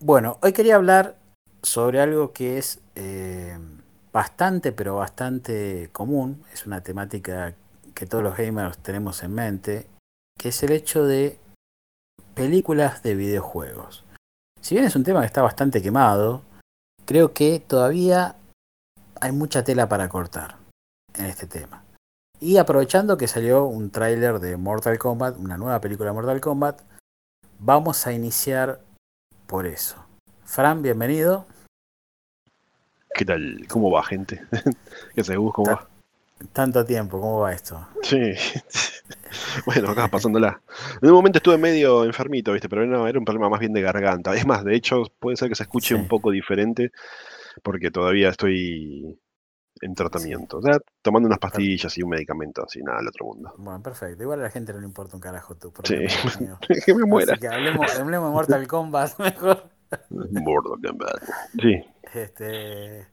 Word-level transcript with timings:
Bueno, 0.00 0.38
hoy 0.42 0.52
quería 0.52 0.76
hablar 0.76 1.16
sobre 1.60 2.00
algo 2.00 2.32
que 2.32 2.56
es 2.56 2.78
eh, 2.94 3.58
bastante, 4.12 4.70
pero 4.70 4.94
bastante 4.94 5.90
común. 5.92 6.44
Es 6.52 6.66
una 6.66 6.84
temática 6.84 7.54
que 7.94 8.06
todos 8.06 8.22
los 8.22 8.36
gamers 8.36 8.78
tenemos 8.78 9.24
en 9.24 9.34
mente, 9.34 9.88
que 10.38 10.50
es 10.50 10.62
el 10.62 10.70
hecho 10.70 11.04
de 11.04 11.40
películas 12.34 13.02
de 13.02 13.16
videojuegos. 13.16 14.04
Si 14.60 14.76
bien 14.76 14.86
es 14.86 14.94
un 14.94 15.02
tema 15.02 15.20
que 15.20 15.26
está 15.26 15.42
bastante 15.42 15.82
quemado, 15.82 16.42
creo 17.04 17.32
que 17.32 17.58
todavía 17.58 18.36
hay 19.20 19.32
mucha 19.32 19.64
tela 19.64 19.88
para 19.88 20.08
cortar 20.08 20.58
en 21.14 21.24
este 21.24 21.48
tema. 21.48 21.82
Y 22.38 22.58
aprovechando 22.58 23.16
que 23.16 23.26
salió 23.26 23.64
un 23.64 23.90
tráiler 23.90 24.38
de 24.38 24.56
Mortal 24.56 24.96
Kombat, 24.96 25.38
una 25.38 25.56
nueva 25.56 25.80
película 25.80 26.10
de 26.10 26.14
Mortal 26.14 26.40
Kombat, 26.40 26.82
vamos 27.58 28.06
a 28.06 28.12
iniciar 28.12 28.80
por 29.48 29.66
eso. 29.66 29.96
Fran, 30.44 30.82
bienvenido. 30.82 31.46
¿Qué 33.14 33.24
tal? 33.24 33.64
¿Cómo 33.66 33.90
va, 33.90 34.04
gente? 34.04 34.42
¿Qué 35.14 35.24
se 35.24 35.34
¿Cómo 35.36 35.64
va? 35.64 35.88
Tanto 36.52 36.84
tiempo, 36.84 37.18
¿cómo 37.18 37.40
va 37.40 37.52
esto? 37.52 37.84
Sí. 38.02 38.32
Bueno, 39.66 39.90
acá 39.90 40.08
pasándola. 40.08 40.60
En 41.02 41.08
un 41.10 41.14
momento 41.14 41.38
estuve 41.38 41.58
medio 41.58 42.04
enfermito, 42.04 42.52
¿viste? 42.52 42.68
Pero 42.68 42.86
no, 42.86 43.06
era 43.06 43.18
un 43.18 43.24
problema 43.24 43.50
más 43.50 43.60
bien 43.60 43.72
de 43.72 43.82
garganta. 43.82 44.34
Es 44.34 44.46
más, 44.46 44.64
de 44.64 44.74
hecho, 44.74 45.02
puede 45.18 45.36
ser 45.36 45.48
que 45.48 45.54
se 45.54 45.64
escuche 45.64 45.88
Sí. 45.88 45.94
un 45.94 46.08
poco 46.08 46.30
diferente 46.30 46.92
porque 47.62 47.90
todavía 47.90 48.30
estoy 48.30 49.18
en 49.80 49.94
tratamiento. 49.94 50.58
O 50.58 50.62
sea, 50.62 50.78
tomando 51.02 51.26
unas 51.26 51.38
pastillas 51.38 51.96
y 51.98 52.02
un 52.02 52.10
medicamento, 52.10 52.64
así, 52.64 52.82
nada, 52.82 52.98
al 52.98 53.08
otro 53.08 53.26
mundo. 53.26 53.54
Bueno, 53.58 53.82
perfecto. 53.82 54.22
Igual 54.22 54.40
a 54.40 54.44
la 54.44 54.50
gente 54.50 54.72
no 54.72 54.80
le 54.80 54.86
importa 54.86 55.16
un 55.16 55.20
carajo 55.20 55.54
tu 55.56 55.68
Sí, 55.68 55.72
problema. 55.74 56.12
amigo. 56.36 56.58
que 56.86 56.94
me 56.94 57.04
muera. 57.04 57.32
Así 57.32 57.40
que 57.40 57.48
hablemos, 57.48 57.98
hablemos 57.98 58.28
de 58.28 58.32
Mortal 58.34 58.66
Kombat 58.66 59.18
mejor. 59.20 59.64
Mortal 60.10 60.78
Kombat. 60.82 61.22
Sí. 61.60 61.84
Este, 62.14 63.06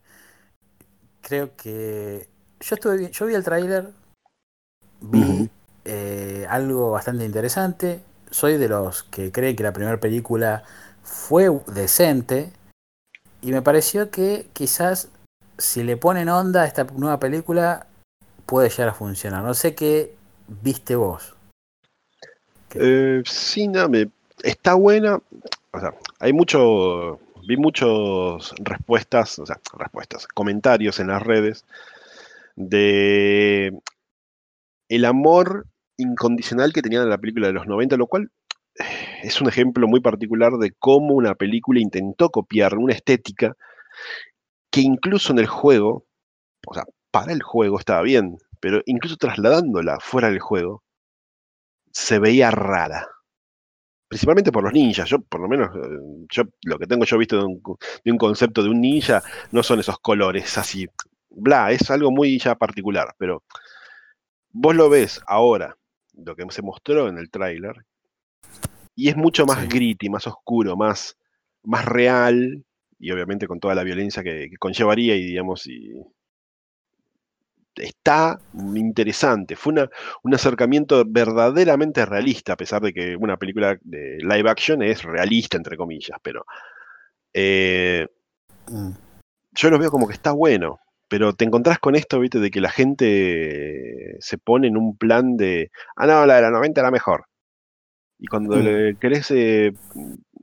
creo 1.21 1.55
que 1.55 2.29
yo 2.61 2.75
estuve 2.75 3.11
yo 3.11 3.25
vi 3.25 3.33
el 3.35 3.43
tráiler, 3.43 3.89
vi 5.01 5.49
eh, 5.83 6.45
algo 6.49 6.91
bastante 6.91 7.25
interesante. 7.25 8.01
Soy 8.31 8.57
de 8.57 8.67
los 8.69 9.03
que 9.03 9.31
creen 9.31 9.55
que 9.55 9.63
la 9.63 9.73
primera 9.73 9.99
película 9.99 10.63
fue 11.03 11.49
decente 11.67 12.51
y 13.41 13.51
me 13.51 13.61
pareció 13.61 14.09
que 14.09 14.47
quizás 14.53 15.09
si 15.57 15.83
le 15.83 15.97
ponen 15.97 16.29
onda 16.29 16.63
a 16.63 16.65
esta 16.65 16.83
nueva 16.95 17.19
película 17.19 17.87
puede 18.45 18.69
llegar 18.69 18.89
a 18.89 18.93
funcionar. 18.93 19.43
No 19.43 19.53
sé 19.53 19.75
qué 19.75 20.15
viste 20.47 20.95
vos. 20.95 21.35
Eh, 22.73 23.21
sí, 23.25 23.67
nada, 23.67 23.87
me- 23.87 24.09
está 24.43 24.73
buena. 24.73 25.19
O 25.71 25.79
sea, 25.79 25.93
hay 26.19 26.33
mucho. 26.33 27.19
Vi 27.47 27.57
muchas 27.57 28.53
respuestas, 28.57 29.37
o 29.37 29.45
sea, 29.45 29.59
respuestas, 29.77 30.27
comentarios 30.27 30.99
en 30.99 31.07
las 31.07 31.21
redes 31.21 31.63
de 32.55 33.71
el 34.89 35.05
amor 35.05 35.67
incondicional 35.97 36.73
que 36.73 36.81
tenían 36.81 37.03
en 37.03 37.09
la 37.09 37.19
película 37.19 37.47
de 37.47 37.53
los 37.53 37.67
90, 37.67 37.97
lo 37.97 38.07
cual 38.07 38.31
eh, 38.79 38.83
es 39.23 39.41
un 39.41 39.47
ejemplo 39.47 39.87
muy 39.87 39.99
particular 39.99 40.53
de 40.53 40.71
cómo 40.79 41.13
una 41.13 41.35
película 41.35 41.79
intentó 41.79 42.29
copiar 42.29 42.77
una 42.77 42.93
estética 42.93 43.55
que 44.75 44.81
incluso 44.81 45.31
en 45.31 45.39
el 45.39 45.47
juego, 45.47 46.05
o 46.67 46.73
sea, 46.73 46.83
para 47.09 47.31
el 47.31 47.41
juego 47.41 47.79
estaba 47.79 48.01
bien, 48.01 48.37
pero 48.59 48.81
incluso 48.85 49.15
trasladándola 49.15 50.01
fuera 50.01 50.29
del 50.29 50.39
juego, 50.39 50.83
se 51.93 52.19
veía 52.19 52.51
rara. 52.51 53.07
Principalmente 54.09 54.51
por 54.51 54.63
los 54.65 54.73
ninjas. 54.73 55.07
Yo, 55.09 55.21
por 55.21 55.39
lo 55.39 55.47
menos, 55.47 55.73
eh, 55.77 56.25
yo 56.29 56.43
lo 56.65 56.77
que 56.77 56.87
tengo 56.87 57.05
yo 57.05 57.17
visto 57.17 57.37
de 57.37 57.45
un, 57.45 57.61
co- 57.61 57.79
de 58.03 58.11
un 58.11 58.17
concepto 58.17 58.61
de 58.61 58.69
un 58.69 58.81
ninja 58.81 59.23
no 59.53 59.63
son 59.63 59.79
esos 59.79 59.97
colores 59.99 60.57
así. 60.57 60.85
Bla, 61.29 61.71
es 61.71 61.89
algo 61.89 62.11
muy 62.11 62.37
ya 62.37 62.55
particular. 62.55 63.15
Pero 63.17 63.43
vos 64.51 64.75
lo 64.75 64.89
ves 64.89 65.21
ahora, 65.25 65.77
lo 66.15 66.35
que 66.35 66.45
se 66.49 66.61
mostró 66.61 67.07
en 67.07 67.17
el 67.17 67.31
tráiler, 67.31 67.85
y 68.93 69.07
es 69.07 69.15
mucho 69.15 69.45
más 69.45 69.61
Sí. 69.61 69.67
gritty, 69.69 70.09
más 70.09 70.27
oscuro, 70.27 70.75
más, 70.75 71.17
más 71.63 71.85
real, 71.85 72.65
y 72.99 73.11
obviamente 73.11 73.47
con 73.47 73.59
toda 73.59 73.75
la 73.75 73.83
violencia 73.83 74.23
que, 74.23 74.49
que 74.49 74.57
conllevaría, 74.57 75.15
y 75.15 75.23
digamos, 75.25 75.67
y 75.67 75.93
está 77.75 78.39
interesante. 78.75 79.55
Fue 79.55 79.73
una, 79.73 79.89
un 80.23 80.33
acercamiento 80.33 81.03
verdaderamente 81.05 82.05
realista, 82.05 82.53
a 82.53 82.57
pesar 82.57 82.81
de 82.81 82.93
que 82.93 83.15
una 83.15 83.37
película 83.37 83.77
de 83.81 84.17
live 84.19 84.49
action 84.49 84.81
es 84.81 85.03
realista, 85.03 85.57
entre 85.57 85.77
comillas, 85.77 86.17
pero 86.21 86.45
eh, 87.33 88.07
Mm. 88.67 88.91
yo 89.51 89.69
lo 89.69 89.77
veo 89.77 89.91
como 89.91 90.07
que 90.07 90.13
está 90.13 90.31
bueno. 90.31 90.79
Pero 91.07 91.33
te 91.33 91.45
encontrás 91.45 91.77
con 91.77 91.95
esto, 91.95 92.19
viste, 92.19 92.39
de 92.39 92.49
que 92.49 92.59
la 92.61 92.71
gente 92.71 94.15
se 94.19 94.39
pone 94.39 94.67
en 94.67 94.75
un 94.75 94.97
plan 94.97 95.37
de, 95.37 95.69
ah, 95.95 96.07
no, 96.07 96.25
la 96.25 96.37
de 96.37 96.41
la 96.41 96.49
90 96.49 96.81
era 96.81 96.89
mejor. 96.89 97.25
Y 98.17 98.25
cuando 98.25 98.55
Mm. 98.55 98.63
le 98.63 98.97
querés 98.97 99.29
eh, 99.29 99.73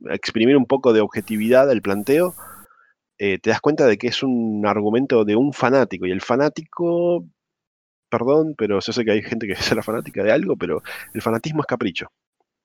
exprimir 0.09 0.57
un 0.57 0.65
poco 0.65 0.93
de 0.93 1.01
objetividad 1.01 1.69
al 1.69 1.81
planteo, 1.81 2.33
eh, 3.17 3.39
te 3.39 3.49
das 3.51 3.61
cuenta 3.61 3.85
de 3.87 3.97
que 3.97 4.07
es 4.07 4.23
un 4.23 4.63
argumento 4.65 5.23
de 5.25 5.35
un 5.35 5.53
fanático. 5.53 6.05
Y 6.05 6.11
el 6.11 6.21
fanático, 6.21 7.25
perdón, 8.09 8.55
pero 8.57 8.79
yo 8.79 8.93
sé 8.93 9.05
que 9.05 9.11
hay 9.11 9.21
gente 9.21 9.47
que 9.47 9.55
será 9.77 9.83
fanática 9.83 10.23
de 10.23 10.31
algo, 10.31 10.55
pero 10.57 10.81
el 11.13 11.21
fanatismo 11.21 11.61
es 11.61 11.67
capricho. 11.67 12.07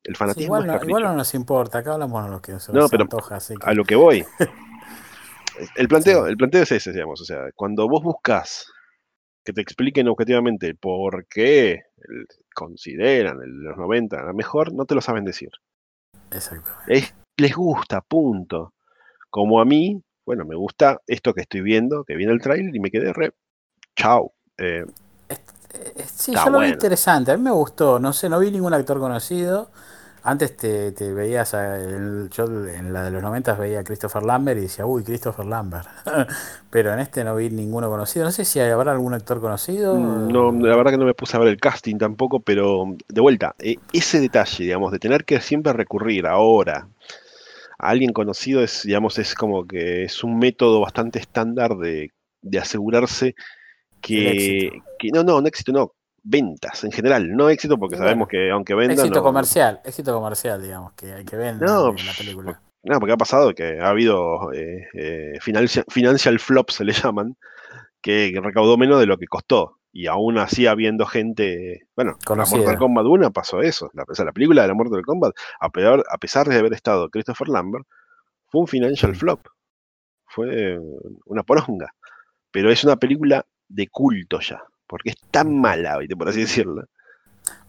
El 0.05 0.15
Sí, 0.15 0.19
fanatismo 0.19 0.47
igual, 0.47 0.63
es 0.63 0.67
no, 0.67 0.73
capricho. 0.75 0.89
igual 0.91 1.03
no 1.05 1.13
nos 1.15 1.35
importa, 1.35 1.79
acá 1.79 1.93
hablamos 1.95 2.25
de 2.25 2.31
lo 2.31 2.41
que 2.41 2.59
se 2.61 2.73
No, 2.73 2.81
nos 2.81 2.91
pero 2.91 3.03
antoja, 3.05 3.37
así 3.37 3.55
a 3.63 3.75
lo 3.75 3.85
que 3.85 3.97
voy. 3.97 4.25
El 5.75 5.89
planteo, 5.89 6.25
sí. 6.25 6.31
el 6.31 6.37
planteo 6.37 6.63
es 6.63 6.73
ese, 6.73 6.93
digamos. 6.93 7.21
O 7.21 7.25
sea, 7.25 7.51
cuando 7.55 7.89
vos 7.89 8.03
buscas 8.03 8.71
que 9.45 9.53
te 9.53 9.61
expliquen 9.61 10.07
objetivamente 10.09 10.75
por 10.75 11.27
qué 11.27 11.83
consideran 12.55 13.39
los 13.65 13.77
90 13.77 14.23
la 14.23 14.33
mejor, 14.33 14.73
no 14.73 14.85
te 14.85 14.95
lo 14.95 15.01
saben 15.01 15.25
decir. 15.25 15.51
Exactamente. 16.31 16.99
Es- 16.99 17.15
les 17.39 17.55
gusta, 17.55 18.01
punto. 18.03 18.75
Como 19.31 19.61
a 19.61 19.65
mí, 19.65 20.03
bueno, 20.27 20.45
me 20.45 20.57
gusta 20.57 21.01
esto 21.07 21.35
que 21.35 21.43
estoy 21.43 21.63
viendo, 21.63 22.05
que 22.05 22.17
viene 22.17 22.33
el 22.33 22.41
trailer 22.41 22.75
y 22.75 22.81
me 22.81 22.91
quedé 22.91 23.13
re. 23.13 23.33
Chao. 23.97 24.35
Eh, 24.59 24.85
Sí, 26.07 26.33
yo 26.35 26.51
lo 26.51 26.61
vi 26.61 26.69
interesante, 26.69 27.31
a 27.33 27.37
mí 27.37 27.43
me 27.43 27.51
gustó, 27.51 27.99
no 27.99 28.13
sé, 28.13 28.29
no 28.29 28.39
vi 28.39 28.51
ningún 28.51 28.75
actor 28.75 28.99
conocido. 28.99 29.71
Antes 30.23 30.57
te, 30.57 30.93
te 30.93 31.13
veías, 31.13 31.55
a 31.55 31.77
el- 31.79 32.29
yo 32.31 32.45
en 32.45 32.93
la 32.93 33.05
de 33.05 33.11
los 33.11 33.23
90 33.23 33.55
veía 33.55 33.81
a 33.81 33.85
Christopher 33.85 34.23
Lambert 34.25 34.59
y 34.59 34.63
decía, 34.63 34.85
uy, 34.85 35.05
Christopher 35.05 35.47
Lambert. 35.47 35.87
Pero 36.71 36.93
en 36.93 36.99
este 36.99 37.23
no 37.25 37.37
vi 37.37 37.51
ninguno 37.51 37.89
conocido. 37.89 38.25
No 38.25 38.33
sé 38.33 38.45
si 38.45 38.61
habrá 38.61 38.93
algún 38.93 39.15
actor 39.15 39.41
conocido. 39.41 39.95
No, 39.97 40.53
la 40.53 40.77
verdad 40.77 40.91
que 40.93 40.99
no 40.99 41.05
me 41.07 41.15
puse 41.15 41.37
a 41.37 41.41
ver 41.41 41.49
el 41.49 41.59
casting 41.61 41.97
tampoco, 41.97 42.41
pero 42.41 42.85
de 43.09 43.21
vuelta, 43.21 43.55
eh, 43.59 43.79
ese 43.93 44.21
detalle, 44.21 44.65
digamos, 44.65 44.93
de 44.93 44.99
tener 44.99 45.25
que 45.25 45.41
siempre 45.41 45.73
recurrir 45.73 46.27
ahora 46.27 46.89
a 47.79 47.89
alguien 47.91 48.13
conocido 48.13 48.63
es, 48.63 48.83
digamos, 48.85 49.19
es 49.19 49.35
como 49.35 49.67
que 49.67 50.05
es 50.05 50.25
un 50.25 50.39
método 50.39 50.81
bastante 50.81 51.19
estándar 51.21 51.77
de, 51.77 52.13
de 52.43 52.59
asegurarse 52.59 53.35
que, 54.01 54.83
que- 54.99 55.11
no, 55.13 55.25
no, 55.25 55.41
no 55.41 55.49
éxito, 55.49 55.73
no, 55.73 55.95
ventas 56.23 56.85
en 56.85 56.93
general, 56.93 57.31
no 57.37 57.51
éxito 57.51 57.79
porque 57.79 57.97
sabemos 57.97 58.29
bueno, 58.29 58.29
que 58.29 58.51
aunque 58.51 58.75
vendan, 58.75 59.11
éxito 59.11 59.11
no, 59.11 59.23
comercial, 59.23 59.81
éxito 59.85 60.13
comercial, 60.15 60.63
digamos, 60.63 60.93
que 60.95 61.13
hay 61.15 61.25
que 61.25 61.37
vendan 61.37 61.71
no, 61.71 61.95
en 61.97 62.07
la 62.07 62.15
película. 62.15 62.63
no, 62.83 63.01
porque 63.01 63.13
ha 63.13 63.17
pasado 63.17 63.55
que 63.55 63.81
ha 63.81 63.89
habido 63.91 64.53
eh, 64.53 64.87
eh, 64.95 65.39
financial, 65.41 65.85
financial 65.89 66.39
flop, 66.39 66.71
se 66.71 66.85
le 66.85 66.93
llaman, 66.95 67.37
que 68.03 68.33
recaudó 68.43 68.79
menos 68.79 69.01
de 69.01 69.07
lo 69.07 69.19
que 69.19 69.27
costó. 69.29 69.78
Y 69.93 70.07
aún 70.07 70.39
así 70.39 70.67
habiendo 70.67 71.07
gente, 71.07 71.87
bueno, 71.97 72.19
la 72.29 72.45
Mortal. 72.47 72.79
Kombat 72.79 73.07
1 73.07 73.33
pasó 73.33 73.61
eso. 73.63 73.91
La, 73.95 74.05
o 74.07 74.15
sea, 74.15 74.25
la 74.27 74.33
película 74.33 74.63
de 74.63 74.69
la 74.69 74.75
Mortal 74.75 75.03
Kombat, 75.05 75.35
a 75.61 75.69
pesar, 75.71 76.05
a 76.11 76.19
pesar 76.19 76.47
de 76.49 76.59
haber 76.59 76.73
estado 76.75 77.09
Christopher 77.09 77.49
Lambert, 77.49 77.87
fue 78.47 78.61
un 78.61 78.67
financial 78.69 79.13
Mm. 79.13 79.15
flop. 79.15 79.47
Fue 80.27 80.79
una 81.27 81.43
poronga. 81.43 81.93
Pero 82.51 82.71
es 82.71 82.85
una 82.85 82.97
película 82.97 83.45
de 83.69 83.89
culto 83.89 84.41
ya. 84.41 84.63
Porque 84.87 85.11
es 85.11 85.17
tan 85.31 85.49
Ujú. 85.49 85.57
mala, 85.57 85.99
por 86.17 86.29
así 86.29 86.41
decirlo. 86.41 86.85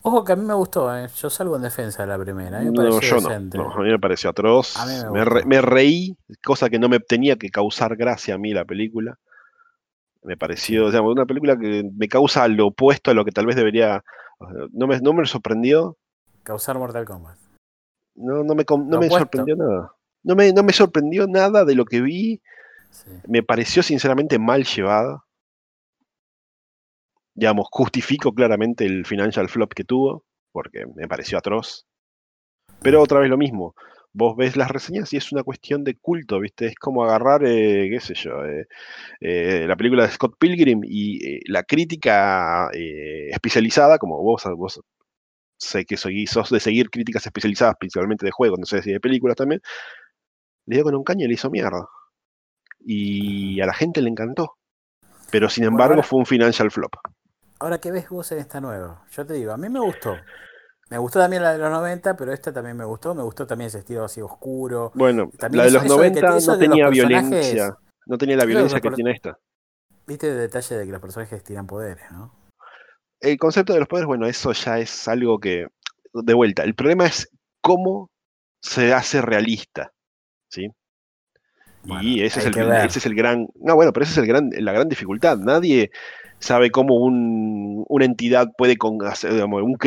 Ojo 0.02 0.24
que 0.24 0.32
a 0.32 0.36
mí 0.36 0.46
me 0.46 0.54
gustó, 0.54 0.96
¿eh? 0.96 1.08
Yo 1.18 1.30
salgo 1.30 1.58
en 1.58 1.62
defensa 1.64 2.04
de 2.04 2.08
la 2.08 2.18
primera, 2.18 2.60
a 2.60 2.62
mí 2.62 2.70
me 2.72 2.78
No, 2.78 3.00
yo 3.02 3.20
no. 3.20 3.30
A 3.30 3.82
mí 3.82 3.90
me 3.90 4.00
pareció 4.00 4.30
atroz. 4.30 4.78
A 4.78 4.86
mí 4.86 4.94
me 5.04 5.12
Me, 5.12 5.26
re- 5.26 5.46
me 5.46 5.62
reí, 5.62 6.16
cosa 6.44 6.70
que 6.70 6.80
no 6.80 6.88
me 6.90 7.00
tenía 7.00 7.36
que 7.38 7.50
causar 7.50 7.96
gracia 7.98 8.36
a 8.36 8.38
mí 8.38 8.54
la 8.54 8.66
película. 8.66 9.18
Me 10.24 10.38
pareció, 10.38 10.88
o 10.88 10.92
sea, 10.92 11.02
una 11.02 11.26
película 11.26 11.58
que 11.58 11.90
me 11.96 12.08
causa 12.08 12.48
lo 12.48 12.68
opuesto 12.68 13.12
a 13.12 13.14
lo 13.14 13.24
que 13.24 13.32
tal 13.32 13.46
vez 13.46 13.56
debería. 13.56 14.04
No 14.72 14.88
me, 14.88 15.00
no 15.00 15.14
me 15.14 15.26
sorprendió, 15.26 15.98
Causar 16.44 16.80
Mortal 16.80 17.06
Kombat. 17.06 17.38
no, 18.16 18.44
no 18.44 18.56
me, 18.56 18.66
no 18.68 19.00
me 19.00 19.10
sorprendió 19.10 19.56
nada. 19.56 19.94
No 20.24 20.36
me, 20.36 20.52
no 20.52 20.64
me 20.64 20.74
sorprendió 20.74 21.28
nada 21.28 21.64
de 21.64 21.76
lo 21.76 21.86
que 21.86 22.02
vi. 22.02 22.42
Sí. 22.90 23.12
Me 23.28 23.44
pareció 23.44 23.84
sinceramente 23.84 24.40
mal 24.40 24.64
llevada. 24.66 25.24
Digamos, 27.36 27.68
justifico 27.72 28.34
claramente 28.34 28.86
el 28.86 29.06
financial 29.06 29.48
flop 29.48 29.74
que 29.74 29.84
tuvo, 29.84 30.26
porque 30.52 30.86
me 30.96 31.08
pareció 31.08 31.38
atroz. 31.38 31.86
Pero 32.82 33.02
otra 33.02 33.20
vez 33.20 33.30
lo 33.30 33.38
mismo. 33.38 33.76
Vos 34.14 34.36
ves 34.36 34.56
las 34.56 34.70
reseñas 34.70 35.14
y 35.14 35.18
es 35.18 35.32
una 35.32 35.44
cuestión 35.44 35.84
de 35.84 35.96
culto, 35.96 36.40
¿viste? 36.40 36.68
Es 36.68 36.76
como 36.76 37.04
agarrar, 37.04 37.44
eh, 37.46 37.90
qué 37.92 38.00
sé 38.00 38.14
yo, 38.16 38.44
eh, 38.46 38.68
eh, 39.22 39.66
la 39.68 39.76
película 39.76 40.04
de 40.04 40.12
Scott 40.12 40.36
Pilgrim 40.40 40.82
y 40.84 41.40
la 41.52 41.64
crítica 41.64 42.70
especializada, 42.74 43.98
como 43.98 44.22
vos, 44.22 44.44
vos 44.56 44.82
sé 45.58 45.86
que 45.86 45.98
soy, 45.98 46.26
sos 46.26 46.50
de 46.50 46.60
seguir 46.60 46.90
críticas 46.90 47.26
especializadas, 47.26 47.76
principalmente 47.80 48.26
de 48.26 48.32
juegos, 48.32 48.60
no 48.60 48.66
sé 48.66 48.82
si 48.82 48.92
de 48.92 49.00
películas 49.00 49.36
también, 49.36 49.62
le 50.66 50.78
dio 50.78 50.84
con 50.84 50.96
un 50.96 51.04
caño 51.04 51.26
y 51.26 51.28
le 51.28 51.34
hizo 51.34 51.50
mierda. 51.50 51.88
Y 52.80 53.60
a 53.62 53.66
la 53.66 53.74
gente 53.74 54.02
le 54.02 54.10
encantó. 54.10 54.56
Pero 55.32 55.50
sin 55.50 55.66
embargo 55.66 56.02
fue 56.02 56.20
un 56.20 56.26
financial 56.26 56.72
flop. 56.72 56.96
Ahora, 57.60 57.80
¿qué 57.80 57.92
ves 57.92 58.10
vos 58.10 58.32
en 58.32 58.40
esta 58.40 58.62
nueva? 58.62 59.06
Yo 59.12 59.26
te 59.26 59.34
digo, 59.34 59.52
a 59.52 59.58
mí 59.58 59.68
me 59.70 59.82
gustó. 59.82 60.16
Me 60.90 60.98
gustó 60.98 61.20
también 61.20 61.44
la 61.44 61.54
de 61.54 61.60
los 61.60 61.70
90, 61.70 62.18
pero 62.18 62.34
esta 62.34 62.52
también 62.52 62.76
me 62.76 62.86
gustó. 62.86 63.14
Me 63.14 63.22
gustó 63.22 63.46
también 63.46 63.68
ese 63.68 63.80
estilo 63.80 64.04
así 64.04 64.22
oscuro. 64.22 64.92
Bueno, 64.96 65.32
la 65.40 65.64
de 65.66 65.72
los 65.72 65.86
90 65.86 66.40
no 66.48 66.58
tenía 66.58 66.90
violencia. 66.90 67.78
No 68.08 68.18
tenía 68.18 68.38
la 68.38 68.46
violencia 68.46 68.80
que 68.80 68.90
tiene 68.92 69.12
esta. 69.12 69.38
Viste 70.08 70.32
el 70.32 70.38
detalle 70.38 70.78
de 70.78 70.86
que 70.86 70.92
los 70.92 71.02
personajes 71.02 71.44
tiran 71.44 71.68
poderes, 71.68 72.10
¿no? 72.12 72.34
El 73.20 73.38
concepto 73.38 73.74
de 73.74 73.80
los 73.80 73.88
poderes, 73.88 74.08
bueno, 74.08 74.26
eso 74.26 74.52
ya 74.54 74.80
es 74.80 75.08
algo 75.08 75.40
que. 75.40 75.68
De 76.12 76.34
vuelta, 76.34 76.64
el 76.64 76.74
problema 76.74 77.06
es 77.06 77.30
cómo 77.62 78.10
se 78.64 78.94
hace 78.94 79.22
realista. 79.22 79.92
¿Sí? 80.50 80.70
y 82.02 82.24
ese 82.24 82.40
es, 82.40 82.46
el, 82.48 82.72
ese 82.72 83.00
es 83.00 83.06
el 83.06 83.16
gran. 83.16 83.48
No, 83.56 83.76
bueno, 83.76 83.94
pero 83.94 84.04
esa 84.04 84.14
es 84.14 84.18
el 84.18 84.26
gran, 84.26 84.50
la 84.52 84.74
gran 84.74 84.90
dificultad. 84.90 85.38
Nadie 85.38 85.92
sabe 86.40 86.72
cómo 86.72 86.96
una 86.96 88.06
entidad 88.06 88.50
puede, 88.58 88.78
con, 88.78 88.98
un, 89.02 89.78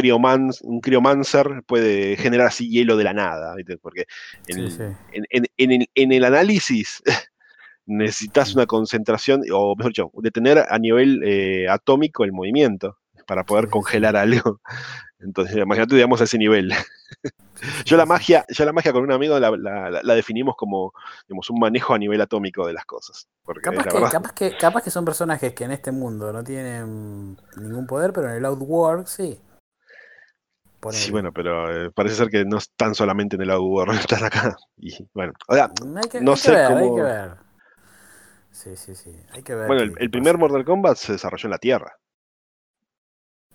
un 0.63 0.81
criomancer 0.81 1.63
puede 1.67 2.17
generar 2.17 2.49
así 2.49 2.69
hielo 2.69 2.97
de 2.97 3.05
la 3.05 3.15
nada, 3.15 3.55
porque 3.81 4.05
en, 4.47 6.13
el, 6.13 6.25
análisis 6.25 7.03
necesitas 7.87 8.55
una 8.55 8.67
concentración, 8.67 9.43
o 9.53 9.75
mejor 9.77 9.93
dicho, 9.93 10.11
detener 10.15 10.65
a 10.69 10.79
nivel 10.79 11.23
eh, 11.25 11.69
atómico 11.69 12.25
el 12.25 12.33
movimiento 12.33 12.99
para 13.27 13.45
poder 13.45 13.69
congelar 13.69 14.17
algo. 14.17 14.61
Entonces, 15.23 15.57
imagínate, 15.57 15.95
digamos, 15.95 16.21
a 16.21 16.25
ese 16.25 16.39
nivel. 16.39 16.73
yo 17.85 17.97
la 17.97 18.07
magia, 18.07 18.45
yo 18.49 18.65
la 18.65 18.73
magia 18.73 18.93
con 18.93 19.03
un 19.03 19.13
amigo 19.13 19.39
la, 19.39 20.15
definimos 20.15 20.57
como 20.57 20.93
digamos, 21.29 21.49
un 21.51 21.61
manejo 21.61 21.95
a 21.95 21.99
nivel 21.99 22.21
atómico 22.21 22.67
de 22.67 22.73
las 22.73 22.85
cosas. 22.85 23.29
Capaz 23.63 24.33
que, 24.33 24.57
capaz, 24.57 24.83
que, 24.83 24.91
son 24.91 25.05
personajes 25.05 25.55
que 25.55 25.65
en 25.65 25.73
este 25.73 25.93
mundo 25.93 26.33
no 26.33 26.43
tienen 26.43 27.37
ningún 27.57 27.87
poder, 27.87 28.13
pero 28.13 28.31
en 28.31 28.37
el 28.37 28.45
Outworld 28.45 29.07
sí. 29.07 29.41
Sí, 30.91 31.13
bueno, 31.13 31.33
pero 31.33 31.71
eh, 31.71 31.91
parece 31.93 32.17
ser 32.17 32.29
que 32.29 32.45
no 32.45 32.59
están 32.59 32.97
solamente 32.97 33.37
en 33.37 33.43
el 33.43 33.51
Outworld, 33.51 33.95
están 34.01 34.25
acá. 34.25 34.57
Y 34.77 34.93
bueno, 35.15 35.33
o 35.47 35.55
sea, 35.55 35.71
no 36.21 36.37
sé 36.37 36.65
cómo... 36.67 36.79
Hay 36.79 36.97
que 36.97 37.03
ver. 37.03 37.53
Sí, 38.51 38.77
sí, 38.77 38.95
sí. 38.95 39.17
Hay 39.31 39.43
que 39.43 39.55
ver. 39.55 39.67
Bueno, 39.67 39.95
el, 39.97 40.11
primer 40.11 40.39
Mortal 40.39 40.65
Kombat 40.65 40.97
se 40.97 41.13
desarrolló 41.13 41.47
en 41.47 41.51
la 41.53 41.59
Tierra. 41.59 41.99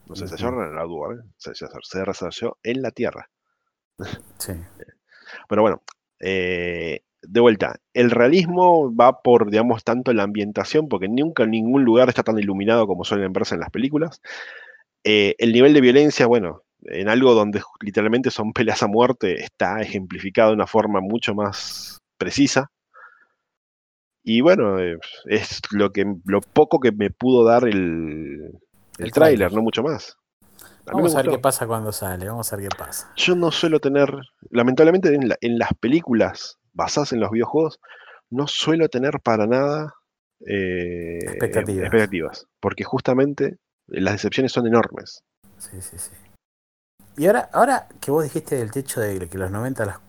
No 0.07 0.15
se 0.15 0.25
desarrolló 0.25 0.63
en 0.65 0.71
el 0.73 0.79
Outworld, 0.79 1.19
¿eh? 1.19 1.29
se, 1.37 1.55
se 1.55 1.65
desarrolló 1.99 2.57
en 2.63 2.81
la 2.81 2.91
Tierra. 2.91 3.29
Sí. 4.37 4.53
Pero 5.49 5.61
bueno, 5.61 5.81
eh, 6.19 7.01
de 7.21 7.39
vuelta, 7.39 7.79
el 7.93 8.11
realismo 8.11 8.95
va 8.95 9.21
por, 9.21 9.49
digamos, 9.49 9.83
tanto 9.83 10.13
la 10.13 10.23
ambientación, 10.23 10.87
porque 10.87 11.07
nunca 11.09 11.43
en 11.43 11.51
ningún 11.51 11.83
lugar 11.83 12.09
está 12.09 12.23
tan 12.23 12.39
iluminado 12.39 12.87
como 12.87 13.03
suelen 13.03 13.33
verse 13.33 13.55
en 13.55 13.61
las 13.61 13.71
películas. 13.71 14.21
Eh, 15.03 15.35
el 15.39 15.51
nivel 15.53 15.73
de 15.73 15.81
violencia, 15.81 16.27
bueno, 16.27 16.63
en 16.83 17.09
algo 17.09 17.33
donde 17.33 17.61
literalmente 17.81 18.31
son 18.31 18.53
peleas 18.53 18.83
a 18.83 18.87
muerte, 18.87 19.43
está 19.43 19.81
ejemplificado 19.81 20.49
de 20.49 20.55
una 20.55 20.67
forma 20.67 21.01
mucho 21.01 21.33
más 21.35 21.99
precisa. 22.17 22.71
Y 24.23 24.41
bueno, 24.41 24.79
eh, 24.79 24.97
es 25.25 25.61
lo 25.71 25.91
que 25.91 26.05
lo 26.25 26.41
poco 26.41 26.79
que 26.79 26.91
me 26.91 27.09
pudo 27.09 27.45
dar 27.45 27.67
el, 27.67 28.51
el, 28.97 29.11
tráiler, 29.11 29.51
no 29.53 29.61
mucho 29.61 29.83
más. 29.83 30.17
vamos 30.85 31.15
a 31.15 31.21
ver 31.21 31.31
qué 31.31 31.39
pasa 31.39 31.67
cuando 31.67 31.91
sale, 31.91 32.27
vamos 32.27 32.51
a 32.51 32.55
ver 32.55 32.69
qué 32.69 32.75
pasa. 32.77 33.11
Yo 33.15 33.35
no 33.35 33.51
suelo 33.51 33.79
tener, 33.79 34.11
lamentablemente 34.49 35.13
en, 35.13 35.57
las 35.59 35.73
películas 35.79 36.57
basadas 36.73 37.13
en 37.13 37.19
los 37.19 37.31
videojuegos, 37.31 37.79
no 38.29 38.47
suelo 38.47 38.89
tener 38.89 39.19
para 39.21 39.47
nada 39.47 39.93
eh, 40.45 41.19
expectativas. 41.21 41.83
expectativas. 41.83 42.45
Porque 42.59 42.83
justamente 42.83 43.57
las 43.87 44.13
decepciones 44.13 44.51
son 44.51 44.67
enormes. 44.67 45.23
Sí, 45.57 45.81
sí, 45.81 45.97
sí. 45.97 46.11
Y 47.17 47.25
ahora, 47.25 47.49
ahora 47.51 47.87
que 47.99 48.11
vos 48.11 48.23
dijiste 48.23 48.57
del 48.57 48.71
techo 48.71 49.01
de 49.01 49.27
que 49.27 49.37
los 49.39 49.49
90 49.49 50.01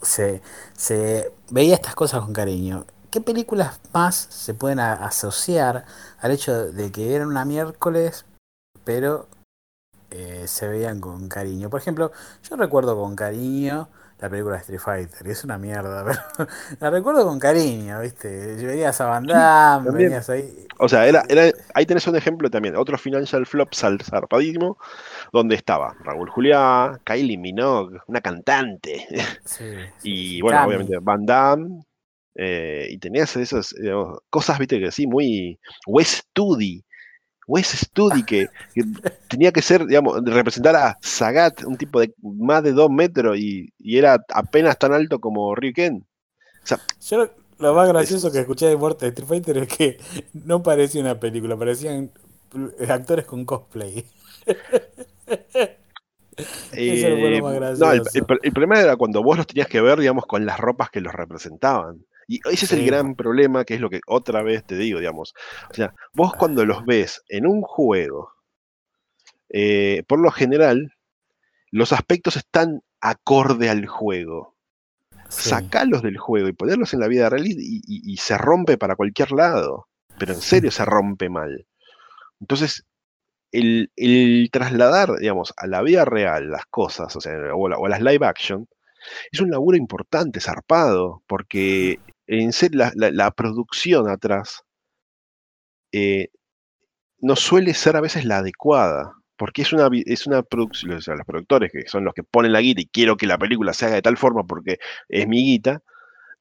se, 0.00 0.40
se 0.74 1.32
veía 1.50 1.74
estas 1.74 1.94
cosas 1.96 2.22
con 2.22 2.32
cariño. 2.32 2.86
¿Qué 3.12 3.20
películas 3.20 3.78
más 3.92 4.16
se 4.16 4.54
pueden 4.54 4.80
asociar 4.80 5.84
al 6.22 6.30
hecho 6.30 6.72
de 6.72 6.90
que 6.90 7.14
eran 7.14 7.28
una 7.28 7.44
miércoles, 7.44 8.24
pero 8.84 9.28
eh, 10.10 10.44
se 10.46 10.66
veían 10.66 10.98
con 10.98 11.28
cariño? 11.28 11.68
Por 11.68 11.78
ejemplo, 11.78 12.10
yo 12.48 12.56
recuerdo 12.56 12.96
con 12.96 13.14
cariño 13.14 13.90
la 14.18 14.30
película 14.30 14.54
de 14.54 14.60
Street 14.62 14.80
Fighter, 14.80 15.26
y 15.26 15.30
es 15.30 15.44
una 15.44 15.58
mierda, 15.58 16.04
pero 16.38 16.48
la 16.80 16.88
recuerdo 16.88 17.26
con 17.26 17.38
cariño, 17.38 18.00
¿viste? 18.00 18.56
Venías 18.56 18.98
a 19.02 19.04
Van 19.04 19.26
Damme, 19.26 19.90
venías 19.90 20.30
ahí. 20.30 20.66
O 20.78 20.88
sea, 20.88 21.06
era, 21.06 21.22
era, 21.28 21.52
ahí 21.74 21.84
tenés 21.84 22.06
un 22.06 22.16
ejemplo 22.16 22.48
también, 22.48 22.76
otro 22.76 22.96
financial 22.96 23.44
flop 23.44 23.74
zarpadísimo, 23.74 24.78
donde 25.34 25.56
estaba 25.56 25.94
Raúl 26.02 26.30
Juliá, 26.30 26.98
Kylie 27.04 27.36
Minogue, 27.36 27.98
una 28.06 28.22
cantante. 28.22 29.06
y 30.02 30.40
bueno, 30.40 30.64
obviamente 30.64 30.96
Van 30.98 31.26
Damme, 31.26 31.82
eh, 32.34 32.88
y 32.90 32.98
tenías 32.98 33.36
esas 33.36 33.74
cosas, 34.30 34.58
viste, 34.58 34.80
que 34.80 34.90
sí, 34.90 35.06
muy 35.06 35.58
West 35.86 36.24
Studi. 36.30 36.84
West 37.46 37.74
Studi, 37.74 38.22
que, 38.24 38.48
tenía 39.28 39.52
que 39.52 39.62
ser, 39.62 39.86
digamos, 39.86 40.22
representar 40.24 40.76
a 40.76 40.98
Sagat, 41.00 41.64
un 41.64 41.76
tipo 41.76 42.00
de 42.00 42.14
más 42.22 42.62
de 42.62 42.72
dos 42.72 42.90
metros 42.90 43.36
y, 43.36 43.72
era 43.84 44.24
apenas 44.32 44.78
tan 44.78 44.92
alto 44.92 45.20
como 45.20 45.54
Ryuken. 45.54 46.06
O 46.70 46.76
Yo 47.00 47.30
lo, 47.58 47.74
más 47.74 47.88
gracioso 47.88 48.30
que 48.30 48.40
escuché 48.40 48.66
de 48.66 48.76
muerte 48.76 49.06
de 49.06 49.08
Street 49.10 49.28
Fighter 49.28 49.58
es 49.58 49.68
que 49.68 49.98
no 50.32 50.62
parecía 50.62 51.00
una 51.00 51.18
película, 51.18 51.56
parecían 51.56 52.10
actores 52.88 53.24
con 53.26 53.44
cosplay. 53.44 54.06
Eh, 56.72 57.38
no, 57.78 57.92
el, 57.92 58.02
el, 58.42 58.52
problema 58.52 58.80
era 58.80 58.96
cuando 58.96 59.22
vos 59.22 59.36
los 59.36 59.46
tenías 59.46 59.68
que 59.68 59.82
ver, 59.82 59.98
digamos, 60.00 60.24
con 60.24 60.46
las 60.46 60.58
ropas 60.58 60.88
que 60.88 61.02
los 61.02 61.12
representaban. 61.12 62.06
Y 62.28 62.40
ese 62.50 62.64
es 62.64 62.72
el 62.72 62.86
gran 62.86 63.14
problema, 63.14 63.64
que 63.64 63.74
es 63.74 63.80
lo 63.80 63.90
que 63.90 64.00
otra 64.06 64.42
vez 64.42 64.64
te 64.64 64.76
digo, 64.76 64.98
digamos. 64.98 65.34
O 65.70 65.74
sea, 65.74 65.94
vos 66.12 66.34
cuando 66.34 66.64
los 66.64 66.84
ves 66.84 67.22
en 67.28 67.46
un 67.46 67.62
juego, 67.62 68.32
eh, 69.48 70.02
por 70.06 70.20
lo 70.20 70.30
general, 70.30 70.94
los 71.70 71.92
aspectos 71.92 72.36
están 72.36 72.82
acorde 73.00 73.68
al 73.68 73.86
juego. 73.86 74.56
Sacalos 75.28 76.02
del 76.02 76.18
juego 76.18 76.48
y 76.48 76.52
ponerlos 76.52 76.92
en 76.92 77.00
la 77.00 77.08
vida 77.08 77.30
real 77.30 77.44
y, 77.46 78.16
se 78.18 78.36
rompe 78.36 78.76
para 78.76 78.96
cualquier 78.96 79.32
lado. 79.32 79.88
Pero 80.18 80.34
en 80.34 80.40
serio 80.40 80.70
se 80.70 80.84
rompe 80.84 81.30
mal. 81.30 81.66
Entonces, 82.38 82.84
el, 83.50 84.48
trasladar, 84.52 85.16
digamos, 85.18 85.54
a 85.56 85.66
la 85.66 85.82
vida 85.82 86.04
real 86.04 86.50
las 86.50 86.66
cosas, 86.66 87.14
o 87.16 87.20
sea, 87.20 87.32
o, 87.54 87.86
a 87.86 87.88
las 87.88 88.02
live 88.02 88.26
action, 88.26 88.68
es 89.30 89.40
un 89.40 89.50
laburo 89.50 89.76
importante, 89.76 90.40
zarpado, 90.40 91.22
porque 91.26 91.98
en 92.40 92.52
ser 92.52 92.70
la, 92.74 93.30
producción 93.32 94.08
atrás 94.08 94.62
eh, 95.92 96.28
no 97.20 97.36
suele 97.36 97.74
ser 97.74 97.96
a 97.96 98.00
veces 98.00 98.24
la 98.24 98.38
adecuada, 98.38 99.12
porque 99.36 99.62
es 99.62 99.72
una, 99.74 99.90
es 100.06 100.26
una 100.26 100.42
producción, 100.42 100.92
o 100.92 101.00
sea, 101.02 101.14
los 101.14 101.26
productores 101.26 101.70
que 101.70 101.86
son 101.86 102.04
los 102.04 102.14
que 102.14 102.22
ponen 102.22 102.52
la 102.52 102.62
guita 102.62 102.80
y 102.80 102.86
quiero 102.86 103.18
que 103.18 103.26
la 103.26 103.36
película 103.36 103.74
se 103.74 103.84
haga 103.84 103.96
de 103.96 104.02
tal 104.02 104.16
forma 104.16 104.44
porque 104.44 104.78
es 105.08 105.28
mi 105.28 105.44
guita, 105.44 105.82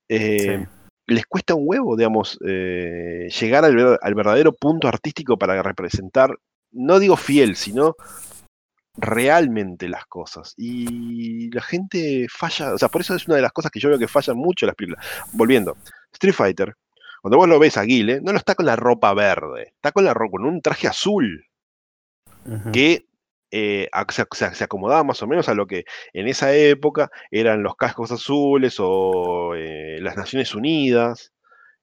eh, 0.07 0.65
les 1.07 1.25
cuesta 1.25 1.55
un 1.55 1.63
huevo, 1.65 1.97
digamos, 1.97 2.39
eh, 2.47 3.27
llegar 3.41 3.65
al, 3.65 3.99
al, 4.01 4.15
verdadero 4.15 4.53
punto 4.53 4.87
artístico 4.87 5.37
para 5.37 5.61
representar, 5.61 6.37
no 6.71 6.99
digo 6.99 7.17
fiel, 7.17 7.57
sino 7.57 7.97
realmente 8.95 9.89
las 9.89 10.05
cosas. 10.05 10.53
Y 10.57 11.49
la 11.51 11.61
gente 11.61 12.27
falla, 12.29 12.73
o 12.73 12.77
sea, 12.77 12.89
por 12.89 13.01
eso 13.01 13.15
es 13.15 13.27
una 13.27 13.35
de 13.37 13.41
las 13.41 13.51
cosas 13.51 13.71
que 13.71 13.79
yo 13.79 13.89
veo 13.89 13.99
que 13.99 14.07
fallan 14.07 14.37
mucho 14.37 14.65
las 14.65 14.75
películas. 14.75 15.05
Volviendo, 15.33 15.77
Street 16.11 16.33
Fighter, 16.33 16.75
cuando 17.21 17.37
vos 17.37 17.47
lo 17.47 17.59
ves 17.59 17.77
a 17.77 17.83
Guile, 17.83 18.19
no 18.21 18.31
lo 18.31 18.37
está 18.37 18.55
con 18.55 18.65
la 18.65 18.75
ropa 18.75 19.13
verde, 19.13 19.73
está 19.75 19.91
con 19.91 20.05
la 20.05 20.13
ropa, 20.13 20.31
con 20.37 20.45
un 20.45 20.61
traje 20.61 20.87
azul, 20.87 21.45
que 22.73 23.05
eh, 23.51 23.89
se, 24.09 24.63
acomodaba 24.63 25.03
más 25.03 25.21
o 25.21 25.27
menos 25.27 25.47
a 25.47 25.53
lo 25.53 25.67
que 25.67 25.85
en 26.13 26.27
esa 26.27 26.53
época 26.55 27.11
eran 27.29 27.61
los 27.61 27.75
cascos 27.75 28.11
azules 28.11 28.77
o 28.79 29.53
eh, 29.55 29.99
las 30.01 30.17
Naciones 30.17 30.55
Unidas, 30.55 31.31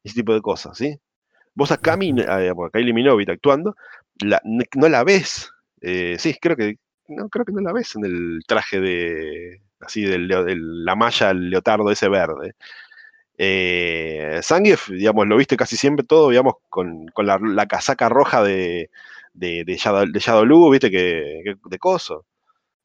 ese 0.03 0.15
tipo 0.17 0.35
de 0.35 0.41
cosas, 0.41 0.77
¿sí? 0.77 0.99
Vos 1.55 1.71
a 1.71 1.77
Kylie 1.77 2.93
Minogue 2.93 3.27
actuando, 3.31 3.77
no 4.75 4.89
la 4.89 5.05
ves, 5.05 5.51
eh, 5.81 6.17
sí, 6.19 6.37
creo 6.41 6.57
que 6.57 6.77
no 7.09 7.29
creo 7.29 7.45
que 7.45 7.53
no 7.53 7.61
la 7.61 7.73
ves 7.73 7.97
en 7.97 8.05
el 8.05 8.41
traje 8.47 8.81
de, 8.81 9.63
así, 9.81 10.05
del, 10.05 10.29
la 10.85 10.97
malla, 10.97 11.31
el 11.31 11.51
leotardo 11.51 11.91
ese 11.91 12.09
verde. 12.09 12.55
Eh, 13.39 14.41
digamos, 14.89 15.27
lo 15.27 15.37
viste 15.37 15.57
casi 15.57 15.77
siempre 15.77 16.05
todo, 16.05 16.31
digamos, 16.31 16.55
con, 16.69 17.07
la, 17.17 17.67
casaca 17.67 18.09
roja 18.09 18.43
de, 18.43 18.91
de, 19.33 19.65
de, 19.65 19.77
Shadow, 19.77 20.71
viste, 20.71 20.91
que, 20.91 21.57
de 21.65 21.79
coso. 21.79 22.27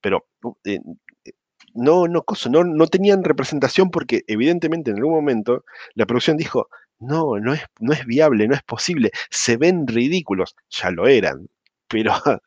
Pero 0.01 0.27
eh, 0.65 0.79
no, 1.73 2.07
no, 2.07 2.23
coso, 2.23 2.49
no, 2.49 2.63
no 2.63 2.87
tenían 2.87 3.23
representación 3.23 3.89
porque 3.89 4.23
evidentemente 4.27 4.91
en 4.91 4.97
algún 4.97 5.13
momento 5.13 5.65
la 5.95 6.05
producción 6.05 6.37
dijo, 6.37 6.69
no, 6.99 7.39
no 7.39 7.53
es, 7.53 7.63
no 7.79 7.93
es 7.93 8.05
viable, 8.05 8.47
no 8.47 8.55
es 8.55 8.63
posible, 8.63 9.11
se 9.29 9.57
ven 9.57 9.87
ridículos, 9.87 10.55
ya 10.69 10.91
lo 10.91 11.07
eran, 11.07 11.49
pero 11.87 12.13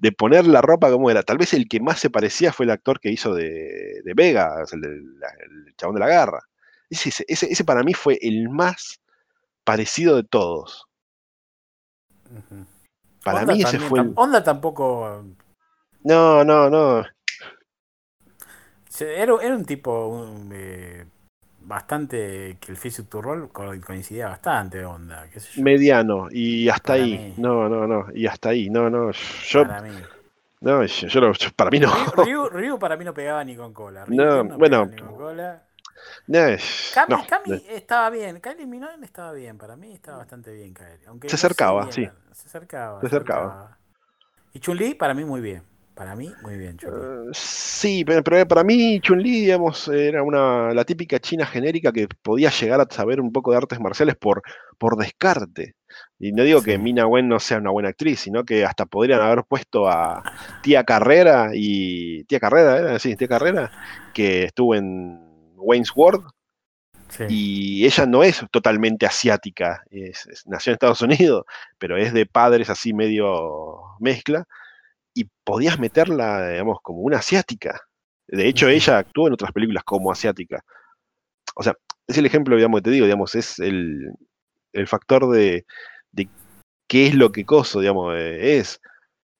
de 0.00 0.12
poner 0.12 0.46
la 0.46 0.62
ropa 0.62 0.90
como 0.90 1.10
era, 1.10 1.22
tal 1.22 1.36
vez 1.36 1.52
el 1.52 1.68
que 1.68 1.78
más 1.78 2.00
se 2.00 2.08
parecía 2.08 2.52
fue 2.52 2.64
el 2.64 2.70
actor 2.70 3.00
que 3.00 3.10
hizo 3.10 3.34
de, 3.34 4.00
de 4.02 4.14
Vega, 4.14 4.64
el, 4.72 4.84
el, 4.84 5.74
chabón 5.76 5.96
de 5.96 6.00
la 6.00 6.08
garra. 6.08 6.40
Ese, 6.88 7.24
ese, 7.28 7.64
para 7.64 7.82
mí 7.82 7.92
fue 7.92 8.18
el 8.22 8.48
más 8.48 9.00
parecido 9.62 10.16
de 10.16 10.24
todos. 10.24 10.86
Para 13.22 13.44
mí 13.44 13.62
ese 13.62 13.78
fue. 13.78 14.00
Onda 14.16 14.42
tampoco. 14.42 15.24
No, 16.02 16.44
no, 16.44 16.70
no. 16.70 17.04
Era, 18.98 19.34
era 19.42 19.54
un 19.54 19.64
tipo 19.64 20.26
eh, 20.52 21.06
bastante 21.62 22.56
que 22.60 22.72
el 22.72 22.76
Physic 22.76 23.08
to 23.08 23.22
Roll 23.22 23.50
coincidía 23.50 24.28
bastante, 24.28 24.84
onda. 24.84 25.26
Mediano, 25.56 26.28
y 26.30 26.68
hasta 26.68 26.94
ahí. 26.94 27.34
No, 27.36 27.68
no, 27.68 27.86
no, 27.86 28.06
y 28.14 28.26
hasta 28.26 28.50
ahí. 28.50 28.70
No, 28.70 28.90
no. 28.90 29.12
Yo, 29.12 29.66
para 29.66 29.82
mí. 29.82 29.90
No, 30.60 30.84
yo, 30.84 31.32
para 31.56 31.70
mí 31.70 31.80
no. 31.80 31.90
Ryu, 32.50 32.78
para 32.78 32.96
mí 32.96 33.04
no 33.04 33.14
pegaba 33.14 33.44
ni 33.44 33.56
con 33.56 33.72
cola. 33.72 34.04
no, 34.08 34.44
bueno. 34.58 34.90
Cami, 36.86 37.64
estaba 37.68 38.10
bien, 38.10 38.40
Kylie 38.40 38.66
Minogue 38.66 38.94
estaba 39.02 39.32
bien, 39.32 39.58
para 39.58 39.76
mí 39.76 39.92
estaba 39.92 40.18
bastante 40.18 40.52
bien 40.52 40.74
Kylie. 40.74 41.28
se 41.28 41.36
acercaba, 41.36 41.90
sí. 41.92 42.08
Se 42.32 42.46
acercaba. 42.48 43.00
Se 43.00 43.06
acercaba. 43.06 43.78
Y 44.52 44.60
Chun-Li 44.60 44.94
para 44.94 45.14
mí 45.14 45.24
muy 45.24 45.40
bien. 45.40 45.69
Para 46.00 46.16
mí, 46.16 46.32
muy 46.40 46.56
bien, 46.56 46.78
Chun-Li. 46.78 47.28
Eh, 47.28 47.30
sí, 47.34 48.06
pero, 48.06 48.48
para 48.48 48.64
mí 48.64 49.00
Chun-Li, 49.00 49.42
digamos, 49.42 49.86
era 49.88 50.22
una, 50.22 50.72
la 50.72 50.82
típica 50.86 51.18
china 51.18 51.44
genérica 51.44 51.92
que 51.92 52.08
podía 52.22 52.48
llegar 52.48 52.80
a 52.80 52.86
saber 52.88 53.20
un 53.20 53.30
poco 53.30 53.50
de 53.50 53.58
artes 53.58 53.78
marciales 53.80 54.16
por, 54.16 54.40
por 54.78 54.96
descarte. 54.96 55.74
Y 56.18 56.32
no 56.32 56.42
digo 56.42 56.62
que 56.62 56.78
Mina 56.78 57.06
Wen 57.06 57.28
no 57.28 57.38
sea 57.38 57.58
una 57.58 57.70
buena 57.70 57.90
actriz, 57.90 58.20
sino 58.20 58.44
que 58.44 58.64
hasta 58.64 58.86
podrían 58.86 59.20
haber 59.20 59.44
puesto 59.44 59.88
a 59.88 60.22
Tía 60.62 60.84
Carrera 60.84 61.50
y. 61.52 62.24
Tía 62.24 62.40
Carrera, 62.40 62.78
¿era? 62.78 62.98
Sí, 62.98 63.14
Tía 63.14 63.28
Carrera, 63.28 63.70
que 64.14 64.44
estuvo 64.44 64.74
en 64.74 65.20
Wayne's 65.56 65.92
World. 65.94 66.24
Y 67.28 67.84
ella 67.84 68.06
no 68.06 68.22
es 68.22 68.42
totalmente 68.50 69.04
asiática, 69.04 69.82
nació 70.46 70.70
en 70.70 70.74
Estados 70.74 71.02
Unidos, 71.02 71.44
pero 71.76 71.98
es 71.98 72.14
de 72.14 72.24
padres 72.24 72.70
así 72.70 72.94
medio 72.94 73.82
mezcla, 73.98 74.46
y 75.20 75.30
podías 75.44 75.78
meterla, 75.78 76.48
digamos, 76.48 76.78
como 76.82 77.00
una 77.00 77.18
asiática. 77.18 77.80
De 78.26 78.48
hecho, 78.48 78.68
ella 78.68 78.98
actuó 78.98 79.26
en 79.26 79.34
otras 79.34 79.52
películas 79.52 79.84
como 79.84 80.10
asiática. 80.10 80.64
O 81.54 81.62
sea, 81.62 81.74
es 82.06 82.16
el 82.16 82.26
ejemplo, 82.26 82.56
digamos, 82.56 82.80
que 82.80 82.84
te 82.84 82.90
digo, 82.90 83.04
digamos, 83.04 83.34
es 83.34 83.58
el, 83.58 84.12
factor 84.86 85.30
de, 85.30 85.64
qué 86.88 87.06
es 87.06 87.14
lo 87.14 87.32
que 87.32 87.44
coso, 87.44 87.80
digamos, 87.80 88.14
eh, 88.16 88.58
es. 88.58 88.80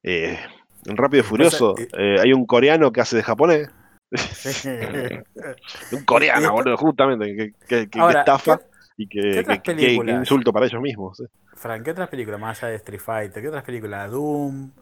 Eh, 0.02 0.38
en 0.86 0.96
Rápido 0.96 1.22
y 1.22 1.26
Furioso, 1.26 1.74
eh, 1.78 2.16
hay 2.20 2.32
un 2.32 2.46
coreano 2.46 2.92
que 2.92 3.00
hace 3.00 3.16
de 3.16 3.22
japonés. 3.22 3.70
un 5.92 6.04
coreano, 6.04 6.52
boludo, 6.52 6.76
justamente, 6.76 7.54
que, 7.66 7.86
estafa 7.92 8.60
y 8.96 9.08
que, 9.08 9.44
insulto 10.08 10.52
para 10.52 10.66
ellos 10.66 10.82
mismos. 10.82 11.22
Frank, 11.54 11.84
¿qué 11.84 11.92
otras 11.92 12.08
películas 12.08 12.40
más 12.40 12.62
allá 12.62 12.70
de 12.70 12.76
Street 12.76 13.00
Fighter? 13.00 13.42
¿Qué 13.42 13.48
otras 13.48 13.64
películas? 13.64 14.10
Doom. 14.10 14.72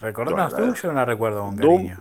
¿Recordás 0.00 0.56
Doom? 0.56 0.74
Yo 0.74 0.88
no 0.88 0.94
la 0.94 1.04
recuerdo 1.04 1.40
con 1.42 1.56
cariño. 1.56 1.98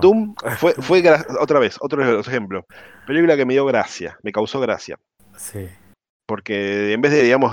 Doom 0.00 0.34
fue, 0.58 0.74
fue 0.78 1.02
otra 1.40 1.58
vez, 1.58 1.76
otro 1.80 2.04
de 2.04 2.12
los 2.12 2.28
ejemplos. 2.28 2.64
Película 3.06 3.36
que 3.36 3.44
me 3.44 3.54
dio 3.54 3.64
gracia, 3.64 4.18
me 4.22 4.32
causó 4.32 4.60
gracia. 4.60 4.98
Sí. 5.36 5.68
Porque 6.26 6.92
en 6.92 7.00
vez 7.00 7.12
de, 7.12 7.22
digamos, 7.22 7.52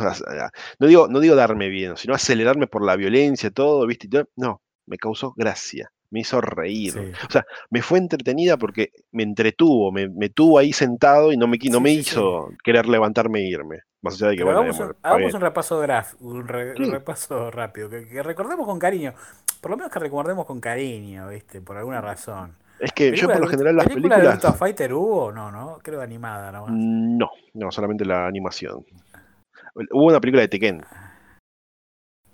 no 0.80 0.88
digo, 0.88 1.08
no 1.08 1.20
digo 1.20 1.36
darme 1.36 1.70
bien, 1.70 1.98
sino 1.98 2.14
acelerarme 2.14 2.68
por 2.68 2.86
la 2.86 2.96
violencia, 2.96 3.50
todo, 3.50 3.88
¿viste? 3.88 4.08
No, 4.36 4.62
me 4.86 4.98
causó 4.98 5.34
gracia 5.36 5.92
me 6.10 6.22
hizo 6.22 6.42
reír. 6.42 7.14
O 7.28 7.32
sea, 7.32 7.46
me 7.70 7.82
fue 7.82 8.00
entretenida 8.00 8.58
porque 8.58 8.92
me 9.12 9.24
entretuvo, 9.24 9.92
me, 9.92 10.30
tuvo 10.30 10.60
ahí 10.60 10.74
sentado 10.74 11.32
y 11.32 11.38
no 11.38 11.48
me, 11.48 11.58
no 11.70 11.80
me 11.80 11.92
hizo 11.92 12.50
querer 12.64 12.88
levantarme 12.88 13.40
e 13.40 13.50
irme. 13.50 13.80
Más 14.02 14.14
allá 14.16 14.30
de 14.30 14.38
que, 14.38 14.44
bueno, 14.44 14.60
hagamos, 14.60 14.80
un, 14.80 15.36
un 15.36 15.42
repaso 15.42 15.80
graf, 15.80 16.14
un, 16.22 16.48
repaso 16.48 17.50
rápido, 17.50 17.90
que, 17.90 18.22
recordemos 18.22 18.66
con 18.68 18.78
cariño, 18.78 19.14
por 19.60 19.72
lo 19.72 19.78
menos 19.78 19.92
que 19.92 20.00
recordemos 20.00 20.46
con 20.46 20.62
cariño, 20.62 21.30
¿viste? 21.30 21.62
Por 21.62 21.78
alguna 21.78 22.00
razón. 22.00 22.56
Es 22.80 22.92
que 22.92 23.16
yo 23.16 23.28
por 23.28 23.40
lo 23.40 23.48
general 23.48 23.76
las 23.76 23.88
películas... 23.88 24.20
¿Película 24.20 24.52
de 24.52 24.58
Fighter 24.58 24.94
hubo? 24.94 25.32
No, 25.32 25.52
no, 25.52 25.80
creo 25.82 26.00
animada 26.00 26.52
nomás. 26.52 26.72
No, 26.72 27.30
no, 27.56 27.72
solamente 27.72 28.06
la 28.06 28.28
animación. 28.28 28.86
Hubo 29.74 30.06
una 30.06 30.20
película 30.20 30.42
de 30.42 30.48
Tekken. 30.48 30.86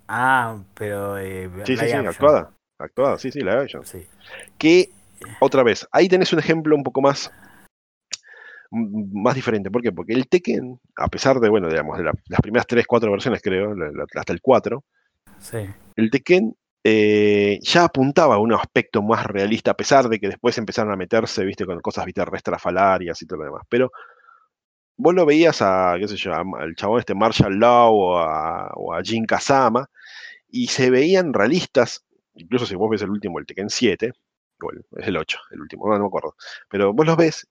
Ah, 0.10 0.58
pero... 0.74 1.18
Eh, 1.18 1.50
sí, 1.64 1.78
sí, 1.78 1.88
sí, 1.88 1.94
actuada. 1.94 2.52
Actuada, 2.78 3.18
sí, 3.18 3.32
sí, 3.32 3.40
la 3.40 3.62
action. 3.62 3.86
Sí. 3.86 4.06
Que, 4.58 4.90
otra 5.40 5.64
vez, 5.64 5.88
ahí 5.94 6.10
tenés 6.10 6.34
un 6.34 6.40
ejemplo 6.40 6.76
un 6.76 6.84
poco 6.84 7.02
más 7.02 7.32
más 8.74 9.36
diferente. 9.36 9.72
¿Por 9.72 9.82
qué? 9.82 9.92
Porque 9.92 10.14
el 10.14 10.28
Tekken, 10.28 10.80
a 10.98 11.08
pesar 11.08 11.40
de, 11.40 11.50
bueno, 11.50 11.70
digamos, 11.70 11.98
de 11.98 12.04
las 12.04 12.42
primeras 12.42 12.68
3, 12.68 12.86
4 12.86 13.12
versiones, 13.12 13.42
creo, 13.42 13.74
hasta 14.16 14.34
el 14.34 14.42
4, 14.42 14.84
sí. 15.40 15.58
el 15.96 16.10
Tekken 16.10 16.56
eh, 16.84 17.60
ya 17.62 17.86
apuntaba 17.86 18.36
a 18.36 18.40
un 18.40 18.54
aspecto 18.54 19.02
más 19.02 19.26
realista, 19.26 19.72
a 19.72 19.78
pesar 19.78 20.10
de 20.10 20.20
que 20.20 20.28
después 20.28 20.58
empezaron 20.58 20.92
a 20.92 20.98
meterse, 20.98 21.46
viste, 21.46 21.66
con 21.66 21.80
cosas, 21.82 22.06
viste, 22.06 22.26
restrafalarias 22.26 23.22
y 23.22 23.26
todo 23.26 23.40
lo 23.40 23.46
demás. 23.46 23.64
Pero 23.70 23.92
vos 24.98 25.14
lo 25.14 25.26
veías 25.26 25.62
a, 25.62 25.96
qué 26.00 26.08
sé 26.08 26.16
yo, 26.18 26.34
al 26.34 26.76
chabón 26.76 27.00
este 27.00 27.16
Marshall 27.16 27.60
Law 27.60 27.94
o 27.94 28.18
a, 28.18 28.72
o 28.76 28.94
a 28.94 29.02
Jin 29.02 29.26
Kazama, 29.26 29.88
y 30.50 30.68
se 30.68 30.90
veían 30.90 31.34
realistas 31.34 32.04
incluso 32.36 32.66
si 32.66 32.76
vos 32.76 32.90
ves 32.90 33.02
el 33.02 33.10
último, 33.10 33.40
el 33.40 33.46
Tekken 33.46 33.70
7, 33.70 34.12
es 34.98 35.08
el 35.08 35.18
8, 35.18 35.40
el 35.52 35.62
último, 35.62 35.88
no, 35.88 36.00
me 36.00 36.06
acuerdo, 36.06 36.36
pero 36.70 36.94
vos 36.94 37.06
los 37.06 37.18
ves 37.18 37.48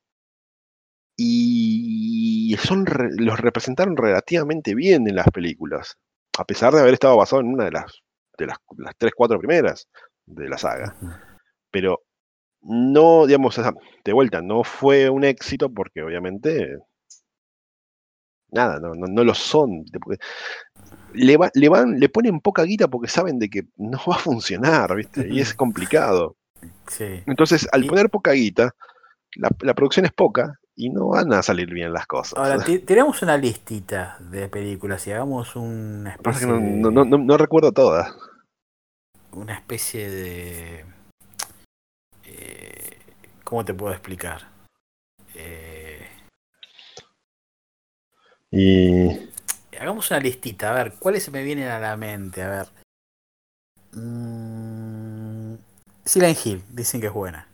y 1.16 2.56
son 2.58 2.84
los 3.18 3.40
representaron 3.40 3.96
relativamente 3.96 4.74
bien 4.74 5.08
en 5.08 5.16
las 5.16 5.28
películas, 5.30 5.98
a 6.38 6.44
pesar 6.44 6.72
de 6.72 6.80
haber 6.80 6.94
estado 6.94 7.16
basado 7.16 7.40
en 7.42 7.48
una 7.48 7.64
de 7.64 7.72
las, 7.72 8.02
de 8.38 8.46
las, 8.46 8.58
las 8.76 8.96
3, 8.96 9.12
4 9.14 9.38
primeras 9.38 9.88
de 10.26 10.48
la 10.48 10.58
saga. 10.58 10.96
Pero 11.70 12.02
no, 12.62 13.26
digamos, 13.26 13.60
de 14.04 14.12
vuelta, 14.12 14.40
no 14.40 14.64
fue 14.64 15.10
un 15.10 15.24
éxito 15.24 15.72
porque 15.72 16.02
obviamente 16.02 16.78
nada, 18.50 18.78
no, 18.78 18.94
no, 18.94 19.24
lo 19.24 19.34
son 19.34 19.84
le, 21.14 21.38
le, 21.54 21.68
van, 21.68 21.98
le 21.98 22.08
ponen 22.08 22.40
poca 22.40 22.62
guita 22.64 22.88
porque 22.88 23.08
saben 23.08 23.38
de 23.38 23.48
que 23.48 23.62
no 23.76 23.98
va 24.08 24.16
a 24.16 24.18
funcionar, 24.18 24.94
¿viste? 24.94 25.26
Y 25.28 25.40
es 25.40 25.54
complicado. 25.54 26.36
Sí. 26.86 27.22
Entonces, 27.26 27.68
al 27.72 27.86
poner 27.86 28.08
poca 28.08 28.32
guita, 28.32 28.74
la, 29.36 29.74
producción 29.74 30.06
es 30.06 30.12
poca 30.12 30.58
y 30.74 30.90
no 30.90 31.08
van 31.08 31.32
a 31.32 31.42
salir 31.42 31.72
bien 31.72 31.92
las 31.92 32.06
cosas. 32.06 32.38
Ahora, 32.38 32.64
tenemos 32.86 33.22
una 33.22 33.36
listita 33.36 34.16
de 34.20 34.48
películas 34.48 35.06
y 35.06 35.12
hagamos 35.12 35.56
una 35.56 36.12
especie 36.12 36.46
no, 36.46 36.90
no, 36.90 37.04
no, 37.04 37.18
no, 37.18 37.36
recuerdo 37.36 37.72
todas. 37.72 38.14
Una 39.32 39.54
especie 39.54 40.10
de... 40.10 40.84
Eh, 42.24 42.98
¿Cómo 43.44 43.64
te 43.64 43.74
puedo 43.74 43.92
explicar? 43.92 44.48
Eh, 45.34 46.06
y 48.50 49.30
hagamos 49.78 50.10
una 50.10 50.20
listita, 50.20 50.70
a 50.70 50.74
ver, 50.74 50.94
¿cuáles 50.98 51.22
se 51.22 51.30
me 51.30 51.42
vienen 51.42 51.68
a 51.68 51.80
la 51.80 51.96
mente? 51.96 52.42
A 52.42 52.48
ver. 52.50 52.66
Mm, 53.92 55.54
Silent 56.04 56.46
Hill, 56.46 56.62
dicen 56.70 57.00
que 57.00 57.06
es 57.06 57.12
buena. 57.12 57.46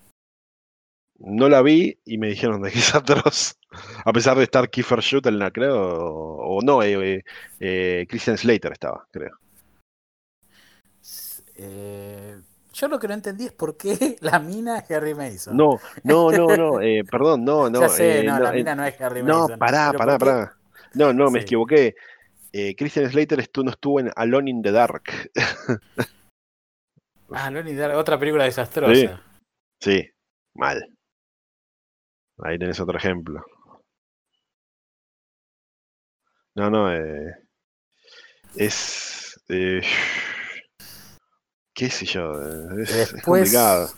No 1.19 1.49
la 1.49 1.63
vi 1.63 1.99
y 2.05 2.17
me 2.17 2.29
dijeron 2.29 2.63
de 2.63 2.71
que 2.71 2.79
es 2.79 2.95
atroz. 2.95 3.59
A 4.05 4.13
pesar 4.13 4.37
de 4.37 4.45
estar 4.45 4.71
Kiefer 4.71 5.03
Sutherland, 5.03 5.53
creo, 5.53 5.77
o, 5.77 6.63
no, 6.63 6.83
eh, 6.83 7.17
eh, 7.17 7.25
eh, 7.61 8.07
Christian 8.09 8.39
Slater 8.39 8.73
estaba, 8.73 9.07
creo. 9.11 9.37
yo 12.73 12.89
lo 12.89 13.01
que 13.01 13.09
no 13.09 13.15
entendí 13.15 13.47
es 13.47 13.53
por 13.53 13.77
qué 13.77 14.17
la 14.21 14.39
mina 14.39 14.79
es 14.79 14.91
Harry 14.93 15.15
Mason. 15.15 15.57
No, 15.57 15.81
no, 16.05 16.31
no, 16.31 16.57
no, 16.57 16.79
perdón, 17.11 17.45
no, 17.45 17.69
no. 17.69 17.81
Ya 17.83 17.89
sé, 17.89 18.23
no, 18.23 18.39
la 18.39 18.53
mina 18.53 18.75
no 18.77 18.85
es 18.85 19.01
Harry 19.01 19.23
Mason. 19.23 19.51
No, 19.51 19.59
pará, 19.59 19.93
pará, 19.93 20.19
pará. 20.19 20.57
No, 20.95 21.13
no, 21.13 21.31
me 21.31 21.41
equivoqué. 21.41 21.97
Christian 22.77 23.11
Slater 23.11 23.45
no 23.63 23.71
estuvo 23.71 24.01
en 24.01 24.11
Alone 24.15 24.51
in 24.51 24.63
the 24.63 24.71
Dark. 24.71 25.31
Ah, 27.31 27.51
Lonnie 27.51 27.75
Dark, 27.75 27.95
otra 27.95 28.19
película 28.19 28.45
desastrosa. 28.45 29.23
Sí, 29.81 30.11
mal. 30.55 30.98
Ahí 32.45 32.59
tenés 32.59 32.81
otro 32.81 32.97
ejemplo. 32.97 33.45
No, 36.55 36.71
no, 36.71 36.93
eh, 36.93 37.35
es... 38.57 39.41
Eh, 39.49 39.81
qué 41.75 41.91
sé 41.91 42.07
yo, 42.07 42.33
es, 42.79 42.91
es 42.91 43.23
complicado. 43.23 43.91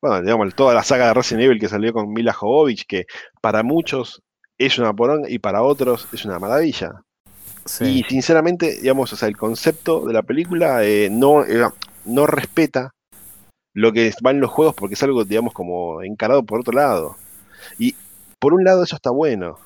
Bueno, 0.00 0.22
digamos, 0.22 0.54
toda 0.54 0.72
la 0.72 0.82
saga 0.82 1.08
de 1.08 1.14
Resident 1.14 1.44
Evil 1.44 1.60
que 1.60 1.68
salió 1.68 1.92
con 1.92 2.12
Mila 2.12 2.32
Jovovich, 2.32 2.86
que 2.86 3.04
para 3.42 3.62
muchos 3.62 4.22
es 4.56 4.78
una 4.78 4.94
poronga 4.94 5.28
y 5.28 5.38
para 5.38 5.62
otros 5.62 6.08
es 6.12 6.24
una 6.24 6.38
maravilla. 6.38 7.02
sí. 7.66 7.84
Y 7.84 8.02
sinceramente, 8.04 8.80
digamos, 8.80 9.12
o 9.12 9.16
sea, 9.16 9.28
el 9.28 9.36
concepto 9.36 10.06
de 10.06 10.14
la 10.14 10.22
película 10.22 10.84
eh, 10.84 11.08
no, 11.10 11.44
eh, 11.44 11.68
no 12.06 12.26
respeta 12.26 12.94
lo 13.74 13.92
que 13.92 14.12
va 14.24 14.30
en 14.30 14.40
los 14.40 14.50
juegos 14.50 14.74
porque 14.74 14.94
es 14.94 15.02
algo, 15.02 15.24
digamos, 15.24 15.52
como 15.52 16.02
encarado 16.02 16.44
por 16.44 16.60
otro 16.60 16.72
lado. 16.72 17.16
Y 17.78 17.96
por 18.38 18.54
un 18.54 18.64
lado 18.64 18.84
eso 18.84 18.96
está 18.96 19.10
bueno. 19.10 19.58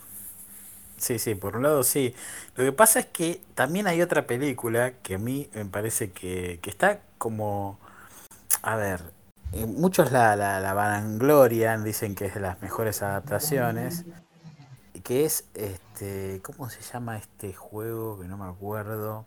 Sí, 0.96 1.18
sí, 1.18 1.34
por 1.34 1.56
un 1.56 1.64
lado 1.64 1.82
sí. 1.82 2.14
Lo 2.56 2.64
que 2.64 2.72
pasa 2.72 3.00
es 3.00 3.06
que 3.06 3.40
también 3.54 3.86
hay 3.86 4.00
otra 4.02 4.26
película 4.26 4.92
que 5.02 5.16
a 5.16 5.18
mí 5.18 5.48
me 5.54 5.64
parece 5.64 6.10
que, 6.12 6.58
que 6.62 6.70
está 6.70 7.00
como... 7.18 7.78
A 8.62 8.76
ver, 8.76 9.02
eh, 9.52 9.66
muchos 9.66 10.10
la, 10.10 10.34
la, 10.36 10.60
la 10.60 10.74
vanglorian, 10.74 11.84
dicen 11.84 12.14
que 12.14 12.26
es 12.26 12.34
de 12.34 12.40
las 12.40 12.60
mejores 12.62 13.02
adaptaciones, 13.02 14.04
que 15.04 15.24
es, 15.24 15.44
este, 15.54 16.40
¿cómo 16.42 16.70
se 16.70 16.80
llama 16.80 17.18
este 17.18 17.52
juego? 17.52 18.18
Que 18.20 18.26
no 18.26 18.36
me 18.36 18.46
acuerdo. 18.46 19.26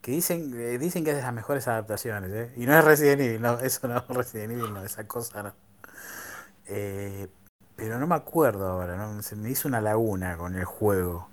Que 0.00 0.12
dicen, 0.12 0.52
eh, 0.58 0.78
dicen 0.78 1.04
que 1.04 1.10
es 1.10 1.16
de 1.16 1.22
las 1.22 1.32
mejores 1.34 1.68
adaptaciones, 1.68 2.30
¿eh? 2.32 2.52
Y 2.56 2.66
no 2.66 2.76
es 2.78 2.84
Resident 2.84 3.20
Evil, 3.20 3.42
no, 3.42 3.58
eso 3.60 3.86
no, 3.88 4.00
Resident 4.08 4.52
Evil 4.52 4.72
no, 4.72 4.84
esa 4.84 5.06
cosa 5.06 5.42
no. 5.42 5.54
Eh, 6.66 7.28
pero 7.78 7.96
no 8.00 8.08
me 8.08 8.16
acuerdo 8.16 8.66
ahora, 8.66 8.96
¿no? 8.96 9.22
Se 9.22 9.36
me 9.36 9.50
hizo 9.50 9.68
una 9.68 9.80
laguna 9.80 10.36
con 10.36 10.56
el 10.56 10.64
juego. 10.64 11.28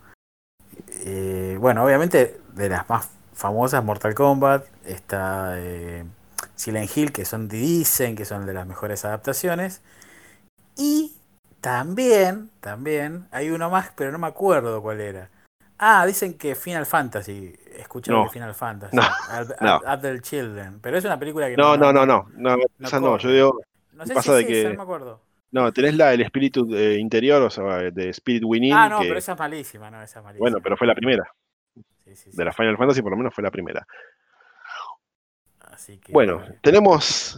Eh, 1.04 1.58
bueno, 1.60 1.84
obviamente 1.84 2.40
de 2.54 2.70
las 2.70 2.88
más 2.88 3.10
famosas, 3.34 3.84
Mortal 3.84 4.14
Kombat, 4.14 4.64
está 4.86 5.56
eh, 5.58 6.06
Silent 6.56 6.96
Hill, 6.96 7.12
que 7.12 7.26
son 7.26 7.48
dicen 7.48 8.16
que 8.16 8.26
son 8.26 8.46
de 8.46 8.54
las 8.54 8.68
mejores 8.68 9.04
adaptaciones. 9.06 9.82
Y 10.78 11.16
también, 11.62 12.52
también, 12.60 13.28
hay 13.32 13.50
uno 13.50 13.72
más, 13.72 13.90
pero 13.96 14.12
no 14.12 14.20
me 14.20 14.28
acuerdo 14.28 14.84
cuál 14.84 15.02
era. 15.02 15.30
Ah, 15.80 16.06
dicen 16.06 16.36
que 16.38 16.54
Final 16.54 16.86
Fantasy. 16.86 17.56
Escucharon 17.76 18.22
No. 18.22 18.28
que 18.28 18.34
Final 18.34 18.54
Fantasy. 18.54 18.96
No, 18.96 19.02
Ad- 19.30 19.56
no. 19.62 19.82
Adult 19.88 20.22
Children. 20.22 20.80
Pero 20.80 20.98
es 21.00 21.06
una 21.06 21.18
película 21.18 21.48
que 21.48 21.58
No, 21.58 21.76
no, 21.76 21.92
no, 21.92 22.06
no, 22.06 22.28
no, 22.36 22.56
no 22.56 22.88
esa 22.88 23.00
no, 23.00 23.18
yo 23.18 23.30
digo, 23.32 23.62
No 23.94 24.06
sé 24.06 24.14
pasa 24.14 24.32
si 24.32 24.36
de 24.38 24.42
es 24.42 24.48
que- 24.48 24.60
esa, 24.62 24.70
no 24.70 24.76
me 24.76 24.84
acuerdo. 24.84 25.20
No, 25.52 25.72
tenés 25.72 25.96
la 25.96 26.10
del 26.10 26.22
espíritu 26.22 26.68
eh, 26.76 26.98
interior, 27.00 27.42
o 27.42 27.50
sea, 27.50 27.64
de 27.92 28.10
Spirit 28.10 28.44
Within, 28.46 28.74
Ah, 28.74 28.90
no, 28.90 29.00
que, 29.00 29.08
pero 29.08 29.20
esa 29.20 29.34
es 29.34 29.40
malísima, 29.40 29.90
no, 29.90 30.02
esa 30.02 30.20
es 30.20 30.26
malísima. 30.26 30.44
bueno, 30.44 30.58
pero 30.62 30.78
fue 30.78 30.88
la 30.88 30.96
primera, 30.96 31.24
Sí, 32.04 32.16
sí, 32.16 32.32
sí. 32.32 32.38
de 32.38 32.46
la 32.46 32.54
Final 32.54 32.78
Fantasy 32.78 33.02
por 33.02 33.12
lo 33.12 33.18
menos 33.18 33.34
fue 33.34 33.44
la 33.44 33.52
primera. 33.52 33.86
Así 35.60 35.98
que, 35.98 36.14
Bueno, 36.14 36.42
tenemos, 36.62 37.38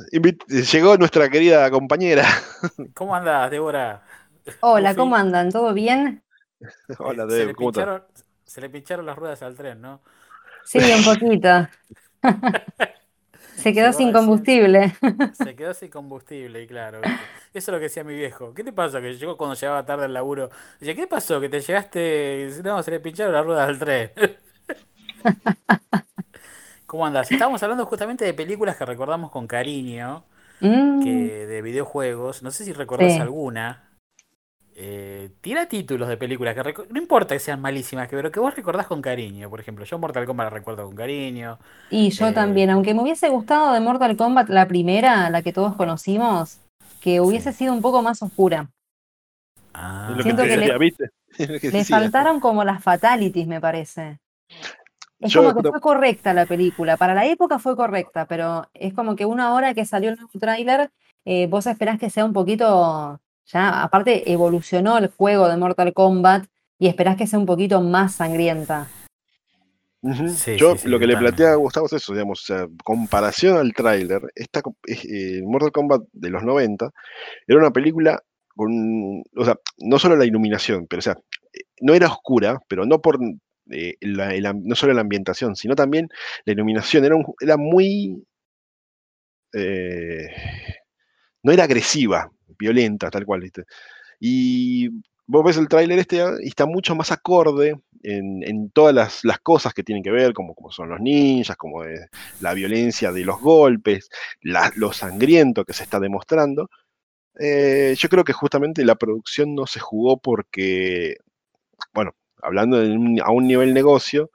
llegó 0.71 0.97
nuestra 0.97 1.29
querida 1.29 1.69
compañera. 1.71 2.23
¿Cómo 2.93 3.15
andas, 3.15 3.49
Débora? 3.49 4.03
Hola. 4.61 4.95
¿cómo 4.95 5.15
andan? 5.15 5.51
¿Todo 5.51 5.73
bien? 5.73 6.23
Hola, 6.99 7.23
Eh, 7.25 7.29
se, 7.29 7.45
le 7.45 7.53
pincharon, 7.55 8.03
se 8.45 8.61
le 8.61 8.69
pincharon 8.69 9.05
las 9.05 9.15
ruedas 9.15 9.41
al 9.43 9.55
tren, 9.55 9.81
¿no? 9.81 10.01
Sí, 10.65 10.79
un 10.79 11.03
poquito. 11.03 11.67
Se 13.57 13.73
quedó 13.73 13.91
Se 13.91 13.97
sin 13.99 14.13
combustible. 14.13 14.93
Se 15.33 15.55
quedó 15.55 15.73
sin 15.73 15.89
combustible, 15.89 16.63
y 16.63 16.67
claro. 16.67 17.01
¿viste? 17.01 17.17
Eso 17.53 17.71
es 17.71 17.73
lo 17.73 17.77
que 17.77 17.83
decía 17.83 18.03
mi 18.03 18.15
viejo. 18.15 18.53
¿Qué 18.53 18.63
te 18.63 18.71
pasó? 18.71 19.01
Que 19.01 19.13
llegó 19.13 19.35
cuando 19.37 19.55
llegaba 19.55 19.85
tarde 19.85 20.05
al 20.05 20.13
laburo. 20.13 20.49
Dice, 20.79 20.95
¿qué 20.95 21.07
pasó? 21.07 21.39
Que 21.41 21.49
te 21.49 21.59
llegaste. 21.59 22.49
No, 22.63 22.81
se 22.83 22.91
le 22.91 22.99
pincharon 22.99 23.33
las 23.33 23.45
ruedas 23.45 23.67
al 23.67 23.79
tren. 23.79 24.11
¿Cómo 26.85 27.05
andas? 27.05 27.31
Estábamos 27.31 27.61
hablando 27.63 27.85
justamente 27.85 28.23
de 28.25 28.33
películas 28.33 28.77
que 28.77 28.85
recordamos 28.85 29.31
con 29.31 29.47
cariño, 29.47 30.23
Mm, 30.59 31.03
que 31.03 31.45
de 31.45 31.61
videojuegos. 31.61 32.41
No 32.41 32.49
sé 32.49 32.65
si 32.65 32.73
recordás 32.73 33.13
Sí. 33.13 33.19
alguna. 33.19 33.86
Eh, 34.79 35.31
tira 35.41 35.67
títulos 35.67 36.07
de 36.07 36.17
películas 36.17 36.53
que 36.53 36.73
no 36.91 37.01
importa 37.01 37.33
que 37.33 37.39
sean 37.39 37.59
malísimas, 37.59 38.07
que- 38.07 38.15
pero 38.15 38.31
que 38.31 38.39
vos 38.39 38.55
recordás 38.55 38.85
con 38.85 39.01
cariño. 39.01 39.49
Por 39.49 39.59
ejemplo, 39.59 39.83
yo 39.85 39.97
Mortal 39.97 40.27
Kombat 40.27 40.45
la 40.45 40.49
recuerdo 40.51 40.85
con 40.85 40.95
cariño. 40.95 41.57
Y 41.89 42.11
yo 42.11 42.27
Eh, 42.27 42.33
también, 42.33 42.69
aunque 42.69 42.93
me 42.93 43.01
hubiese 43.01 43.27
gustado 43.29 43.73
de 43.73 43.79
Mortal 43.79 44.15
Kombat 44.15 44.49
la 44.49 44.67
primera, 44.67 45.31
la 45.31 45.41
que 45.41 45.51
todos 45.51 45.75
conocimos, 45.75 46.59
que 47.01 47.21
hubiese 47.21 47.51
Sí. 47.53 47.59
sido 47.59 47.73
un 47.73 47.81
poco 47.81 48.03
más 48.03 48.21
oscura. 48.21 48.69
Ah, 49.73 50.13
que 50.15 50.23
Siento 50.23 50.43
te 50.43 50.49
que 50.49 50.57
le- 50.57 50.77
¿viste? 50.77 51.09
Que 51.61 51.71
Le 51.71 51.83
faltaron 51.83 52.39
como 52.39 52.63
las 52.63 52.83
fatalities, 52.83 53.47
me 53.47 53.59
parece. 53.59 54.19
Es 55.19 55.33
Yo 55.33 55.41
como 55.41 55.59
que 55.59 55.69
fue 55.69 55.81
correcta 55.81 56.33
la 56.33 56.45
película. 56.45 56.97
Para 56.97 57.15
la 57.15 57.25
época 57.25 57.57
fue 57.57 57.75
correcta, 57.75 58.25
pero 58.27 58.67
es 58.75 58.93
como 58.93 59.15
que 59.15 59.25
una 59.25 59.55
hora 59.55 59.73
que 59.73 59.85
salió 59.85 60.11
el 60.11 60.17
nuevo 60.17 60.39
tráiler, 60.39 60.91
eh, 61.25 61.47
vos 61.47 61.65
esperás 61.65 61.99
que 61.99 62.11
sea 62.11 62.25
un 62.25 62.33
poquito, 62.33 63.19
ya 63.47 63.83
aparte 63.83 64.31
evolucionó 64.31 64.97
el 64.97 65.07
juego 65.09 65.47
de 65.49 65.57
Mortal 65.57 65.93
Kombat 65.93 66.45
y 66.79 66.87
esperás 66.87 67.17
que 67.17 67.27
sea 67.27 67.39
un 67.39 67.45
poquito 67.45 67.81
más 67.81 68.15
sangrienta. 68.15 68.87
Sí, 70.03 70.57
Yo 70.57 70.73
sí, 70.73 70.77
sí, 70.77 70.89
lo 70.89 70.99
que 70.99 71.07
le 71.07 71.17
planteaba 71.17 71.53
a 71.53 71.57
Gustavo 71.57 71.87
es 71.87 71.93
eso, 71.93 72.13
digamos, 72.13 72.41
o 72.43 72.45
sea, 72.45 72.67
comparación 72.83 73.57
al 73.57 73.73
tráiler, 73.73 74.21
esta 74.35 74.61
eh, 74.87 75.41
Mortal 75.43 75.71
Kombat 75.71 76.01
de 76.13 76.29
los 76.29 76.43
90 76.43 76.91
era 77.47 77.59
una 77.59 77.71
película 77.71 78.21
con, 78.55 79.23
o 79.35 79.45
sea, 79.45 79.55
no 79.79 79.99
solo 79.99 80.15
la 80.15 80.25
iluminación, 80.25 80.87
pero 80.87 80.99
o 80.99 81.01
sea, 81.01 81.17
eh, 81.53 81.61
no 81.81 81.93
era 81.95 82.07
oscura, 82.07 82.59
pero 82.69 82.85
no 82.85 83.01
por 83.01 83.17
eh, 83.71 83.95
la- 84.01 84.33
el 84.33 84.43
no 84.63 84.75
solo 84.75 84.93
la 84.93 85.01
ambientación, 85.01 85.55
sino 85.55 85.75
también 85.75 86.09
la 86.45 86.53
iluminación, 86.53 87.03
era, 87.03 87.15
un- 87.15 87.25
era 87.41 87.57
muy, 87.57 88.23
eh, 89.53 90.27
no 91.43 91.51
era 91.51 91.63
agresiva, 91.63 92.31
violenta, 92.57 93.09
tal 93.09 93.25
cual, 93.25 93.41
¿viste? 93.41 93.63
Y 94.19 94.89
vos 95.27 95.43
ves 95.45 95.57
el 95.57 95.67
tráiler 95.67 95.99
este 95.99 96.21
ah, 96.21 96.33
y 96.41 96.47
está 96.47 96.65
mucho 96.65 96.95
más 96.95 97.11
acorde 97.11 97.75
en, 98.03 98.43
en 98.43 98.69
todas 98.71 98.93
las, 98.95 99.23
las 99.25 99.39
cosas 99.39 99.73
que 99.73 99.83
tienen 99.83 100.03
que 100.03 100.11
ver, 100.11 100.33
como, 100.33 100.55
como 100.55 100.71
son 100.71 100.89
los 100.89 100.99
ninjas, 100.99 101.57
como 101.57 101.83
eh, 101.85 102.07
la 102.41 102.53
violencia 102.53 103.11
de 103.11 103.25
los 103.25 103.39
golpes, 103.39 104.09
la- 104.41 104.71
lo 104.75 104.93
sangriento 104.93 105.65
que 105.65 105.73
se 105.73 105.83
está 105.83 105.99
demostrando. 105.99 106.69
Eh, 107.39 107.95
yo 107.97 108.09
creo 108.09 108.23
que 108.23 108.33
justamente 108.33 108.83
la 108.85 108.95
producción 108.95 109.53
no 109.55 109.67
se 109.67 109.79
jugó 109.79 110.17
porque, 110.19 111.17
bueno, 111.93 112.13
hablando 112.41 112.77
a 113.23 113.31
un 113.31 113.47
nivel 113.47 113.73
negocio, 113.73 114.31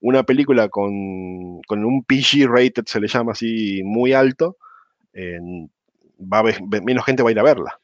una 0.00 0.24
película 0.24 0.68
con, 0.68 1.62
con 1.62 1.84
un 1.84 2.04
PG 2.04 2.46
rated, 2.48 2.84
se 2.86 3.00
le 3.00 3.08
llama 3.08 3.32
así, 3.32 3.82
muy 3.84 4.12
alto, 4.12 4.56
en- 5.12 5.70
va 6.32 6.38
a 6.40 6.42
ver- 6.42 6.60
ve- 6.68 6.80
menos 6.82 7.04
gente 7.04 7.22
va 7.22 7.30
a 7.30 7.32
ir 7.32 7.38
a 7.40 7.42
verla. 7.44 7.80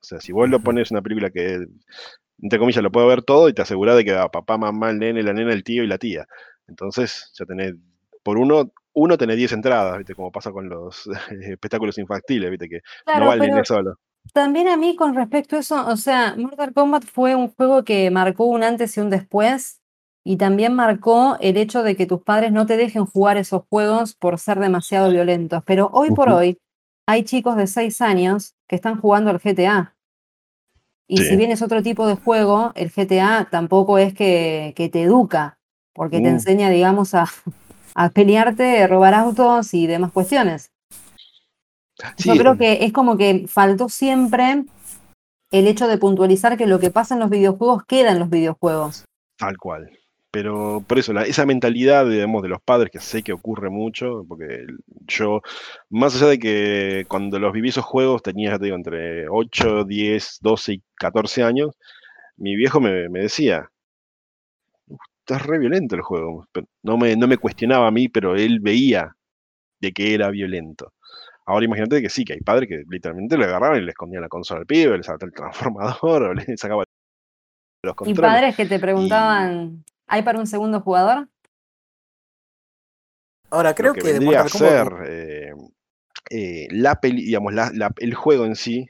O 0.00 0.04
sea, 0.04 0.20
si 0.20 0.32
vos 0.32 0.48
lo 0.48 0.62
pones 0.62 0.90
una 0.90 1.02
película 1.02 1.30
que, 1.30 1.64
entre 2.42 2.58
comillas, 2.58 2.82
lo 2.82 2.92
puede 2.92 3.06
ver 3.08 3.22
todo 3.22 3.48
y 3.48 3.54
te 3.54 3.62
asegura 3.62 3.94
de 3.94 4.04
que 4.04 4.12
va 4.12 4.30
papá, 4.30 4.58
mamá, 4.58 4.90
el 4.90 4.98
nene, 4.98 5.22
la 5.22 5.32
nena, 5.32 5.52
el 5.52 5.64
tío 5.64 5.84
y 5.84 5.86
la 5.88 5.98
tía. 5.98 6.26
Entonces, 6.68 7.32
ya 7.38 7.46
tenés, 7.46 7.74
por 8.24 8.38
uno, 8.38 8.72
uno 8.94 9.18
tenés 9.18 9.36
10 9.36 9.52
entradas, 9.52 9.98
¿viste? 9.98 10.14
Como 10.14 10.32
pasa 10.32 10.52
con 10.52 10.68
los 10.68 11.06
espectáculos 11.42 11.98
infantiles, 11.98 12.50
¿viste? 12.50 12.68
Que 12.68 12.80
no 13.12 13.24
Claro, 13.24 13.26
va 13.26 13.34
el 13.34 13.40
pero 13.40 13.54
nene 13.54 13.64
solo. 13.64 13.96
también 14.32 14.68
a 14.68 14.76
mí 14.76 14.96
con 14.96 15.14
respecto 15.14 15.56
a 15.56 15.60
eso, 15.60 15.86
o 15.88 15.96
sea, 15.96 16.34
Mortal 16.36 16.72
Kombat 16.74 17.04
fue 17.04 17.36
un 17.36 17.54
juego 17.54 17.84
que 17.84 18.10
marcó 18.10 18.46
un 18.46 18.62
antes 18.64 18.96
y 18.96 19.00
un 19.00 19.10
después, 19.10 19.80
y 20.24 20.36
también 20.38 20.74
marcó 20.74 21.36
el 21.40 21.56
hecho 21.56 21.82
de 21.82 21.96
que 21.96 22.06
tus 22.06 22.22
padres 22.22 22.52
no 22.52 22.66
te 22.66 22.76
dejen 22.76 23.06
jugar 23.06 23.38
esos 23.38 23.64
juegos 23.68 24.14
por 24.14 24.38
ser 24.38 24.60
demasiado 24.60 25.10
violentos. 25.10 25.62
Pero 25.66 25.90
hoy 25.92 26.12
por 26.12 26.30
hoy 26.30 26.58
hay 27.06 27.24
chicos 27.24 27.56
de 27.56 27.66
6 27.66 28.00
años 28.00 28.54
que 28.68 28.76
están 28.76 29.00
jugando 29.00 29.30
al 29.30 29.40
GTA. 29.40 29.94
Y 31.08 31.18
si 31.18 31.36
bien 31.36 31.50
es 31.50 31.60
otro 31.62 31.82
tipo 31.82 32.06
de 32.06 32.14
juego, 32.14 32.72
el 32.74 32.90
GTA 32.90 33.48
tampoco 33.50 33.98
es 33.98 34.14
que, 34.14 34.72
que 34.76 34.88
te 34.88 35.02
educa, 35.02 35.58
porque 35.92 36.20
te 36.20 36.28
Mm. 36.30 36.34
enseña, 36.34 36.70
digamos, 36.70 37.14
a, 37.14 37.26
a 37.94 38.08
pelearte, 38.10 38.86
robar 38.86 39.14
autos 39.14 39.74
y 39.74 39.86
demás 39.86 40.12
cuestiones. 40.12 40.70
Yo 42.18 42.36
creo 42.36 42.54
eh, 42.54 42.58
que 42.58 42.84
es 42.84 42.92
como 42.92 43.16
que 43.16 43.46
faltó 43.46 43.88
siempre 43.88 44.64
el 45.50 45.66
hecho 45.66 45.86
de 45.86 45.98
puntualizar 45.98 46.56
que 46.56 46.66
lo 46.66 46.78
que 46.78 46.90
pasa 46.90 47.14
en 47.14 47.20
los 47.20 47.30
videojuegos 47.30 47.84
queda 47.84 48.12
en 48.12 48.18
los 48.18 48.30
videojuegos. 48.30 49.04
Tal 49.36 49.58
cual. 49.58 49.90
Pero 50.32 50.82
por 50.88 50.98
eso, 50.98 51.12
la- 51.12 51.24
esa 51.24 51.44
mentalidad, 51.44 52.08
digamos, 52.08 52.42
de 52.42 52.48
los 52.48 52.62
padres, 52.62 52.90
que 52.90 53.00
sé 53.00 53.22
que 53.22 53.34
ocurre 53.34 53.68
mucho, 53.68 54.24
porque 54.26 54.64
yo, 55.06 55.42
más 55.90 56.16
allá 56.16 56.28
de 56.28 56.38
que 56.38 57.04
cuando 57.06 57.38
los 57.38 57.52
viví 57.52 57.68
esos 57.68 57.84
juegos 57.84 58.22
tenía, 58.22 58.52
ya 58.52 58.58
te 58.58 58.64
digo, 58.64 58.76
entre 58.76 59.28
8, 59.28 59.84
10, 59.84 60.38
12 60.40 60.72
y 60.74 60.82
14 60.94 61.42
años, 61.42 61.76
mi 62.36 62.56
viejo 62.56 62.80
me, 62.80 63.08
me 63.10 63.20
decía, 63.20 63.68
"Uf, 64.86 65.00
estás 65.20 65.44
re 65.46 65.58
violento 65.58 65.94
el 65.96 66.02
juego. 66.02 66.46
No 66.82 66.96
me, 66.96 67.14
no 67.16 67.26
me 67.28 67.36
cuestionaba 67.38 67.86
a 67.88 67.90
mí, 67.90 68.08
pero 68.08 68.34
él 68.34 68.60
veía 68.60 69.14
de 69.80 69.92
que 69.92 70.14
era 70.14 70.30
violento. 70.30 70.92
Ahora 71.46 71.64
imagínate 71.66 72.00
que 72.00 72.08
sí, 72.08 72.24
que 72.24 72.34
hay 72.34 72.40
padres 72.40 72.68
que 72.68 72.82
literalmente 72.88 73.36
le 73.36 73.44
agarraban 73.44 73.78
y 73.82 73.84
le 73.84 73.90
escondían 73.90 74.22
la 74.22 74.28
consola 74.28 74.60
al 74.60 74.66
pibe, 74.66 74.96
le 74.96 75.02
sacaban 75.02 75.28
el 75.28 75.34
transformador, 75.34 76.22
o 76.22 76.34
le 76.34 76.56
sacaban 76.56 76.86
los 77.82 77.94
controles. 77.96 78.30
Y 78.30 78.34
padres 78.34 78.56
que 78.56 78.66
te 78.66 78.78
preguntaban, 78.78 79.84
¿hay 80.12 80.22
para 80.22 80.38
un 80.38 80.46
segundo 80.46 80.80
jugador? 80.82 81.26
Ahora 83.50 83.74
creo 83.74 83.94
que, 83.94 84.02
que 84.02 84.12
vendría 84.12 84.42
a 84.42 84.48
ser 84.48 84.92
eh, 85.06 85.52
eh, 86.30 86.68
la 86.70 87.00
peli, 87.00 87.24
digamos, 87.24 87.54
el 87.98 88.14
juego 88.14 88.44
en 88.44 88.54
sí, 88.54 88.86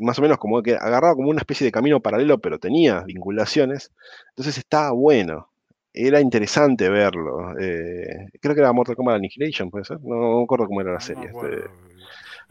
más 0.00 0.18
o 0.18 0.22
menos 0.22 0.38
como 0.38 0.62
que 0.62 0.74
agarraba 0.74 1.14
como 1.14 1.28
una 1.28 1.40
especie 1.40 1.66
de 1.66 1.72
camino 1.72 2.00
paralelo, 2.00 2.38
pero 2.38 2.58
tenía 2.58 3.02
vinculaciones. 3.02 3.92
Entonces 4.30 4.56
estaba 4.56 4.92
bueno. 4.92 5.50
Era 5.92 6.20
interesante 6.20 6.88
verlo. 6.88 7.58
Eh, 7.58 8.30
creo 8.40 8.54
que 8.54 8.60
era 8.60 8.72
Mortal 8.72 8.96
Kombat 8.96 9.16
Annihilation, 9.16 9.70
puede 9.70 9.84
ser. 9.84 10.00
No, 10.00 10.16
no 10.16 10.38
me 10.38 10.44
acuerdo 10.44 10.66
cómo 10.66 10.80
era 10.80 10.92
la 10.92 11.00
serie. 11.00 11.26
Este, 11.26 11.70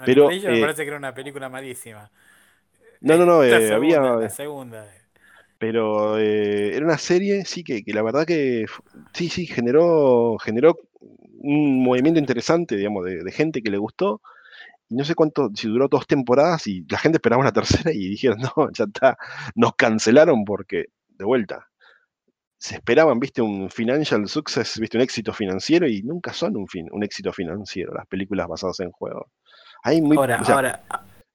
pero 0.03 0.29
me 0.29 0.61
parece 0.61 0.83
que 0.83 0.87
era 0.87 0.97
una 0.97 1.13
película 1.13 1.49
malísima. 1.49 2.11
No, 3.01 3.17
no, 3.17 3.25
no, 3.25 3.33
había. 3.41 3.99
La 3.99 4.29
segunda. 4.29 4.87
Pero 5.57 6.17
era 6.17 6.85
una 6.85 6.97
serie, 6.97 7.45
sí, 7.45 7.63
que, 7.63 7.83
que, 7.83 7.93
la 7.93 8.03
verdad 8.03 8.25
que 8.25 8.65
sí, 9.13 9.29
sí, 9.29 9.45
generó, 9.45 10.37
generó 10.37 10.77
un 11.45 11.83
movimiento 11.83 12.19
interesante, 12.19 12.75
digamos, 12.75 13.05
de, 13.05 13.31
gente 13.31 13.61
que 13.61 13.69
le 13.69 13.77
gustó. 13.77 14.21
Y 14.89 14.95
no 14.95 15.05
sé 15.05 15.15
cuánto, 15.15 15.49
si 15.55 15.67
duró 15.67 15.87
dos 15.87 16.07
temporadas 16.07 16.67
y 16.67 16.85
la 16.89 16.97
gente 16.97 17.17
esperaba 17.17 17.41
una 17.41 17.53
tercera 17.53 17.91
y 17.93 18.09
dijeron, 18.09 18.39
no, 18.39 18.69
ya 18.71 18.85
está, 18.85 19.17
nos 19.55 19.75
cancelaron 19.75 20.43
porque, 20.43 20.85
de 21.09 21.25
vuelta, 21.25 21.67
se 22.57 22.75
esperaban, 22.75 23.19
viste, 23.19 23.41
un 23.41 23.69
financial 23.69 24.27
success, 24.27 24.79
viste, 24.79 24.97
un 24.97 25.03
éxito 25.03 25.33
financiero 25.33 25.87
y 25.87 26.01
nunca 26.01 26.33
son 26.33 26.57
un, 26.57 26.67
fin, 26.67 26.87
un 26.91 27.03
éxito 27.03 27.31
financiero 27.31 27.93
las 27.93 28.07
películas 28.07 28.47
basadas 28.47 28.79
en 28.79 28.91
juegos. 28.91 29.27
Hay 29.83 30.01
muy, 30.01 30.17
ahora, 30.17 30.37
ahora, 30.39 30.83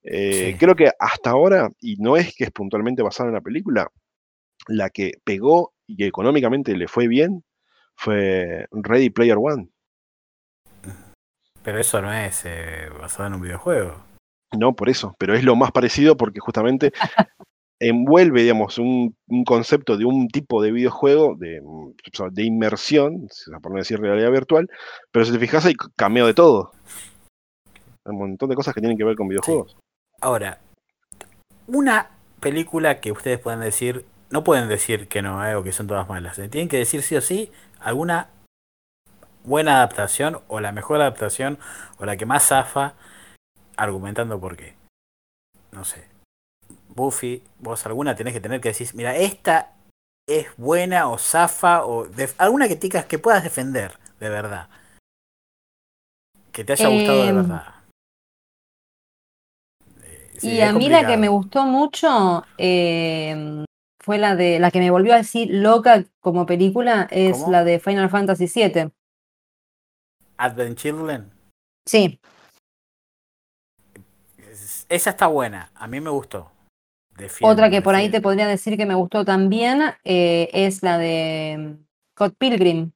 eh, 0.03 0.57
creo 0.59 0.75
que 0.75 0.91
hasta 0.99 1.31
ahora, 1.31 1.69
y 1.81 1.97
no 1.97 2.17
es 2.17 2.35
que 2.35 2.45
es 2.45 2.51
puntualmente 2.51 3.03
basada 3.03 3.29
en 3.29 3.35
la 3.35 3.41
película, 3.41 3.89
la 4.71 4.91
que 4.91 5.13
pegó 5.25 5.73
y 5.87 5.97
que 5.97 6.07
económicamente 6.07 6.77
le 6.77 6.89
fue 6.89 7.09
bien 7.09 7.45
fue 7.97 8.67
Ready 8.71 9.11
Player 9.11 9.37
One. 9.39 9.69
Pero 11.63 11.79
eso 11.79 12.01
no 12.01 12.13
es 12.13 12.45
eh, 12.47 12.89
basado 12.99 13.27
en 13.27 13.35
un 13.35 13.43
videojuego. 13.43 14.03
No, 14.57 14.75
por 14.75 14.89
eso, 14.89 15.15
pero 15.19 15.35
es 15.35 15.45
lo 15.45 15.55
más 15.57 15.71
parecido 15.73 16.17
porque 16.17 16.41
justamente 16.41 16.93
envuelve, 17.81 18.43
digamos, 18.43 18.79
un, 18.79 19.15
concepto 19.45 19.97
de 19.97 20.05
un 20.05 20.29
tipo 20.29 20.63
de 20.63 20.73
videojuego 20.73 21.37
de, 21.37 21.61
de 22.33 22.43
inmersión, 22.43 23.29
por 23.63 23.73
no 23.73 23.79
decir 23.79 24.01
realidad 24.01 24.31
virtual, 24.31 24.69
pero 25.13 25.25
si 25.25 25.33
te 25.33 25.39
fijas 25.39 25.67
hay 25.67 25.75
cameo 25.97 26.27
de 26.27 26.35
todo. 26.35 26.73
Hay 28.05 28.13
un 28.13 28.19
montón 28.19 28.49
de 28.49 28.57
cosas 28.57 28.75
que 28.75 28.81
tienen 28.81 28.97
que 28.97 29.05
ver 29.05 29.17
con 29.17 29.29
videojuegos. 29.29 29.77
Ahora, 30.21 30.59
una 31.67 32.11
película 32.41 33.01
que 33.01 33.13
ustedes 33.13 33.39
pueden 33.39 33.61
decir, 33.61 34.05
no 34.31 34.45
pueden 34.45 34.69
decir 34.69 35.09
que 35.09 35.23
no, 35.23 35.45
eh, 35.45 35.55
o 35.57 35.63
que 35.63 35.73
son 35.73 35.87
todas 35.87 36.09
malas, 36.09 36.39
eh, 36.39 36.49
tienen 36.49 36.69
que 36.69 36.79
decir 36.79 37.03
sí 37.03 37.17
o 37.17 37.21
sí 37.21 37.53
alguna 37.81 38.29
buena 39.45 39.77
adaptación 39.77 40.41
o 40.49 40.61
la 40.61 40.73
mejor 40.73 41.01
adaptación 41.01 41.59
o 41.99 42.05
la 42.05 42.17
que 42.17 42.27
más 42.27 42.47
zafa 42.47 42.95
argumentando 43.77 44.39
por 44.39 44.57
qué. 44.57 44.77
No 45.73 45.85
sé. 45.85 46.09
Buffy, 46.89 47.43
vos 47.59 47.87
alguna 47.87 48.15
tenés 48.15 48.35
que 48.35 48.41
tener 48.41 48.61
que 48.61 48.71
decir, 48.71 48.89
mira, 48.95 49.17
esta 49.17 49.73
es 50.29 50.47
buena 50.57 51.09
o 51.09 51.19
zafa 51.19 51.85
o 51.85 52.07
alguna 52.39 52.69
que 52.69 52.77
ticas 52.77 53.07
que 53.07 53.19
puedas 53.19 53.43
defender 53.43 53.99
de 54.19 54.29
verdad. 54.29 54.69
Que 56.53 56.65
te 56.65 56.75
haya 56.75 56.89
gustado 56.89 57.23
de 57.23 57.29
em, 57.29 57.37
verdad. 57.37 57.75
Eh, 60.03 60.39
y 60.43 60.61
a 60.61 60.73
mí 60.73 60.89
la 60.89 61.07
que 61.07 61.17
me 61.17 61.29
gustó 61.29 61.65
mucho 61.65 62.45
em, 62.59 63.65
fue 64.11 64.19
la 64.19 64.35
de 64.35 64.59
la 64.59 64.73
que 64.73 64.81
me 64.81 64.91
volvió 64.91 65.15
a 65.15 65.19
decir 65.19 65.49
loca 65.53 66.05
como 66.19 66.45
película 66.45 67.07
es 67.13 67.47
la 67.47 67.63
de 67.63 67.79
Final 67.79 68.11
Fantasy 68.11 68.51
VII. 68.53 68.91
Advent 70.37 70.77
Children. 70.77 71.31
Sí. 71.87 72.19
Esa 74.89 75.11
está 75.11 75.29
buena, 75.29 75.71
a 75.77 75.87
mí 75.87 76.01
me 76.01 76.11
gustó. 76.11 76.51
Otra 77.43 77.71
que 77.71 77.83
por 77.83 77.95
ahí 77.95 78.11
te 78.11 78.21
podría 78.21 78.49
decir 78.49 78.77
que 78.77 78.85
me 78.85 78.97
gustó 78.97 79.25
también 79.25 79.81
eh, 80.03 80.51
es 80.53 80.83
la 80.83 80.99
de 80.99 81.79
mm, 81.79 81.85
Scott 82.15 82.35
Pilgrim. 82.37 82.91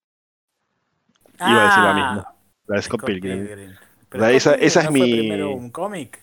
Iba 1.38 1.62
a 1.62 1.68
decir 1.68 1.85
la 1.85 1.94
misma. 1.94 2.24
Ah, 2.27 2.35
la 2.66 2.77
de 2.77 2.83
Scott, 2.83 3.05
Pilgrim. 3.05 3.77
esa, 4.31 4.55
esa 4.55 4.81
es 4.81 4.90
mi. 4.90 5.00
primero 5.00 5.53
un 5.53 5.70
cómic? 5.70 6.20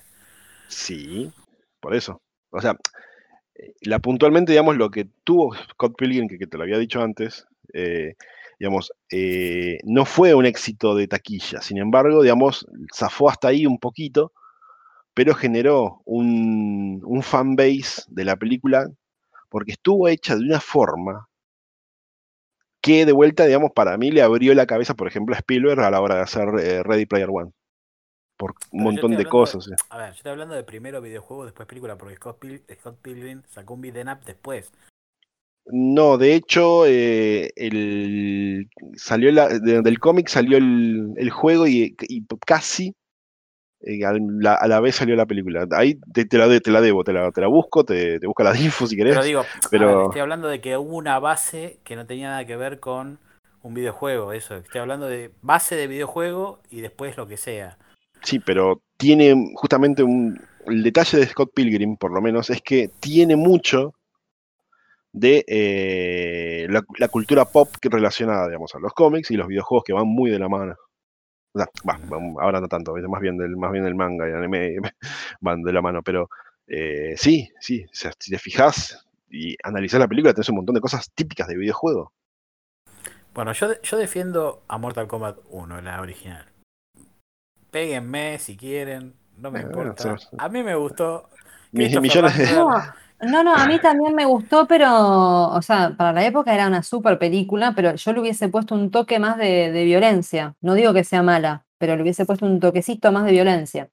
Sí, 0.67 1.31
por 1.79 1.95
eso. 1.95 2.21
O 2.49 2.59
sea, 2.59 2.75
la 3.81 3.99
puntualmente, 3.99 4.51
digamos, 4.51 4.77
lo 4.77 4.89
que 4.89 5.07
tuvo 5.23 5.55
Scott 5.55 5.95
Pilgrim, 5.97 6.27
que, 6.27 6.47
te 6.47 6.57
lo 6.57 6.63
había 6.63 6.77
dicho 6.77 7.01
antes, 7.01 7.47
eh, 7.73 8.15
digamos, 8.59 8.91
eh, 9.11 9.79
no 9.83 10.05
fue 10.05 10.33
un 10.35 10.45
éxito 10.45 10.95
de 10.95 11.07
taquilla. 11.07 11.61
Sin 11.61 11.77
embargo, 11.77 12.21
digamos, 12.21 12.65
zafó 12.95 13.29
hasta 13.29 13.49
ahí 13.49 13.65
un 13.65 13.79
poquito, 13.79 14.33
pero 15.13 15.35
generó 15.35 16.01
un, 16.05 17.01
un 17.03 17.23
fanbase 17.23 18.03
de 18.07 18.25
la 18.25 18.37
película 18.37 18.87
porque 19.49 19.73
estuvo 19.73 20.07
hecha 20.07 20.35
de 20.35 20.45
una 20.45 20.61
forma 20.61 21.27
que 22.81 23.05
de 23.05 23.11
vuelta, 23.11 23.45
digamos, 23.45 23.71
para 23.73 23.97
mí 23.97 24.11
le 24.11 24.21
abrió 24.21 24.53
la 24.55 24.65
cabeza, 24.65 24.95
por 24.95 25.07
ejemplo, 25.07 25.35
a 25.35 25.39
Spielberg 25.39 25.81
a 25.81 25.91
la 25.91 26.01
hora 26.01 26.15
de 26.15 26.21
hacer 26.21 26.47
eh, 26.59 26.83
Ready 26.83 27.05
Player 27.05 27.29
One. 27.31 27.51
Por 28.41 28.55
un 28.71 28.81
montón 28.81 29.11
de 29.15 29.23
cosas. 29.25 29.69
a 29.89 29.97
ver, 29.99 30.07
yo 30.07 30.15
estoy 30.15 30.31
hablando 30.31 30.55
de 30.55 30.63
primero 30.63 30.99
videojuego, 30.99 31.45
después 31.45 31.67
película, 31.67 31.95
porque 31.95 32.15
Scott, 32.15 32.39
Pilgrim 32.99 33.43
sacó 33.47 33.75
un 33.75 33.81
beat'em 33.81 34.07
up 34.07 34.25
después. 34.25 34.71
No, 35.65 36.17
de 36.17 36.33
hecho, 36.33 36.85
eh, 36.87 37.51
salió 38.95 39.31
del 39.59 39.99
cómic 39.99 40.27
salió 40.27 40.57
el, 40.57 41.29
juego 41.29 41.67
y, 41.67 41.95
casi 42.43 42.95
eh, 43.81 44.03
a, 44.05 44.13
la, 44.67 44.79
vez 44.79 44.95
salió 44.95 45.15
la 45.15 45.27
película. 45.27 45.67
Ahí 45.73 45.99
te, 46.11 46.25
la, 46.39 46.59
te 46.59 46.71
la, 46.71 46.81
debo, 46.81 47.03
te 47.03 47.13
la, 47.13 47.31
te 47.31 47.41
la 47.41 47.47
busco, 47.47 47.85
te, 47.85 48.19
te 48.19 48.25
busca 48.25 48.43
la 48.43 48.57
info 48.57 48.87
si 48.87 48.97
querés. 48.97 49.13
Pero 49.13 49.23
digo, 49.23 49.45
pero... 49.69 50.05
estoy 50.05 50.21
hablando 50.21 50.47
de 50.47 50.61
que 50.61 50.77
hubo 50.77 50.97
una 50.97 51.19
base 51.19 51.77
que 51.83 51.95
no 51.95 52.07
tenía 52.07 52.29
nada 52.29 52.45
que 52.47 52.55
ver 52.55 52.79
con 52.79 53.19
un 53.61 53.75
videojuego, 53.75 54.33
eso. 54.33 54.55
Estoy 54.55 54.81
hablando 54.81 55.07
de 55.07 55.29
base 55.43 55.75
de 55.75 55.85
videojuego 55.85 56.59
y 56.71 56.81
después 56.81 57.17
lo 57.17 57.27
que 57.27 57.37
sea. 57.37 57.77
Sí, 58.21 58.39
pero 58.39 58.81
tiene 58.97 59.53
justamente 59.55 60.03
un... 60.03 60.39
El 60.67 60.83
detalle 60.83 61.17
de 61.17 61.27
Scott 61.27 61.51
Pilgrim, 61.55 61.97
por 61.97 62.11
lo 62.13 62.21
menos, 62.21 62.49
es 62.51 62.61
que 62.61 62.89
tiene 62.99 63.35
mucho 63.35 63.95
de 65.11 65.43
eh, 65.47 66.67
la, 66.69 67.07
cultura 67.07 67.45
pop 67.45 67.69
relacionada, 67.81 68.47
digamos, 68.47 68.73
a 68.75 68.79
los 68.79 68.93
cómics 68.93 69.31
y 69.31 69.35
los 69.35 69.47
videojuegos 69.47 69.83
que 69.83 69.93
van 69.93 70.07
muy 70.07 70.29
de 70.29 70.39
la 70.39 70.47
mano. 70.47 70.75
ahora 72.39 72.61
no 72.61 72.67
tanto, 72.67 72.93
más 72.93 73.21
bien 73.21 73.37
del, 73.37 73.57
más 73.57 73.71
bien 73.71 73.85
el 73.85 73.95
manga 73.95 74.27
y 74.27 74.31
el 74.31 74.37
anime 74.37 74.77
van 75.41 75.63
de 75.63 75.73
la 75.73 75.81
mano, 75.81 76.01
pero 76.03 76.29
eh, 76.67 77.15
sí, 77.17 77.49
sí, 77.59 77.85
si 77.91 78.31
te 78.31 78.37
fijas 78.37 79.05
y 79.29 79.55
analizas 79.63 79.99
la 79.99 80.07
película, 80.07 80.33
tenés 80.33 80.49
un 80.49 80.57
montón 80.57 80.75
de 80.75 80.81
cosas 80.81 81.11
típicas 81.13 81.47
de 81.47 81.57
videojuego. 81.57 82.13
Bueno, 83.33 83.53
yo, 83.53 83.81
yo 83.81 83.97
defiendo 83.97 84.63
a 84.67 84.77
Mortal 84.77 85.07
Kombat 85.07 85.37
1, 85.49 85.81
la 85.81 86.01
original. 86.01 86.50
Péguenme 87.71 88.37
si 88.39 88.57
quieren, 88.57 89.13
no 89.37 89.49
me 89.49 89.59
eh, 89.59 89.63
importa. 89.63 90.15
A 90.37 90.49
mí 90.49 90.63
me 90.63 90.75
gustó. 90.75 91.29
millones 91.71 92.37
de... 92.37 92.47
No, 93.21 93.43
no, 93.43 93.53
a 93.53 93.67
mí 93.67 93.77
también 93.79 94.15
me 94.15 94.25
gustó, 94.25 94.65
pero, 94.67 95.49
o 95.49 95.61
sea, 95.61 95.93
para 95.95 96.11
la 96.11 96.25
época 96.25 96.55
era 96.55 96.65
una 96.65 96.81
super 96.81 97.19
película, 97.19 97.73
pero 97.75 97.93
yo 97.93 98.13
le 98.13 98.19
hubiese 98.19 98.49
puesto 98.49 98.73
un 98.73 98.89
toque 98.89 99.19
más 99.19 99.37
de, 99.37 99.69
violencia. 99.85 100.55
No 100.59 100.73
digo 100.73 100.91
que 100.91 101.03
sea 101.03 101.21
mala, 101.21 101.65
pero 101.77 101.95
le 101.95 102.01
hubiese 102.01 102.25
puesto 102.25 102.47
un 102.47 102.59
toquecito 102.59 103.11
más 103.11 103.25
de 103.25 103.31
violencia. 103.31 103.89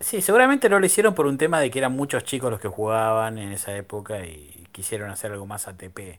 Sí, 0.00 0.22
seguramente 0.22 0.70
no 0.70 0.80
lo 0.80 0.86
hicieron 0.86 1.14
por 1.14 1.26
un 1.26 1.36
tema 1.36 1.60
de 1.60 1.70
que 1.70 1.78
eran 1.78 1.92
muchos 1.92 2.24
chicos 2.24 2.50
los 2.50 2.60
que 2.60 2.68
jugaban 2.68 3.36
en 3.36 3.52
esa 3.52 3.76
época 3.76 4.24
y 4.24 4.66
quisieron 4.72 5.10
hacer 5.10 5.32
algo 5.32 5.44
más 5.44 5.68
ATP 5.68 6.18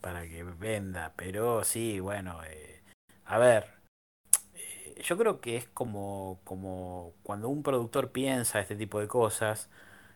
para 0.00 0.22
que 0.22 0.44
venda. 0.44 1.12
Pero 1.16 1.64
sí, 1.64 2.00
bueno, 2.00 2.38
eh, 2.48 2.80
a 3.26 3.36
ver, 3.36 3.77
yo 5.02 5.16
creo 5.16 5.40
que 5.40 5.56
es 5.56 5.66
como, 5.68 6.38
como 6.44 7.12
cuando 7.22 7.48
un 7.48 7.62
productor 7.62 8.10
piensa 8.10 8.60
este 8.60 8.76
tipo 8.76 9.00
de 9.00 9.08
cosas 9.08 9.68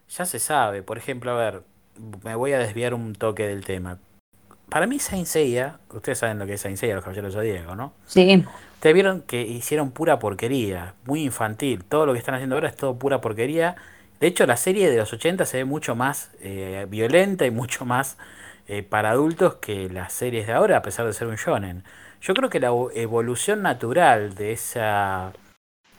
ya 0.09 0.27
se 0.27 0.39
sabe. 0.39 0.83
Por 0.83 0.99
ejemplo, 0.99 1.31
a 1.33 1.37
ver, 1.37 1.63
me 2.23 2.35
voy 2.35 2.53
a 2.53 2.59
desviar 2.59 2.95
un 2.95 3.15
toque 3.15 3.47
del 3.47 3.65
tema. 3.65 3.99
Para 4.69 4.87
mí 4.87 4.99
Saint 4.99 5.27
Seiya, 5.27 5.79
ustedes 5.91 6.19
saben 6.19 6.39
lo 6.39 6.47
que 6.47 6.55
es 6.55 6.61
Saint 6.61 6.79
Seiya, 6.79 6.95
los 6.95 7.05
caballeros 7.05 7.35
de 7.35 7.43
Diego, 7.43 7.77
¿no? 7.77 7.93
Sí. 8.07 8.45
Ustedes 8.75 8.95
vieron 8.95 9.23
que 9.23 9.43
hicieron 9.43 9.91
pura 9.91 10.19
porquería, 10.19 10.95
muy 11.05 11.23
infantil. 11.23 11.85
Todo 11.85 12.07
lo 12.07 12.13
que 12.15 12.19
están 12.19 12.35
haciendo 12.35 12.57
ahora 12.57 12.69
es 12.69 12.77
todo 12.77 12.99
pura 12.99 13.21
porquería. 13.21 13.77
De 14.19 14.27
hecho, 14.27 14.47
la 14.47 14.57
serie 14.57 14.91
de 14.91 14.97
los 14.97 15.13
80 15.13 15.45
se 15.45 15.59
ve 15.59 15.65
mucho 15.65 15.95
más 15.95 16.31
eh, 16.41 16.87
violenta 16.89 17.45
y 17.45 17.51
mucho 17.51 17.85
más 17.85 18.17
eh, 18.69 18.83
para 18.83 19.11
adultos 19.11 19.57
que 19.57 19.91
las 19.91 20.13
series 20.13 20.47
de 20.47 20.55
ahora, 20.55 20.79
a 20.79 20.83
pesar 20.83 21.07
de 21.07 21.13
ser 21.13 21.29
un 21.29 21.37
shonen. 21.37 21.85
Yo 22.23 22.35
creo 22.35 22.51
que 22.51 22.61
la 22.61 22.69
evolución 22.95 23.63
natural 23.63 24.35
de 24.35 24.53
esa, 24.53 25.33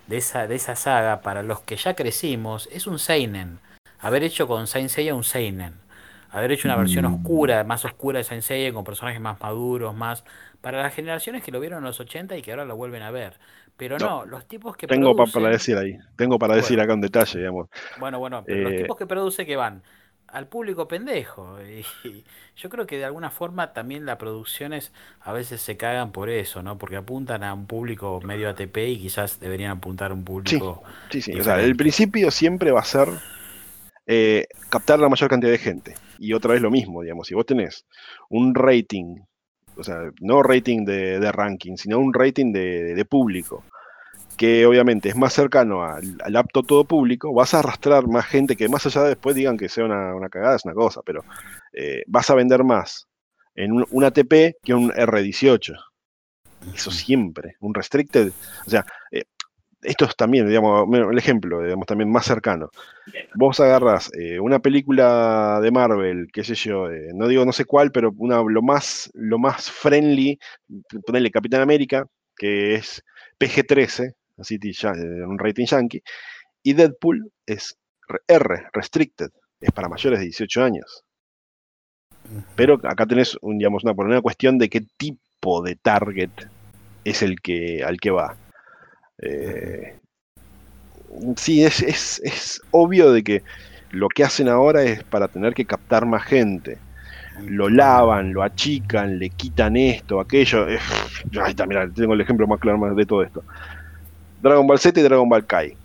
de 0.08 0.18
esa, 0.18 0.48
de 0.48 0.56
esa 0.56 0.76
saga 0.76 1.22
para 1.22 1.44
los 1.44 1.62
que 1.62 1.76
ya 1.76 1.96
crecimos 1.96 2.70
es 2.72 2.88
un 2.88 3.00
seinen. 3.00 3.60
Haber 4.00 4.24
hecho 4.24 4.48
con 4.48 4.68
Saint 4.68 4.90
Seiya 4.90 5.16
un 5.16 5.24
seinen. 5.24 5.74
Haber 6.32 6.52
hecho 6.54 6.68
una 6.68 6.78
versión 6.78 7.06
Mm. 7.06 7.16
oscura, 7.16 7.64
más 7.64 7.86
oscura 7.86 8.20
de 8.20 8.24
Saint 8.24 8.44
Seiya, 8.44 8.74
con 8.74 8.84
personajes 8.84 9.22
más 9.22 9.40
maduros, 9.42 9.96
más... 9.96 10.24
Para 10.62 10.82
las 10.82 10.94
generaciones 10.96 11.44
que 11.44 11.52
lo 11.52 11.60
vieron 11.60 11.80
en 11.80 11.84
los 11.86 12.00
80 12.00 12.38
y 12.38 12.42
que 12.42 12.52
ahora 12.52 12.64
lo 12.64 12.78
vuelven 12.78 13.02
a 13.04 13.12
ver. 13.12 13.34
Pero 13.76 14.00
No, 14.00 14.20
no, 14.20 14.26
los 14.26 14.48
tipos 14.48 14.78
que 14.78 14.88
Tengo 14.88 15.14
pa- 15.16 15.26
para 15.26 15.50
decir 15.50 15.78
ahí, 15.78 15.98
tengo 16.16 16.40
para 16.40 16.56
decir 16.56 16.80
acá 16.80 16.94
un 16.94 17.02
detalle, 17.02 17.40
digamos. 17.40 17.68
bueno, 18.00 18.18
bueno, 18.20 18.44
pero 18.46 18.62
los 18.64 18.72
Eh, 18.72 18.78
tipos 18.84 18.98
que 18.98 19.06
produce 19.06 19.46
que 19.46 19.58
van 19.58 19.84
al 20.34 20.48
público 20.48 20.88
pendejo. 20.88 21.58
Y, 21.62 21.86
y 22.08 22.24
yo 22.58 22.69
creo 22.69 22.86
que 22.86 22.98
de 22.98 23.06
alguna 23.06 23.30
forma 23.30 23.72
también 23.72 24.06
las 24.06 24.17
producciones 24.17 24.91
a 25.22 25.32
veces 25.32 25.62
se 25.62 25.78
cagan 25.78 26.12
por 26.12 26.30
eso, 26.30 26.62
¿no? 26.62 26.78
Porque 26.78 26.98
apuntan 26.98 27.43
a 27.43 27.54
un 27.54 27.67
público 27.67 28.19
medio 28.22 28.50
ATP 28.50 28.78
y 28.78 28.98
quizás 28.98 29.39
deberían 29.39 29.72
apuntar 29.72 30.12
a 30.12 30.13
un 30.13 30.22
sí, 30.22 30.26
público 30.26 30.84
sí, 31.10 31.22
sí. 31.22 31.39
O 31.39 31.43
sea, 31.43 31.62
el 31.62 31.76
principio 31.76 32.32
siempre 32.32 32.72
va 32.72 32.82
a 32.82 32.86
ser 32.86 33.08
eh, 34.06 34.48
captar 34.69 35.00
la 35.00 35.08
mayor 35.08 35.30
cantidad 35.30 35.52
de 35.52 35.58
gente. 35.58 35.96
Y 36.19 36.34
otra 36.34 36.54
vez 36.54 36.62
lo 36.62 36.72
mismo, 36.72 37.02
digamos, 37.02 37.28
si 37.28 37.36
vos 37.36 37.46
tenés 37.46 37.86
un 38.30 38.54
rating, 38.56 39.17
o 39.78 39.84
sea, 39.84 40.12
no 40.19 40.43
rating 40.43 40.86
de, 40.86 41.19
de 41.19 41.32
ranking, 41.32 41.78
sino 41.78 42.00
un 42.00 42.13
rating 42.13 42.52
de, 42.52 42.96
de 42.96 43.06
público, 43.06 43.63
que 44.38 44.65
obviamente 44.65 45.10
es 45.10 45.15
más 45.15 45.34
cercano 45.34 45.84
al, 45.84 46.17
al 46.24 46.36
apto 46.36 46.63
todo 46.63 46.86
público, 46.86 47.34
vas 47.34 47.54
a 47.54 47.60
arrastrar 47.60 48.08
más 48.08 48.26
gente 48.26 48.56
que 48.56 48.69
más 48.69 48.86
allá 48.86 49.04
de 49.04 49.10
después 49.10 49.36
digan 49.36 49.58
que 49.58 49.69
sea 49.69 49.86
una, 49.86 50.15
una 50.15 50.30
cagada, 50.30 50.56
es 50.56 50.65
una 50.65 50.74
cosa, 50.74 51.02
pero 51.06 51.24
eh, 51.74 52.04
vas 52.08 52.30
a 52.30 52.36
vender 52.36 52.63
más 52.63 53.08
en 53.56 53.72
un, 53.72 53.86
un 53.89 54.04
ATP 54.04 54.58
que 54.63 54.74
un 54.74 54.89
R18. 54.91 55.76
Eso 56.74 56.91
siempre, 56.91 57.56
un 57.60 57.74
restricted, 57.74 58.32
o 58.65 58.69
sea, 58.69 58.86
eh, 59.12 59.24
esto 59.84 60.06
es 60.06 60.15
también, 60.15 60.48
digamos, 60.48 60.88
el 60.93 61.17
ejemplo, 61.17 61.62
digamos, 61.62 61.86
también 61.86 62.10
más 62.12 62.26
cercano. 62.26 62.69
Vos 63.36 63.60
agarras 63.60 64.12
eh, 64.17 64.39
una 64.39 64.60
película 64.60 65.60
de 65.62 65.72
Marvel, 65.72 66.28
qué 66.32 66.43
sé 66.43 66.56
yo, 66.56 66.89
eh, 66.89 67.12
no 67.13 67.28
digo 67.28 67.46
no 67.46 67.52
sé 67.52 67.65
cuál, 67.65 67.91
pero 67.91 68.13
una, 68.17 68.41
lo 68.41 68.62
más, 68.62 69.12
lo 69.13 69.39
más 69.39 69.69
friendly, 69.69 70.39
ponerle 71.06 71.32
Capitán 71.32 71.62
América, 71.62 72.06
que 72.36 72.76
es 72.76 73.04
PG-13, 73.39 74.13
ya, 74.44 74.92
eh, 74.92 75.26
un 75.26 75.40
rating 75.40 75.66
yankee, 75.66 76.04
y 76.64 76.74
Deadpool 76.74 77.32
es 77.46 77.78
R, 78.28 78.68
restricted, 78.74 79.30
es 79.60 79.72
para 79.72 79.90
mayores 79.90 80.20
de 80.20 80.26
18 80.26 80.64
años. 80.64 81.04
Pero 82.56 82.80
acá 82.84 83.06
tenés, 83.06 83.38
un, 83.42 83.58
digamos, 83.58 83.84
una, 83.84 83.94
por 83.94 84.06
una 84.06 84.22
cuestión 84.22 84.58
de 84.58 84.70
qué 84.70 84.82
tipo 84.98 85.62
de 85.62 85.76
target 85.76 86.32
es 87.04 87.22
el 87.22 87.42
que 87.42 87.84
al 87.84 88.00
que 88.00 88.12
va. 88.12 88.38
Eh, 89.22 90.00
sí, 91.36 91.64
es, 91.64 91.82
es, 91.82 92.22
es 92.24 92.62
obvio 92.72 93.12
de 93.12 93.24
que 93.24 93.44
lo 93.92 94.08
que 94.10 94.24
hacen 94.24 94.50
ahora 94.50 94.84
es 94.84 95.04
para 95.04 95.28
tener 95.28 95.54
que 95.54 95.66
captar 95.66 96.06
más 96.06 96.24
gente. 96.24 96.78
Lo 97.46 97.68
lavan, 97.68 98.32
lo 98.32 98.44
achican, 98.44 99.18
le 99.20 99.30
quitan 99.30 99.76
esto, 99.76 100.20
aquello. 100.20 100.68
eh, 100.70 100.80
ahí 101.42 101.52
está, 101.52 101.66
mirá, 101.66 101.90
tengo 101.90 102.14
el 102.14 102.22
ejemplo 102.22 102.48
más 102.48 102.60
claro 102.60 102.96
de 102.96 103.06
todo 103.06 103.24
esto. 103.24 103.44
Dragon 104.44 104.68
Ball 104.68 104.78
Z 104.78 105.00
y 105.00 105.04
Dragon 105.04 105.30
Ball 105.30 105.46
Kai. 105.46 105.78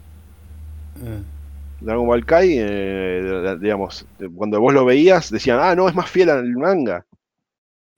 Mm. 0.97 1.85
Dragon 1.85 2.07
Ball 2.09 2.27
Kai, 2.27 2.57
eh, 2.59 3.57
digamos, 3.61 4.05
cuando 4.35 4.61
vos 4.61 4.75
lo 4.75 4.85
veías, 4.85 5.31
decían, 5.31 5.61
ah, 5.61 5.77
no, 5.77 5.89
es 5.89 5.95
más 5.95 6.11
fiel 6.11 6.29
al 6.31 6.51
manga. 6.57 7.07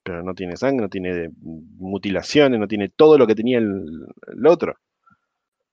Pero 0.03 0.23
no 0.23 0.35
tiene 0.35 0.57
sangre, 0.57 0.83
no 0.83 0.88
tiene 0.90 1.31
mutilaciones, 1.79 2.61
no 2.61 2.68
tiene 2.68 2.90
todo 2.90 3.16
lo 3.16 3.27
que 3.27 3.35
tenía 3.35 3.59
el, 3.59 4.07
el 4.27 4.46
otro. 4.46 4.77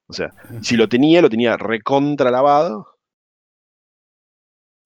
O 0.07 0.13
sea, 0.13 0.33
si 0.61 0.77
lo 0.77 0.87
tenía, 0.87 1.21
lo 1.21 1.29
tenía 1.29 1.57
recontra 1.57 2.31
lavado. 2.31 2.87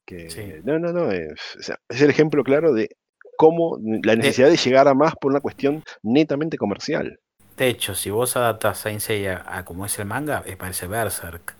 Que, 0.03 0.29
Sí. 0.31 0.53
No, 0.63 0.79
no, 0.79 0.91
no. 0.91 1.11
Es, 1.11 1.57
o 1.59 1.61
sea, 1.61 1.79
es 1.89 2.01
el 2.01 2.09
ejemplo 2.09 2.43
claro 2.43 2.73
de 2.73 2.89
cómo 3.37 3.79
la 4.03 4.15
necesidad 4.15 4.49
de 4.49 4.57
llegar 4.57 4.87
a 4.87 4.95
más 4.95 5.15
por 5.15 5.31
una 5.31 5.41
cuestión 5.41 5.83
netamente 6.01 6.57
comercial. 6.57 7.19
De 7.61 7.67
hecho, 7.67 7.93
si 7.93 8.09
vos 8.09 8.35
adaptas 8.37 8.79
Saint 8.79 8.99
Seiya 9.01 9.43
a 9.45 9.63
como 9.63 9.85
es 9.85 9.99
el 9.99 10.05
manga, 10.05 10.41
eh, 10.47 10.57
parece 10.57 10.87
Berserk. 10.87 11.53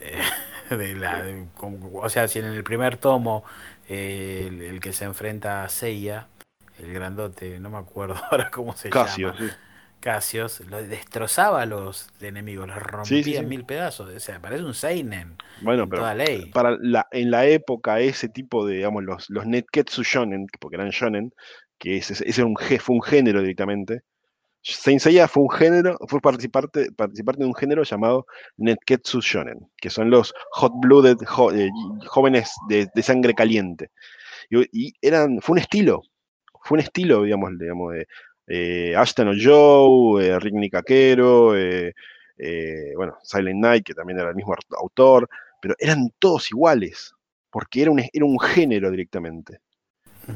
Eh, 0.00 0.18
de 0.70 0.94
la- 0.94 1.22
de- 1.22 1.48
como- 1.54 2.00
o 2.00 2.08
sea, 2.08 2.28
si 2.28 2.38
en 2.38 2.46
el 2.46 2.64
primer 2.64 2.96
tomo 2.96 3.44
eh, 3.90 4.46
el, 4.48 4.62
el 4.62 4.80
que 4.80 4.94
se 4.94 5.04
enfrenta 5.04 5.64
a 5.64 5.68
Seiya, 5.68 6.28
el 6.78 6.94
grandote, 6.94 7.60
no 7.60 7.68
me 7.68 7.76
acuerdo 7.76 8.14
ahora 8.30 8.50
cómo 8.50 8.74
se 8.74 8.88
Casio, 8.88 9.34
llama, 9.34 9.50
sí. 9.50 9.54
Casios, 10.00 10.60
lo 10.60 10.82
destrozaba 10.82 11.60
a 11.60 11.66
los 11.66 12.08
enemigos, 12.22 12.66
los 12.68 12.78
rompía 12.78 13.22
sí, 13.22 13.36
en 13.36 13.42
sí. 13.42 13.46
mil 13.50 13.66
pedazos. 13.66 14.08
O 14.08 14.18
sea, 14.18 14.40
parece 14.40 14.64
un 14.64 14.72
Seinen 14.72 15.36
Bueno, 15.60 15.82
en 15.82 15.90
pero 15.90 16.02
toda 16.02 16.14
ley. 16.14 16.50
para 16.54 16.78
la, 16.80 17.06
en 17.10 17.30
la 17.30 17.44
época 17.44 18.00
ese 18.00 18.30
tipo 18.30 18.66
de, 18.66 18.76
digamos, 18.76 19.04
los, 19.04 19.28
los 19.28 19.44
Netketsu 19.44 20.04
Shonen, 20.04 20.46
porque 20.58 20.76
eran 20.76 20.88
Shonen, 20.88 21.34
que 21.78 21.98
ese, 21.98 22.14
ese 22.14 22.40
era 22.40 22.46
un, 22.46 22.56
fue 22.80 22.96
un 22.96 23.02
género 23.02 23.42
directamente. 23.42 24.00
Saint 24.62 25.00
Seiya 25.00 25.28
fue 25.28 25.42
un 25.42 25.50
género, 25.50 25.98
fue 26.08 26.20
participarte, 26.20 26.92
participante 26.92 27.42
de 27.42 27.48
un 27.48 27.54
género 27.54 27.82
llamado 27.82 28.26
Netketsu 28.58 29.20
Shonen, 29.20 29.58
que 29.76 29.90
son 29.90 30.10
los 30.10 30.32
hot-blooded 30.52 31.16
jo- 31.26 31.52
eh, 31.52 31.70
jóvenes 32.06 32.52
de, 32.68 32.88
de 32.94 33.02
sangre 33.02 33.34
caliente. 33.34 33.90
Y, 34.50 34.88
y 34.88 34.92
eran, 35.02 35.40
fue 35.40 35.54
un 35.54 35.58
estilo, 35.60 36.02
fue 36.62 36.76
un 36.76 36.80
estilo, 36.84 37.22
digamos, 37.24 37.58
digamos 37.58 37.92
de 37.94 38.06
eh, 38.48 38.94
Ashton 38.96 39.36
Joe, 39.40 40.26
eh, 40.26 40.38
Rick 40.38 40.54
Nikakero, 40.54 41.56
eh, 41.56 41.92
eh, 42.38 42.92
bueno, 42.96 43.16
Silent 43.22 43.60
Night, 43.60 43.84
que 43.84 43.94
también 43.94 44.18
era 44.20 44.30
el 44.30 44.36
mismo 44.36 44.54
aut- 44.54 44.76
autor, 44.78 45.28
pero 45.60 45.74
eran 45.78 46.10
todos 46.18 46.50
iguales, 46.50 47.14
porque 47.50 47.82
era 47.82 47.90
un, 47.90 48.00
era 48.12 48.24
un 48.24 48.38
género 48.40 48.90
directamente. 48.90 49.58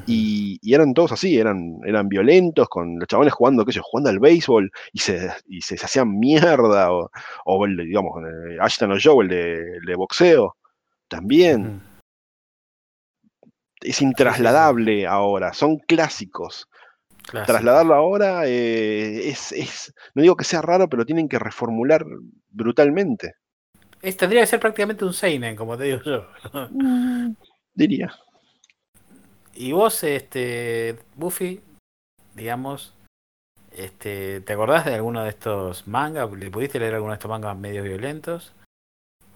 Y, 0.07 0.59
y 0.63 0.75
eran 0.75 0.95
todos 0.95 1.13
así, 1.13 1.39
eran, 1.39 1.79
eran 1.85 2.09
violentos, 2.09 2.69
con 2.69 2.99
los 2.99 3.09
chabones 3.09 3.33
jugando, 3.33 3.65
qué 3.65 3.73
sé 3.73 3.81
jugando 3.83 4.11
al 4.11 4.19
béisbol 4.19 4.71
y 4.93 4.99
se, 4.99 5.31
y 5.49 5.61
se, 5.63 5.77
se 5.77 5.85
hacían 5.85 6.19
mierda, 6.19 6.93
o, 6.93 7.11
o 7.45 7.67
el 7.67 7.77
de, 7.77 7.85
digamos, 7.85 8.13
eh, 8.23 8.57
Ashton 8.61 8.93
o 8.93 8.97
Joe, 9.03 9.25
el 9.25 9.29
de, 9.29 9.53
el 9.79 9.85
de 9.85 9.95
boxeo, 9.95 10.57
también. 11.09 11.81
Es 13.81 14.01
intrasladable 14.03 15.07
ahora, 15.07 15.53
son 15.53 15.79
clásicos. 15.79 16.69
Clásico. 17.27 17.53
Trasladarlo 17.53 17.95
ahora 17.95 18.47
eh, 18.47 19.29
es, 19.29 19.53
es, 19.53 19.95
no 20.15 20.23
digo 20.23 20.37
que 20.37 20.45
sea 20.45 20.63
raro, 20.63 20.89
pero 20.89 21.05
tienen 21.05 21.29
que 21.29 21.39
reformular 21.39 22.05
brutalmente, 22.51 23.35
Es- 24.01 24.17
tendría 24.17 24.43
que 24.43 24.47
ser 24.47 24.61
prácticamente 24.61 25.05
un 25.05 25.13
Seinen, 25.13 25.57
como 25.57 25.77
te 25.77 25.85
digo 25.85 25.99
yo. 26.05 26.27
diría. 27.75 28.13
Y 29.57 29.73
vos, 29.73 30.03
este, 30.05 30.99
Buffy, 31.15 31.61
digamos, 32.35 32.93
este, 33.73 34.41
¿te 34.43 34.53
acordás 34.53 34.85
de 34.85 34.95
alguno 34.95 35.23
de 35.23 35.31
estos 35.31 35.87
mangas? 35.89 36.31
¿Le 36.33 36.51
pudiste 36.51 36.79
leer 36.79 36.95
alguno 36.95 37.13
de 37.13 37.17
estos 37.17 37.31
mangas 37.31 37.57
medio 37.57 37.83
violentos? 37.83 38.53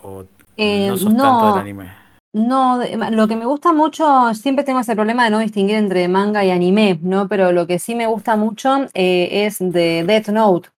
¿O 0.02 0.24
Eh, 0.56 0.88
no 0.88 0.96
sos 0.96 1.16
tanto 1.16 1.46
del 1.46 1.56
no, 1.56 1.60
anime? 1.60 1.90
no, 2.34 2.80
lo 3.10 3.28
que 3.28 3.36
me 3.36 3.46
gusta 3.46 3.72
mucho, 3.72 4.34
siempre 4.34 4.64
tengo 4.64 4.80
ese 4.80 4.94
problema 4.94 5.24
de 5.24 5.30
no 5.30 5.38
distinguir 5.38 5.76
entre 5.76 6.06
manga 6.08 6.44
y 6.44 6.50
anime, 6.50 6.98
¿no? 7.02 7.26
Pero 7.28 7.52
lo 7.52 7.66
que 7.66 7.78
sí 7.78 7.94
me 7.94 8.06
gusta 8.06 8.36
mucho 8.36 8.86
eh, 8.94 9.46
es 9.46 9.58
de 9.58 10.04
Death 10.06 10.28
Note. 10.28 10.68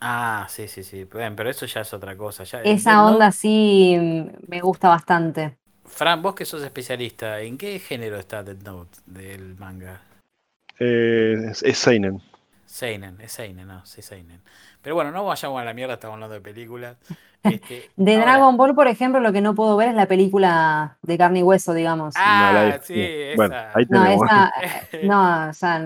Ah, 0.00 0.46
sí, 0.50 0.68
sí, 0.68 0.82
sí. 0.82 1.04
Bien, 1.04 1.34
pero 1.34 1.48
eso 1.48 1.64
ya 1.64 1.80
es 1.80 1.94
otra 1.94 2.14
cosa. 2.16 2.44
Ya, 2.44 2.62
Esa 2.62 3.04
onda 3.06 3.32
sí 3.32 3.96
mm, 3.98 4.48
me 4.48 4.60
gusta 4.60 4.88
bastante. 4.88 5.56
Fran, 5.86 6.22
vos 6.22 6.34
que 6.34 6.44
sos 6.44 6.62
especialista, 6.62 7.40
¿en 7.40 7.58
qué 7.58 7.78
género 7.78 8.18
está 8.18 8.42
Death 8.42 8.62
Note 8.62 8.98
del 9.06 9.54
manga? 9.56 10.00
Eh, 10.78 11.34
es, 11.50 11.62
es 11.62 11.78
Seinen. 11.78 12.20
Seinen, 12.66 13.20
es 13.20 13.32
Seinen, 13.32 13.68
no, 13.68 13.84
sí, 13.86 14.02
Seinen. 14.02 14.40
Pero 14.82 14.96
bueno, 14.96 15.12
no 15.12 15.24
vayamos 15.24 15.60
a 15.60 15.64
la 15.64 15.74
mierda, 15.74 15.94
estamos 15.94 16.14
hablando 16.14 16.34
de 16.34 16.40
películas. 16.40 16.96
Este, 17.44 17.90
De 17.96 18.14
ahora- 18.14 18.24
Dragon 18.32 18.56
Ball, 18.56 18.74
por 18.74 18.88
ejemplo, 18.88 19.20
lo 19.20 19.30
que 19.30 19.42
no 19.42 19.54
puedo 19.54 19.76
ver 19.76 19.90
es 19.90 19.94
la 19.94 20.06
película 20.06 20.96
de 21.02 21.18
carne 21.18 21.40
y 21.40 21.42
hueso, 21.42 21.74
digamos. 21.74 22.14
Ah, 22.16 22.48
No 22.54 22.58
la 22.70 22.76
he- 22.76 22.80
sí, 22.80 23.36
Bueno, 23.36 23.54
esa. 23.54 23.70
ahí 23.78 23.84
No, 23.90 24.06
esa, 24.06 24.52
eh, 24.92 25.00
no, 25.04 25.48
o 25.50 25.52
sea, 25.52 25.78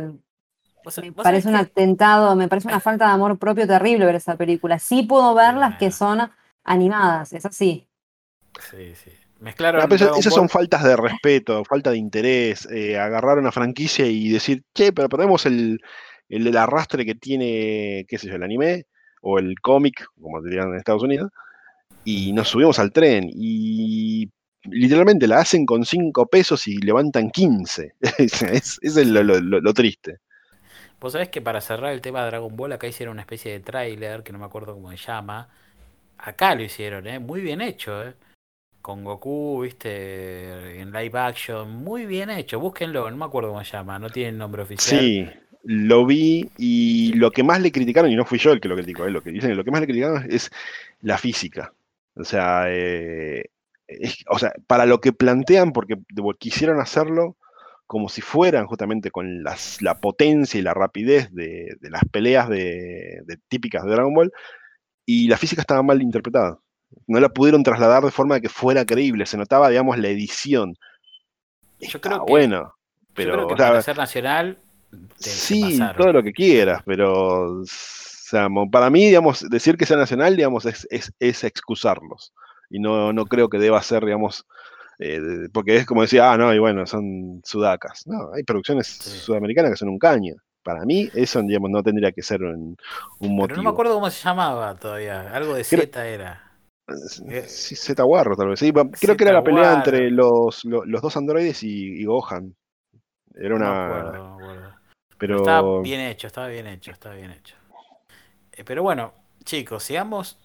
me 1.03 1.13
parece 1.13 1.49
un 1.49 1.55
que- 1.55 1.61
atentado, 1.61 2.37
me 2.37 2.47
parece 2.47 2.69
una 2.69 2.79
falta 2.79 3.09
de 3.09 3.13
amor 3.13 3.37
propio 3.41 3.67
terrible 3.67 4.07
ver 4.07 4.15
esa 4.15 4.37
película. 4.37 4.79
Sí 4.79 5.03
puedo 5.03 5.35
ver 5.35 5.55
las 5.55 5.73
que 5.79 5.87
Bueno. 5.87 5.97
son 5.97 6.31
animadas, 6.63 7.33
es 7.33 7.45
así. 7.45 7.89
Sí, 8.71 8.95
sí. 8.95 9.11
Mezclaron 9.41 9.81
Ah, 9.83 9.95
esas- 9.95 10.11
Ball- 10.25 10.33
son 10.33 10.49
faltas 10.49 10.83
de 10.85 10.97
respeto, 10.97 11.65
falta 11.65 11.91
de 11.91 11.99
interés, 11.99 12.67
eh, 12.71 12.99
agarrar 12.99 13.39
una 13.39 13.53
franquicia 13.53 14.07
y 14.07 14.29
decir, 14.31 14.63
che, 14.75 14.93
pero 14.93 15.09
ponemos 15.09 15.47
el, 15.47 15.81
el 16.29 16.57
arrastre 16.57 17.05
que 17.07 17.15
tiene, 17.15 18.05
qué 18.09 18.19
sé 18.19 18.29
yo, 18.29 18.35
el 18.37 18.43
anime 18.43 18.85
o 19.23 19.39
el 19.39 19.55
cómic, 19.61 20.05
como 20.21 20.43
dirían 20.43 20.69
en 20.69 20.77
Estados 20.77 21.03
Unidos, 21.03 21.31
y 22.05 22.33
nos 22.33 22.49
subimos 22.49 22.79
al 22.79 22.93
tren. 22.93 23.29
Y 23.33 24.31
literalmente 24.65 25.27
la 25.27 25.39
hacen 25.41 25.67
con 25.67 25.85
5 25.85 26.27
pesos 26.27 26.67
y 26.69 26.79
levantan 26.79 27.31
15. 27.31 27.95
es, 28.19 28.79
es 28.83 28.97
lo, 29.07 29.23
lo, 29.23 29.41
lo, 29.41 29.75
triste. 29.75 30.19
Vos 31.01 31.13
sabés 31.13 31.29
que 31.29 31.41
para 31.41 31.61
cerrar 31.61 31.93
el 31.93 32.01
tema 32.01 32.21
de 32.23 32.27
Dragon 32.29 32.57
Ball, 32.57 32.73
acá 32.73 32.87
hicieron 32.87 33.13
una 33.13 33.23
especie 33.23 33.53
de 33.53 33.61
tráiler, 33.61 34.23
que 34.23 34.33
no 34.33 34.39
me 34.39 34.47
acuerdo 34.47 34.75
cómo 34.75 34.91
se 34.91 34.97
llama. 34.97 35.49
Acá 36.19 36.55
lo 36.55 36.63
hicieron, 36.63 37.07
¿eh? 37.07 37.19
Muy 37.19 37.41
bien 37.41 37.61
hecho, 37.61 38.03
¿eh? 38.07 38.15
Con 38.89 39.05
Goku, 39.05 39.61
viste, 39.65 40.81
en 40.81 40.91
live 40.93 41.19
action, 41.19 41.85
muy 41.85 42.07
bien 42.07 42.31
hecho. 42.31 42.59
Búsquenlo, 42.59 43.11
no 43.11 43.19
me 43.19 43.27
acuerdo 43.27 43.51
cómo 43.51 43.63
se 43.63 43.73
llama, 43.73 43.99
no 43.99 44.09
tiene 44.09 44.33
nombre 44.33 44.63
oficial. 44.63 44.99
Sí, 44.99 45.29
lo 45.65 46.07
vi 46.07 46.49
y 46.57 47.13
lo 47.13 47.31
que 47.31 47.43
más 47.43 47.61
le 47.61 47.71
criticaron, 47.71 48.11
y 48.11 48.17
no 48.17 48.25
fui 48.25 48.39
yo 48.39 48.51
el 48.51 48.63
que 48.63 48.69
lo 48.69 48.77
criticó, 48.77 49.05
¿eh? 49.05 49.11
lo 49.11 49.21
que 49.21 49.31
dicen, 49.31 49.55
lo 49.59 49.63
que 49.63 49.71
más 49.71 49.83
le 49.83 49.89
criticaron 49.89 50.27
es 50.31 50.51
la 51.03 51.19
física. 51.19 51.75
O 52.15 52.25
sea, 52.25 52.65
eh, 52.69 53.51
o 54.31 54.39
sea, 54.39 54.55
para 54.67 54.87
lo 54.87 55.03
que 55.03 55.13
plantean, 55.13 55.73
porque 55.73 55.99
quisieron 56.39 56.81
hacerlo 56.81 57.37
como 57.87 58.09
si 58.09 58.23
fueran 58.23 58.65
justamente 58.65 59.11
con 59.11 59.43
la 59.43 60.01
potencia 60.01 60.59
y 60.59 60.63
la 60.63 60.73
rapidez 60.73 61.31
de, 61.35 61.77
las 61.83 62.07
peleas 62.11 62.49
de, 62.49 63.23
típicas 63.49 63.85
de 63.85 63.91
Dragon 63.91 64.15
Ball, 64.15 64.33
y 65.05 65.29
la 65.29 65.37
física 65.37 65.61
estaba 65.61 65.83
mal 65.83 66.01
interpretada. 66.01 66.59
No 67.07 67.21
la 67.21 67.29
pudieron 67.29 67.63
trasladar 67.63 68.05
de 68.05 68.11
forma 68.11 68.41
que 68.41 68.49
fuera 68.49 68.85
creíble, 68.85 69.27
se 69.27 69.37
notaba, 69.37 69.69
digamos, 69.69 69.99
la 69.99 70.09
edición. 70.09 70.75
Yo 71.81 72.01
creo 72.01 72.25
que, 72.25 72.33
bueno, 72.33 72.75
pero 73.15 73.47
para 73.49 73.83
ser 73.83 73.97
nacional 73.97 74.59
sí, 75.17 75.79
todo 75.97 76.13
lo 76.13 76.23
que 76.23 76.33
quieras, 76.33 76.83
pero 76.85 77.63
para 78.71 78.91
mí, 78.91 79.07
digamos, 79.07 79.49
decir 79.49 79.77
que 79.77 79.87
sea 79.87 79.97
nacional, 79.97 80.37
digamos, 80.37 80.67
es, 80.67 80.87
es 80.91 81.45
excusarlos 81.45 82.33
y 82.71 82.79
no, 82.79 83.13
no 83.13 83.27
creo 83.27 83.49
que 83.49 83.59
deba 83.59 83.83
ser, 83.83 84.05
digamos, 84.05 84.47
eh, 84.99 85.21
porque 85.53 85.77
es 85.77 85.87
como 85.87 86.03
decía, 86.03 86.33
ah, 86.33 86.37
no, 86.37 86.53
y 86.53 86.59
bueno, 86.59 86.87
son 86.87 87.41
sudacas. 87.45 88.07
No, 88.07 88.33
hay 88.35 88.43
producciones 88.43 88.89
sudamericanas 88.89 89.71
que 89.71 89.77
son 89.77 89.89
un 89.89 89.99
caño. 89.99 90.35
Para 90.63 90.85
mí, 90.85 91.09
eso 91.15 91.41
digamos, 91.43 91.71
no 91.71 91.83
tendría 91.83 92.13
que 92.13 92.23
ser 92.23 92.43
un, 92.43 92.77
un 93.21 93.37
motivo. 93.37 93.49
Pero 93.49 93.57
no 93.57 93.63
me 93.63 93.71
acuerdo 93.71 93.95
cómo 93.95 94.11
se 94.11 94.23
llamaba 94.23 94.75
todavía. 94.75 95.33
Algo 95.33 95.55
de 95.55 95.65
Z 95.65 96.07
era. 96.07 96.48
Eh, 96.89 97.45
sí, 97.47 97.77
Z 97.77 98.03
Guarro, 98.03 98.37
tal 98.37 98.49
vez. 98.49 98.61
Sí, 98.61 98.73
creo 98.73 99.17
que 99.17 99.25
era 99.25 99.33
la 99.33 99.43
pelea 99.43 99.75
entre 99.75 100.11
los, 100.11 100.65
los, 100.65 101.03
dos 101.03 101.17
androides 101.17 101.63
y, 101.63 102.05
Gohan. 102.05 102.55
Era 103.35 103.55
una. 103.55 104.13
No. 104.13 104.39
Pero... 105.19 105.39
Estaba 105.39 105.81
bien 105.83 106.01
hecho, 106.01 106.27
estaba 106.29 106.47
bien 106.47 106.67
hecho, 106.67 106.93
estaba 106.93 107.15
bien 107.15 107.33
hecho. 107.33 107.57
Eh, 108.53 108.65
pero 108.65 108.83
bueno, 108.83 109.13
chicos, 109.45 109.83
sigamos 109.83 110.39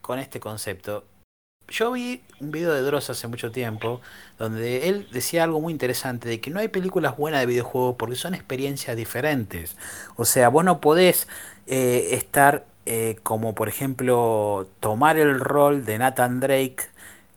con 0.00 0.18
este 0.18 0.38
concepto. 0.38 1.04
Yo 1.68 1.92
vi 1.92 2.22
un 2.40 2.50
video 2.50 2.74
de 2.74 2.82
Dross 2.82 3.08
hace 3.08 3.26
mucho 3.26 3.50
tiempo 3.50 4.02
donde 4.38 4.88
él 4.88 5.08
decía 5.10 5.44
algo 5.44 5.62
muy 5.62 5.72
interesante 5.72 6.28
de 6.28 6.38
que 6.38 6.50
no 6.50 6.60
hay 6.60 6.68
películas 6.68 7.16
buenas 7.16 7.40
de 7.40 7.46
videojuegos 7.46 7.96
porque 7.96 8.16
son 8.16 8.34
experiencias 8.34 8.94
diferentes. 8.96 9.76
O 10.16 10.26
sea, 10.26 10.50
vos 10.50 10.62
no 10.62 10.80
podés 10.80 11.26
eh, 11.66 12.08
estar 12.12 12.66
eh, 12.86 13.18
como 13.22 13.54
por 13.54 13.68
ejemplo 13.68 14.68
tomar 14.80 15.18
el 15.18 15.40
rol 15.40 15.84
de 15.84 15.98
Nathan 15.98 16.40
Drake. 16.40 16.78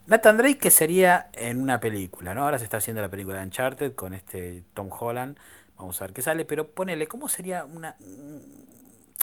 Nathan 0.07 0.37
Drake 0.37 0.57
que 0.57 0.71
sería 0.71 1.29
en 1.33 1.61
una 1.61 1.79
película, 1.79 2.33
¿no? 2.33 2.43
Ahora 2.43 2.59
se 2.59 2.63
está 2.65 2.77
haciendo 2.77 3.01
la 3.01 3.09
película 3.09 3.37
de 3.37 3.43
Uncharted 3.45 3.93
con 3.93 4.13
este 4.13 4.63
Tom 4.73 4.89
Holland. 4.91 5.37
Vamos 5.77 6.01
a 6.01 6.05
ver 6.05 6.13
qué 6.13 6.21
sale, 6.21 6.45
pero 6.45 6.67
ponele, 6.71 7.07
¿cómo 7.07 7.27
sería 7.29 7.65
una... 7.65 7.95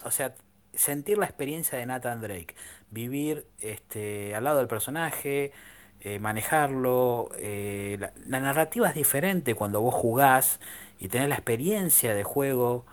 O 0.04 0.10
sea, 0.10 0.34
sentir 0.76 1.18
la 1.18 1.26
experiencia 1.26 1.78
de 1.78 1.86
Nathan 1.86 2.20
Drake, 2.20 2.54
vivir 2.90 3.46
este, 3.60 4.34
al 4.34 4.44
lado 4.44 4.58
del 4.58 4.68
personaje, 4.68 5.52
eh, 6.00 6.18
manejarlo. 6.18 7.30
Eh, 7.38 7.98
la, 8.26 8.40
narrativa 8.40 8.88
es 8.88 8.94
diferente 8.94 9.54
cuando 9.54 9.80
vos 9.80 9.94
jugás 9.94 10.60
y 10.98 11.08
tenés 11.08 11.28
la 11.28 11.36
experiencia 11.36 12.14
de 12.14 12.24
juego 12.24 12.84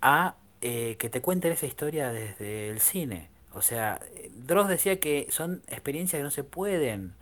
a 0.00 0.36
eh, 0.60 0.96
que 0.98 1.08
te 1.10 1.20
cuenten 1.20 1.52
esa 1.52 1.66
historia 1.66 2.12
desde 2.12 2.70
el 2.70 2.80
cine. 2.80 3.28
O 3.52 3.62
sea, 3.62 4.00
Dross 4.34 4.68
decía 4.68 4.98
que 4.98 5.28
son 5.30 5.62
experiencias 5.68 6.20
que 6.20 6.24
no 6.24 6.30
se 6.30 6.44
pueden 6.44 7.14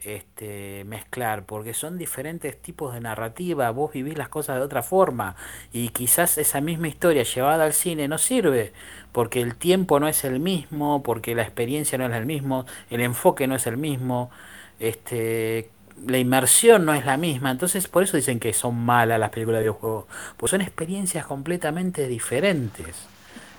este, 0.00 0.84
mezclar, 0.84 1.44
porque 1.44 1.74
son 1.74 1.98
diferentes 1.98 2.60
tipos 2.60 2.94
de 2.94 3.00
narrativa, 3.00 3.70
vos 3.70 3.92
vivís 3.92 4.16
las 4.16 4.28
cosas 4.28 4.56
de 4.56 4.62
otra 4.62 4.82
forma 4.82 5.34
y 5.72 5.88
quizás 5.88 6.38
esa 6.38 6.60
misma 6.60 6.88
historia 6.88 7.24
llevada 7.24 7.64
al 7.64 7.72
cine 7.72 8.06
no 8.06 8.18
sirve, 8.18 8.72
porque 9.12 9.40
el 9.40 9.56
tiempo 9.56 9.98
no 9.98 10.06
es 10.08 10.24
el 10.24 10.40
mismo, 10.40 11.02
porque 11.02 11.34
la 11.34 11.42
experiencia 11.42 11.98
no 11.98 12.06
es 12.06 12.14
el 12.14 12.26
mismo, 12.26 12.64
el 12.90 13.00
enfoque 13.00 13.46
no 13.46 13.56
es 13.56 13.66
el 13.66 13.76
mismo, 13.76 14.30
este, 14.78 15.70
la 16.06 16.18
inmersión 16.18 16.84
no 16.84 16.94
es 16.94 17.04
la 17.04 17.16
misma, 17.16 17.50
entonces 17.50 17.88
por 17.88 18.02
eso 18.02 18.16
dicen 18.16 18.40
que 18.40 18.52
son 18.52 18.76
malas 18.76 19.20
las 19.20 19.30
películas 19.30 19.58
de 19.58 19.64
videojuegos, 19.64 20.06
pues 20.36 20.50
son 20.50 20.60
experiencias 20.60 21.26
completamente 21.26 22.08
diferentes. 22.08 22.96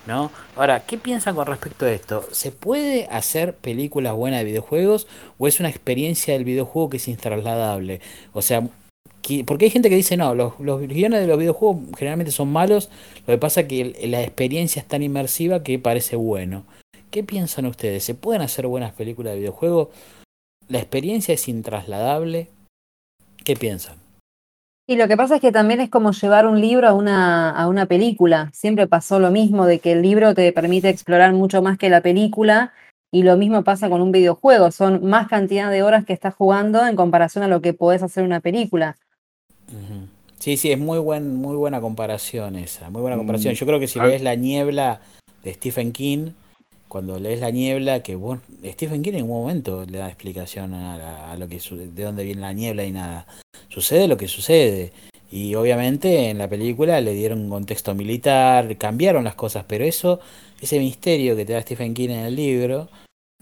¿no? 0.07 0.31
Ahora, 0.55 0.85
¿qué 0.85 0.97
piensan 0.97 1.35
con 1.35 1.45
respecto 1.45 1.85
a 1.85 1.91
esto? 1.91 2.27
¿Se 2.31 2.51
puede 2.51 3.07
hacer 3.11 3.53
películas 3.53 4.13
buenas 4.13 4.39
de 4.39 4.45
videojuegos 4.45 5.07
o 5.37 5.47
es 5.47 5.59
una 5.59 5.69
experiencia 5.69 6.33
del 6.33 6.45
videojuego 6.45 6.89
que 6.89 6.97
es 6.97 7.07
intrasladable? 7.07 8.01
O 8.33 8.41
sea, 8.41 8.67
porque 9.45 9.65
hay 9.65 9.71
gente 9.71 9.89
que 9.89 9.95
dice, 9.95 10.17
no, 10.17 10.33
los, 10.33 10.59
los 10.59 10.81
guiones 10.81 11.21
de 11.21 11.27
los 11.27 11.37
videojuegos 11.37 11.83
generalmente 11.97 12.31
son 12.31 12.51
malos, 12.51 12.89
lo 13.27 13.33
que 13.33 13.37
pasa 13.37 13.61
es 13.61 13.67
que 13.67 14.07
la 14.07 14.21
experiencia 14.21 14.81
es 14.81 14.87
tan 14.87 15.03
inmersiva 15.03 15.61
que 15.63 15.77
parece 15.77 16.15
bueno. 16.15 16.63
¿Qué 17.11 17.23
piensan 17.23 17.65
ustedes? 17.65 18.03
¿Se 18.03 18.15
pueden 18.15 18.41
hacer 18.41 18.67
buenas 18.67 18.93
películas 18.93 19.33
de 19.33 19.39
videojuegos? 19.39 19.89
¿La 20.69 20.77
experiencia 20.77 21.33
es 21.33 21.47
intrasladable? 21.47 22.47
¿Qué 23.43 23.55
piensan? 23.55 23.97
Y 24.87 24.97
lo 24.97 25.07
que 25.07 25.17
pasa 25.17 25.35
es 25.35 25.41
que 25.41 25.51
también 25.51 25.81
es 25.81 25.89
como 25.89 26.11
llevar 26.11 26.45
un 26.45 26.61
libro 26.61 26.87
a 26.87 26.93
una, 26.93 27.49
a 27.49 27.67
una 27.67 27.87
película. 27.87 28.51
Siempre 28.53 28.87
pasó 28.87 29.19
lo 29.19 29.31
mismo, 29.31 29.65
de 29.65 29.79
que 29.79 29.93
el 29.93 30.03
libro 30.03 30.35
te 30.35 30.51
permite 30.53 30.89
explorar 30.89 31.33
mucho 31.33 31.63
más 31.63 31.79
que 31.79 31.89
la 31.89 32.01
película, 32.01 32.71
y 33.11 33.23
lo 33.23 33.35
mismo 33.35 33.63
pasa 33.63 33.89
con 33.89 34.01
un 34.01 34.11
videojuego. 34.11 34.71
Son 34.71 35.03
más 35.05 35.27
cantidad 35.27 35.71
de 35.71 35.81
horas 35.81 36.05
que 36.05 36.13
estás 36.13 36.35
jugando 36.35 36.85
en 36.85 36.95
comparación 36.95 37.43
a 37.43 37.47
lo 37.47 37.61
que 37.61 37.73
podés 37.73 38.03
hacer 38.03 38.21
en 38.21 38.27
una 38.27 38.39
película. 38.39 38.95
Sí, 40.37 40.55
sí, 40.55 40.71
es 40.71 40.79
muy, 40.79 40.99
buen, 40.99 41.35
muy 41.35 41.55
buena 41.55 41.81
comparación 41.81 42.55
esa, 42.55 42.91
muy 42.91 43.01
buena 43.01 43.17
comparación. 43.17 43.53
Mm. 43.53 43.57
Yo 43.57 43.65
creo 43.65 43.79
que 43.79 43.87
si 43.87 43.99
lees 43.99 44.21
La 44.21 44.35
Niebla 44.35 45.01
de 45.43 45.53
Stephen 45.53 45.91
King, 45.91 46.31
cuando 46.89 47.19
lees 47.19 47.39
La 47.39 47.51
Niebla, 47.51 48.03
que 48.03 48.15
vos, 48.15 48.39
Stephen 48.65 49.01
King 49.01 49.13
en 49.13 49.23
un 49.23 49.29
momento 49.29 49.85
le 49.85 49.99
da 49.99 50.07
explicación 50.07 50.73
a, 50.73 51.31
a 51.31 51.37
lo 51.37 51.47
que 51.47 51.59
de 51.59 52.03
dónde 52.03 52.25
viene 52.25 52.41
la 52.41 52.51
niebla 52.51 52.83
y 52.83 52.91
nada 52.91 53.25
sucede 53.69 54.09
lo 54.09 54.17
que 54.17 54.27
sucede. 54.27 54.91
Y 55.31 55.53
obviamente 55.55 56.29
en 56.31 56.39
la 56.39 56.49
película 56.49 56.99
le 57.01 57.13
dieron 57.13 57.41
un 57.41 57.49
contexto 57.49 57.93
militar, 57.93 58.77
cambiaron 58.77 59.23
las 59.23 59.35
cosas, 59.35 59.63
pero 59.67 59.85
eso, 59.85 60.19
ese 60.59 60.79
misterio 60.79 61.35
que 61.35 61.45
te 61.45 61.53
da 61.53 61.61
Stephen 61.61 61.93
King 61.93 62.09
en 62.09 62.25
el 62.25 62.35
libro, 62.35 62.89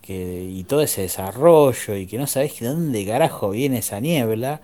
que, 0.02 0.44
y 0.44 0.66
todo 0.66 0.82
ese 0.82 1.02
desarrollo, 1.02 1.96
y 1.96 2.06
que 2.06 2.18
no 2.18 2.28
sabes 2.28 2.60
de 2.60 2.68
dónde 2.68 3.06
carajo 3.06 3.52
viene 3.52 3.78
esa 3.78 4.02
niebla, 4.02 4.62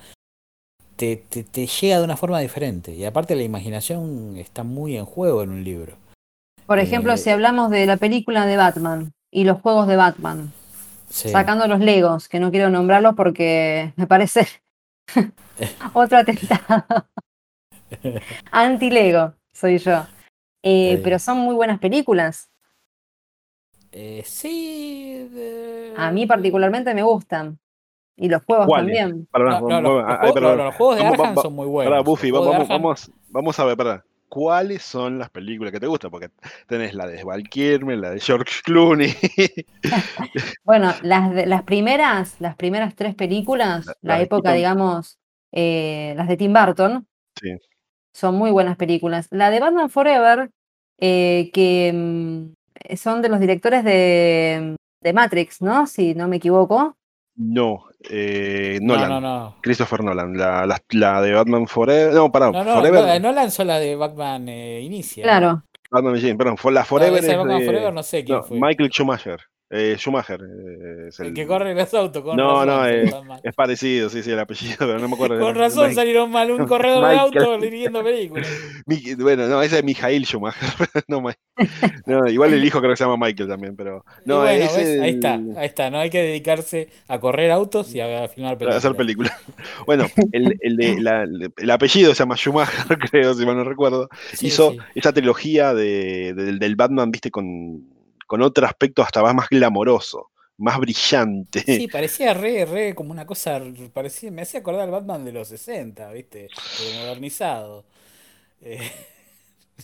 te, 0.97 1.15
te, 1.15 1.67
llega 1.67 1.99
de 1.99 2.03
una 2.03 2.17
forma 2.17 2.39
diferente. 2.39 2.93
Y 2.93 3.05
aparte 3.05 3.35
la 3.35 3.43
imaginación 3.43 4.37
está 4.37 4.63
muy 4.63 4.97
en 4.97 5.05
juego 5.05 5.43
en 5.43 5.49
un 5.51 5.63
libro. 5.63 6.02
Por 6.65 6.79
ejemplo, 6.79 7.13
eh, 7.13 7.17
si 7.17 7.29
hablamos 7.29 7.69
de 7.69 7.85
la 7.85 7.97
película 7.97 8.45
de 8.45 8.57
Batman 8.57 9.13
y 9.31 9.43
los 9.43 9.61
juegos 9.61 9.87
de 9.87 9.95
Batman, 9.95 10.51
sacando 11.09 11.67
los 11.67 11.79
Legos, 11.79 12.27
que 12.27 12.39
no 12.39 12.51
quiero 12.51 12.69
nombrarlos 12.69 13.15
porque 13.15 13.93
me 13.97 14.07
parece 14.07 14.47
Otro 15.93 16.17
atentado. 16.17 16.85
Anti-Lego 18.51 19.33
soy 19.53 19.77
yo. 19.77 20.05
Eh, 20.63 20.99
pero 21.03 21.19
son 21.19 21.37
muy 21.39 21.55
buenas 21.55 21.79
películas. 21.79 22.49
Eh, 23.91 24.23
sí. 24.25 25.29
A 25.97 26.11
mí 26.11 26.25
particularmente 26.25 26.93
me 26.93 27.03
gustan. 27.03 27.59
Y 28.15 28.29
los 28.29 28.43
juegos 28.43 28.67
también. 28.67 29.27
los, 29.33 29.59
juegos 30.75 30.95
de 30.97 31.05
Arkham 31.05 31.35
son 31.35 31.53
muy 31.53 31.67
buenos. 31.67 32.03
Buffy, 32.03 32.31
vamos, 32.31 32.67
vamos, 32.67 33.11
vamos, 33.29 33.59
a 33.59 33.65
ver, 33.65 33.77
perdón. 33.77 34.03
¿Cuáles 34.33 34.81
son 34.81 35.19
las 35.19 35.29
películas 35.29 35.71
que 35.71 35.79
te 35.79 35.85
gustan? 35.85 36.09
Porque 36.09 36.31
tenés 36.65 36.95
la 36.95 37.05
de 37.05 37.23
Val 37.23 37.43
la 37.53 38.09
de 38.09 38.19
George 38.19 38.61
Clooney. 38.63 39.13
bueno, 40.63 40.91
las, 41.03 41.47
las 41.47 41.61
primeras, 41.61 42.41
las 42.41 42.55
primeras 42.55 42.95
tres 42.95 43.13
películas, 43.13 43.85
la, 44.01 44.19
época, 44.21 44.53
digamos, 44.53 45.19
eh, 45.51 46.15
las 46.17 46.27
de 46.27 46.37
Tim 46.37 46.51
Burton, 46.51 47.05
son 48.11 48.33
muy 48.33 48.49
buenas 48.49 48.75
películas. 48.75 49.27
La 49.29 49.51
de 49.51 49.59
Batman 49.59 49.91
Forever, 49.91 50.49
eh, 50.97 51.51
que 51.53 51.91
mm, 51.93 52.95
son 52.95 53.21
de 53.21 53.29
los 53.29 53.39
directores 53.39 53.83
de, 53.83 54.75
de 54.99 55.13
Matrix, 55.13 55.61
¿no? 55.61 55.85
Si 55.85 56.15
no 56.15 56.27
me 56.27 56.37
equivoco. 56.37 56.97
No, 57.35 57.85
eh, 58.09 58.79
Nolan. 58.81 59.09
No, 59.09 59.21
no, 59.21 59.39
no. 59.39 59.55
Christopher 59.61 60.03
Nolan. 60.03 60.37
La, 60.37 60.81
la, 60.89 61.21
de 61.21 61.33
Batman 61.33 61.67
Forever. 61.67 62.13
No, 62.13 62.31
pará, 62.31 62.51
no, 62.51 62.63
no, 62.63 62.75
Forever. 62.75 63.21
No, 63.21 63.29
Nolan 63.29 63.51
son 63.51 63.67
la 63.67 63.79
de 63.79 63.95
Batman 63.95 64.47
eh, 64.49 64.81
Inicia. 64.81 65.23
Claro. 65.23 65.63
Batman 65.89 66.37
perdón, 66.37 66.57
fue 66.57 66.71
la 66.71 66.83
Forever. 66.83 67.21
No, 67.23 67.37
Batman 67.37 67.65
Forever 67.65 67.93
no 67.93 68.03
sé 68.03 68.23
quién 68.23 68.43
fue. 68.43 68.59
Michael 68.59 68.89
Schumacher. 68.89 69.39
Eh, 69.75 69.95
Schumacher. 69.97 70.39
eh, 70.41 71.07
es 71.07 71.19
El 71.19 71.33
que 71.33 71.47
corre 71.47 71.73
los 71.73 71.93
autos, 71.93 72.21
con 72.23 72.37
No, 72.37 72.63
razón, 72.63 72.67
no, 73.27 73.33
eh. 73.35 73.39
Es 73.43 73.55
parecido, 73.55 74.07
sí, 74.09 74.21
sí, 74.21 74.31
el 74.31 74.39
apellido, 74.39 74.75
pero 74.79 74.99
no 74.99 75.07
me 75.07 75.15
acuerdo. 75.15 75.39
Con 75.39 75.55
razón 75.55 75.85
Mike- 75.85 75.95
salieron 75.95 76.29
mal 76.31 76.51
un 76.51 76.67
corredor 76.67 77.03
de 77.07 77.15
Michael. 77.15 77.43
auto 77.45 77.57
dirigiendo 77.61 78.03
películas. 78.03 78.47
Mi- 78.85 79.15
bueno, 79.15 79.47
no, 79.47 79.61
ese 79.61 79.79
es 79.79 79.83
Mijail 79.83 80.25
Schumacher. 80.25 80.69
no, 81.07 81.21
Mike. 81.21 81.39
No, 82.05 82.27
igual 82.29 82.53
el 82.53 82.63
hijo 82.63 82.79
creo 82.79 82.91
que 82.91 82.97
se 82.97 83.03
llama 83.03 83.25
Michael 83.25 83.49
también, 83.49 83.75
pero. 83.75 84.03
No, 84.25 84.39
bueno, 84.41 84.63
es 84.65 84.75
¿ves? 84.77 85.01
ahí 85.01 85.09
está, 85.11 85.33
ahí 85.33 85.65
está. 85.65 85.89
No 85.89 85.99
hay 85.99 86.09
que 86.09 86.19
dedicarse 86.21 86.89
a 87.07 87.19
correr 87.19 87.51
autos 87.51 87.93
y 87.95 87.99
a 88.01 88.27
filmar 88.27 88.57
películas. 88.57 88.77
hacer 88.85 88.95
películas. 88.95 89.33
Bueno, 89.85 90.05
el, 90.31 90.57
el, 90.61 90.77
de- 90.77 91.01
la- 91.01 91.23
el 91.57 91.71
apellido 91.71 92.13
se 92.13 92.19
llama 92.19 92.35
Schumacher, 92.35 92.97
creo, 93.11 93.33
si 93.33 93.45
mal 93.45 93.55
no 93.55 93.63
recuerdo. 93.63 94.07
Sí, 94.33 94.47
Hizo 94.47 94.71
sí. 94.71 94.77
esta 94.95 95.11
trilogía 95.13 95.73
de, 95.73 96.33
del 96.33 96.75
Batman, 96.75 97.11
viste, 97.11 97.31
con, 97.31 97.83
con 98.27 98.41
otro 98.41 98.65
aspecto 98.65 99.01
hasta 99.03 99.21
más, 99.21 99.35
más 99.35 99.49
glamoroso, 99.49 100.31
más 100.57 100.77
brillante. 100.79 101.63
Sí, 101.65 101.87
parecía 101.87 102.33
re, 102.33 102.65
re 102.65 102.93
como 102.95 103.11
una 103.11 103.25
cosa, 103.25 103.59
parecía, 103.93 104.31
me 104.31 104.41
hacía 104.43 104.59
acordar 104.59 104.83
al 104.83 104.91
Batman 104.91 105.23
de 105.25 105.31
los 105.31 105.47
60, 105.47 106.11
¿viste? 106.11 106.51
Pero 106.75 106.91
modernizado. 106.91 107.85
Eh, 108.61 108.79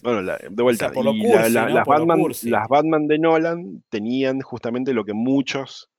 Bueno, 0.01 0.21
la- 0.21 0.37
de 0.37 0.63
vuelta. 0.63 0.85
O 0.85 0.89
sea, 0.89 0.93
por 0.93 1.03
lo 1.05 1.15
y 1.15 1.17
cursi, 1.17 1.49
la- 1.49 1.49
la- 1.49 1.69
¿no? 1.69 1.73
las, 1.73 1.85
Batman, 1.87 2.25
las 2.41 2.67
Batman 2.69 3.07
de 3.07 3.19
Nolan 3.19 3.83
tenían 3.89 4.39
justamente 4.41 4.93
lo 4.93 5.03
que 5.05 5.13
muchos 5.13 5.89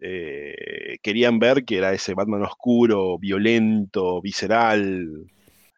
eh, 0.00 0.98
querían 1.02 1.38
ver, 1.40 1.64
que 1.64 1.78
era 1.78 1.92
ese 1.92 2.14
Batman 2.14 2.42
oscuro, 2.44 3.18
violento, 3.18 4.20
visceral. 4.22 5.30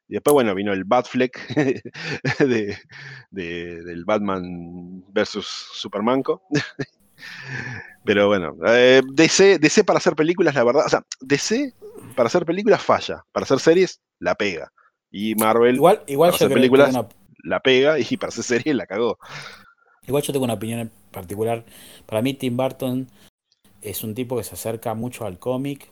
Y 0.08 0.14
después, 0.14 0.32
bueno, 0.32 0.54
vino 0.54 0.72
el 0.72 0.84
Batfleck 0.84 1.46
de, 2.38 2.78
de- 3.30 3.82
del 3.82 4.04
Batman 4.04 5.04
versus 5.12 5.46
Supermanco. 5.46 6.42
Pero 8.04 8.28
bueno, 8.28 8.56
eh, 8.66 9.02
DC, 9.12 9.58
DC 9.58 9.84
para 9.84 9.98
hacer 9.98 10.14
películas, 10.14 10.54
la 10.54 10.64
verdad, 10.64 10.86
o 10.86 10.88
sea, 10.88 11.04
DC 11.20 11.74
para 12.16 12.28
hacer 12.28 12.44
películas 12.46 12.82
falla, 12.82 13.24
para 13.32 13.44
hacer 13.44 13.58
series 13.60 14.00
la 14.18 14.34
pega. 14.34 14.72
Y 15.10 15.34
Marvel 15.34 15.74
igual 15.76 16.02
igual 16.06 16.30
para 16.30 16.36
hacer 16.36 16.52
películas 16.52 16.90
una, 16.90 17.08
la 17.44 17.60
pega 17.60 17.98
y 17.98 18.16
para 18.16 18.28
hacer 18.28 18.44
series 18.44 18.74
la 18.76 18.86
cagó. 18.86 19.18
igual 20.06 20.22
yo 20.22 20.32
tengo 20.32 20.44
una 20.44 20.54
opinión 20.54 20.80
en 20.80 20.90
particular. 21.10 21.64
Para 22.06 22.22
mí 22.22 22.34
Tim 22.34 22.56
Burton 22.56 23.08
es 23.82 24.02
un 24.04 24.14
tipo 24.14 24.36
que 24.36 24.44
se 24.44 24.54
acerca 24.54 24.94
mucho 24.94 25.26
al 25.26 25.38
cómic. 25.38 25.90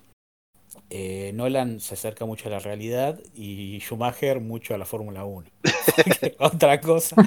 Eh, 0.90 1.32
Nolan 1.34 1.80
se 1.80 1.94
acerca 1.94 2.24
mucho 2.26 2.48
a 2.48 2.52
la 2.52 2.58
realidad 2.58 3.18
y 3.34 3.78
Schumacher 3.80 4.40
mucho 4.40 4.74
a 4.74 4.78
la 4.78 4.84
Fórmula 4.84 5.24
1. 5.24 5.48
Otra 6.38 6.80
cosa. 6.80 7.16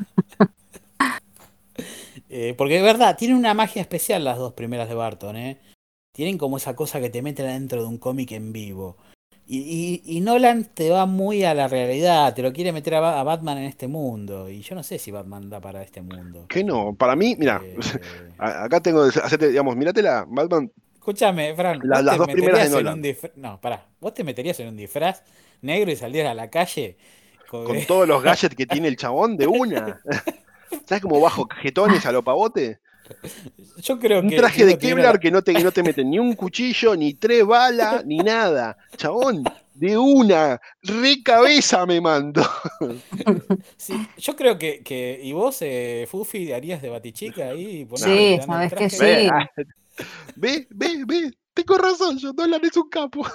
Eh, 2.30 2.54
porque 2.58 2.78
es 2.78 2.84
verdad, 2.84 3.18
tienen 3.18 3.38
una 3.38 3.54
magia 3.54 3.82
especial 3.82 4.24
las 4.24 4.38
dos 4.38 4.54
primeras 4.54 4.88
de 4.90 4.96
Barton, 4.96 5.36
¿eh? 5.36 5.58
Tienen 6.16 6.38
como 6.38 6.58
esa 6.58 6.76
cosa 6.76 7.00
que 7.00 7.10
te 7.10 7.22
meten 7.22 7.48
adentro 7.48 7.82
de 7.82 7.88
un 7.88 7.98
cómic 7.98 8.32
en 8.34 8.52
vivo. 8.54 8.98
Y, 9.48 10.02
y- 10.06 10.18
y 10.18 10.22
Nolan 10.22 10.66
te 10.66 10.92
va 10.92 11.06
muy 11.08 11.44
a 11.44 11.56
la 11.56 11.68
realidad, 11.68 12.36
te 12.36 12.44
lo 12.44 12.54
quiere 12.54 12.72
meter 12.72 12.96
a, 12.96 13.00
Ba- 13.00 13.20
a 13.20 13.24
Batman 13.24 13.58
en 13.60 13.64
este 13.64 13.88
mundo. 13.88 14.48
Y 14.50 14.62
yo 14.62 14.76
no 14.76 14.84
sé 14.84 15.00
si 15.00 15.10
Batman 15.10 15.50
da 15.50 15.60
para 15.60 15.82
este 15.82 16.02
mundo. 16.04 16.46
Que 16.50 16.64
no, 16.64 16.94
para 16.94 17.16
mí, 17.16 17.36
mira, 17.40 17.62
Eh, 17.64 17.78
acá 18.38 18.80
tengo, 18.80 19.08
digamos, 19.40 19.76
mirate 19.76 20.04
la 20.04 20.26
Batman, 20.30 20.72
escúchame, 21.10 21.54
Fran, 21.56 21.80
La- 21.84 21.98
¿vos 21.98 22.06
las 22.06 22.14
te 22.16 22.18
dos 22.20 22.28
primeras 22.28 22.58
de 22.58 22.64
meterías 22.64 22.66
en 22.68 22.72
Nolan. 22.72 22.94
un 22.96 23.02
disfraz? 23.02 23.32
No, 23.36 23.62
pará, 23.62 23.86
¿vos 24.00 24.14
te 24.14 24.24
meterías 24.24 24.60
en 24.60 24.68
un 24.70 24.78
disfraz 24.78 25.24
negro 25.62 25.92
y 25.92 25.96
salieras 25.96 26.32
a 26.32 26.36
la 26.36 26.50
calle? 26.50 26.98
con- 27.50 27.66
con 27.66 27.78
todos 27.88 28.08
los 28.08 28.22
gadgets 28.22 28.56
que 28.56 28.66
tiene 28.68 28.88
el 28.88 28.96
chabón 28.96 29.36
de 29.38 29.48
una. 29.48 30.00
¿Sabes 30.86 31.02
cómo 31.02 31.20
bajo 31.20 31.48
jetones 31.62 32.06
a 32.06 32.12
lo 32.12 32.24
pavote? 32.24 32.80
Yo 33.82 33.98
creo 33.98 34.20
Un 34.20 34.30
que. 34.30 34.36
traje 34.38 34.62
uno 34.64 34.72
de 34.74 34.78
Kevlar 34.78 35.16
la- 35.16 35.20
que 35.20 35.32
no 35.32 35.42
te, 35.42 35.54
que 35.54 35.64
no 35.64 35.72
te 35.72 35.82
meten 35.82 36.12
ni 36.12 36.20
un 36.20 36.36
cuchillo, 36.36 36.96
ni 36.96 37.16
tres 37.16 37.44
balas, 37.44 38.06
ni 38.06 38.18
nada. 38.20 38.78
Chabón, 38.98 39.44
de 39.74 39.98
una, 39.98 40.62
re 40.84 41.24
cabeza 41.24 41.86
me 41.88 42.00
mando. 42.00 42.44
Sí, 43.78 43.94
yo 44.18 44.36
creo 44.36 44.60
que, 44.60 44.84
que. 44.84 45.20
¿Y 45.24 45.32
vos, 45.32 45.58
eh, 45.62 46.06
Fufi, 46.08 46.52
harías 46.52 46.82
de 46.84 46.90
batichica 46.90 47.50
ahí? 47.50 47.88
Sí, 47.96 48.40
sabes 48.46 48.70
que 48.74 48.76
traje? 48.76 48.90
sí. 49.26 49.30
Ve, 50.36 50.68
ve, 50.70 51.04
ve, 51.06 51.32
tengo 51.54 51.78
razón, 51.78 52.18
yo 52.18 52.32
Nolan 52.34 52.64
es 52.64 52.78
un 52.78 52.90
capo. 52.90 53.26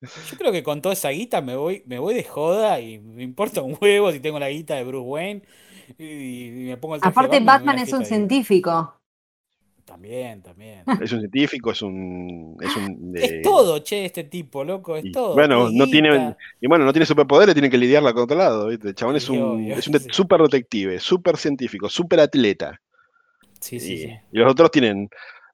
Yo 0.00 0.38
creo 0.38 0.52
que 0.52 0.62
con 0.62 0.80
toda 0.80 0.92
esa 0.92 1.08
guita 1.10 1.40
me 1.40 1.56
voy, 1.56 1.82
me 1.86 1.98
voy 1.98 2.14
de 2.14 2.22
joda 2.22 2.80
y 2.80 2.98
me 2.98 3.22
importa 3.22 3.62
un 3.62 3.76
huevo 3.80 4.12
si 4.12 4.20
tengo 4.20 4.38
la 4.38 4.48
guita 4.50 4.76
de 4.76 4.84
Bruce 4.84 5.08
Wayne 5.08 5.42
y, 5.98 6.04
y 6.04 6.50
me 6.66 6.76
pongo 6.76 6.94
el 6.96 7.00
Aparte, 7.02 7.40
Batman 7.40 7.78
es 7.78 7.92
un 7.92 8.04
científico. 8.04 8.94
También, 9.84 10.42
también. 10.42 10.82
Es 11.00 11.12
un 11.12 11.20
científico, 11.20 11.70
es 11.72 11.80
un. 11.80 12.58
Es, 12.60 12.76
un, 12.76 13.16
eh, 13.16 13.20
Es 13.22 13.42
todo, 13.42 13.78
che, 13.78 14.04
este 14.04 14.24
tipo, 14.24 14.62
loco, 14.62 14.96
es 14.98 15.06
y, 15.06 15.12
todo. 15.12 15.32
bueno, 15.32 15.70
no 15.72 15.86
tiene-. 15.86 16.36
Y 16.60 16.66
bueno, 16.68 16.84
no 16.84 16.92
tiene 16.92 17.06
superpoderes, 17.06 17.54
tiene 17.54 17.70
que 17.70 17.78
lidiarla 17.78 18.12
con 18.12 18.24
otro 18.24 18.36
lado, 18.36 18.68
¿viste? 18.68 18.88
El 18.88 18.94
chabón 18.94 19.16
es 19.16 19.30
un, 19.30 19.40
obvio, 19.40 19.74
es 19.76 19.86
un 19.86 19.94
de- 19.94 20.00
sí. 20.00 20.08
super 20.10 20.42
detective, 20.42 21.00
super 21.00 21.38
científico, 21.38 21.88
super 21.88 22.20
atleta. 22.20 22.78
Sí, 23.60 23.80
sí, 23.80 23.94
y, 23.94 23.98
sí. 23.98 24.12
y 24.30 24.38
los 24.38 24.52
otros 24.52 24.70
tienen. 24.70 25.08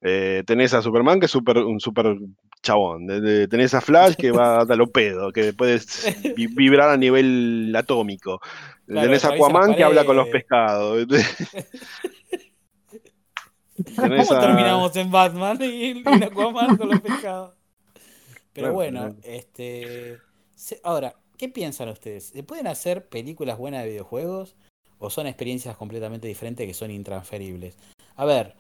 Eh, 0.07 0.45
tenés 0.47 0.75
a 0.75 0.83
Superman, 0.83 1.19
que 1.19 1.27
es 1.27 1.33
super, 1.33 1.57
un 1.59 1.81
super 1.81 2.17
chabón. 2.63 3.07
tenés 3.49 3.73
a 3.75 3.81
Flash, 3.81 4.15
que 4.15 4.31
va 4.31 4.61
a 4.61 4.77
lo 4.77 4.87
pedo, 4.87 5.33
que 5.33 5.53
puede 5.55 5.81
vi- 6.37 6.47
vibrar 6.47 6.91
a 6.91 6.97
nivel 6.97 7.75
atómico. 7.77 8.41
Claro, 8.87 9.07
tenés 9.09 9.25
a 9.25 9.29
Aquaman, 9.29 9.75
que 9.75 9.83
habla 9.83 10.05
con 10.05 10.17
los 10.17 10.29
pescados. 10.29 11.07
¿Cómo 13.97 14.15
a- 14.33 14.41
terminamos 14.41 14.95
en 14.97 15.11
Batman 15.11 15.59
y 15.63 15.87
en 16.07 16.23
Aquaman 16.23 16.77
con 16.77 16.89
los 16.89 17.01
pescados? 17.01 17.55
Pero 18.53 18.73
Bueno, 18.73 19.17
este. 19.25 20.21
Ahora, 20.85 21.17
¿qué 21.37 21.49
piensan 21.49 21.89
ustedes? 21.89 22.27
¿Se 22.27 22.43
pueden 22.45 22.67
hacer 22.69 23.09
películas 23.09 23.59
buenas 23.59 23.83
de 23.83 23.91
videojuegos? 23.91 24.55
¿O 24.99 25.11
son 25.11 25.27
experiencias 25.27 25.77
completamente 25.77 26.29
diferentes 26.29 26.67
que 26.67 26.73
son 26.75 26.91
intransferibles? 26.91 27.77
A 28.17 28.25
ver, 28.25 28.55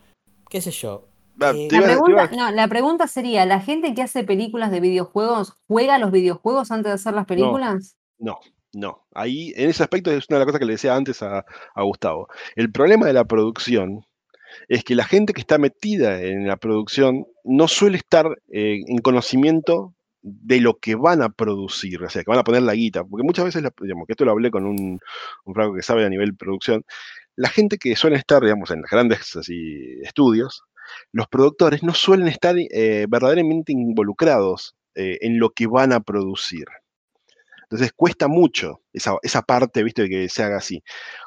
qué 0.50 0.60
sé 0.60 0.72
yo. 0.72 1.06
Ah, 1.40 1.52
eh, 1.54 1.68
La 1.72 1.82
pregunta, 1.82 2.10
iba- 2.10 2.30
no, 2.36 2.50
la 2.52 2.68
pregunta 2.68 3.06
sería, 3.06 3.44
¿la 3.46 3.60
gente 3.60 3.94
que 3.94 4.02
hace 4.02 4.24
películas 4.24 4.70
de 4.70 4.80
videojuegos 4.80 5.54
juega 5.66 5.98
los 5.98 6.10
videojuegos 6.12 6.70
antes 6.70 6.90
de 6.90 6.94
hacer 6.94 7.14
las 7.14 7.26
películas? 7.26 7.96
No, 8.18 8.38
no. 8.72 9.06
Ahí, 9.14 9.52
en 9.56 9.70
ese 9.70 9.82
aspecto, 9.82 10.10
es 10.12 10.26
una 10.28 10.38
de 10.38 10.40
las 10.40 10.46
cosas 10.46 10.58
que 10.60 10.66
le 10.66 10.72
decía 10.74 10.94
antes 10.94 11.22
a, 11.22 11.44
a 11.74 11.82
Gustavo. 11.82 12.28
El 12.56 12.70
problema 12.70 13.06
de 13.06 13.12
la 13.12 13.24
producción 13.24 14.04
es 14.68 14.84
que 14.84 14.94
la 14.94 15.04
gente 15.04 15.32
que 15.32 15.40
está 15.40 15.58
metida 15.58 16.22
en 16.22 16.46
la 16.46 16.56
producción 16.56 17.26
no 17.42 17.66
suele 17.68 17.96
estar 17.98 18.26
eh, 18.52 18.80
en 18.86 18.98
conocimiento 18.98 19.94
de 20.22 20.60
lo 20.60 20.78
que 20.78 20.94
van 20.94 21.20
a 21.20 21.28
producir, 21.28 22.02
o 22.02 22.08
sea, 22.08 22.22
que 22.22 22.30
van 22.30 22.38
a 22.38 22.44
poner 22.44 22.62
la 22.62 22.74
guita, 22.74 23.04
porque 23.04 23.24
muchas 23.24 23.44
veces, 23.44 23.62
digamos, 23.80 24.06
que 24.06 24.12
esto 24.14 24.24
lo 24.24 24.30
hablé 24.30 24.50
con 24.50 24.64
un, 24.64 24.98
un 25.44 25.54
flaco 25.54 25.74
que 25.74 25.82
sabe 25.82 26.04
a 26.06 26.08
nivel 26.08 26.34
producción, 26.34 26.82
la 27.36 27.48
gente 27.50 27.76
que 27.76 27.94
suele 27.96 28.16
estar, 28.16 28.40
digamos, 28.42 28.70
en 28.70 28.80
los 28.80 28.90
grandes 28.90 29.36
así, 29.36 29.98
estudios, 30.02 30.62
los 31.12 31.28
productores 31.28 31.82
no 31.82 31.94
suelen 31.94 32.28
estar 32.28 32.54
eh, 32.58 33.06
verdaderamente 33.08 33.72
involucrados 33.72 34.74
eh, 34.94 35.18
en 35.22 35.38
lo 35.38 35.50
que 35.50 35.66
van 35.66 35.92
a 35.92 36.00
producir. 36.00 36.66
Entonces 37.64 37.92
cuesta 37.96 38.28
mucho 38.28 38.82
esa, 38.92 39.42
parte, 39.42 39.82
viste, 39.82 40.02
de 40.02 40.08
que 40.08 40.28
se 40.28 40.42
haga 40.44 40.58
así. 40.58 40.82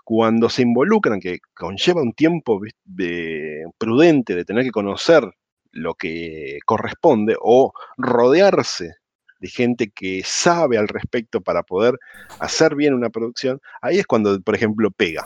Cuando 0.05 0.49
se 0.49 0.61
involucran, 0.61 1.19
que 1.19 1.39
conlleva 1.53 2.01
un 2.01 2.13
tiempo 2.13 2.61
de- 2.85 3.65
prudente 3.77 4.35
de 4.35 4.45
tener 4.45 4.63
que 4.63 4.71
conocer 4.71 5.29
lo 5.71 5.95
que 5.95 6.59
corresponde 6.65 7.35
o 7.41 7.73
rodearse 7.97 8.95
de 9.39 9.49
gente 9.49 9.89
que 9.89 10.21
sabe 10.23 10.77
al 10.77 10.87
respecto 10.87 11.41
para 11.41 11.63
poder 11.63 11.95
hacer 12.39 12.75
bien 12.75 12.93
una 12.93 13.09
producción, 13.09 13.59
ahí 13.81 13.99
es 13.99 14.07
cuando, 14.07 14.39
por 14.41 14.55
ejemplo, 14.55 14.89
pega. 14.91 15.25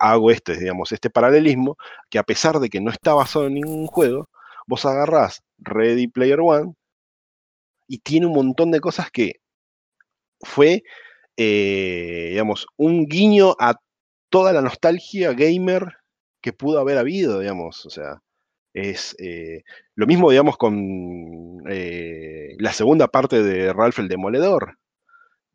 Hago 0.00 0.30
este, 0.30 0.56
digamos, 0.56 0.92
este 0.92 1.10
paralelismo, 1.10 1.76
que 2.08 2.18
a 2.18 2.24
pesar 2.24 2.58
de 2.58 2.68
que 2.70 2.80
no 2.80 2.90
está 2.90 3.14
basado 3.14 3.46
en 3.46 3.54
ningún 3.54 3.86
juego, 3.86 4.28
vos 4.66 4.84
agarrás 4.86 5.42
Ready 5.58 6.08
Player 6.08 6.40
One 6.40 6.74
y 7.86 7.98
tiene 7.98 8.26
un 8.26 8.32
montón 8.32 8.70
de 8.70 8.80
cosas 8.80 9.10
que 9.10 9.40
fue, 10.40 10.82
eh, 11.36 12.28
digamos, 12.30 12.66
un 12.76 13.06
guiño 13.06 13.54
a 13.58 13.76
toda 14.30 14.52
la 14.52 14.62
nostalgia 14.62 15.32
gamer 15.34 15.96
que 16.40 16.52
pudo 16.52 16.80
haber 16.80 16.98
habido, 16.98 17.40
digamos. 17.40 17.84
O 17.86 17.90
sea, 17.90 18.22
es 18.72 19.16
eh, 19.18 19.62
lo 19.94 20.06
mismo, 20.06 20.30
digamos, 20.30 20.56
con 20.56 21.62
eh, 21.68 22.54
la 22.58 22.72
segunda 22.72 23.08
parte 23.08 23.42
de 23.42 23.72
Ralph 23.72 23.98
el 23.98 24.08
Demoledor. 24.08 24.78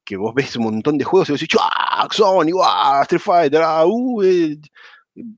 Que 0.06 0.18
vos 0.18 0.34
ves 0.36 0.56
un 0.56 0.64
montón 0.66 0.98
de 0.98 1.04
juegos 1.04 1.30
y 1.30 1.32
vos 1.34 1.42
decís, 1.42 1.58
¡ah! 1.60 2.08
Sonic, 2.12 2.56
¡ah! 2.64 3.02
Street 3.04 3.22
Fighter, 3.22 3.62
¡ah! 3.64 3.86
Uh, 3.86 4.22
eh, 4.24 4.58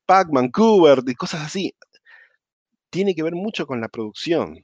Pac-Man, 0.05 0.51
y 1.07 1.15
cosas 1.15 1.41
así. 1.45 1.73
Tiene 2.89 3.15
que 3.15 3.23
ver 3.23 3.33
mucho 3.35 3.65
con 3.65 3.79
la 3.79 3.87
producción. 3.87 4.63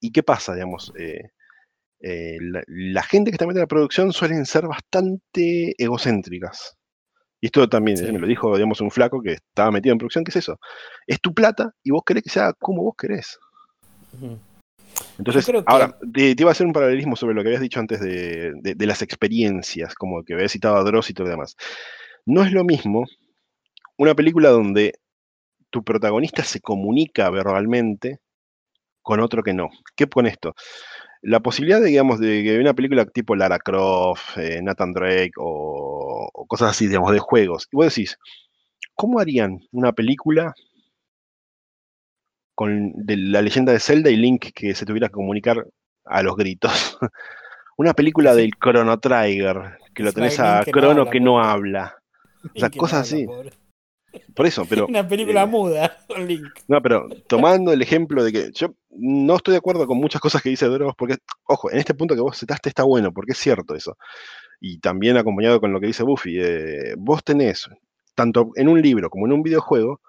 ¿Y 0.00 0.12
qué 0.12 0.22
pasa, 0.22 0.54
digamos? 0.54 0.92
Eh, 0.98 1.30
eh, 2.00 2.38
la, 2.40 2.62
la 2.66 3.02
gente 3.02 3.30
que 3.30 3.34
está 3.36 3.46
metida 3.46 3.60
en 3.60 3.64
la 3.64 3.68
producción 3.68 4.12
suelen 4.12 4.46
ser 4.46 4.66
bastante 4.66 5.74
egocéntricas. 5.82 6.76
Y 7.40 7.46
esto 7.46 7.68
también 7.68 7.96
Sí. 7.96 8.10
me 8.12 8.18
lo 8.18 8.26
dijo, 8.26 8.54
digamos, 8.54 8.80
un 8.80 8.90
flaco 8.90 9.20
que 9.20 9.32
estaba 9.32 9.70
metido 9.70 9.92
en 9.92 9.98
producción, 9.98 10.24
¿qué 10.24 10.30
es 10.30 10.36
eso? 10.36 10.58
Es 11.06 11.20
tu 11.20 11.34
plata 11.34 11.72
y 11.82 11.90
vos 11.90 12.02
querés 12.04 12.22
que 12.22 12.30
sea 12.30 12.52
como 12.54 12.82
vos 12.82 12.94
querés. 12.96 13.38
Ujú. 14.14 14.38
Entonces, 15.18 15.44
que- 15.46 15.62
ahora, 15.66 15.96
te, 16.12 16.34
te 16.34 16.42
iba 16.42 16.50
a 16.50 16.52
hacer 16.52 16.66
un 16.66 16.72
paralelismo 16.72 17.16
sobre 17.16 17.34
lo 17.34 17.42
que 17.42 17.48
habías 17.48 17.62
dicho 17.62 17.80
antes 17.80 18.00
de, 18.00 18.52
de- 18.60 18.74
de 18.74 18.86
las 18.86 19.02
experiencias, 19.02 19.94
como 19.94 20.22
que 20.24 20.34
habías 20.34 20.52
citado 20.52 20.76
a 20.76 20.84
Dross 20.84 21.10
y 21.10 21.14
todo 21.14 21.24
lo 21.26 21.30
demás. 21.30 21.56
No 22.26 22.42
es 22.44 22.52
lo 22.52 22.64
mismo 22.64 23.04
una 23.96 24.14
película 24.14 24.50
donde 24.50 24.98
tu 25.70 25.82
protagonista 25.84 26.44
se 26.44 26.60
comunica 26.60 27.30
verbalmente 27.30 28.18
con 29.02 29.20
otro 29.20 29.42
que 29.42 29.54
no. 29.54 29.68
¿Qué 29.94 30.06
pone 30.06 30.28
esto? 30.30 30.54
La 31.22 31.40
posibilidad 31.40 31.80
de, 31.80 31.86
digamos, 31.86 32.20
de 32.20 32.42
que 32.42 32.58
una 32.58 32.74
película 32.74 33.04
tipo 33.06 33.34
Lara 33.34 33.58
Croft, 33.58 34.36
eh, 34.38 34.60
Nathan 34.62 34.92
Drake 34.92 35.32
o, 35.38 36.28
o 36.32 36.46
cosas 36.46 36.70
así, 36.72 36.86
digamos, 36.88 37.12
de 37.12 37.18
juegos. 37.18 37.68
Y 37.72 37.76
vos 37.76 37.86
decís, 37.86 38.18
¿cómo 38.94 39.18
harían 39.18 39.60
una 39.72 39.92
película 39.92 40.54
con 42.56 42.92
de 42.96 43.16
la 43.16 43.42
leyenda 43.42 43.72
de 43.72 43.78
Zelda 43.78 44.10
y 44.10 44.16
Link 44.16 44.46
que 44.52 44.74
se 44.74 44.84
tuviera 44.84 45.06
que 45.08 45.12
comunicar 45.14 45.64
a 46.04 46.22
los 46.24 46.36
gritos? 46.36 46.98
una 47.76 47.94
película 47.94 48.34
Sí. 48.34 48.40
del 48.40 48.50
Chrono 48.60 48.98
Trigger, 48.98 49.78
que 49.94 50.02
lo 50.02 50.12
tenés 50.12 50.40
a 50.40 50.62
Link 50.62 50.64
que 50.64 50.72
no 50.72 50.80
Chrono 50.80 51.00
habla, 51.02 51.10
que 51.12 51.20
no 51.20 51.40
habla. 51.40 51.96
O 52.54 52.58
sea, 52.58 52.68
Link 52.68 52.76
cosas 52.76 53.12
habla, 53.12 53.16
así. 53.16 53.26
pobre. 53.26 53.50
Por 54.34 54.46
eso, 54.46 54.64
pero 54.68 54.86
Una 54.88 55.06
película 55.06 55.42
eh, 55.42 55.46
muda 55.46 55.96
con 56.08 56.26
Link. 56.26 56.48
No, 56.68 56.80
pero 56.82 57.06
tomando 57.28 57.72
el 57.72 57.82
ejemplo 57.82 58.24
de 58.24 58.32
que 58.32 58.50
yo 58.52 58.74
no 58.90 59.36
estoy 59.36 59.52
de 59.52 59.58
acuerdo 59.58 59.86
con 59.86 59.98
muchas 59.98 60.20
cosas 60.22 60.42
que 60.42 60.48
dice 60.48 60.66
Dross, 60.66 60.94
porque, 60.96 61.18
ojo, 61.46 61.70
en 61.70 61.78
este 61.78 61.94
punto 61.94 62.14
que 62.14 62.22
vos 62.22 62.38
citaste 62.38 62.70
está 62.70 62.82
bueno, 62.84 63.12
porque 63.12 63.32
es 63.32 63.38
cierto 63.38 63.74
eso. 63.74 63.96
Y 64.58 64.78
también 64.80 65.18
acompañado 65.18 65.60
con 65.60 65.70
lo 65.72 65.80
que 65.80 65.88
dice 65.88 66.02
Buffy, 66.02 66.38
eh, 66.40 66.94
vos 66.96 67.22
tenés, 67.22 67.68
tanto 68.14 68.52
en 68.56 68.68
un 68.68 68.80
libro 68.80 69.10
como 69.10 69.26
en 69.26 69.34
un 69.34 69.42
videojuego, 69.42 70.00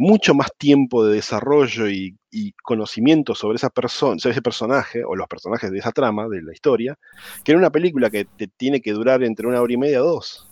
mucho 0.00 0.34
más 0.34 0.48
tiempo 0.56 1.04
de 1.04 1.16
desarrollo 1.16 1.86
y, 1.86 2.16
y 2.30 2.52
conocimiento 2.52 3.34
sobre 3.34 3.56
esa 3.56 3.68
persona, 3.68 4.18
sobre 4.18 4.32
ese 4.32 4.40
personaje 4.40 5.04
o 5.04 5.14
los 5.14 5.28
personajes 5.28 5.70
de 5.70 5.78
esa 5.78 5.92
trama, 5.92 6.26
de 6.26 6.40
la 6.40 6.54
historia, 6.54 6.98
que 7.44 7.52
en 7.52 7.58
una 7.58 7.68
película 7.68 8.08
que 8.08 8.24
te 8.24 8.46
tiene 8.46 8.80
que 8.80 8.92
durar 8.92 9.22
entre 9.22 9.46
una 9.46 9.60
hora 9.60 9.74
y 9.74 9.76
media 9.76 10.02
o 10.02 10.06
dos. 10.06 10.48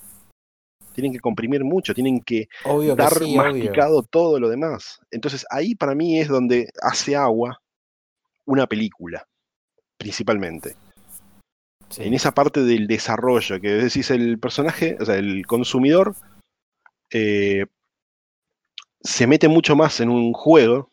Tienen 0.93 1.15
que 1.15 1.21
comprimir 1.21 1.65
mucho, 1.65 1.95
tienen 1.95 2.21
que 2.21 2.49
Obvio 2.67 2.95
que 2.95 3.03
dar 3.03 3.15
sí, 3.15 3.39
obvio. 3.39 4.03
todo 4.03 4.39
lo 4.39 4.51
demás. 4.51 5.01
Entonces 5.11 5.47
ahí 5.49 5.75
para 5.75 5.95
mí 5.95 6.21
es 6.21 6.29
donde 6.29 6.69
hace 6.83 7.17
agua 7.17 7.59
una 8.45 8.67
película, 8.67 9.27
principalmente. 9.97 10.77
Sí. 11.89 12.03
En 12.03 12.13
esa 12.13 12.33
parte 12.33 12.65
del 12.65 12.87
desarrollo, 12.87 13.59
que 13.63 13.69
decís 13.71 14.11
el 14.11 14.39
personaje, 14.39 14.99
o 15.01 15.07
sea, 15.07 15.15
el 15.15 15.47
consumidor 15.47 16.15
eh, 17.11 17.65
se 19.01 19.27
mete 19.27 19.49
mucho 19.49 19.77
más 19.77 20.01
en 20.01 20.11
un 20.11 20.33
juego 20.33 20.89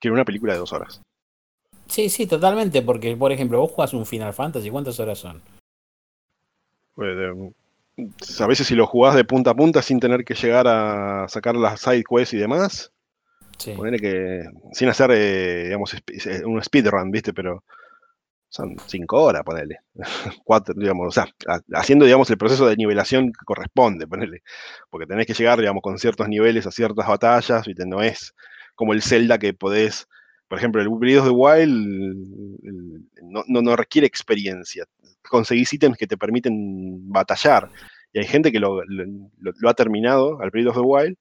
que 0.00 0.08
en 0.08 0.14
una 0.14 0.24
película 0.24 0.52
de 0.52 0.60
dos 0.60 0.72
horas. 0.72 1.00
Sí, 1.86 2.08
sí, 2.08 2.26
totalmente, 2.26 2.82
porque 2.82 3.16
por 3.16 3.32
ejemplo, 3.32 3.60
vos 3.60 3.72
jugás 3.72 3.94
un 3.94 4.06
Final 4.06 4.34
Fantasy, 4.34 4.70
¿cuántas 4.70 5.00
horas 5.00 5.18
son? 5.18 5.40
Pues, 6.94 7.16
a 8.40 8.46
veces 8.46 8.66
si 8.66 8.74
lo 8.74 8.86
jugás 8.86 9.14
de 9.14 9.24
punta 9.24 9.50
a 9.50 9.54
punta 9.54 9.82
sin 9.82 9.98
tener 9.98 10.24
que 10.24 10.34
llegar 10.34 10.66
a 10.68 11.26
sacar 11.28 11.56
las 11.56 11.80
side 11.80 12.04
quests 12.04 12.34
y 12.34 12.38
demás, 12.38 12.92
Sí. 13.58 13.74
Que 14.00 14.44
sin 14.72 14.88
hacer, 14.88 15.10
eh, 15.12 15.64
digamos, 15.64 15.92
eh, 15.94 16.44
un 16.44 16.62
speedrun, 16.62 17.10
¿viste? 17.10 17.32
Pero 17.32 17.64
son 18.48 18.76
cinco 18.86 19.22
horas, 19.22 19.42
ponele. 19.44 19.78
Cuatro, 20.44 20.74
digamos, 20.76 21.08
o 21.08 21.10
sea, 21.10 21.28
ha- 21.46 21.60
haciendo, 21.78 22.04
digamos, 22.04 22.30
el 22.30 22.38
proceso 22.38 22.66
de 22.66 22.76
nivelación 22.76 23.26
que 23.26 23.44
corresponde, 23.44 24.06
ponele. 24.06 24.42
Porque 24.90 25.06
tenés 25.06 25.26
que 25.26 25.34
llegar, 25.34 25.58
digamos, 25.58 25.82
con 25.82 25.98
ciertos 25.98 26.28
niveles 26.28 26.66
a 26.66 26.70
ciertas 26.70 27.06
batallas, 27.06 27.66
¿viste? 27.66 27.86
No 27.86 28.02
es 28.02 28.34
como 28.74 28.92
el 28.92 29.02
Zelda 29.02 29.38
que 29.38 29.52
podés, 29.54 30.08
por 30.48 30.58
ejemplo, 30.58 30.80
el 30.80 30.88
Breath 30.88 31.20
of 31.20 31.26
the 31.26 31.30
Wild 31.30 32.58
no, 33.22 33.42
no, 33.46 33.76
requiere 33.76 34.06
experiencia. 34.06 34.84
Conseguís 35.28 35.72
ítems 35.72 35.98
que 35.98 36.06
te 36.06 36.16
permiten 36.16 37.10
batallar. 37.10 37.68
Y 38.12 38.20
hay 38.20 38.24
gente 38.24 38.50
que 38.50 38.60
lo 38.60 38.80
ha 38.80 39.74
terminado 39.74 40.40
al 40.40 40.50
Breath 40.50 40.68
of 40.68 40.76
the 40.76 40.82
Wild 40.82 41.16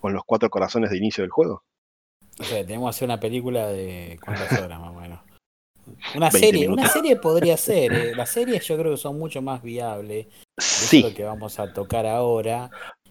con 0.00 0.12
los 0.12 0.22
cuatro 0.26 0.50
corazones 0.50 0.90
de 0.90 0.96
inicio 0.96 1.22
del 1.22 1.30
juego. 1.30 1.62
O 2.40 2.44
sea, 2.44 2.64
tenemos 2.66 2.86
que 2.88 2.90
hacer 2.96 3.06
una 3.06 3.20
película 3.20 3.68
de 3.68 4.18
cuántas 4.24 4.60
horas 4.60 4.80
más 4.80 4.90
o 4.90 5.00
menos. 5.00 5.33
Una 6.14 6.30
20 6.30 6.38
serie, 6.38 6.60
minutos. 6.62 6.82
una 6.84 6.92
serie 6.92 7.16
podría 7.16 7.56
ser. 7.58 7.92
eh. 7.92 8.12
Las 8.16 8.30
series 8.30 8.66
yo 8.66 8.76
creo 8.78 8.92
que 8.92 8.98
son 8.98 9.18
mucho 9.18 9.42
más 9.42 9.62
viables. 9.62 10.26
Eso 10.26 10.84
es 10.84 10.88
Sí, 10.88 11.02
lo 11.02 11.14
que 11.14 11.24
vamos 11.24 11.58
a 11.58 11.72
tocar 11.72 12.06
ahora. 12.06 12.70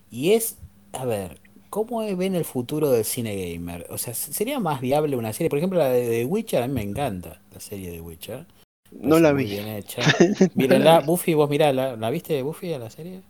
Y 0.09 0.33
es, 0.33 0.57
a 0.93 1.05
ver, 1.05 1.39
¿cómo 1.69 1.99
ven 2.15 2.35
el 2.35 2.45
futuro 2.45 2.89
del 2.89 3.03
cine 3.05 3.35
gamer? 3.53 3.87
O 3.89 3.97
sea, 3.97 4.13
¿sería 4.13 4.59
más 4.59 4.79
viable 4.81 5.15
una 5.15 5.33
serie? 5.33 5.49
Por 5.49 5.57
ejemplo, 5.59 5.79
la 5.79 5.89
de 5.89 6.07
The 6.07 6.25
Witcher, 6.25 6.63
a 6.63 6.67
mí 6.67 6.73
me 6.73 6.83
encanta 6.83 7.41
la 7.51 7.59
serie 7.59 7.91
de 7.91 7.99
Witcher. 8.01 8.45
no 8.91 9.19
la 9.19 9.33
muy 9.33 9.43
vi. 9.45 9.49
bien 9.51 9.67
hecha. 9.67 10.01
No 10.39 10.47
Mírenla, 10.55 10.93
la 10.93 10.99
vi. 11.01 11.05
Buffy, 11.07 11.33
vos 11.33 11.49
mirala. 11.49 11.95
¿La 11.95 12.09
viste 12.09 12.33
de 12.33 12.43
Buffy 12.43 12.73
a 12.73 12.79
la 12.79 12.89
serie? 12.89 13.21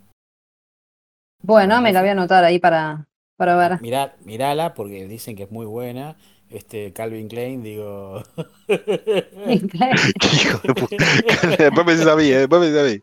Bueno, 1.42 1.82
me 1.82 1.92
la 1.92 2.00
voy 2.02 2.10
a 2.10 2.14
anotar 2.14 2.44
ahí 2.44 2.60
para, 2.60 3.06
para 3.38 3.56
ver. 3.56 3.82
Mirá, 3.82 4.16
mirala 4.24 4.74
porque 4.74 5.08
dicen 5.08 5.36
que 5.36 5.44
es 5.44 5.52
muy 5.52 5.66
buena. 5.66 6.16
Este 6.54 6.94
Calvin 6.94 7.28
Klein, 7.28 7.64
digo. 7.64 8.22
Hijo 8.68 10.60
de 10.64 10.74
puta. 10.76 10.98
Después 11.58 12.06
me 12.06 12.12
a 12.12 12.16
mí, 12.16 12.28
eh, 12.28 12.38
después 12.38 12.62
me 12.62 12.80
a 12.80 12.84
mí. 12.84 13.02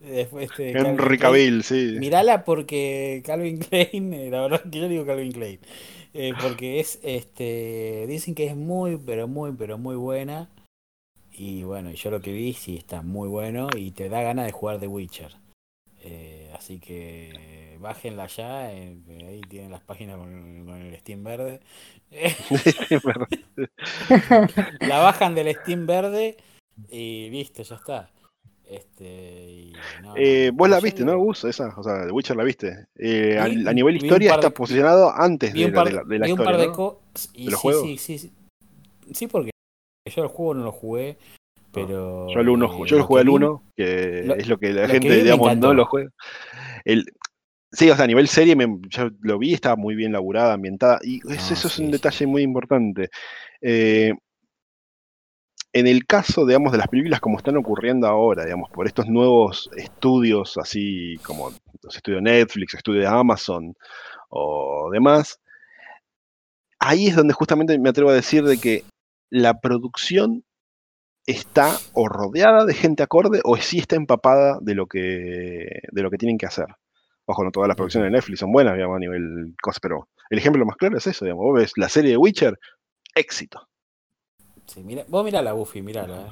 Después, 0.00 0.50
este, 0.50 0.70
Henry. 0.70 1.18
Cavill, 1.18 1.62
sí. 1.62 1.96
Mirala 1.98 2.44
porque 2.46 3.22
Calvin 3.26 3.58
Klein, 3.58 4.30
la 4.30 4.40
verdad 4.40 4.62
que 4.70 4.78
yo 4.78 4.88
digo 4.88 5.04
Calvin 5.04 5.32
Klein, 5.32 5.60
eh, 6.14 6.32
porque 6.40 6.80
es, 6.80 6.98
este, 7.02 8.06
dicen 8.08 8.34
que 8.34 8.46
es 8.46 8.56
muy, 8.56 8.96
pero 8.96 9.28
muy, 9.28 9.52
pero 9.52 9.76
muy 9.76 9.96
buena. 9.96 10.48
Y 11.30 11.64
bueno, 11.64 11.90
yo 11.92 12.10
lo 12.10 12.22
que 12.22 12.32
vi 12.32 12.54
sí 12.54 12.76
está 12.78 13.02
muy 13.02 13.28
bueno 13.28 13.68
y 13.76 13.90
te 13.90 14.08
da 14.08 14.22
ganas 14.22 14.46
de 14.46 14.52
jugar 14.52 14.80
The 14.80 14.86
Witcher. 14.86 15.36
Eh, 16.02 16.50
así 16.54 16.78
que 16.78 17.57
bájenla 17.80 18.26
ya, 18.26 18.72
eh, 18.72 18.98
que 19.06 19.24
ahí 19.26 19.40
tienen 19.42 19.70
las 19.70 19.80
páginas 19.80 20.16
con, 20.16 20.64
con 20.66 20.76
el 20.76 20.96
Steam 20.98 21.24
verde. 21.24 21.60
la 24.80 24.98
bajan 24.98 25.34
del 25.34 25.54
Steam 25.54 25.86
verde 25.86 26.36
y 26.88 27.30
listo, 27.30 27.62
ya 27.62 27.76
está. 27.76 28.10
Este, 28.66 29.50
y 29.50 29.72
no, 30.02 30.14
Eh, 30.16 30.50
vos 30.52 30.68
la 30.68 30.80
viste, 30.80 31.04
¿no, 31.04 31.16
Gus? 31.18 31.44
Esa, 31.44 31.74
o 31.76 31.82
sea, 31.82 32.04
The 32.06 32.12
Witcher 32.12 32.36
la 32.36 32.44
viste. 32.44 32.86
Eh, 32.98 33.38
a, 33.38 33.46
Vi- 33.46 33.66
a 33.66 33.72
nivel 33.72 33.96
historia 33.96 34.30
de- 34.30 34.34
está 34.36 34.50
posicionado 34.50 35.10
antes 35.10 35.54
de 35.54 35.68
la, 35.70 35.74
par 35.74 35.86
de 35.86 35.92
la- 35.92 36.04
de 36.04 36.18
la 36.18 36.26
vi 36.26 36.32
un 36.32 36.38
historia, 36.38 36.52
par 36.52 36.60
de 36.60 36.66
¿no? 36.68 36.72
cosas. 36.74 37.30
Y 37.32 37.44
¿De 37.46 37.50
los 37.52 37.60
sí, 37.60 37.62
juegos? 37.62 37.82
sí, 37.84 37.98
sí, 37.98 38.18
sí. 38.18 38.32
Sí, 39.14 39.26
porque 39.26 39.50
yo 40.14 40.22
el 40.22 40.28
juego 40.28 40.52
no 40.54 40.64
lo 40.64 40.72
jugué, 40.72 41.16
pero. 41.72 42.28
Yo 42.28 42.40
el 42.40 42.48
1, 42.50 42.66
eh, 42.66 42.86
yo 42.86 42.98
lo 42.98 43.04
jugué 43.04 43.18
que 43.18 43.20
al 43.22 43.26
vi- 43.28 43.34
1, 43.36 43.62
que 43.74 44.22
lo- 44.26 44.34
es 44.34 44.48
lo 44.48 44.58
que 44.58 44.72
la 44.74 44.82
lo 44.82 44.86
que 44.88 44.92
gente, 44.92 45.08
me 45.08 45.16
digamos, 45.22 45.56
no 45.56 45.72
lo 45.72 45.86
juega. 45.86 46.10
El, 46.84 47.06
sí, 47.72 47.90
o 47.90 47.94
sea, 47.96 48.04
a 48.04 48.08
nivel 48.08 48.28
serie, 48.28 48.56
me- 48.56 48.78
yo 48.88 49.10
lo 49.20 49.38
vi, 49.38 49.54
estaba 49.54 49.76
muy 49.76 49.94
bien 49.94 50.12
laburada, 50.12 50.54
ambientada, 50.54 50.98
y 51.02 51.18
eso, 51.18 51.28
No, 51.28 51.52
eso 51.54 51.68
es 51.68 51.78
un 51.78 51.86
sí. 51.86 51.92
detalle 51.92 52.26
muy 52.26 52.42
importante. 52.42 53.10
Eh, 53.60 54.12
en 55.72 55.86
el 55.86 56.06
caso, 56.06 56.46
digamos, 56.46 56.72
de 56.72 56.78
las 56.78 56.88
películas 56.88 57.20
como 57.20 57.36
están 57.38 57.56
ocurriendo 57.56 58.06
ahora, 58.06 58.44
digamos, 58.44 58.70
por 58.70 58.86
estos 58.86 59.06
nuevos 59.06 59.68
estudios, 59.76 60.56
así 60.58 61.18
como 61.24 61.50
los 61.82 61.94
estudios 61.96 62.22
Netflix, 62.22 62.74
estudios 62.74 63.02
de 63.04 63.08
Amazon 63.10 63.74
o 64.30 64.88
demás, 64.90 65.38
ahí 66.78 67.08
es 67.08 67.16
donde 67.16 67.34
justamente 67.34 67.78
me 67.78 67.90
atrevo 67.90 68.10
a 68.10 68.14
decir 68.14 68.44
de 68.44 68.58
que 68.58 68.84
la 69.30 69.60
producción 69.60 70.42
está 71.26 71.76
o 71.92 72.08
rodeada 72.08 72.64
de 72.64 72.72
gente 72.72 73.02
acorde 73.02 73.40
o 73.44 73.56
sí 73.58 73.78
está 73.78 73.96
empapada 73.96 74.58
de 74.62 74.74
lo 74.74 74.86
que, 74.86 75.66
de 75.92 76.02
lo 76.02 76.10
que 76.10 76.16
tienen 76.16 76.38
que 76.38 76.46
hacer. 76.46 76.66
Ojo, 77.30 77.44
no 77.44 77.50
todas 77.50 77.68
las 77.68 77.76
producciones 77.76 78.06
de 78.10 78.16
Netflix 78.16 78.40
son 78.40 78.50
buenas, 78.52 78.74
digamos, 78.74 78.96
a 78.96 79.00
nivel 79.00 79.54
cosa, 79.60 79.78
pero 79.82 80.08
el 80.30 80.38
ejemplo 80.38 80.64
más 80.64 80.76
claro 80.76 80.96
es 80.96 81.06
eso, 81.06 81.26
digamos, 81.26 81.44
vos 81.44 81.54
ves 81.60 81.72
la 81.76 81.88
serie 81.90 82.12
de 82.12 82.16
Witcher, 82.16 82.58
éxito. 83.14 83.68
Sí, 84.66 84.82
mira, 84.82 85.04
vos 85.08 85.24
mirá 85.24 85.42
la 85.42 85.52
Buffy, 85.52 85.82
mirala. 85.82 86.22
eh. 86.22 86.30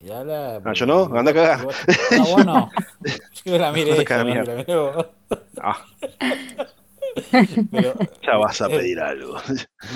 Mirala, 0.00 0.62
Ah, 0.64 0.72
yo 0.74 0.86
no, 0.86 1.04
anda 1.06 1.32
a 1.32 1.34
cagar. 1.34 1.64
vos- 1.64 1.76
No, 2.16 2.26
vos 2.26 2.46
no. 2.46 2.70
Yo 3.44 3.58
la 3.58 3.72
miré, 3.72 4.04
no, 4.04 4.24
la 4.44 4.54
miré 4.54 4.76
vos. 4.76 5.06
Ah, 5.60 5.84
Pero, 7.70 7.94
ya 8.22 8.36
vas 8.36 8.60
a 8.62 8.66
eh, 8.66 8.76
pedir 8.76 9.00
algo. 9.00 9.36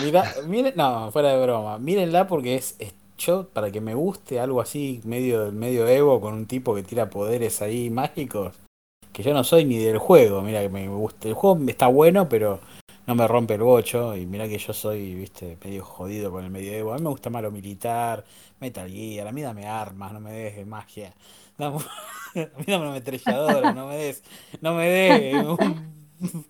Mira, 0.01 0.24
no, 0.76 1.11
fuera 1.12 1.30
de 1.36 1.43
broma. 1.45 1.78
Mírenla 1.78 2.26
porque 2.26 2.57
es, 2.57 2.74
es- 2.80 2.95
yo 3.18 3.49
para 3.49 3.70
que 3.70 3.80
me 3.80 3.95
guste 3.95 4.40
algo 4.40 4.61
así 4.61 5.01
medio 5.05 5.53
medio 5.53 5.86
Evo 5.86 6.20
con 6.20 6.34
un 6.34 6.47
tipo 6.47 6.74
que 6.74 6.82
tira 6.82 7.09
poderes 7.11 7.62
ahí 7.62 7.88
mágicos, 7.90 8.57
que 9.13 9.23
yo 9.23 9.35
no 9.35 9.45
soy 9.45 9.65
ni 9.65 9.77
del 9.79 9.99
juego, 9.99 10.43
mira 10.43 10.61
que 10.63 10.69
me 10.69 10.89
gusta. 10.89 11.29
El 11.29 11.35
juego 11.35 11.59
está 11.69 11.87
bueno, 11.89 12.29
pero 12.29 12.61
no 13.07 13.15
me 13.15 13.27
rompe 13.29 13.55
el 13.55 13.63
bocho 13.63 14.17
y 14.17 14.27
mira 14.27 14.49
que 14.49 14.59
yo 14.59 14.73
soy, 14.73 15.15
viste, 15.15 15.59
medio 15.65 15.85
jodido 15.85 16.31
con 16.31 16.45
el 16.45 16.51
medio 16.51 16.73
Evo. 16.73 16.93
A 16.93 16.97
mí 16.97 17.03
me 17.03 17.11
gusta 17.11 17.31
más 17.31 17.43
lo 17.43 17.51
militar, 17.51 18.25
Metal 18.61 18.89
Gear, 18.91 19.27
a 19.29 19.33
mí 19.33 19.43
dame 19.43 19.67
armas, 19.67 20.13
no 20.13 20.21
me 20.21 20.33
dejes 20.33 20.67
magia. 20.67 21.13
Dame- 21.59 21.79
A 22.35 22.59
mí 22.59 22.65
dame 22.67 22.85
una 22.85 22.91
ametralladora, 22.93 23.73
no 23.75 23.89
me 23.89 23.97
des, 23.97 24.23
no 24.63 24.75
me 24.75 24.89
des 24.89 25.45
un 25.45 26.47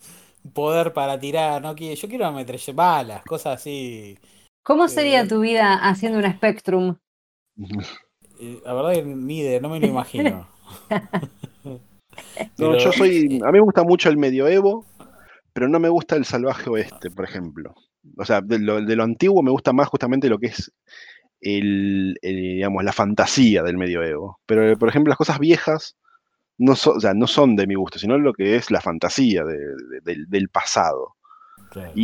poder 0.52 0.92
para 0.92 1.18
tirar, 1.18 1.60
no 1.60 1.74
quiero, 1.74 1.94
yo 2.00 2.08
quiero 2.08 2.26
ametrallar 2.26 2.74
balas, 2.76 3.22
cosas 3.24 3.60
así. 3.60 4.16
¿Cómo 4.64 4.86
sería 4.86 5.22
Eh. 5.22 5.26
tu 5.26 5.40
vida 5.40 5.74
haciendo 5.74 6.18
un 6.18 6.32
Spectrum? 6.32 6.96
Eh, 8.40 8.60
La 8.64 8.74
verdad 8.74 8.92
que 8.92 9.02
ni 9.02 9.38
idea, 9.38 9.60
no 9.60 9.68
me 9.70 9.80
lo 9.80 9.86
imagino. 9.88 10.46
No, 12.58 12.76
yo 12.78 12.92
soy. 12.92 13.26
A 13.44 13.46
mí 13.50 13.58
me 13.58 13.60
gusta 13.60 13.82
mucho 13.82 14.08
el 14.08 14.16
medioevo, 14.16 14.86
pero 15.52 15.68
no 15.68 15.78
me 15.80 15.88
gusta 15.88 16.16
el 16.16 16.24
salvaje 16.24 16.68
oeste, 16.70 17.10
por 17.10 17.24
ejemplo. 17.24 17.74
O 18.18 18.24
sea, 18.24 18.40
de 18.40 18.58
lo, 18.58 18.80
de 18.80 18.96
lo 18.96 19.04
antiguo 19.04 19.42
me 19.42 19.50
gusta 19.50 19.72
más 19.72 19.88
justamente 19.88 20.28
lo 20.28 20.38
que 20.38 20.48
es 20.48 20.72
el, 21.40 22.16
el, 22.22 22.36
digamos, 22.36 22.84
la 22.84 22.92
fantasía 22.92 23.62
del 23.62 23.76
medioevo. 23.78 24.38
Pero, 24.46 24.76
por 24.78 24.88
ejemplo, 24.88 25.10
las 25.10 25.18
cosas 25.18 25.38
viejas 25.38 25.96
no 26.58 26.76
son, 26.76 26.96
o 26.96 27.00
sea, 27.00 27.14
no 27.14 27.26
son 27.26 27.56
de 27.56 27.66
mi 27.66 27.74
gusto, 27.74 27.98
sino 27.98 28.18
lo 28.18 28.32
que 28.32 28.56
es 28.56 28.70
la 28.70 28.80
fantasía 28.80 29.44
de- 29.44 29.56
de- 29.56 30.00
del, 30.02 30.26
del 30.28 30.48
pasado. 30.48 31.16
Claro. 31.72 31.92
Y, 31.94 32.02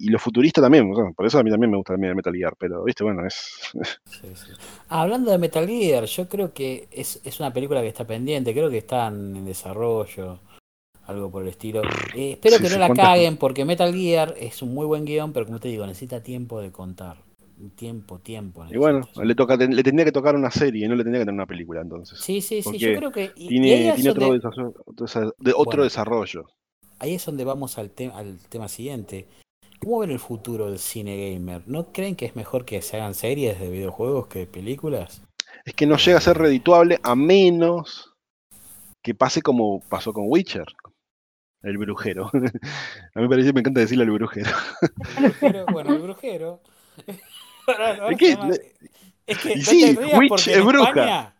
y- 0.00 0.06
y 0.06 0.08
lo 0.08 0.18
futurista 0.18 0.62
también, 0.62 0.90
por 1.14 1.26
eso 1.26 1.38
a 1.38 1.42
mí 1.42 1.50
también 1.50 1.70
me 1.70 1.76
gusta 1.76 1.96
Metal 1.98 2.34
Gear, 2.34 2.54
pero, 2.58 2.82
viste, 2.84 3.04
bueno, 3.04 3.26
es... 3.26 3.60
Sí, 4.06 4.26
sí. 4.34 4.52
Hablando 4.88 5.30
de 5.30 5.36
Metal 5.38 5.66
Gear, 5.68 6.04
yo 6.06 6.28
creo 6.28 6.54
que 6.54 6.88
es, 6.90 7.20
es 7.24 7.40
una 7.40 7.52
película 7.52 7.82
que 7.82 7.88
está 7.88 8.06
pendiente, 8.06 8.54
creo 8.54 8.70
que 8.70 8.78
está 8.78 9.08
en 9.08 9.44
desarrollo, 9.44 10.40
algo 11.06 11.30
por 11.30 11.42
el 11.42 11.48
estilo. 11.50 11.82
Eh, 12.14 12.32
espero 12.32 12.56
Sí, 12.56 12.62
que 12.62 12.70
no 12.70 12.78
la 12.78 12.86
¿cuántas- 12.86 13.06
caguen 13.06 13.36
porque 13.36 13.64
Metal 13.66 13.92
Gear 13.94 14.34
es 14.38 14.62
un 14.62 14.72
muy 14.74 14.86
buen 14.86 15.04
guion, 15.04 15.32
pero 15.34 15.44
como 15.46 15.58
te 15.60 15.68
digo, 15.68 15.86
necesita 15.86 16.22
tiempo 16.22 16.60
de 16.60 16.72
contar. 16.72 17.18
Tiempo, 17.76 18.18
tiempo. 18.20 18.64
Y 18.70 18.76
bueno, 18.76 19.00
le, 19.22 19.34
toca, 19.34 19.56
le 19.56 19.82
tendría 19.82 20.04
que 20.04 20.12
tocar 20.12 20.36
una 20.36 20.50
serie, 20.50 20.86
no 20.88 20.94
le 20.94 21.02
tendría 21.02 21.20
que 21.22 21.26
tener 21.26 21.34
una 21.34 21.46
película 21.46 21.80
entonces. 21.80 22.18
Sí, 22.20 22.40
sí, 22.40 22.62
sí, 22.62 22.78
yo 22.78 22.94
creo 22.94 23.10
que... 23.10 23.28
Tiene, 23.30 23.92
tiene 23.94 24.10
otro, 24.10 24.32
desarrollo, 24.32 24.74
otro 24.86 25.64
Bueno. 25.64 25.82
desarrollo. 25.82 26.46
Ahí 26.98 27.14
es 27.14 27.24
donde 27.24 27.44
vamos 27.44 27.78
al, 27.78 27.90
te- 27.90 28.10
al 28.12 28.38
tema 28.48 28.68
siguiente. 28.68 29.26
¿Cómo 29.80 30.00
ven 30.00 30.10
el 30.10 30.18
futuro 30.18 30.66
del 30.68 30.78
cine 30.78 31.32
gamer? 31.32 31.62
¿No 31.66 31.92
creen 31.92 32.16
que 32.16 32.26
es 32.26 32.34
mejor 32.36 32.64
que 32.64 32.82
se 32.82 32.96
hagan 32.96 33.14
series 33.14 33.60
de 33.60 33.70
videojuegos 33.70 34.26
que 34.26 34.40
de 34.40 34.46
películas? 34.46 35.22
Es 35.64 35.74
que 35.74 35.86
no 35.86 35.96
llega 35.96 36.18
a 36.18 36.22
ser 36.22 36.36
redituable 36.38 36.98
a 37.02 37.14
menos 37.14 38.12
que 39.04 39.14
pase 39.14 39.40
como 39.42 39.80
pasó 39.88 40.12
con 40.12 40.24
Witcher, 40.26 40.66
el 41.62 41.78
brujero. 41.78 42.26
a 42.34 42.38
mí 42.40 43.22
me 43.22 43.28
parece, 43.28 43.52
me 43.52 43.60
encanta 43.60 43.80
decirle 43.80 44.04
al 44.04 44.10
brujero. 44.10 44.50
El 45.16 45.22
brujero, 45.30 45.66
bueno, 45.72 45.92
el 45.94 46.02
brujero. 46.02 46.60
Es 49.26 49.38
que 49.38 49.52
Y 49.52 49.56
no 49.58 49.64
sí, 49.64 49.94
rías 49.94 50.18
Witch 50.18 50.48
es 50.48 50.64
bruja. 50.64 50.88
España, 50.88 51.34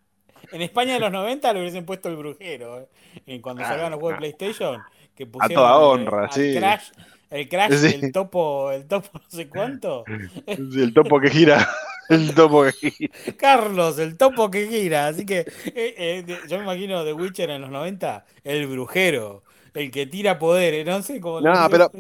en 0.53 0.63
España 0.63 0.93
de 0.95 1.01
los 1.01 1.11
90 1.11 1.53
le 1.55 1.61
hubiesen 1.61 1.87
puesto 1.87 2.11
el 2.11 2.17
brujero. 2.17 2.87
¿eh? 3.27 3.41
Cuando 3.41 3.63
Ah, 3.65 3.69
salgan 3.69 3.93
los 3.93 4.01
juegos 4.01 4.19
ah. 4.19 4.21
de 4.23 4.35
PlayStation, 4.35 4.83
que 5.19 5.25
A 5.25 5.27
pusieron 5.27 5.55
toda 5.64 5.77
el- 5.95 6.01
honra, 6.01 6.25
al 6.25 6.33
sí. 6.33 6.55
Crash, 6.57 6.85
el 7.31 7.49
Crash, 7.49 7.73
Sí. 7.75 7.99
el 8.01 8.12
topo, 8.12 8.71
el 8.71 8.87
topo 8.87 9.11
no 9.12 9.21
sé 9.29 9.49
cuánto. 9.49 10.05
Sí, 10.47 10.81
el 10.81 10.95
topo 10.95 11.21
que 11.21 11.29
gira. 11.31 11.69
El 12.09 12.35
topo 12.35 12.64
que 12.64 12.73
gira. 12.91 13.12
Carlos, 13.37 13.99
el 13.99 14.16
topo 14.16 14.51
que 14.51 14.66
gira. 14.66 15.09
Así 15.09 15.27
que 15.27 15.41
eh, 15.41 15.45
eh, 15.75 16.25
yo 16.49 16.57
me 16.57 16.62
imagino 16.64 17.05
de 17.05 17.12
Witcher 17.12 17.51
en 17.51 17.61
los 17.61 17.69
90, 17.71 18.25
el 18.45 18.66
brujero, 18.66 19.43
el 19.75 19.91
que 19.91 20.07
tira 20.07 20.39
poderes, 20.39 20.87
no 20.87 21.03
sé 21.03 21.21
cómo 21.21 21.43
No, 21.43 21.69
pero- 21.71 21.93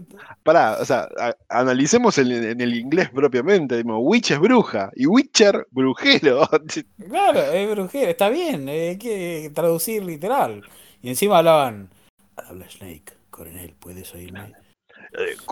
Pará, 0.42 0.78
o 0.80 0.84
sea, 0.86 1.06
a- 1.20 1.36
analicemos 1.50 2.16
el- 2.16 2.32
en 2.32 2.58
el 2.58 2.74
inglés 2.74 3.10
propiamente. 3.10 3.76
Digamos, 3.76 4.00
Witch 4.02 4.30
es 4.30 4.38
bruja 4.38 4.90
y 4.96 5.04
Witcher, 5.04 5.66
brujero. 5.72 6.48
Claro, 7.06 7.40
es 7.42 7.70
brujero, 7.70 8.10
está 8.10 8.30
bien, 8.30 8.66
eh, 8.70 8.88
hay 8.88 8.96
que 8.98 9.50
traducir 9.54 10.02
literal. 10.06 10.62
Y 11.02 11.10
encima 11.10 11.36
hablaban, 11.36 11.90
habla 12.48 12.68
Snake, 12.70 13.12
coronel, 13.30 13.74
¿puedes 13.78 14.14
oírme? 14.14 14.52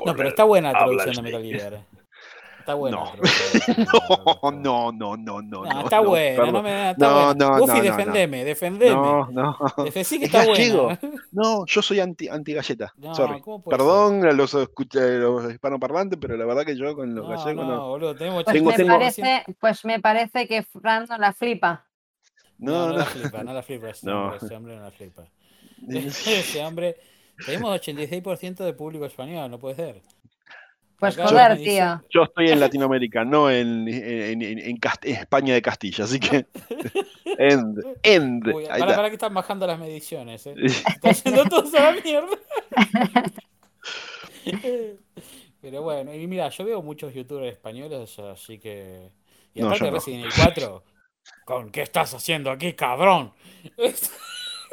No, 0.05 0.15
pero 0.17 0.29
está 0.29 0.45
buena 0.45 0.73
la 0.73 0.79
traducción 0.79 1.15
de 1.17 1.23
Metal. 1.23 1.43
Gear. 1.43 1.85
Está 2.59 2.75
buena. 2.75 2.97
No. 2.97 3.05
la 3.05 3.13
traducción 3.13 3.77
de 3.77 3.83
Metal 3.85 4.01
Gear. 4.01 4.27
No, 4.57 4.93
no, 4.93 5.17
no, 5.17 5.43
no, 5.43 5.65
está 5.83 6.01
no, 6.03 6.09
buena, 6.09 6.37
perdón. 6.37 6.53
no 6.55 6.63
me 6.63 6.91
está 6.91 7.07
No, 7.09 7.15
buena. 7.27 7.35
no, 7.35 7.59
Buffy, 7.59 7.81
defendeme, 7.81 8.45
defendeme. 8.45 8.95
No, 8.95 9.29
no. 9.31 9.55
Defe- 9.59 9.93
que 9.93 10.01
Es 10.01 10.13
está 10.13 10.45
buena. 10.45 10.99
No, 11.33 11.65
yo 11.67 11.83
soy 11.83 12.01
anti, 12.01 12.29
anti 12.29 12.53
galleta. 12.55 12.93
No, 12.97 13.15
Sorry. 13.15 13.41
¿cómo 13.41 13.63
puede 13.63 13.77
Perdón 13.79 14.25
a 14.27 14.33
los, 14.33 14.55
escucha- 14.55 15.01
los 15.01 15.53
hispanoparlantes, 15.53 16.19
pero 16.21 16.37
la 16.37 16.45
verdad 16.45 16.65
que 16.65 16.77
yo 16.77 16.95
con 16.97 17.15
los 17.15 17.25
No, 17.29 17.31
gallegos 17.37 17.67
no, 17.67 17.75
no. 17.77 17.89
boludo, 17.89 18.15
tenemos 18.17 18.45
Pues, 18.45 18.55
Tengo- 18.55 18.71
me 18.71 18.77
tengo- 18.77 18.93
parece, 18.99 19.45
pues 19.61 19.85
me 19.85 20.01
parece 20.01 20.49
que 20.49 20.63
Fran 20.65 21.07
no 21.09 21.19
la 21.19 21.33
flipa. 21.33 21.87
No, 22.59 22.73
No, 22.73 22.79
no, 22.87 22.93
no. 22.93 22.99
la 22.99 23.05
flipa, 23.05 23.45
no 23.45 23.53
la 23.53 23.63
flipa. 23.63 23.91
Ese 23.91 24.57
hombre 24.57 24.77
no 24.77 24.83
la 24.83 24.91
flipa. 24.91 25.25
Ese 26.27 26.61
hombre. 26.65 26.97
Tenemos 27.45 27.81
86% 27.81 28.65
de 28.65 28.73
público 28.73 29.05
español, 29.05 29.51
no 29.51 29.59
puede 29.59 29.77
ser. 29.77 30.03
Pues 30.99 31.13
Acá 31.19 31.29
joder, 31.29 31.59
dice- 31.59 31.71
tío. 31.73 32.03
Yo 32.09 32.23
estoy 32.23 32.49
en 32.49 32.59
Latinoamérica, 32.61 33.23
no 33.27 33.51
en, 33.51 33.87
en, 33.87 34.41
en- 34.41 34.59
en 34.59 34.77
Cast- 34.79 35.05
en 35.05 35.17
España 35.17 35.53
de 35.53 35.61
Castilla, 35.61 36.05
así 36.05 36.19
que. 36.19 36.47
End, 37.39 37.79
end. 38.03 38.47
Uy, 38.49 38.65
para, 38.67 38.97
para 38.97 39.09
que 39.11 39.17
están 39.17 39.35
bajando 39.35 39.67
las 39.67 39.79
mediciones, 39.79 40.47
eh. 40.47 40.55
Está 40.57 41.11
haciendo 41.11 41.45
todo 41.45 41.69
a 41.77 41.93
la 41.93 42.01
mierda. 42.01 42.29
Pero 45.61 45.83
bueno, 45.83 46.15
y 46.15 46.27
mira, 46.27 46.49
yo 46.49 46.65
veo 46.65 46.81
muchos 46.83 47.13
youtubers 47.13 47.53
españoles, 47.53 48.19
así 48.19 48.59
que. 48.59 49.11
Y 49.55 49.61
No, 49.61 49.67
aparte 49.67 49.85
yo 49.85 49.91
no. 49.91 49.97
Resident 49.99 50.23
Evil 50.25 50.35
4. 50.35 50.85
¿Con 51.45 51.71
qué 51.71 51.83
estás 51.83 52.15
haciendo 52.15 52.51
aquí, 52.51 52.73
cabrón? 52.75 53.33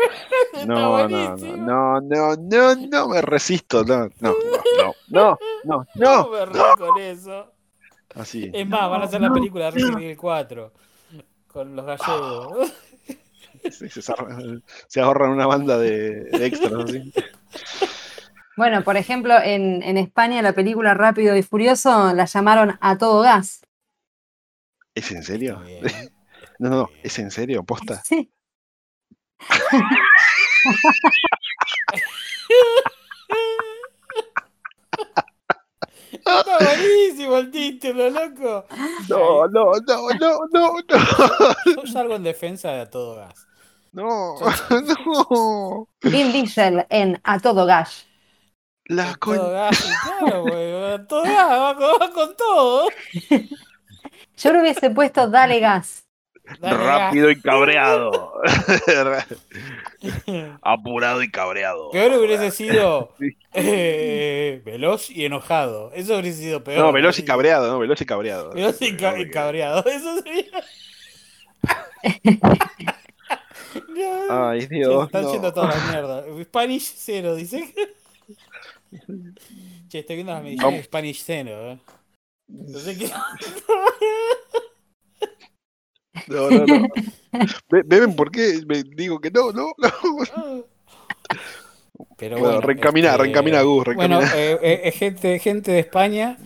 Está 0.54 0.66
No, 0.66 0.76
no, 0.76 0.90
buenísimo. 0.92 1.58
no, 1.58 2.02
no, 2.02 2.36
no, 2.36 2.76
no, 2.76 3.08
me 3.10 3.22
resisto. 3.22 3.84
No, 3.84 4.08
no, 4.20 4.34
no, 4.78 4.94
no, 5.10 5.40
no, 5.64 5.86
no. 5.86 5.86
No 5.96 6.30
me 6.30 6.46
río 6.46 6.64
con 6.78 6.98
eso. 7.00 7.54
Así. 8.16 8.50
Es 8.54 8.68
más, 8.68 8.90
van 8.90 9.02
a 9.02 9.06
hacer 9.06 9.22
la 9.22 9.32
película 9.34 9.66
de 9.66 9.72
Resident 9.72 9.98
Evil 10.00 10.18
4 10.18 10.74
con 11.48 11.76
los 11.76 11.86
gallegos. 11.86 12.74
Se, 13.72 13.88
ahorran- 13.88 14.62
se 14.88 15.00
ahorran 15.00 15.30
una 15.32 15.48
banda 15.48 15.78
de, 15.78 16.26
de 16.26 16.46
extras. 16.46 16.74
así. 16.84 17.14
Bueno, 18.58 18.84
por 18.84 18.98
ejemplo, 18.98 19.36
en, 19.42 19.82
en 19.84 19.96
España 19.98 20.42
la 20.42 20.52
película 20.54 20.94
Rápido 20.94 21.36
y 21.38 21.44
Furioso 21.44 22.14
la 22.14 22.26
llamaron 22.26 22.78
A 22.82 22.98
Todo 22.98 23.22
Gas. 23.22 23.62
¿Es 24.94 25.12
en 25.12 25.24
serio? 25.24 25.62
Bien. 25.66 25.82
No, 26.60 26.70
no, 26.70 26.90
¿es 27.04 27.18
en 27.20 27.32
serio? 27.32 27.64
¿Posta? 27.64 28.02
Sí. 28.04 28.32
Está 36.12 36.58
buenísimo 36.60 37.38
el 37.38 37.52
título, 37.52 38.10
loco. 38.10 38.66
No, 39.10 39.48
no, 39.48 39.72
no, 39.86 40.10
no, 40.20 40.40
no, 40.52 40.74
no. 40.74 41.76
Yo 41.76 41.88
salgo 41.88 42.16
en 42.16 42.24
defensa 42.24 42.72
de 42.72 42.82
a 42.82 42.90
todo 42.90 43.16
gas. 43.16 43.48
No, 43.92 44.36
no. 45.30 45.88
Vin 46.02 46.32
Diesel 46.32 46.86
en 46.90 47.20
A 47.24 47.40
Todo 47.40 47.66
Gas. 47.66 48.08
La 48.86 49.12
A 49.12 49.16
con... 49.16 49.38
todo 49.38 49.52
gas, 49.52 49.86
claro, 50.20 50.42
güey, 50.42 50.94
a 50.94 51.08
todo 51.08 51.24
gas, 51.24 51.50
va 51.50 51.76
con, 51.76 52.02
va 52.02 52.12
con 52.12 52.36
todo. 52.36 52.88
Yo 54.38 54.52
le 54.52 54.62
hubiese 54.62 54.90
puesto 54.90 55.30
Dale 55.30 55.60
Gas. 55.60 56.03
Rápido 56.62 57.32
y 57.32 57.42
cabreado. 57.42 58.34
Apurado 60.62 61.24
y 61.24 61.32
cabreado. 61.32 61.92
Peor 61.92 62.14
hubiese 62.20 62.52
sido 62.52 63.14
eh, 63.54 64.62
veloz 64.66 65.10
y 65.10 65.26
enojado. 65.26 65.92
Eso 65.94 66.18
hubiese 66.18 66.40
sido 66.42 66.64
peor. 66.64 66.80
No, 66.86 66.92
veloz 66.92 67.18
y 67.20 67.26
cabreado, 67.26 67.72
no, 67.72 67.80
veloz 67.80 68.02
y 68.02 68.06
cabreado. 68.06 68.52
Veloz 68.54 68.82
y, 68.82 68.96
ca- 68.98 69.18
y 69.20 69.30
cabreado. 69.30 69.84
Eso 69.86 70.22
sería. 70.22 70.64
No, 74.28 74.50
Ay, 74.50 74.62
se 74.62 74.68
Dios. 74.68 75.06
están 75.06 75.24
no. 75.24 75.32
yendo 75.32 75.54
toda 75.54 75.70
la 75.76 75.92
mierda. 75.92 76.24
Spanish 76.44 76.94
cero, 76.98 77.36
dice. 77.36 77.74
Che, 79.90 80.00
estoy 80.00 80.16
viendo 80.18 80.34
las 80.34 80.44
mediciones 80.44 80.80
de 80.80 80.84
Spanish 80.84 81.24
cero. 81.24 81.72
¿eh? 81.72 81.78
No 82.48 82.80
sé 82.80 82.98
qué. 82.98 83.10
No, 86.28 86.50
no, 86.52 86.66
no. 86.66 86.88
¿Ven 87.70 88.16
por 88.16 88.32
qué 88.32 88.62
me 88.68 88.84
digo 88.84 89.20
que 89.20 89.32
no, 89.32 89.52
no, 89.52 89.72
no? 89.78 90.64
Pero 92.18 92.38
Bueno, 92.38 92.60
bueno, 92.60 92.62
reencamina, 92.62 93.10
este, 93.12 93.18
reencamina, 93.24 93.62
Gus, 93.62 93.86
Bueno, 93.94 94.20
reencamina. 94.20 94.28
eh, 94.32 94.60
eh, 94.62 94.82
eh, 94.86 94.92
gente, 94.92 95.40
gente 95.40 95.72
de 95.72 95.80
España, 95.80 96.38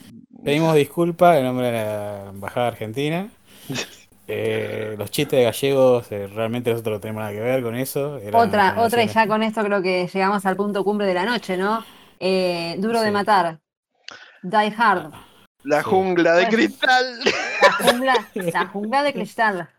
pedimos 0.43 0.75
disculpas 0.75 1.37
en 1.37 1.43
nombre 1.45 1.67
de 1.67 1.71
la 1.73 2.29
Embajada 2.29 2.67
Argentina. 2.67 3.29
Eh, 4.29 4.95
los 4.97 5.09
chistes 5.09 5.39
de 5.39 5.45
gallegos, 5.45 6.11
eh, 6.11 6.27
realmente 6.27 6.69
nosotros 6.69 6.95
no 6.95 6.99
tenemos 6.99 7.21
nada 7.21 7.31
que 7.31 7.39
ver 7.39 7.63
con 7.63 7.75
eso. 7.75 8.17
eran 8.17 8.45
Otra, 8.45 8.75
otra, 8.77 9.01
y 9.01 9.07
ya 9.07 9.25
con 9.25 9.41
esto 9.41 9.63
creo 9.63 9.81
que 9.81 10.09
llegamos 10.13 10.45
al 10.45 10.57
punto 10.57 10.83
cumbre 10.83 11.07
de 11.07 11.13
la 11.13 11.23
noche, 11.23 11.55
¿no? 11.55 11.85
Eh, 12.19 12.75
duro 12.77 12.99
de 12.99 13.11
matar. 13.11 13.61
Die 14.43 14.73
Hard. 14.77 15.13
La 15.67 15.79
sí. 15.83 15.89
jungla 15.89 16.33
de 16.35 16.43
Bueno. 16.43 16.57
cristal. 16.57 17.19
La 17.61 17.71
jungla, 17.73 18.29
la 18.35 18.67
jungla 18.67 19.03
de 19.03 19.13
cristal. 19.13 19.69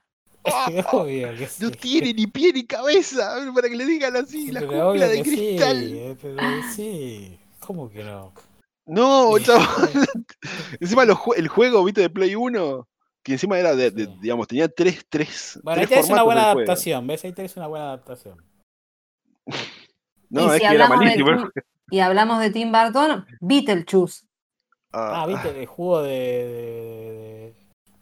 Obvio 0.92 1.34
que 1.36 1.46
sí. 1.46 1.62
No 1.64 1.70
tiene 1.70 2.12
ni 2.14 2.26
pie 2.26 2.52
ni 2.52 2.64
cabeza 2.66 3.36
para 3.54 3.68
que 3.68 3.76
le 3.76 3.84
digan 3.86 4.16
así, 4.16 4.50
la 4.52 4.60
Pero 4.60 4.88
jungla 4.90 5.08
de 5.08 5.22
que 5.22 5.24
sí, 5.30 5.36
cristal. 5.36 5.82
eh, 5.94 6.16
pero 6.20 6.36
sí. 6.74 7.38
¿Cómo 7.60 7.90
que 7.90 8.04
no? 8.04 8.32
No, 8.86 9.38
chaval. 9.38 9.90
encima 10.80 11.04
los 11.04 11.18
el 11.36 11.48
juego, 11.48 11.84
viste, 11.84 12.00
de 12.02 12.10
Play 12.10 12.34
1, 12.34 12.88
que 13.22 13.32
encima 13.32 13.58
era 13.58 13.74
de, 13.76 13.90
de- 13.90 14.04
Sí. 14.06 14.16
digamos, 14.20 14.48
tenía 14.48 14.68
tres, 14.68 15.04
tres, 15.08 15.58
Bueno, 15.62 15.80
ahí 15.80 15.86
tres 15.86 16.00
tenés 16.00 16.10
una 16.12 16.22
buena 16.22 16.50
adaptación, 16.50 17.06
¿ves? 17.06 17.24
Ahí 17.24 17.32
tenés 17.32 17.56
una 17.56 17.66
buena 17.66 17.86
adaptación. 17.86 18.42
No, 20.30 20.42
Y 20.42 20.46
es 20.48 20.52
si 20.54 20.58
que 20.60 20.64
era 20.66 20.84
hablamos 20.84 20.98
de 21.00 21.04
malísimo. 21.06 21.30
Tim- 21.30 21.62
Y 21.90 22.00
hablamos 22.00 22.40
de 22.40 22.50
Tim 22.50 22.70
Burton, 22.70 23.26
Beetlejuice. 23.40 24.26
Ah, 24.92 25.22
Ah, 25.22 25.26
¿viste? 25.26 25.60
El 25.60 25.66
jugo 25.66 26.02
de, 26.02 26.10
de, 26.10 26.14
de- 27.12 27.54
de 27.54 27.54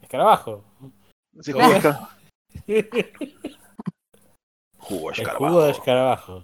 escarabajo. 0.03 0.63
sí, 1.41 1.51
jugo 1.51 1.67
de 1.69 1.77
Jugo 4.77 5.11
de 5.11 5.21
El 5.21 5.29
jugo 5.29 5.63
de 5.63 5.71
escarabajo. 5.71 6.43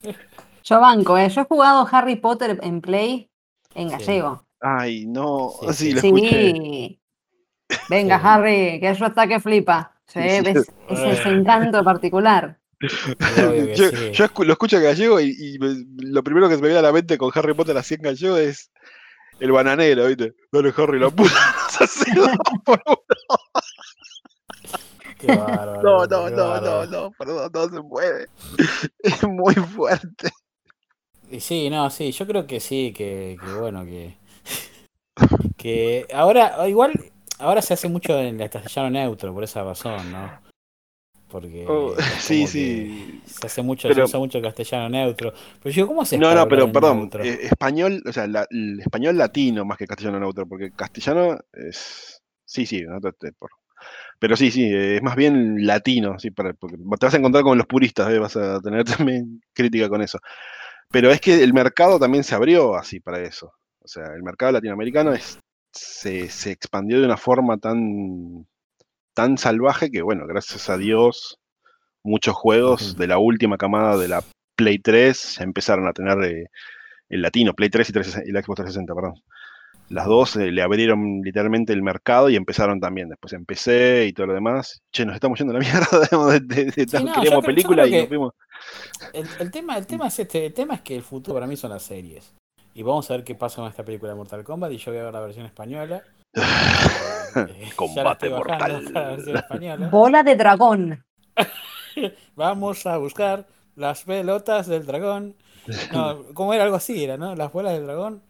Yo 0.64 0.80
banco, 0.80 1.18
¿eh? 1.18 1.28
Yo 1.28 1.40
he 1.42 1.44
jugado 1.44 1.86
Harry 1.90 2.16
Potter 2.16 2.58
en 2.62 2.80
Play 2.80 3.28
en 3.74 3.88
Sí. 3.90 3.96
gallego. 3.96 4.44
Ay, 4.60 5.06
no. 5.06 5.50
Sí, 5.72 5.92
Sí, 5.92 5.98
sí. 6.00 6.12
lo. 6.12 6.30
Sí. 6.30 7.00
Venga, 7.88 8.18
Sí. 8.18 8.22
Harry, 8.26 8.80
que 8.80 8.90
eso 8.90 9.06
está 9.06 9.26
que 9.26 9.40
flipa. 9.40 9.94
Sí, 10.06 10.20
Sí, 10.22 10.28
sí. 10.36 10.42
¿ves? 10.42 10.72
Ese 10.88 11.10
ese 11.12 11.28
encanto 11.28 11.82
particular. 11.84 12.58
Yo, 12.80 13.88
sí. 13.90 14.10
yo 14.12 14.24
escu- 14.24 14.44
lo 14.44 14.52
escucho 14.52 14.76
en 14.78 14.84
gallego 14.84 15.20
y, 15.20 15.34
y 15.38 15.58
lo 15.58 16.22
primero 16.24 16.48
que 16.48 16.56
se 16.56 16.62
me 16.62 16.68
viene 16.68 16.78
a 16.78 16.82
la 16.82 16.92
mente 16.92 17.18
con 17.18 17.30
Harry 17.34 17.52
Potter 17.54 17.76
así 17.76 17.94
en 17.94 18.02
gallego 18.02 18.36
es 18.38 18.70
el 19.40 19.52
bananero, 19.52 20.06
¿viste? 20.06 20.34
Dale, 20.52 20.72
Harry, 20.76 21.00
la 21.00 21.10
puta. 21.10 21.30
nos 21.64 21.80
hace 21.80 22.12
dos 22.14 22.30
por 22.64 22.80
uno. 22.86 22.98
Qué 25.18 25.26
bárbaro. 25.34 25.82
No, 25.82 26.06
no, 26.06 26.24
qué 26.26 26.36
no, 26.36 26.60
no, 26.60 26.86
no, 26.86 27.10
perdón, 27.12 27.50
no 27.52 27.68
se 27.68 27.82
puede. 27.82 28.26
Es 29.02 29.22
muy 29.26 29.54
fuerte. 29.54 30.30
Y 31.30 31.40
sí, 31.40 31.70
no, 31.70 31.90
sí, 31.90 32.12
yo 32.12 32.26
creo 32.26 32.46
que 32.46 32.60
sí, 32.60 32.92
que, 32.96 33.36
que 33.42 33.52
bueno, 33.52 33.84
que. 33.84 34.16
Que 35.56 36.06
ahora, 36.14 36.66
igual, 36.68 37.12
ahora 37.38 37.60
se 37.60 37.74
hace 37.74 37.86
mucho 37.86 38.18
en 38.18 38.40
el 38.40 38.48
castellano 38.48 38.88
neutro, 38.88 39.34
por 39.34 39.44
esa 39.44 39.62
razón, 39.62 40.10
¿no? 40.10 40.49
Porque. 41.30 41.64
Oh, 41.68 41.94
sí, 42.18 42.46
sí. 42.46 43.20
Se 43.26 43.46
hace 43.46 43.62
mucho, 43.62 43.88
Pero- 43.88 44.06
se 44.06 44.10
usa 44.10 44.18
mucho 44.20 44.38
el 44.38 44.44
castellano 44.44 44.88
neutro. 44.88 45.32
Pero 45.62 45.74
yo, 45.74 45.86
¿cómo 45.86 46.04
se 46.04 46.18
No, 46.18 46.34
no, 46.34 46.48
pero 46.48 46.70
perdón, 46.72 47.08
eh, 47.22 47.38
español, 47.42 48.02
o 48.06 48.12
sea, 48.12 48.26
la- 48.26 48.46
el 48.50 48.80
español 48.80 49.16
latino 49.16 49.64
más 49.64 49.78
que 49.78 49.86
castellano 49.86 50.18
neutro, 50.20 50.46
porque 50.46 50.70
castellano 50.72 51.38
es. 51.52 52.20
Sí, 52.44 52.66
sí, 52.66 52.82
no 52.82 53.00
te- 53.00 53.12
te- 53.12 53.32
por- 53.32 53.50
pero 54.18 54.36
sí, 54.36 54.50
sí, 54.50 54.64
eh, 54.64 54.96
es 54.96 55.02
más 55.02 55.16
bien 55.16 55.66
latino, 55.66 56.18
sí, 56.18 56.30
para, 56.30 56.52
porque 56.52 56.76
te 56.76 57.06
vas 57.06 57.14
a 57.14 57.16
encontrar 57.16 57.42
con 57.44 57.56
los 57.56 57.66
puristas, 57.66 58.10
eh, 58.12 58.18
vas 58.18 58.36
a 58.36 58.60
tener 58.60 58.84
también 59.08 59.40
crítica 59.54 59.88
con 59.88 60.02
eso. 60.02 60.18
Pero 60.90 61.10
es 61.10 61.20
que 61.20 61.42
el 61.42 61.54
mercado 61.54 61.98
también 61.98 62.24
se 62.24 62.34
abrió 62.34 62.74
así 62.74 63.00
para 63.00 63.20
eso. 63.22 63.52
O 63.82 63.88
sea, 63.88 64.04
el 64.14 64.22
mercado 64.22 64.52
latinoamericano 64.52 65.12
es, 65.14 65.38
se, 65.72 66.28
se 66.28 66.50
expandió 66.50 66.98
de 67.00 67.06
una 67.06 67.16
forma 67.16 67.56
tan, 67.58 68.46
tan 69.20 69.36
salvaje 69.36 69.90
que, 69.90 70.00
bueno, 70.00 70.26
gracias 70.26 70.70
a 70.70 70.78
Dios, 70.78 71.38
muchos 72.02 72.34
juegos 72.34 72.96
de 72.96 73.06
la 73.06 73.18
última 73.18 73.58
camada 73.58 73.98
de 73.98 74.08
la 74.08 74.24
Play 74.56 74.78
3 74.78 75.36
ya 75.38 75.44
empezaron 75.44 75.86
a 75.86 75.92
tener 75.92 76.18
eh, 76.24 76.46
el 77.10 77.20
latino, 77.20 77.52
Play 77.52 77.68
3 77.68 77.90
y, 77.90 77.92
360 77.92 78.30
y 78.30 78.32
la 78.32 78.40
Xbox 78.42 78.56
360, 78.62 78.94
perdón. 78.94 79.22
Las 79.90 80.06
dos 80.06 80.36
eh, 80.36 80.50
le 80.52 80.62
abrieron 80.62 81.20
literalmente 81.22 81.74
el 81.74 81.82
mercado 81.82 82.30
y 82.30 82.36
empezaron 82.36 82.80
también. 82.80 83.10
Después 83.10 83.34
empecé 83.34 84.06
y 84.06 84.14
todo 84.14 84.28
lo 84.28 84.34
demás. 84.34 84.80
Che, 84.90 85.04
nos 85.04 85.14
estamos 85.16 85.38
yendo 85.38 85.54
a 85.54 85.58
la 85.58 85.66
mierda. 85.68 86.30
de- 86.38 86.40
de- 86.40 86.64
de- 86.70 86.86
Sí, 86.88 87.04
no, 87.04 87.12
queríamos 87.12 87.44
película 87.44 87.86
y 87.86 87.90
nos 87.98 88.08
fuimos. 88.08 88.32
El, 89.12 89.26
el 89.38 89.50
tema, 89.50 89.76
el 89.76 89.86
tema 89.86 90.06
es 90.06 90.18
este, 90.18 90.46
el 90.46 90.54
tema 90.54 90.76
es 90.76 90.80
que 90.80 90.96
el 90.96 91.02
futuro 91.02 91.34
para 91.34 91.46
mí 91.46 91.56
son 91.58 91.70
las 91.70 91.82
series. 91.82 92.32
Y 92.72 92.82
vamos 92.82 93.10
a 93.10 93.14
ver 93.16 93.24
qué 93.24 93.34
pasa 93.34 93.56
con 93.56 93.68
esta 93.68 93.84
película 93.84 94.12
de 94.12 94.16
Mortal 94.16 94.44
Kombat 94.44 94.72
y 94.72 94.78
yo 94.78 94.92
voy 94.92 95.00
a 95.00 95.04
ver 95.04 95.12
la 95.12 95.20
versión 95.20 95.44
española. 95.44 96.02
Eh, 97.50 97.70
Combate 97.76 98.30
mortal. 98.30 98.84
española. 99.34 99.88
Bola 99.88 100.22
de 100.22 100.36
dragón. 100.36 101.04
Vamos 102.34 102.86
a 102.86 102.96
buscar 102.98 103.46
las 103.76 104.04
pelotas 104.04 104.66
del 104.66 104.86
dragón. 104.86 105.36
No, 105.92 106.24
¿cómo 106.34 106.54
era 106.54 106.64
algo 106.64 106.76
así? 106.76 107.04
Era, 107.04 107.16
¿no? 107.16 107.34
Las 107.36 107.52
bolas 107.52 107.72
del 107.74 107.84
dragón. 107.86 108.22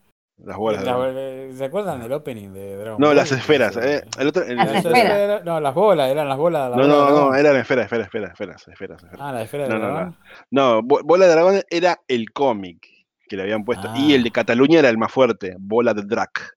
Las 0.42 0.56
bolas. 0.56 0.80
de- 0.82 0.90
La- 0.90 1.10
eh, 1.14 1.52
¿Se 1.54 1.64
acuerdan 1.66 2.00
del 2.00 2.12
opening 2.12 2.48
de 2.52 2.76
Dragon 2.76 2.98
No, 3.00 3.08
Ball? 3.08 3.16
las 3.16 3.30
esferas. 3.30 3.76
Eh, 3.76 4.02
el 4.18 4.28
otro- 4.28 4.42
el- 4.42 4.56
Las 4.56 4.84
esferas. 4.84 5.44
No, 5.44 5.60
las 5.60 5.74
bolas, 5.74 6.10
eran 6.10 6.28
las 6.28 6.38
bolas. 6.38 6.70
la 6.70 6.76
no, 6.76 6.82
bola 6.82 6.88
no, 6.94 6.98
del 7.04 7.08
no, 7.10 7.14
dragón. 7.16 7.36
eran 7.38 7.56
esferas, 7.56 7.84
esferas, 7.84 8.06
esferas, 8.06 8.32
esferas, 8.32 8.68
esferas. 8.72 9.02
Ah, 9.18 9.32
la 9.32 9.42
esfera 9.42 9.68
No, 9.68 9.74
del 9.74 9.82
no, 9.82 9.88
no. 9.88 9.94
dragón. 9.94 10.16
No, 10.50 10.82
Bo- 10.82 11.00
Bola 11.04 11.26
de 11.26 11.32
Dragón 11.32 11.60
era 11.68 12.00
el 12.08 12.32
cómic 12.32 12.86
que 13.28 13.36
le 13.36 13.42
habían 13.42 13.64
puesto. 13.64 13.88
Y 13.94 14.12
Ah. 14.12 14.16
el 14.16 14.22
de 14.24 14.30
Cataluña 14.30 14.78
era 14.78 14.88
el 14.88 14.96
más 14.98 15.12
fuerte, 15.12 15.54
Bola 15.58 15.92
de 15.94 16.02
Drac. 16.04 16.56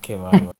Qué 0.00 0.16
bárbaro. 0.16 0.52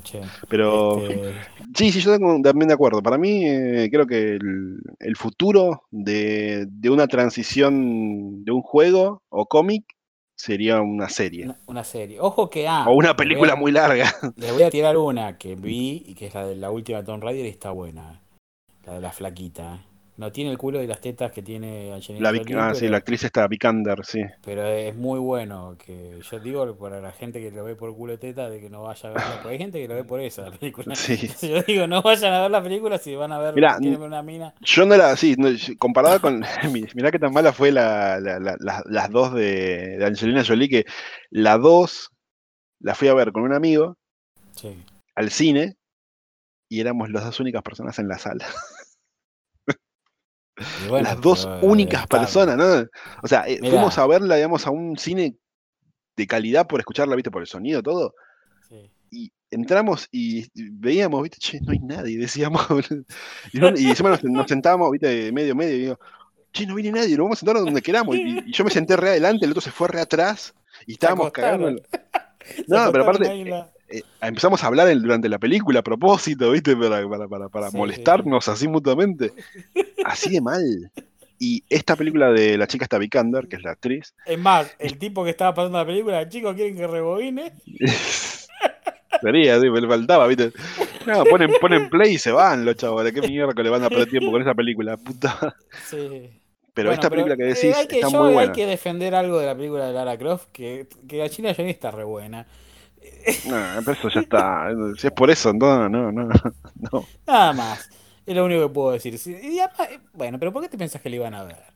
Che. 0.00 0.20
Pero 0.48 0.96
Este, 0.98 1.34
sí, 1.74 1.92
sí, 1.92 2.00
yo 2.00 2.12
tengo 2.16 2.40
también 2.42 2.68
de 2.68 2.74
acuerdo. 2.74 3.02
Para 3.02 3.18
mí, 3.18 3.44
eh, 3.46 3.88
creo 3.90 4.06
que 4.06 4.34
el, 4.36 4.78
el 4.98 5.16
futuro 5.16 5.82
de, 5.90 6.66
de 6.68 6.90
una 6.90 7.06
transición 7.06 8.44
de 8.44 8.52
un 8.52 8.62
juego 8.62 9.22
o 9.28 9.46
cómic 9.46 9.84
sería 10.36 10.80
una 10.80 11.08
serie. 11.08 11.44
una, 11.44 11.56
una 11.66 11.84
serie. 11.84 12.20
Ojo 12.20 12.48
que 12.50 12.66
ah, 12.68 12.84
o 12.88 12.94
una 12.94 13.16
película 13.16 13.52
a- 13.52 13.56
muy 13.56 13.72
larga. 13.72 14.12
Les 14.36 14.52
voy 14.52 14.62
a 14.62 14.70
tirar 14.70 14.96
una 14.96 15.38
que 15.38 15.54
vi 15.54 16.02
y 16.06 16.14
que 16.14 16.26
es 16.26 16.34
la 16.34 16.46
de 16.46 16.56
la 16.56 16.70
última 16.70 17.04
Tomb 17.04 17.22
Raider 17.22 17.46
y 17.46 17.48
está 17.48 17.70
buena. 17.70 18.20
La 18.86 18.94
de 18.94 19.00
la 19.00 19.12
flaquita. 19.12 19.84
No 20.16 20.30
tiene 20.30 20.52
el 20.52 20.58
culo 20.58 20.80
y 20.80 20.86
las 20.86 21.00
tetas 21.00 21.32
que 21.32 21.42
tiene 21.42 21.92
Angelina 21.92 22.30
La, 22.30 22.38
Jolie, 22.38 22.54
ah, 22.56 22.66
pero, 22.68 22.74
sí, 22.76 22.86
la 22.88 22.98
actriz 22.98 23.24
está 23.24 23.48
Vikander, 23.48 24.04
sí. 24.04 24.22
pero 24.44 24.64
es 24.64 24.94
muy 24.94 25.18
bueno. 25.18 25.76
que 25.84 26.20
Yo 26.30 26.38
digo 26.38 26.76
para 26.76 27.00
la 27.00 27.10
gente 27.10 27.40
que 27.40 27.50
lo 27.50 27.64
ve 27.64 27.74
por 27.74 27.92
culo 27.96 28.12
de 28.12 28.18
teta 28.18 28.48
de 28.48 28.60
que 28.60 28.70
no 28.70 28.84
vaya 28.84 29.08
a 29.08 29.12
verla. 29.12 29.32
Porque 29.42 29.48
hay 29.48 29.58
gente 29.58 29.80
que 29.82 29.88
lo 29.88 29.94
ve 29.96 30.04
por 30.04 30.20
esa 30.20 30.42
la 30.42 30.50
película. 30.52 30.94
Sí. 30.94 31.16
Yo 31.48 31.62
digo, 31.62 31.88
no 31.88 32.00
vayan 32.00 32.32
a 32.32 32.42
ver 32.42 32.50
la 32.52 32.62
película 32.62 32.96
si 32.98 33.16
van 33.16 33.32
a 33.32 33.40
ver, 33.40 33.54
Mirá, 33.56 33.76
una 33.78 34.22
mina. 34.22 34.54
Yo 34.60 34.86
no 34.86 34.96
la, 34.96 35.16
sí, 35.16 35.34
no, 35.36 35.48
comparada 35.78 36.20
con, 36.20 36.40
mi- 36.72 36.84
mirá 36.94 37.10
qué 37.10 37.18
tan 37.18 37.32
mala 37.32 37.52
fue 37.52 37.72
la, 37.72 38.20
la- 38.20 38.38
la- 38.38 38.56
la- 38.60 38.82
las 38.86 39.10
dos 39.10 39.34
de, 39.34 39.96
de 39.98 40.04
Angelina 40.06 40.44
Jolie, 40.44 40.68
que 40.68 40.84
la 41.30 41.58
dos 41.58 42.10
la 42.78 42.94
fui 42.94 43.08
a 43.08 43.14
ver 43.14 43.32
con 43.32 43.42
un 43.42 43.52
amigo 43.52 43.96
Sí. 44.52 44.80
al 45.16 45.30
cine 45.30 45.74
y 46.68 46.80
éramos 46.80 47.10
las 47.10 47.24
dos 47.24 47.40
únicas 47.40 47.62
personas 47.62 47.98
en 47.98 48.06
la 48.06 48.18
sala. 48.18 48.46
Bueno, 50.88 51.08
las 51.08 51.20
dos 51.20 51.46
pero, 51.46 51.56
eh, 51.56 51.60
únicas 51.62 52.02
está- 52.02 52.18
personas, 52.20 52.56
¿no? 52.56 52.88
O 53.22 53.26
sea, 53.28 53.44
eh, 53.48 53.58
Mirá. 53.60 53.74
fuimos 53.74 53.98
a 53.98 54.06
verla, 54.06 54.36
digamos, 54.36 54.66
a 54.66 54.70
un 54.70 54.96
cine 54.96 55.36
de 56.16 56.26
calidad 56.26 56.66
por 56.66 56.78
escucharla, 56.80 57.16
viste, 57.16 57.30
por 57.30 57.42
el 57.42 57.48
sonido, 57.48 57.82
todo. 57.82 58.14
sí. 58.68 58.90
Y 59.10 59.32
entramos 59.50 60.08
y 60.10 60.46
veíamos, 60.54 61.22
viste, 61.22 61.38
che, 61.40 61.60
no 61.60 61.72
hay 61.72 61.78
nadie, 61.80 62.18
decíamos. 62.18 62.66
y, 63.52 63.58
no- 63.58 63.76
y 63.76 63.86
encima 63.90 64.10
nos, 64.10 64.22
nos 64.24 64.46
sentábamos, 64.46 64.90
viste, 64.92 65.30
medio, 65.32 65.54
medio, 65.54 65.74
y 65.76 65.80
digo, 65.80 65.98
che, 66.52 66.66
no 66.66 66.74
viene 66.76 66.92
nadie, 66.98 67.10
nos 67.16 67.24
vamos 67.24 67.38
a 67.38 67.40
sentar 67.40 67.56
donde 67.56 67.82
queramos. 67.82 68.14
Y, 68.16 68.38
y 68.46 68.52
yo 68.52 68.64
me 68.64 68.70
senté 68.70 68.96
re 68.96 69.10
adelante, 69.10 69.44
el 69.44 69.50
otro 69.52 69.60
se 69.60 69.70
fue 69.72 69.88
re 69.88 70.00
atrás, 70.00 70.54
y 70.86 70.92
estábamos 70.92 71.30
cagando. 71.32 71.80
No, 72.68 72.92
pero 72.92 73.04
aparte, 73.04 73.44
la- 73.46 73.72
eh, 73.88 74.02
empezamos 74.20 74.62
a 74.64 74.66
hablar 74.66 74.88
durante 75.00 75.28
la 75.28 75.38
película 75.38 75.80
a 75.80 75.82
propósito, 75.82 76.50
¿viste? 76.50 76.76
Para, 76.76 77.08
para, 77.08 77.28
para, 77.28 77.48
para 77.48 77.70
Sí, 77.70 77.76
molestarnos 77.76 78.48
así 78.48 78.68
mutuamente. 78.68 79.32
Así 80.04 80.30
de 80.30 80.40
mal. 80.40 80.90
Y 81.38 81.64
esta 81.68 81.96
película 81.96 82.30
de 82.32 82.56
la 82.56 82.66
chica 82.66 82.84
está 82.84 82.96
Vikander, 82.98 83.48
que 83.48 83.56
es 83.56 83.62
la 83.62 83.72
actriz, 83.72 84.14
Es 84.24 84.38
más, 84.38 84.74
el 84.78 84.98
tipo 84.98 85.24
que 85.24 85.30
estaba 85.30 85.52
pasando 85.54 85.78
la 85.78 85.86
película, 85.86 86.28
chicos, 86.28 86.54
¿quieren 86.54 86.76
que 86.76 86.86
rebobine? 86.86 87.52
sería, 89.20 89.60
sí, 89.60 89.70
me 89.70 89.86
faltaba, 89.86 90.26
¿viste? 90.26 90.52
No, 91.06 91.24
ponen, 91.24 91.50
ponen 91.60 91.88
play 91.90 92.14
y 92.14 92.18
se 92.18 92.32
van 92.32 92.64
los 92.64 92.76
chavales. 92.76 93.12
¿Qué 93.12 93.20
mierda 93.22 93.52
que 93.54 93.62
le 93.62 93.70
van 93.70 93.82
a 93.84 93.88
perder 93.90 94.08
tiempo 94.08 94.30
con 94.30 94.42
esa 94.42 94.54
película? 94.54 94.96
Puta. 94.96 95.54
Sí. 95.82 96.30
Pero 96.72 96.88
Bueno, 96.88 96.94
esta 96.94 97.10
película 97.10 97.36
que 97.36 97.44
eh, 97.44 97.54
decís 97.54 97.76
hay 97.76 97.86
que, 97.86 97.96
está 97.96 98.10
yo 98.10 98.18
muy 98.18 98.28
hay 98.28 98.34
buena. 98.34 98.52
que 98.52 98.66
defender 98.66 99.14
algo 99.14 99.38
de 99.38 99.46
la 99.46 99.54
película 99.54 99.86
de 99.86 99.92
Lara 99.92 100.16
Croft, 100.18 100.48
que, 100.52 100.88
que 101.08 101.18
la 101.18 101.28
China 101.28 101.54
Jolie 101.54 101.70
está 101.70 101.90
re 101.90 102.04
buena. 102.04 102.46
No, 103.46 103.56
pero 103.84 103.92
eso 103.92 104.08
ya 104.08 104.20
está. 104.20 104.68
Si 104.98 105.06
es 105.06 105.12
por 105.12 105.30
eso, 105.30 105.52
no, 105.52 105.88
no, 105.88 106.12
no. 106.12 106.28
no. 106.28 107.06
Nada 107.26 107.52
más. 107.52 107.90
Es 108.26 108.34
lo 108.34 108.44
único 108.44 108.62
que 108.68 108.74
puedo 108.74 108.92
decir. 108.92 109.14
Y 109.26 109.58
además, 109.58 109.88
eh, 109.90 110.00
bueno, 110.12 110.38
pero 110.38 110.52
¿por 110.52 110.62
qué 110.62 110.68
te 110.68 110.78
pensás 110.78 111.02
que 111.02 111.10
le 111.10 111.16
iban 111.16 111.34
a 111.34 111.44
ver? 111.44 111.74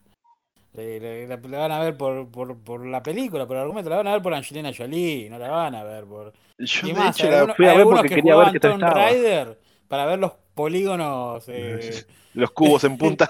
La, 0.73 1.35
van 1.35 1.71
a 1.71 1.79
ver 1.79 1.97
por, 1.97 2.29
por, 2.29 2.57
por 2.59 2.85
la 2.85 3.03
película, 3.03 3.45
por 3.45 3.57
el 3.57 3.63
argumento, 3.63 3.89
la 3.89 3.97
van 3.97 4.07
a 4.07 4.13
ver 4.13 4.21
por 4.21 4.33
Angelina 4.33 4.71
Jolie, 4.75 5.29
no 5.29 5.37
la 5.37 5.49
van 5.49 5.75
a 5.75 5.83
ver 5.83 6.05
por... 6.05 6.31
Yo 6.57 6.87
Y 6.87 6.93
de 6.93 6.99
más, 6.99 7.19
hecho 7.19 7.29
la 7.29 7.53
fui 7.53 7.67
a 7.67 7.73
ver 7.73 7.83
porque 7.83 8.09
que 8.09 8.15
quería 8.15 8.35
ver 8.35 8.59
tal 8.59 8.79
Tomb. 8.79 8.83
Raider 8.83 9.59
para 9.87 10.05
ver 10.05 10.19
los 10.19 10.33
polígonos... 10.53 11.43
eh, 11.47 12.05
Los 12.35 12.51
cubos 12.51 12.83
en 12.83 12.95
punta. 12.95 13.27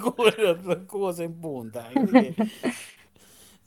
cubos, 0.00 0.38
los, 0.38 0.64
los 0.64 0.78
cubos 0.86 1.18
en 1.18 1.40
punta. 1.40 1.88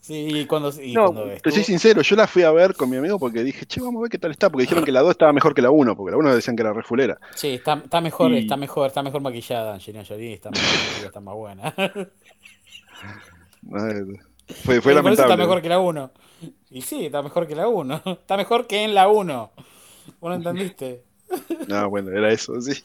Sí, 0.03 0.15
y 0.41 0.45
cuando, 0.47 0.69
y 0.81 0.93
No, 0.93 1.13
cuando 1.13 1.33
te 1.41 1.49
soy 1.49 1.63
sincero, 1.63 2.01
yo 2.01 2.17
la 2.17 2.27
fui 2.27 2.43
a 2.43 2.51
ver 2.51 2.75
con 2.75 2.89
mi 2.89 2.97
amigo 2.97 3.17
porque 3.17 3.41
dije, 3.41 3.65
che, 3.65 3.79
vamos 3.79 3.99
a 3.99 4.01
ver 4.01 4.09
qué 4.11 4.17
tal 4.17 4.31
está, 4.31 4.49
porque 4.49 4.63
dijeron 4.63 4.83
que 4.83 4.91
la 4.91 4.99
2 4.99 5.11
estaba 5.11 5.31
mejor 5.31 5.55
que 5.55 5.61
la 5.61 5.71
1, 5.71 5.95
porque 5.95 6.11
la 6.11 6.17
1 6.17 6.35
decían 6.35 6.57
que 6.57 6.61
era 6.63 6.73
refulera. 6.73 7.17
Sí, 7.35 7.53
está, 7.53 7.75
está 7.75 8.01
mejor, 8.01 8.33
Y- 8.33 8.39
está 8.39 8.57
mejor, 8.57 8.87
está 8.87 9.01
mejor 9.01 9.21
maquillada 9.21 9.75
Angelina 9.75 10.03
Jolie, 10.05 10.33
está, 10.33 10.51
mejor, 10.51 10.65
está 11.05 11.21
más 11.21 11.35
buena. 11.35 11.73
Fue, 13.63 13.79
fue 14.63 14.75
Y 14.75 14.81
por 14.81 14.91
eso 14.91 14.93
lamentable. 14.95 15.31
está 15.33 15.37
mejor 15.37 15.61
que 15.61 15.69
la 15.69 15.79
1. 15.79 16.11
Y 16.71 16.81
sí, 16.81 17.05
está 17.05 17.21
mejor 17.21 17.47
que 17.47 17.55
la 17.55 17.69
1. 17.69 18.01
Está 18.05 18.35
mejor 18.35 18.67
que 18.67 18.83
en 18.83 18.93
la 18.93 19.07
1. 19.07 19.51
¿Vos 20.19 20.29
no 20.29 20.33
entendiste? 20.35 21.05
No, 21.69 21.89
bueno, 21.89 22.11
era 22.11 22.29
eso, 22.29 22.59
sí. 22.61 22.83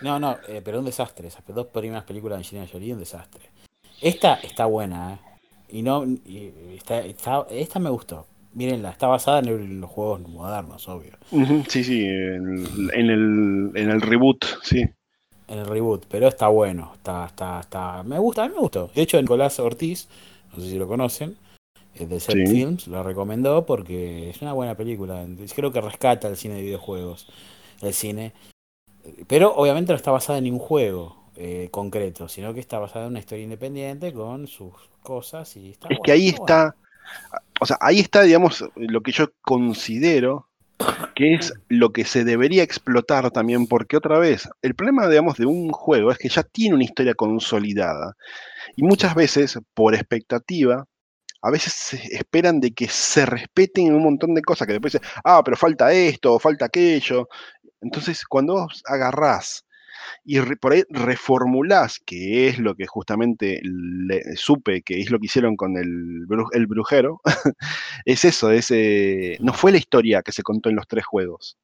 No, 0.00 0.20
no, 0.20 0.38
eh, 0.46 0.62
pero 0.64 0.78
un 0.78 0.84
desastre. 0.84 1.26
Esas 1.26 1.42
dos 1.48 1.66
primeras 1.66 2.04
películas 2.04 2.38
de 2.38 2.44
Angelina 2.44 2.68
Jolie, 2.70 2.92
un 2.92 3.00
desastre. 3.00 3.50
Esta 4.00 4.34
está 4.34 4.66
buena, 4.66 5.14
¿eh? 5.14 5.18
Y 5.72 5.82
no. 5.82 6.04
y 6.04 6.52
está, 6.76 7.00
está- 7.00 7.46
esta 7.50 7.78
me 7.80 7.90
gustó. 7.90 8.26
Mírenla, 8.54 8.90
está 8.90 9.06
basada 9.06 9.38
en, 9.38 9.46
el- 9.48 9.60
en 9.62 9.80
los 9.80 9.90
juegos 9.90 10.20
modernos, 10.28 10.86
obvio. 10.88 11.12
Sí, 11.68 11.82
sí, 11.82 12.04
en, 12.04 12.66
en 12.92 13.10
el, 13.10 13.72
en 13.74 13.90
el 13.90 14.00
reboot, 14.02 14.44
sí. 14.62 14.82
En 15.48 15.58
el 15.58 15.66
reboot, 15.66 16.04
pero 16.08 16.28
está 16.28 16.48
bueno. 16.48 16.92
Está, 16.94 17.24
está, 17.26 17.60
está. 17.60 18.02
Me 18.02 18.18
gusta, 18.18 18.44
a 18.44 18.48
mí 18.48 18.54
me 18.54 18.60
gustó. 18.60 18.90
De 18.94 19.02
hecho, 19.02 19.20
Nicolás 19.20 19.58
Ortiz, 19.58 20.08
no 20.54 20.62
sé 20.62 20.68
si 20.70 20.78
lo 20.78 20.86
conocen, 20.86 21.36
es 21.94 22.08
de 22.10 22.20
Set 22.20 22.36
Sí. 22.36 22.46
Films, 22.46 22.86
lo 22.88 23.02
recomendó 23.02 23.64
porque 23.64 24.28
es 24.30 24.42
una 24.42 24.52
buena 24.52 24.74
película. 24.74 25.26
Creo 25.56 25.72
que 25.72 25.80
rescata 25.80 26.28
el 26.28 26.36
cine 26.36 26.54
de 26.56 26.62
videojuegos. 26.62 27.26
El 27.80 27.94
cine. 27.94 28.32
Pero 29.26 29.54
obviamente 29.54 29.92
no 29.92 29.96
está 29.96 30.10
basada 30.10 30.38
en 30.38 30.44
ningún 30.44 30.60
juego 30.60 31.16
eh, 31.36 31.68
concreto, 31.70 32.28
sino 32.28 32.52
que 32.54 32.60
está 32.60 32.78
basada 32.78 33.06
en 33.06 33.12
una 33.12 33.20
historia 33.20 33.44
independiente 33.44 34.12
con 34.12 34.46
sus 34.46 34.72
cosas 35.02 35.56
y 35.56 35.70
está 35.70 35.88
Es 35.88 35.98
bueno, 35.98 36.02
que 36.04 36.12
ahí 36.12 36.30
bueno. 36.30 36.44
está, 36.44 36.76
o 37.60 37.66
sea, 37.66 37.78
ahí 37.80 38.00
está, 38.00 38.22
digamos, 38.22 38.64
lo 38.76 39.00
que 39.02 39.12
yo 39.12 39.32
considero 39.42 40.48
que 41.14 41.34
es 41.34 41.52
lo 41.68 41.92
que 41.92 42.04
se 42.04 42.24
debería 42.24 42.62
explotar 42.62 43.30
también, 43.30 43.66
porque 43.66 43.96
otra 43.96 44.18
vez, 44.18 44.48
el 44.62 44.74
problema, 44.74 45.08
digamos, 45.08 45.36
de 45.36 45.46
un 45.46 45.70
juego 45.70 46.10
es 46.10 46.18
que 46.18 46.28
ya 46.28 46.42
tiene 46.42 46.74
una 46.74 46.84
historia 46.84 47.14
consolidada. 47.14 48.16
Y 48.76 48.82
muchas 48.82 49.14
veces, 49.14 49.58
por 49.74 49.94
expectativa, 49.94 50.84
a 51.42 51.50
veces 51.50 51.72
se 51.72 51.96
esperan 52.14 52.60
de 52.60 52.72
que 52.72 52.88
se 52.88 53.26
respeten 53.26 53.94
un 53.94 54.02
montón 54.02 54.34
de 54.34 54.42
cosas, 54.42 54.66
que 54.66 54.74
después 54.74 54.92
dicen, 54.92 55.08
ah, 55.24 55.42
pero 55.44 55.56
falta 55.56 55.92
esto, 55.92 56.34
o 56.34 56.38
falta 56.38 56.66
aquello. 56.66 57.28
Entonces, 57.80 58.24
cuando 58.24 58.54
vos 58.54 58.82
agarrás 58.86 59.64
y 60.24 60.38
re- 60.40 60.56
por 60.56 60.72
ahí 60.72 60.84
reformulás, 60.90 61.98
que 62.04 62.48
es 62.48 62.58
lo 62.58 62.74
que 62.74 62.86
justamente 62.86 63.60
le- 63.62 64.36
supe 64.36 64.82
que 64.82 65.00
es 65.00 65.10
lo 65.10 65.18
que 65.18 65.26
hicieron 65.26 65.56
con 65.56 65.76
el, 65.76 66.26
el 66.52 66.66
brujero, 66.66 67.20
es 68.04 68.24
eso, 68.24 68.50
es, 68.50 68.70
eh, 68.70 69.36
no 69.40 69.52
fue 69.52 69.72
la 69.72 69.78
historia 69.78 70.22
que 70.22 70.32
se 70.32 70.42
contó 70.42 70.68
en 70.70 70.76
los 70.76 70.86
tres 70.86 71.04
juegos, 71.04 71.56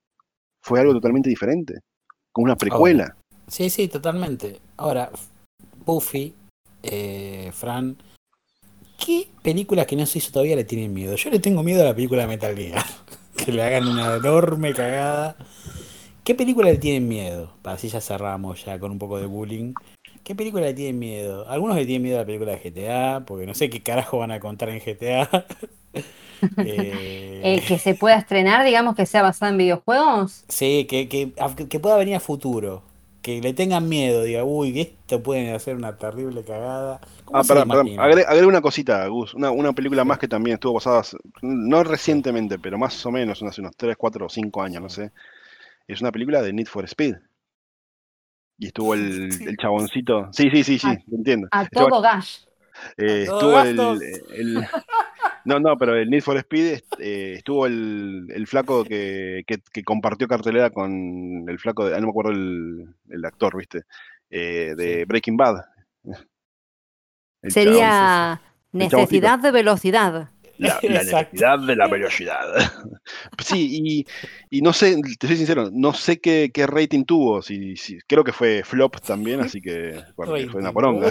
fue 0.61 0.81
algo 0.81 0.93
totalmente 0.93 1.29
diferente, 1.31 1.81
con 2.33 2.45
una 2.45 2.57
precuela. 2.57 3.17
Sí, 3.47 3.71
sí, 3.71 3.89
totalmente. 3.89 4.61
Ahora, 4.77 5.11
Buffy, 5.85 6.35
eh, 6.83 7.51
Fran, 7.55 7.97
¿qué 8.99 9.29
películas 9.43 9.87
que 9.87 9.97
no 9.97 10.05
se 10.07 10.19
hizo 10.19 10.33
todavía 10.33 10.57
le 10.57 10.65
tienen 10.65 10.93
miedo? 10.93 11.17
Yo 11.17 11.31
le 11.31 11.39
tengo 11.39 11.63
miedo 11.63 11.83
a 11.83 11.87
la 11.87 11.95
película 11.95 12.23
de 12.23 12.29
Metal 12.29 12.55
Gear. 12.57 12.85
que 13.45 13.53
le 13.53 13.63
hagan 13.63 13.89
una 13.89 14.17
enorme 14.17 14.75
cagada. 14.75 15.37
¿Qué 16.29 16.35
película 16.35 16.69
le 16.69 16.77
tienen 16.77 17.09
miedo? 17.09 17.55
Para 17.63 17.77
así 17.77 17.89
ya 17.89 18.03
cerramos 18.03 18.63
ya 18.65 18.79
con 18.79 18.91
un 18.93 18.99
poco 18.99 19.19
de 19.19 19.25
bullying. 19.25 19.77
¿Qué 20.25 20.35
película 20.35 20.67
le 20.67 20.75
tienen 20.75 20.99
miedo? 20.99 21.49
Algunos 21.49 21.75
le 21.77 21.87
tienen 21.87 22.03
miedo 22.03 22.19
a 22.19 22.21
la 22.21 22.27
película 22.27 22.53
de 22.53 22.59
GTA, 22.59 23.25
porque 23.27 23.47
no 23.47 23.55
sé 23.55 23.71
qué 23.71 23.83
carajo 23.83 24.19
van 24.19 24.31
a 24.33 24.41
contar 24.41 24.69
en 24.69 24.81
GTA. 24.81 25.47
Eh, 26.61 27.41
Eh, 27.43 27.65
que 27.67 27.79
se 27.79 27.95
pueda 27.95 28.17
estrenar, 28.17 28.65
digamos 28.65 28.95
que 28.95 29.07
sea 29.07 29.23
basada 29.23 29.51
en 29.53 29.59
videojuegos. 29.59 30.45
Sí, 30.49 30.87
que, 30.89 31.09
que, 31.09 31.33
que 31.69 31.81
pueda 31.81 31.97
venir 31.97 32.15
a 32.17 32.21
futuro. 32.21 32.83
Que 33.23 33.41
le 33.41 33.53
tengan 33.55 33.89
miedo, 33.89 34.23
diga, 34.23 34.45
uy, 34.45 34.73
que 34.73 34.81
esto 34.83 35.23
pueden 35.23 35.55
hacer 35.55 35.77
una 35.77 35.97
terrible 35.97 36.45
cagada. 36.45 37.01
¿Cómo 37.25 37.39
Ah, 37.39 37.45
perdón, 37.45 37.69
perdón. 37.69 37.87
imaginan? 37.87 38.07
Agre- 38.07 38.25
Agregué 38.27 38.47
una 38.47 38.61
cosita, 38.63 39.07
Gus. 39.09 39.35
Una, 39.35 39.51
una 39.51 39.73
película 39.73 40.03
Sí. 40.03 40.09
más 40.09 40.19
que 40.19 40.29
también 40.29 40.55
estuvo 40.55 40.75
basada, 40.75 41.03
no 41.43 41.85
recientemente, 41.85 42.59
pero 42.59 42.79
más 42.79 43.05
o 43.07 43.11
menos, 43.11 43.43
hace 43.43 43.61
unos 43.61 43.77
3, 43.77 43.97
4 43.97 44.27
o 44.27 44.29
5 44.29 44.63
años, 44.63 44.83
no 44.83 44.89
sé. 44.89 45.11
Es 45.89 46.01
una 46.01 46.13
película 46.13 46.43
de 46.43 46.53
Need 46.53 46.67
for 46.67 46.85
Speed. 46.85 47.17
Y 48.59 48.67
estuvo 48.67 48.95
el, 48.95 49.33
Sí. 49.33 49.45
el 49.45 49.57
chaboncito. 49.57 50.29
Sí, 50.33 50.51
sí, 50.51 50.63
sí, 50.65 50.79
sí, 50.79 50.89
lo 51.09 51.17
entiendo. 51.19 51.49
A 51.51 51.63
Estuvo, 51.63 51.89
todo 51.89 52.01
gas. 52.03 52.47
eh, 52.97 53.25
A 53.27 53.31
todo 53.31 53.63
estuvo 53.63 53.93
el, 54.35 54.67
No, 55.45 55.59
no, 55.61 55.79
pero 55.79 55.97
el 55.97 56.11
Need 56.11 56.23
for 56.23 56.37
Speed 56.37 56.81
eh, 56.99 57.35
estuvo 57.39 57.65
el, 57.67 58.27
el 58.35 58.47
flaco 58.47 58.85
que, 58.85 59.45
que- 59.47 59.63
que 59.73 59.83
compartió 59.83 60.29
cartelera 60.29 60.69
con 60.71 61.49
el 61.49 61.59
flaco 61.59 61.87
de. 61.89 61.95
ah, 61.97 62.01
no 62.01 62.07
me 62.09 62.11
acuerdo 62.11 62.33
el, 62.33 62.95
el 63.09 63.25
actor, 63.25 63.57
¿viste? 63.57 63.83
Eh, 64.29 64.75
de. 64.77 65.07
Breaking 65.07 65.39
Bad. 65.39 65.65
Sería 67.45 68.41
chaboncito. 68.73 68.97
necesidad 68.99 69.39
de 69.39 69.51
velocidad. 69.53 70.31
La, 70.59 70.79
la 70.83 71.03
necesidad 71.03 71.59
de 71.61 71.77
la 71.77 71.89
velocidad. 71.89 72.45
Sí, 73.43 74.05
y, 74.51 74.59
y 74.59 74.61
no 74.61 74.75
sé, 74.75 75.01
te 75.19 75.27
soy 75.27 75.37
sincero, 75.39 75.71
no 75.73 75.95
sé 75.95 76.21
qué, 76.21 76.51
qué 76.53 76.67
rating 76.67 77.05
tuvo. 77.05 77.41
Si, 77.41 77.77
si- 77.77 77.99
creo 78.07 78.23
que 78.23 78.33
fue 78.33 78.63
flop 78.65 79.01
también, 79.01 79.41
así 79.41 79.63
que 79.63 80.03
porque 80.15 80.47
fue 80.49 80.61
una 80.61 80.71
Rating. 80.71 80.75
poronga. 80.75 81.09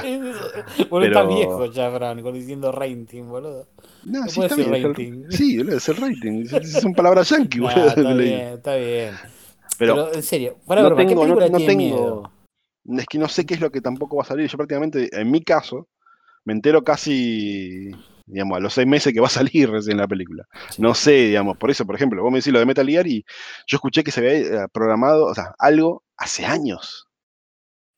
Boludo, 0.89 1.05
está 1.07 1.21
Pero- 1.23 1.27
viejo 1.35 1.65
ya, 1.71 1.89
Fran, 1.89 2.21
con 2.21 2.33
diciendo 2.35 2.71
rating, 2.71 3.23
boludo. 3.23 3.67
No, 4.03 4.19
No 4.21 4.27
sí, 4.27 4.35
puede 4.35 4.49
está 4.49 4.55
ser 4.55 4.65
bien. 4.65 4.75
es 4.75 4.83
el- 4.83 4.89
rating. 4.89 5.23
sí, 5.31 5.57
boludo, 5.57 5.77
es 5.77 5.89
el 5.89 5.95
rating. 5.95 6.45
es- 6.61 6.71
Son 6.73 6.93
palabras 6.93 7.29
yankee, 7.29 7.59
Nah, 7.59 7.73
boludo. 7.73 7.87
está 7.87 8.13
bien, 8.13 8.39
está 8.53 8.75
bien. 8.75 9.13
Pero, 9.79 9.95
Pero, 9.95 10.13
en 10.13 10.23
serio, 10.23 10.57
fuera 10.65 10.81
no 10.83 10.95
¿qué 10.95 11.05
tengo, 11.05 11.25
no, 11.25 11.35
película 11.35 11.49
no 11.49 11.57
tiene 11.57 11.73
tengo. 11.73 12.31
miedo? 12.85 12.99
Es 13.01 13.05
que 13.07 13.17
no 13.17 13.27
sé 13.27 13.45
qué 13.45 13.55
es 13.55 13.61
lo 13.61 13.71
que 13.71 13.81
tampoco 13.81 14.17
va 14.17 14.21
a 14.23 14.25
salir. 14.25 14.47
Yo 14.47 14.57
prácticamente, 14.57 15.09
en 15.19 15.31
mi 15.31 15.41
caso, 15.41 15.87
me 16.45 16.53
entero 16.53 16.83
casi, 16.83 17.89
digamos, 18.27 18.57
a 18.57 18.59
los 18.61 18.73
seis 18.73 18.87
meses 18.87 19.13
que 19.13 19.19
va 19.21 19.27
a 19.27 19.31
salir 19.31 19.69
recién 19.71 19.97
la 19.97 20.07
película. 20.07 20.45
Sí. 20.69 20.81
No 20.81 20.93
sé, 20.93 21.11
digamos, 21.11 21.57
por 21.57 21.71
eso, 21.71 21.85
por 21.85 21.95
ejemplo, 21.95 22.21
vos 22.21 22.31
me 22.31 22.39
decís 22.39 22.53
lo 22.53 22.59
de 22.59 22.65
Metal 22.67 22.87
Gear 22.87 23.07
y 23.07 23.25
yo 23.67 23.77
escuché 23.77 24.03
que 24.03 24.11
se 24.11 24.19
había 24.19 24.33
eh, 24.65 24.67
programado, 24.71 25.25
o 25.25 25.33
sea, 25.35 25.55
algo 25.57 26.03
hace 26.17 26.45
años. 26.45 27.07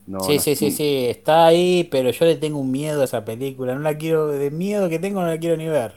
No, 0.07 0.19
Sí, 0.21 0.35
no- 0.35 0.39
sí, 0.41 0.55
sí, 0.55 0.71
sí, 0.71 1.05
está 1.07 1.45
ahí, 1.47 1.87
pero 1.91 2.09
yo 2.11 2.25
le 2.25 2.35
tengo 2.35 2.59
un 2.59 2.71
miedo 2.71 3.01
a 3.01 3.05
esa 3.05 3.25
película. 3.25 3.75
No 3.75 3.81
la 3.81 3.97
quiero, 3.97 4.27
de 4.27 4.49
miedo 4.49 4.89
que 4.89 4.99
tengo, 4.99 5.21
no 5.21 5.27
la 5.27 5.37
quiero 5.37 5.57
ni 5.57 5.67
ver. 5.67 5.93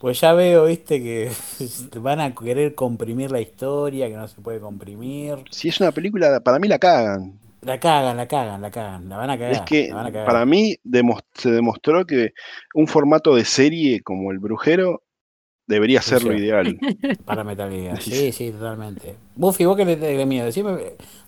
Pues 0.00 0.20
ya 0.20 0.32
veo, 0.34 0.66
viste, 0.66 1.02
que 1.02 1.30
van 2.00 2.20
a 2.20 2.34
querer 2.34 2.74
comprimir 2.74 3.30
la 3.30 3.40
historia, 3.40 4.08
que 4.08 4.16
no 4.16 4.28
se 4.28 4.40
puede 4.40 4.60
comprimir. 4.60 5.44
Si 5.50 5.68
es 5.68 5.80
una 5.80 5.92
película, 5.92 6.40
para 6.40 6.58
mí 6.58 6.68
la 6.68 6.78
cagan. 6.78 7.38
La 7.66 7.80
cagan, 7.80 8.16
la 8.16 8.28
cagan, 8.28 8.62
la 8.62 8.70
cagan, 8.70 9.08
la 9.08 9.16
van 9.16 9.30
a 9.30 9.36
cagar. 9.36 9.52
Es 9.52 9.60
que 9.62 9.88
la 9.88 9.94
van 9.96 10.06
a 10.06 10.12
cagar. 10.12 10.26
para 10.26 10.46
mí 10.46 10.76
se 11.34 11.50
demostró 11.50 12.06
que 12.06 12.32
un 12.74 12.86
formato 12.86 13.34
de 13.34 13.44
serie 13.44 14.02
como 14.02 14.30
El 14.30 14.38
Brujero 14.38 15.02
debería 15.66 16.00
ser 16.00 16.22
lo 16.22 16.32
ideal. 16.32 16.78
Para 17.24 17.42
Metal 17.42 17.68
Gear. 17.68 18.00
Sí, 18.00 18.30
sí, 18.30 18.52
totalmente. 18.52 19.16
Buffy, 19.34 19.64
¿vos 19.64 19.76
qué 19.76 19.84
le 19.84 19.96
tenés 19.96 20.26
miedo? 20.28 20.46
Decime, 20.46 20.76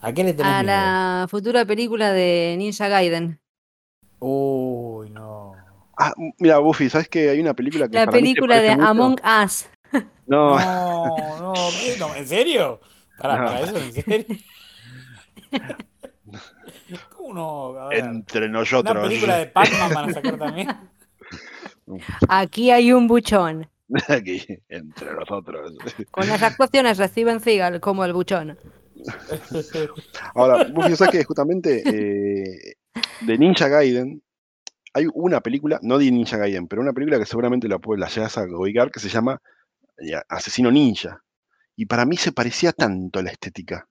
¿a 0.01 0.13
qué 0.13 0.23
le 0.23 0.33
tenés 0.33 0.53
A 0.53 0.63
miedo? 0.63 0.67
la 0.67 1.27
futura 1.29 1.65
película 1.65 2.13
de 2.13 2.55
Ninja 2.57 2.87
Gaiden. 2.87 3.41
Uy, 4.21 5.11
no. 5.11 5.55
Ah, 5.99 6.15
mira, 6.39 6.59
Buffy, 6.59 6.89
¿sabes 6.89 7.09
que 7.09 7.31
hay 7.31 7.41
una 7.41 7.55
película 7.55 7.89
que 7.89 7.97
La 7.97 8.05
para 8.07 8.17
película 8.17 8.61
de 8.61 8.77
mucho? 8.77 8.87
Among 8.89 9.17
Us. 9.45 9.69
No, 10.29 10.57
No, 10.57 11.53
no, 11.99 12.15
¿en 12.15 12.29
serio? 12.29 12.81
Pará, 13.19 13.39
No. 13.39 13.45
para 13.47 13.61
eso, 13.63 13.77
¿en 13.79 13.93
serio? 13.93 14.37
Entre 17.93 18.47
una 18.47 18.61
nosotros. 18.61 19.07
película 19.09 19.37
de 19.39 19.47
Pac-Man 19.47 19.95
van 19.95 20.11
a 20.11 20.13
sacar 20.15 20.39
también. 20.39 20.69
Aquí 22.29 22.71
hay 22.71 22.93
un 22.93 23.07
buchón. 23.07 23.69
Aquí, 24.09 24.45
entre 24.69 25.15
nosotros. 25.15 25.73
Con 26.11 26.29
las 26.29 26.43
actuaciones 26.43 26.99
reciben 26.99 27.41
Seagal 27.41 27.81
como 27.81 28.05
el 28.05 28.13
buchón. 28.13 28.59
Ahora, 30.35 30.65
Buffy, 30.65 30.97
¿sabes 30.97 31.13
que 31.13 31.25
justamente 31.25 31.83
eh, 31.89 32.75
de 33.23 33.39
Ninja 33.39 33.69
Gaiden 33.69 34.23
hay 34.93 35.07
una 35.15 35.41
película, 35.41 35.79
no 35.83 35.99
de 35.99 36.11
Ninja 36.11 36.37
Gaiden, 36.37 36.67
pero 36.67 36.83
una 36.83 36.93
película 36.93 37.19
que 37.19 37.27
seguramente 37.27 37.69
la, 37.69 37.79
puedes- 37.79 38.01
la 38.01 38.09
llegas 38.09 38.37
a 38.39 38.45
ubicar 38.45 38.91
que 38.91 39.01
se 39.01 39.09
llama 39.09 39.41
eh, 39.99 40.21
Asesino 40.29 40.71
Ninja. 40.71 41.23
Y 41.77 41.87
para 41.87 42.05
mí 42.05 42.17
se 42.17 42.33
parecía 42.33 42.73
tanto 42.73 43.21
a 43.21 43.23
la 43.23 43.31
estética. 43.31 43.87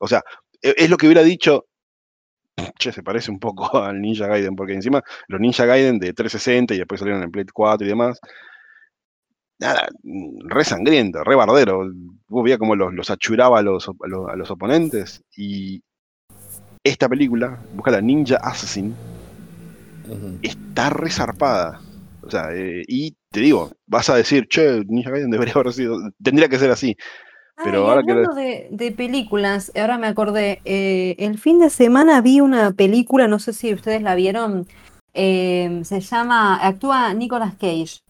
O 0.00 0.08
sea, 0.08 0.22
e- 0.60 0.74
es 0.76 0.90
lo 0.90 0.96
que 0.96 1.06
hubiera 1.06 1.22
dicho. 1.22 1.66
Che, 2.78 2.92
se 2.92 3.02
parece 3.02 3.30
un 3.30 3.38
poco 3.38 3.64
al 3.82 4.00
Ninja 4.00 4.26
Gaiden, 4.26 4.56
porque 4.56 4.74
encima 4.74 5.02
los 5.28 5.40
Ninja 5.40 5.64
Gaiden 5.64 5.98
de 5.98 6.12
360 6.12 6.74
y 6.74 6.78
después 6.78 7.00
salieron 7.00 7.22
en 7.22 7.30
Play 7.30 7.46
4 7.52 7.86
y 7.86 7.88
demás. 7.88 8.20
Nada, 9.58 9.88
mm, 10.02 10.48
re 10.48 10.64
sangriento, 10.64 11.22
re 11.24 11.34
bardero. 11.34 11.88
Vos 12.28 12.44
veías 12.44 12.58
cómo 12.58 12.76
los, 12.76 12.92
los 12.92 13.10
achuraba 13.10 13.58
a 13.58 13.62
los, 13.62 13.88
a 13.88 13.92
los, 14.06 14.28
a 14.28 14.36
los 14.36 14.50
oponentes. 14.50 15.22
Y 15.36 15.82
esta 16.82 17.08
película, 17.08 17.58
busca 17.74 17.90
la 17.90 18.00
Ninja 18.00 18.36
Assassin, 18.36 18.94
Ujú. 20.08 20.38
está 20.42 20.90
resarpada. 20.90 21.80
O 22.22 22.30
sea, 22.30 22.48
eh, 22.52 22.84
y 22.88 23.16
te 23.30 23.40
digo, 23.40 23.72
vas 23.86 24.08
a 24.10 24.16
decir, 24.16 24.46
che, 24.48 24.82
Ninja 24.86 25.10
Gaiden 25.10 25.30
debería 25.30 25.54
haber 25.54 25.72
sido, 25.72 25.98
tendría 26.22 26.48
que 26.48 26.58
ser 26.58 26.70
así. 26.70 26.96
Pero 27.62 27.82
Ah, 27.82 27.86
y 27.86 27.88
ahora 27.88 28.02
que 28.02 28.10
hablando 28.12 28.34
de, 28.34 28.68
de 28.70 28.92
películas, 28.92 29.70
ahora 29.76 29.98
me 29.98 30.06
acordé, 30.08 30.60
eh, 30.64 31.14
el 31.18 31.38
fin 31.38 31.58
de 31.60 31.70
semana 31.70 32.20
vi 32.20 32.40
una 32.40 32.72
película, 32.72 33.28
no 33.28 33.38
sé 33.38 33.52
si 33.52 33.72
ustedes 33.72 34.02
la 34.02 34.14
vieron, 34.14 34.66
eh, 35.12 35.80
se 35.84 36.00
llama, 36.00 36.56
actúa 36.56 37.14
Nicolas 37.14 37.54
Cage, 37.54 38.00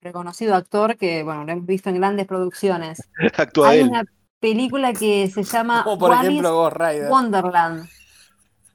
reconocido 0.00 0.54
actor 0.56 0.96
que, 0.96 1.22
bueno, 1.22 1.44
lo 1.44 1.52
hemos 1.52 1.66
visto 1.66 1.88
en 1.90 1.96
grandes 1.96 2.26
producciones. 2.26 3.02
actúa 3.36 3.70
Hay 3.70 3.80
él. 3.80 3.88
una 3.88 4.04
película 4.40 4.92
que 4.92 5.30
se 5.30 5.42
llama 5.44 5.82
Como 5.84 5.98
por 5.98 6.10
Wallis 6.10 6.30
ejemplo 6.30 6.54
Ghost 6.54 6.76
Rider. 6.76 7.10
Wonderland. 7.10 7.88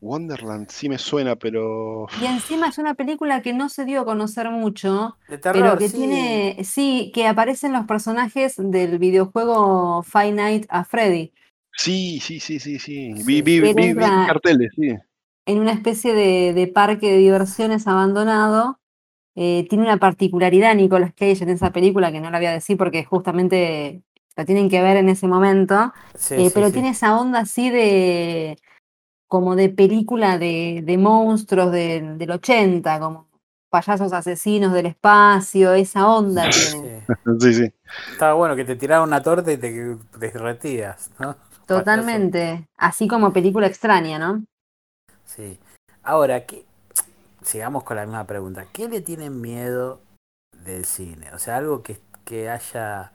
Wonderland 0.06 0.70
sí 0.70 0.88
me 0.88 0.98
suena, 0.98 1.36
pero. 1.36 2.06
Y 2.22 2.26
encima 2.26 2.68
es 2.70 2.78
una 2.78 2.94
película 2.94 3.42
que 3.42 3.54
no 3.54 3.70
se 3.70 3.86
dio 3.86 4.02
a 4.02 4.06
conocer 4.06 4.50
mucho, 4.50 5.18
De 5.28 5.38
pero 5.38 5.54
terror, 5.54 5.80
que 5.80 5.90
sí. 5.90 5.98
tiene, 5.98 6.58
sí, 6.64 7.12
que 7.14 7.28
aparecen 7.28 7.74
los 7.74 7.86
personajes 7.86 8.56
del 8.58 9.00
videojuego 9.00 10.04
Five 10.04 10.32
Nights 10.32 10.68
at 10.70 10.86
Freddy. 10.86 11.34
Sí, 11.74 12.20
sí, 12.22 12.40
sí, 12.40 12.60
sí, 12.60 12.80
sí. 12.80 13.14
Sí, 13.16 13.24
Vi, 13.26 13.42
vi, 13.42 13.60
vi- 13.60 13.74
vi 13.94 14.26
carteles, 14.28 14.72
sí. 14.76 14.96
en 15.46 15.60
una 15.60 15.72
especie 15.74 16.14
de, 16.14 16.54
de 16.54 16.68
parque 16.68 17.12
de 17.12 17.18
diversiones 17.18 17.88
abandonado. 17.88 18.80
Eh, 19.36 19.68
tiene 19.70 19.84
una 19.84 19.98
particularidad 19.98 20.74
Nicolas 20.76 21.14
Cage 21.14 21.44
en 21.44 21.50
esa 21.50 21.72
película 21.72 22.12
que 22.12 22.22
no 22.22 22.32
la 22.32 22.38
voy 22.38 22.48
a 22.48 22.52
decir 22.54 22.78
porque 22.78 23.04
justamente 23.04 24.02
la 24.38 24.46
tienen 24.46 24.70
que 24.70 24.82
ver 24.82 24.96
en 24.98 25.10
ese 25.10 25.28
momento, 25.28 25.92
Sí, 26.16 26.36
eh, 26.36 26.46
sí, 26.46 26.52
pero 26.54 26.68
sí. 26.68 26.74
tiene 26.74 26.90
esa 26.90 27.20
onda 27.20 27.40
así 27.40 27.70
de 27.70 28.58
como 29.28 29.56
de 29.56 29.70
película 29.70 30.38
de, 30.38 30.82
de 30.86 30.98
monstruos 30.98 31.72
del- 31.72 32.18
del 32.18 32.32
80, 32.32 33.00
como 33.00 33.28
payasos 33.70 34.14
asesinos 34.14 34.72
del 34.74 34.86
espacio, 34.88 35.74
esa 35.74 36.08
onda 36.08 36.50
tiene. 36.50 37.06
Sí. 37.42 37.54
Sí. 37.54 37.74
Estaba 38.12 38.34
bueno 38.34 38.56
que 38.56 38.64
te 38.66 38.76
tiraban 38.76 39.08
una 39.10 39.22
torta 39.22 39.52
y 39.52 39.58
te 39.58 39.98
derretías, 40.18 41.12
¿no? 41.20 41.36
Totalmente, 41.66 42.68
así 42.78 43.08
como 43.08 43.34
película 43.34 43.68
extraña, 43.68 44.20
¿no? 44.20 44.44
Sí. 45.26 45.60
Ahora, 46.04 46.46
¿qué? 46.46 46.66
sigamos 47.42 47.84
con 47.84 47.98
la 47.98 48.06
misma 48.06 48.26
pregunta. 48.26 48.66
¿Qué 48.72 48.88
le 48.88 49.02
tienen 49.02 49.42
miedo 49.42 50.00
del 50.64 50.86
cine? 50.86 51.32
O 51.34 51.40
sea, 51.40 51.58
algo 51.58 51.82
que, 51.84 52.00
que 52.24 52.50
haya. 52.50 53.12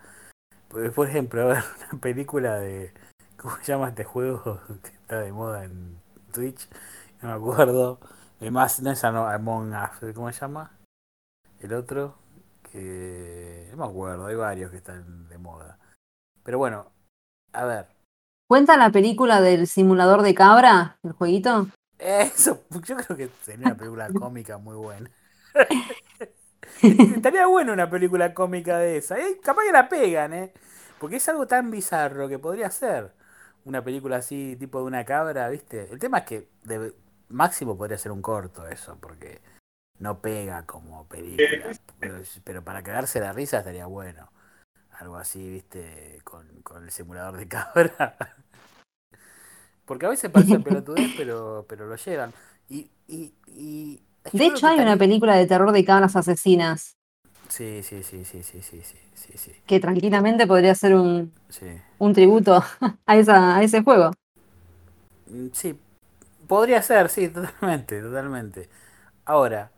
Por 0.68 0.92
por 0.92 1.08
ejemplo, 1.08 1.42
a 1.42 1.46
ver, 1.54 1.64
una 1.92 2.00
película 2.00 2.58
de. 2.58 2.92
¿Cómo 3.36 3.56
se 3.62 3.72
llama 3.72 3.88
este 3.88 4.04
juego 4.04 4.60
está 5.10 5.22
de 5.22 5.32
moda 5.32 5.64
en 5.64 6.00
Twitch? 6.32 6.68
No 7.20 7.30
me 7.30 7.34
acuerdo. 7.34 7.98
Además, 8.40 8.80
no 8.80 8.92
es 8.92 9.02
Among 9.02 9.74
Us, 9.74 10.14
¿cómo 10.14 10.32
se 10.32 10.40
llama? 10.40 10.78
El 11.58 11.74
otro. 11.74 12.14
Que. 12.70 13.66
No 13.72 13.78
me 13.78 13.90
acuerdo, 13.90 14.26
hay 14.26 14.36
varios 14.36 14.70
que 14.70 14.76
están 14.76 15.28
de 15.28 15.36
moda. 15.36 15.78
Pero 16.44 16.58
bueno, 16.58 16.92
a 17.52 17.64
ver. 17.64 17.88
¿Cuenta 18.46 18.76
la 18.76 18.90
película 18.90 19.40
del 19.40 19.66
simulador 19.66 20.22
de 20.22 20.32
cabra, 20.32 20.98
el 21.02 21.12
jueguito? 21.12 21.66
Eso, 21.98 22.62
yo 22.70 22.96
creo 22.96 23.16
que 23.16 23.30
sería 23.42 23.66
una 23.66 23.76
película 23.76 24.08
cómica 24.16 24.58
muy 24.58 24.76
buena. 24.76 25.10
Estaría 26.82 27.46
bueno 27.46 27.72
una 27.72 27.90
película 27.90 28.32
cómica 28.32 28.78
de 28.78 28.98
esa. 28.98 29.18
Eh, 29.18 29.40
capaz 29.42 29.64
que 29.64 29.72
la 29.72 29.88
pegan, 29.88 30.32
¿eh? 30.34 30.52
Porque 31.00 31.16
es 31.16 31.28
algo 31.28 31.48
tan 31.48 31.72
bizarro 31.72 32.28
que 32.28 32.38
podría 32.38 32.70
ser 32.70 33.18
una 33.64 33.82
película 33.82 34.16
así, 34.16 34.56
tipo 34.58 34.78
de 34.78 34.84
una 34.84 35.04
cabra, 35.04 35.48
¿viste? 35.48 35.88
El 35.90 35.98
tema 35.98 36.18
es 36.18 36.24
que 36.24 36.48
de 36.64 36.94
máximo 37.28 37.76
podría 37.76 37.98
ser 37.98 38.12
un 38.12 38.22
corto 38.22 38.66
eso, 38.66 38.96
porque 39.00 39.40
no 39.98 40.20
pega 40.20 40.64
como 40.66 41.06
película. 41.06 41.72
Pero, 41.98 42.22
pero 42.44 42.64
para 42.64 42.82
cagarse 42.82 43.20
la 43.20 43.32
risa 43.32 43.58
estaría 43.58 43.86
bueno. 43.86 44.30
Algo 44.98 45.16
así, 45.16 45.48
¿viste? 45.48 46.20
Con, 46.24 46.46
con 46.62 46.84
el 46.84 46.90
simulador 46.90 47.36
de 47.36 47.48
cabra. 47.48 48.16
Porque 49.84 50.06
a 50.06 50.10
veces 50.10 50.30
parece 50.30 50.60
pelotudez, 50.60 51.10
pero, 51.16 51.66
pero 51.68 51.86
lo 51.86 51.96
llevan. 51.96 52.32
Y, 52.68 52.90
y, 53.08 53.34
y 53.46 54.02
De 54.32 54.46
hecho, 54.46 54.66
hay 54.66 54.78
una 54.78 54.96
película 54.96 55.34
de 55.36 55.46
terror 55.46 55.72
de 55.72 55.84
cabras 55.84 56.16
asesinas 56.16 56.99
Sí, 57.50 57.82
sí, 57.82 58.04
sí, 58.04 58.24
sí, 58.24 58.42
sí, 58.44 58.62
sí, 58.62 58.80
sí, 59.12 59.32
sí. 59.36 59.52
Que 59.66 59.80
tranquilamente 59.80 60.46
podría 60.46 60.72
ser 60.76 60.94
un, 60.94 61.32
un 61.98 62.14
tributo 62.14 62.62
a, 63.06 63.16
esa, 63.16 63.56
a 63.56 63.62
ese 63.64 63.82
juego. 63.82 64.12
Mm, 65.26 65.48
sí, 65.52 65.76
podría 66.46 66.80
ser, 66.80 67.08
sí, 67.08 67.28
totalmente, 67.58 68.00
totalmente. 68.00 68.68
Ahora, 69.24 69.72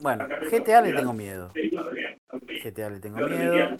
bueno, 0.00 0.26
GTA 0.50 0.80
le 0.80 0.94
tengo 0.94 1.12
miedo. 1.12 1.52
GTA 1.52 2.90
le 2.90 3.00
tengo 3.00 3.18
miedo. 3.18 3.78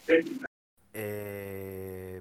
Eh, 0.93 2.21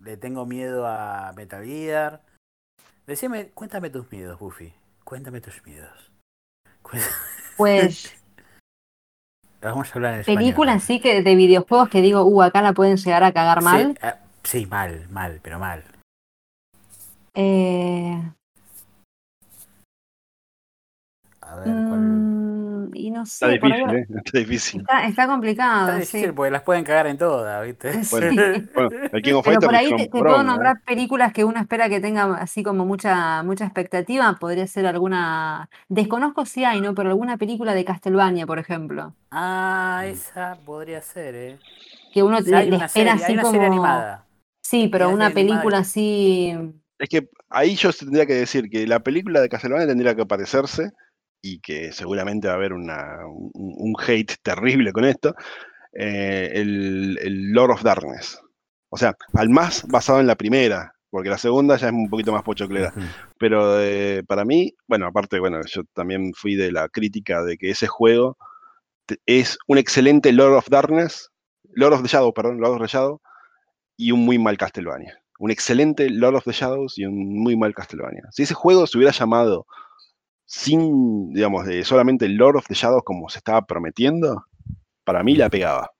le 0.00 0.16
tengo 0.16 0.46
miedo 0.46 0.86
a 0.86 1.32
Metal 1.36 1.64
Decime, 3.06 3.50
cuéntame 3.50 3.90
tus 3.90 4.10
miedos, 4.10 4.38
Buffy. 4.38 4.72
Cuéntame 5.04 5.42
tus 5.42 5.62
miedos. 5.66 6.10
Pues 7.56 8.23
Vamos 9.64 9.88
a 9.90 9.94
hablar 9.94 10.14
en 10.14 10.20
español. 10.20 10.40
películas 10.42 10.82
sí 10.84 11.00
que 11.00 11.22
de 11.22 11.34
videojuegos 11.34 11.88
que 11.88 12.02
digo, 12.02 12.22
uh, 12.22 12.42
acá 12.42 12.60
la 12.62 12.72
pueden 12.74 12.96
llegar 12.98 13.24
a 13.24 13.32
cagar 13.32 13.58
Sí, 13.60 13.64
mal. 13.64 13.98
ah, 14.02 14.16
sí, 14.42 14.66
mal, 14.66 15.06
mal, 15.10 15.40
pero 15.42 15.58
mal. 15.58 15.82
Eh, 17.34 18.20
A 21.54 21.56
ver, 21.56 21.82
¿cuál? 21.88 22.00
mm, 22.00 22.90
y 22.94 23.10
no 23.10 23.24
Está 23.24 23.46
sé, 23.46 23.58
por 23.60 23.70
difícil, 23.70 23.90
ahí- 23.90 23.96
¿eh? 23.96 24.06
Está 24.24 24.38
difícil. 24.38 24.80
está, 24.80 25.06
está 25.06 25.26
complicado, 25.26 25.88
Está 25.88 25.98
sí. 26.04 26.18
difícil 26.18 26.34
porque 26.34 26.50
las 26.50 26.62
pueden 26.62 26.84
cagar 26.84 27.06
en 27.06 27.18
todas, 27.18 27.64
¿viste? 27.64 27.92
Sí. 28.04 28.14
Bueno, 28.74 28.90
el 29.12 29.22
King 29.22 29.34
of 29.34 29.46
Pero 29.46 29.60
por 29.60 29.74
ahí 29.74 29.88
te, 29.96 30.08
puedo 30.08 30.42
nombrar 30.42 30.82
películas 30.84 31.32
que 31.32 31.44
uno 31.44 31.60
espera 31.60 31.88
que 31.88 32.00
tenga 32.00 32.34
así 32.36 32.62
como 32.62 32.84
mucha, 32.86 33.42
mucha 33.42 33.64
expectativa. 33.64 34.36
Podría 34.40 34.66
ser 34.66 34.86
alguna, 34.86 35.68
desconozco 35.88 36.44
si 36.46 36.64
hay, 36.64 36.80
¿no? 36.80 36.94
Pero 36.94 37.10
alguna 37.10 37.36
película 37.38 37.74
de 37.74 37.84
Castlevania, 37.84 38.46
por 38.46 38.58
ejemplo. 38.58 39.14
Ah, 39.30 40.04
esa 40.06 40.56
podría 40.64 41.02
ser, 41.02 41.34
¿eh? 41.34 41.58
Que 42.12 42.22
uno 42.22 42.40
Sí, 42.42 42.50
le 42.50 42.76
espera 42.76 42.88
serie, 42.88 43.10
hay 43.12 43.18
así 43.24 43.32
una 43.34 43.42
como. 43.42 43.52
serie 43.52 43.66
animada. 43.66 44.26
Sí, 44.62 44.88
pero 44.88 45.06
una 45.06 45.14
una 45.16 45.30
serie 45.30 45.42
animada 45.42 45.60
película 45.62 45.78
así. 45.78 46.52
Es 46.98 47.08
que 47.08 47.28
ahí 47.50 47.74
yo 47.76 47.92
tendría 47.92 48.26
que 48.26 48.34
decir 48.34 48.68
que 48.70 48.86
la 48.86 49.00
película 49.00 49.40
de 49.40 49.48
Castlevania 49.48 49.86
tendría 49.86 50.14
que 50.14 50.26
parecerse 50.26 50.90
y 51.44 51.60
que 51.60 51.92
seguramente 51.92 52.48
va 52.48 52.54
a 52.54 52.56
haber 52.56 52.72
una, 52.72 53.26
un, 53.26 53.50
un 53.52 53.94
hate 53.98 54.36
terrible 54.42 54.92
con 54.92 55.04
esto, 55.04 55.34
eh, 55.92 56.50
el, 56.54 57.18
el 57.20 57.52
Lord 57.52 57.72
of 57.72 57.82
Darkness. 57.82 58.40
O 58.88 58.96
sea, 58.96 59.14
al 59.34 59.50
más 59.50 59.86
basado 59.86 60.20
en 60.20 60.26
la 60.26 60.36
primera, 60.36 60.94
porque 61.10 61.28
la 61.28 61.36
segunda 61.36 61.76
ya 61.76 61.88
es 61.88 61.92
un 61.92 62.08
poquito 62.08 62.32
más 62.32 62.42
pochoclera. 62.44 62.94
Ujú. 62.96 63.06
Pero 63.38 63.78
eh, 63.78 64.22
para 64.26 64.46
mí, 64.46 64.74
bueno, 64.86 65.06
aparte, 65.06 65.38
bueno, 65.38 65.60
yo 65.66 65.82
también 65.92 66.32
fui 66.32 66.54
de 66.54 66.72
la 66.72 66.88
crítica 66.88 67.42
de 67.42 67.58
que 67.58 67.70
ese 67.70 67.88
juego 67.88 68.38
es 69.26 69.58
un 69.66 69.76
excelente 69.76 70.32
Lord 70.32 70.54
of 70.54 70.70
Darkness, 70.70 71.30
Lord 71.74 71.92
of 71.92 72.02
the 72.02 72.08
Shadow, 72.08 72.32
perdón, 72.32 72.58
Lord 72.58 72.76
of 72.76 72.80
the 72.80 72.88
Shadow, 72.88 73.20
y 73.98 74.12
un 74.12 74.24
muy 74.24 74.38
mal 74.38 74.56
Castlevania. 74.56 75.20
Un 75.38 75.50
excelente 75.50 76.08
Lord 76.08 76.36
of 76.36 76.44
the 76.44 76.52
Shadows 76.52 76.96
y 76.96 77.04
un 77.04 77.38
muy 77.38 77.54
mal 77.54 77.74
Castlevania. 77.74 78.22
Si 78.30 78.44
ese 78.44 78.54
juego 78.54 78.86
se 78.86 78.96
hubiera 78.96 79.12
llamado 79.12 79.66
sin, 80.46 81.32
digamos, 81.32 81.66
de 81.66 81.84
solamente 81.84 82.28
Lord 82.28 82.56
of 82.56 82.66
the 82.68 82.74
Shadows 82.74 83.02
como 83.04 83.28
se 83.28 83.38
estaba 83.38 83.62
prometiendo, 83.66 84.44
para 85.04 85.22
mí 85.22 85.34
la 85.36 85.50
pegaba. 85.50 85.90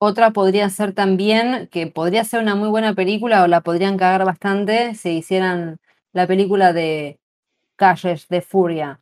Otra 0.00 0.30
podría 0.30 0.70
ser 0.70 0.92
también, 0.92 1.68
que 1.72 1.88
podría 1.88 2.24
ser 2.24 2.40
una 2.42 2.54
muy 2.54 2.68
buena 2.68 2.94
película 2.94 3.42
o 3.42 3.48
la 3.48 3.62
podrían 3.62 3.96
cagar 3.98 4.24
bastante 4.24 4.94
si 4.94 5.10
hicieran 5.18 5.80
la 6.12 6.26
película 6.26 6.72
de 6.72 7.18
Calles 7.76 8.28
de 8.28 8.40
Furia. 8.40 9.00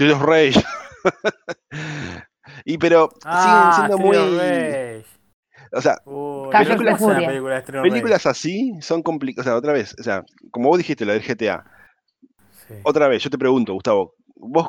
Of 0.00 0.22
Rage. 0.22 0.60
y 2.64 2.78
pero 2.78 3.10
Ah, 3.24 3.70
siguen 3.72 3.72
siendo 3.72 3.94
Street 3.96 4.18
of 4.18 4.30
muy. 4.30 4.38
Rage. 4.38 5.04
O 5.72 5.80
sea, 5.80 5.96
Uy, 6.04 6.50
Calles 6.50 6.76
pero 6.76 6.78
de 6.78 6.84
¿cómo 6.84 6.96
es 6.96 7.00
una 7.02 7.14
Furia. 7.14 7.28
película 7.28 7.54
de 7.54 7.60
Street 7.60 7.78
of 7.80 7.84
Rage? 7.84 7.90
películas 7.90 8.26
así 8.26 8.72
son 8.80 9.02
complicadas. 9.02 9.46
O 9.46 9.50
sea, 9.50 9.56
otra 9.56 9.72
vez, 9.72 9.94
o 9.98 10.02
sea, 10.02 10.24
como 10.50 10.68
vos 10.68 10.78
dijiste, 10.78 11.04
la 11.06 11.12
del 11.14 11.22
GTA. 11.22 11.64
Sí. 12.68 12.74
Otra 12.82 13.08
vez, 13.08 13.22
yo 13.22 13.30
te 13.30 13.38
pregunto, 13.38 13.72
Gustavo, 13.74 14.14
vos, 14.36 14.68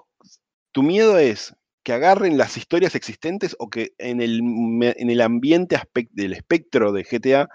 tu 0.72 0.84
miedo 0.84 1.18
es 1.18 1.56
que 1.84 1.94
agarren 1.94 2.38
las 2.38 2.58
historias 2.58 2.96
existentes 2.96 3.56
o 3.60 3.70
que 3.70 3.94
en 3.98 4.20
el, 4.22 4.40
en 4.42 5.10
el 5.10 5.22
ambiente 5.22 5.78
aspec- 5.78 6.10
del 6.12 6.34
espectro 6.34 6.92
de 6.92 7.04
GTA 7.06 7.50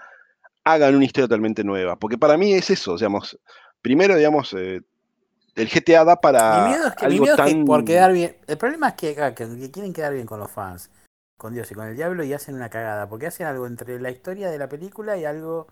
hagan 0.63 0.95
una 0.95 1.05
historia 1.05 1.27
totalmente 1.27 1.63
nueva. 1.63 1.97
Porque 1.97 2.17
para 2.17 2.37
mí 2.37 2.53
es 2.53 2.69
eso, 2.69 2.95
digamos, 2.95 3.37
primero, 3.81 4.15
digamos, 4.15 4.53
eh, 4.53 4.81
el 5.55 5.69
GTA 5.69 6.05
da 6.05 6.15
para 6.15 6.63
Mi 6.63 6.69
miedo 6.69 6.87
es 6.87 6.95
que, 6.95 7.07
mi 7.07 7.13
algo 7.13 7.23
miedo 7.25 7.35
es 7.35 7.41
que 7.41 7.51
tan... 7.51 7.65
por 7.65 7.83
quedar 7.85 8.13
bien. 8.13 8.37
El 8.47 8.57
problema 8.57 8.89
es 8.89 8.93
que, 8.95 9.21
ah, 9.21 9.35
que- 9.35 9.47
que 9.59 9.71
quieren 9.71 9.93
quedar 9.93 10.13
bien 10.13 10.25
con 10.25 10.39
los 10.39 10.49
fans, 10.49 10.89
con 11.37 11.53
Dios 11.53 11.69
y 11.71 11.75
con 11.75 11.87
el 11.87 11.95
diablo 11.95 12.23
y 12.23 12.31
hacen 12.33 12.55
una 12.55 12.69
cagada. 12.69 13.09
Porque 13.09 13.27
hacen 13.27 13.47
algo 13.47 13.67
entre 13.67 13.99
la 13.99 14.11
historia 14.11 14.49
de 14.49 14.57
la 14.57 14.69
película 14.69 15.17
y 15.17 15.25
algo 15.25 15.67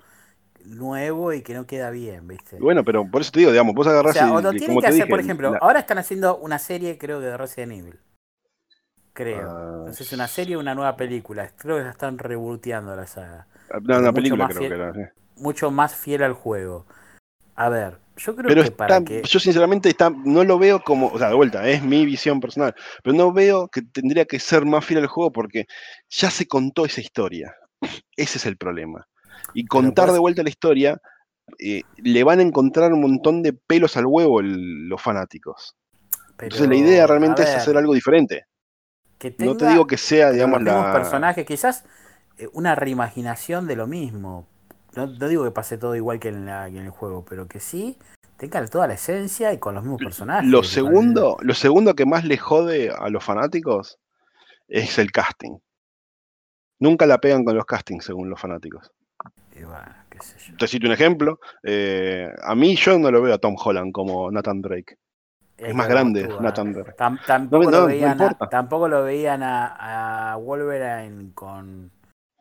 nuevo 0.66 1.34
y 1.34 1.42
que 1.42 1.54
no 1.54 1.66
queda 1.66 1.90
bien, 1.90 2.28
¿viste? 2.28 2.58
Bueno, 2.60 2.84
pero 2.84 3.10
por 3.10 3.22
eso 3.22 3.32
te 3.32 3.40
digo, 3.40 3.52
digamos, 3.52 3.74
vos 3.76 3.88
O 3.88 3.90
agarrás 3.90 4.14
sea, 4.14 4.28
y- 4.28 4.32
o 4.32 4.42
lo 4.42 4.50
y 4.54 4.58
tienen 4.58 4.68
como 4.70 4.80
que 4.82 4.86
te 4.88 4.92
hacer, 4.92 5.06
dije, 5.06 5.10
por 5.10 5.20
ejemplo, 5.20 5.52
la- 5.52 5.58
ahora 5.60 5.80
están 5.80 5.98
haciendo 5.98 6.38
una 6.38 6.60
serie, 6.60 6.98
creo 6.98 7.20
que 7.20 7.26
de 7.28 7.38
Resident 7.38 7.72
Evil. 7.74 8.00
Creo. 9.14 9.50
Ah, 9.50 9.84
No 9.88 9.94
sé 9.94 10.04
si 10.04 10.10
es 10.10 10.14
una 10.14 10.28
serie 10.28 10.56
o 10.56 10.60
una 10.60 10.76
nueva 10.76 10.96
película. 10.96 11.50
Creo 11.58 11.78
que 11.78 11.84
la 11.84 11.90
están 11.92 12.18
reboteando 12.18 12.96
la 12.96 13.08
saga. 13.08 13.48
no, 13.74 13.82
pero 13.86 14.00
una 14.00 14.14
película 14.14 14.48
creo 14.48 14.62
fiel- 14.62 14.68
que 14.70 14.74
era. 14.76 15.14
Mucho 15.38 15.72
más 15.72 15.96
fiel 15.96 16.24
al 16.24 16.34
juego. 16.34 16.86
A 17.56 17.70
ver, 17.70 17.98
yo 18.18 18.36
creo 18.36 18.48
Pero 18.48 18.64
que 18.64 18.72
para 18.72 18.98
está, 18.98 19.06
que. 19.06 19.22
yo 19.24 19.40
sinceramente 19.40 19.90
está, 19.90 20.10
no 20.10 20.44
lo 20.44 20.58
veo 20.60 20.82
como, 20.82 21.08
o 21.08 21.18
sea, 21.18 21.30
de 21.30 21.36
vuelta, 21.36 21.68
es 21.68 21.84
mi 21.84 22.06
visión 22.06 22.40
personal, 22.40 22.74
pero 23.04 23.16
no 23.18 23.34
veo 23.34 23.68
que 23.68 23.82
tendría 23.82 24.26
que 24.26 24.40
ser 24.40 24.66
más 24.66 24.86
fiel 24.86 25.00
al 25.00 25.08
juego 25.08 25.32
porque 25.32 25.66
ya 26.10 26.30
se 26.30 26.48
contó 26.48 26.86
esa 26.86 27.02
historia. 27.02 27.54
Ese 28.16 28.38
es 28.38 28.46
el 28.46 28.58
problema. 28.58 29.08
Y 29.54 29.66
contar 29.66 30.06
pues- 30.06 30.14
de 30.14 30.20
vuelta 30.20 30.44
la 30.44 30.50
historia, 30.50 31.02
eh, 31.58 31.82
le 31.98 32.24
van 32.24 32.40
a 32.40 32.44
encontrar 32.44 32.94
un 32.94 33.02
montón 33.02 33.42
de 33.44 33.54
pelos 33.54 33.98
al 33.98 34.06
huevo 34.06 34.40
el- 34.40 34.88
los 34.88 35.02
fanáticos. 35.02 35.76
Entonces 36.40 36.70
la 36.70 36.76
idea 36.76 37.06
realmente 37.08 37.42
es 37.44 37.50
hacer 37.50 37.76
algo 37.78 37.94
diferente. 37.94 38.46
que 39.18 39.36
No 39.40 39.58
te 39.58 39.68
digo 39.68 39.86
que 39.86 39.98
sea, 39.98 40.32
digamos, 40.32 40.62
los 40.62 40.74
la... 40.74 40.94
personajes, 40.94 41.46
quizás 41.46 41.84
eh, 42.38 42.48
una 42.54 42.74
reimaginación 42.76 43.68
de 43.68 43.76
lo 43.76 43.86
mismo. 43.86 44.48
No, 44.96 45.08
no 45.08 45.28
digo 45.28 45.44
que 45.44 45.52
pase 45.52 45.78
todo 45.78 45.94
igual 45.98 46.22
que 46.22 46.30
en, 46.30 46.46
la- 46.46 46.70
que 46.72 46.78
en 46.78 46.86
el 46.86 46.90
juego, 46.92 47.26
pero 47.26 47.46
que 47.48 47.60
sí 47.60 47.98
tenga 48.38 48.66
toda 48.68 48.88
la 48.88 48.94
esencia 48.94 49.52
y 49.52 49.58
con 49.58 49.76
los 49.76 49.84
mismos 49.84 50.00
personajes. 50.02 50.50
Lo 50.50 50.64
segundo, 50.64 51.36
lo 51.42 51.54
segundo 51.54 51.96
que 51.96 52.06
más 52.06 52.24
le 52.24 52.38
jode 52.38 52.92
a 52.98 53.10
los 53.10 53.22
fanáticos 53.22 53.98
es 54.70 54.98
el 55.00 55.12
casting. 55.12 55.58
Nunca 56.80 57.06
la 57.06 57.18
pegan 57.18 57.44
con 57.44 57.58
los 57.58 57.66
castings 57.66 58.06
según 58.06 58.30
los 58.30 58.40
fanáticos. 58.40 58.90
Bueno, 59.64 59.86
qué 60.10 60.20
sé 60.22 60.38
yo. 60.40 60.58
Te 60.58 60.68
cito 60.68 60.88
un 60.88 60.94
ejemplo. 60.94 61.40
eh, 61.64 62.30
a 62.44 62.56
mí 62.56 62.76
yo 62.76 62.98
no 63.00 63.12
lo 63.12 63.22
veo 63.22 63.34
a 63.34 63.38
Tom 63.38 63.56
Holland 63.64 63.92
como 63.92 64.30
Nathan 64.32 64.62
Drake. 64.62 64.98
Es 65.58 65.76
más 65.76 65.88
que 65.88 65.94
grande 65.94 66.24
actúa. 66.24 66.42
Nathan 66.42 66.74
Drake. 66.74 66.96
Tam- 66.98 67.20
tampoco, 67.26 67.64
no, 67.66 67.72
lo 67.72 67.80
no 67.82 67.86
veían 67.88 68.22
a, 68.22 68.24
importa. 68.24 68.50
tampoco 68.50 68.88
lo 68.88 69.04
veían 69.04 69.44
a, 69.44 70.32
a 70.32 70.36
Wolverine 70.38 71.32
con, 71.34 71.92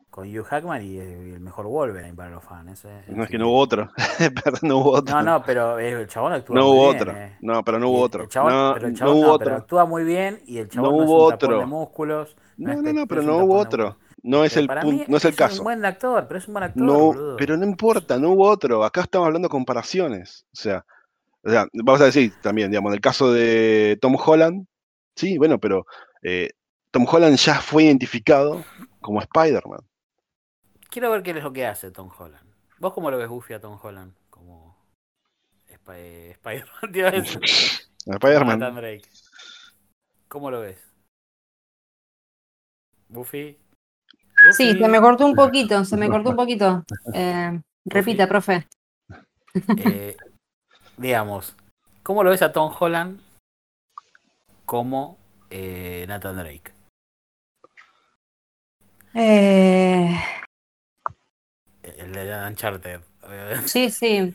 con 0.09 0.27
Hugh 0.33 0.45
Hackman 0.45 0.81
y 0.83 0.97
es 0.99 1.07
el 1.35 1.39
mejor 1.41 1.65
Wolverine 1.67 2.13
para 2.13 2.29
los 2.29 2.43
fans. 2.43 2.71
eso 2.79 2.89
es- 2.89 3.09
No 3.09 3.23
es 3.25 3.29
que 3.29 3.37
no 3.37 3.49
hubo 3.49 3.57
otro. 3.59 3.89
No 4.61 4.77
hubo 4.77 4.91
otro. 4.91 5.15
No, 5.15 5.21
no, 5.21 5.43
pero 5.43 5.79
el 5.79 6.07
chabón 6.07 6.31
actúa 6.33 6.55
No 6.55 6.67
muy 6.67 6.71
hubo 6.77 6.89
bien, 6.91 7.01
otro. 7.01 7.11
eh. 7.17 7.37
No, 7.41 7.63
pero 7.63 7.79
no 7.79 7.89
hubo 7.89 8.01
otro. 8.01 8.23
el 8.23 8.29
chabón- 8.29 8.51
no, 8.53 8.73
pero 8.73 8.87
el 8.87 8.93
no 8.93 8.97
chabón 8.99 9.15
hubo 9.17 9.25
no, 9.25 9.33
otro. 9.33 9.45
pero 9.45 9.57
actúa 9.57 9.85
muy 9.85 10.03
bien 10.05 10.39
y 10.45 10.57
el 10.59 10.69
chabón 10.69 10.91
No 10.91 10.97
no, 10.97 11.03
hubo 11.05 11.17
es 11.23 11.27
un 11.27 11.33
otro. 11.33 11.59
de 11.59 11.65
músculos. 11.65 12.37
No, 12.57 12.71
es 12.71 12.81
no, 12.81 12.93
no, 12.93 13.05
pero 13.07 13.21
es 13.21 13.27
no 13.27 13.37
hubo 13.37 13.55
otro. 13.57 13.97
No 14.23 14.43
es 14.43 14.53
Pero 14.53 14.61
el 14.61 14.67
para 14.67 14.83
mí 14.83 15.05
no 15.07 15.17
es 15.17 15.25
el 15.25 15.31
un 15.31 15.35
caso. 15.37 15.63
buen 15.63 15.85
actor, 15.85 16.27
pero 16.27 16.37
es 16.39 16.47
un 16.47 16.53
buen 16.53 16.63
actor, 16.63 16.85
No, 16.85 16.99
boludo. 16.99 17.37
pero 17.37 17.57
no 17.57 17.65
importa, 17.65 18.17
no 18.17 18.31
hubo 18.31 18.47
otro. 18.49 18.83
Acá 18.83 19.01
estamos 19.01 19.27
hablando 19.27 19.47
de 19.47 19.51
comparaciones. 19.51 20.45
O 20.53 20.55
sea, 20.55 20.85
o 21.43 21.49
sea, 21.49 21.67
vamos 21.73 22.01
a 22.01 22.05
decir 22.05 22.33
también, 22.41 22.69
digamos, 22.71 22.91
en 22.91 22.95
el 22.95 23.01
caso 23.01 23.31
de 23.31 23.97
Tom 24.01 24.17
Holland, 24.23 24.65
sí, 25.15 25.37
bueno, 25.37 25.59
pero 25.59 25.85
eh, 26.23 26.49
Tom 26.91 27.05
Holland 27.09 27.37
ya 27.37 27.55
fue 27.61 27.83
identificado 27.85 28.63
como 29.01 29.21
Spider-Man. 29.21 29.79
Quiero 30.89 31.11
ver 31.11 31.23
qué 31.23 31.31
es 31.31 31.43
lo 31.43 31.53
que 31.53 31.65
hace 31.65 31.91
Tom 31.91 32.09
Holland. 32.17 32.47
¿Vos 32.79 32.93
cómo 32.93 33.11
lo 33.11 33.17
ves, 33.17 33.29
Buffy, 33.29 33.53
a 33.53 33.59
Tom 33.61 33.77
Holland? 33.81 34.13
Como 34.29 34.75
Sp- 35.69 35.95
eh, 35.95 36.31
Spider-Man, 36.31 37.23
Spider-Man. 38.05 39.01
¿Cómo 40.27 40.51
lo 40.51 40.61
ves? 40.61 40.79
Buffy. 43.09 43.57
Sí, 44.51 44.73
se 44.73 44.87
me 44.87 44.99
cortó 45.01 45.25
un 45.25 45.35
poquito, 45.35 45.83
se 45.85 45.97
me 45.97 46.09
cortó 46.09 46.29
un 46.31 46.35
poquito. 46.35 46.83
Eh, 47.13 47.59
repita, 47.85 48.27
profe. 48.27 48.67
eh, 49.77 50.15
digamos, 50.97 51.55
¿cómo 52.03 52.23
lo 52.23 52.29
ves 52.29 52.41
a 52.43 52.51
Tom 52.51 52.71
Holland 52.79 53.19
como 54.65 55.17
eh, 55.49 56.05
Nathan 56.07 56.37
Drake? 56.37 56.71
Eh, 59.15 60.15
El 61.81 62.11
de 62.13 62.47
Uncharted. 62.47 63.01
sí, 63.65 63.89
sí. 63.89 64.33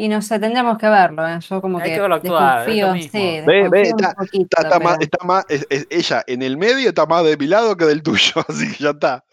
Y 0.00 0.08
no 0.08 0.22
sé, 0.22 0.38
tendríamos 0.38 0.78
que 0.78 0.88
verlo, 0.88 1.28
¿eh? 1.28 1.38
Yo 1.40 1.60
como 1.60 1.78
Hay 1.78 1.90
que, 1.90 1.96
que 1.96 2.00
actuar, 2.00 2.66
desconfío, 2.66 2.94
sí, 3.10 3.10
Ve, 3.46 3.68
ve, 3.68 3.92
un 3.92 4.14
poquito, 4.14 4.56
Está, 4.58 4.62
está 4.62 4.78
más, 4.80 4.92
pero- 4.98 5.02
está 5.04 5.24
más- 5.26 5.44
es- 5.48 5.66
es- 5.68 5.86
ella 5.90 6.24
en 6.26 6.40
el 6.42 6.56
medio 6.56 6.88
está 6.88 7.04
más 7.04 7.22
de 7.24 7.36
mi 7.36 7.46
lado 7.46 7.76
que 7.76 7.84
del 7.84 8.02
tuyo, 8.02 8.32
así 8.48 8.72
que 8.72 8.82
ya 8.84 8.90
está. 8.90 9.24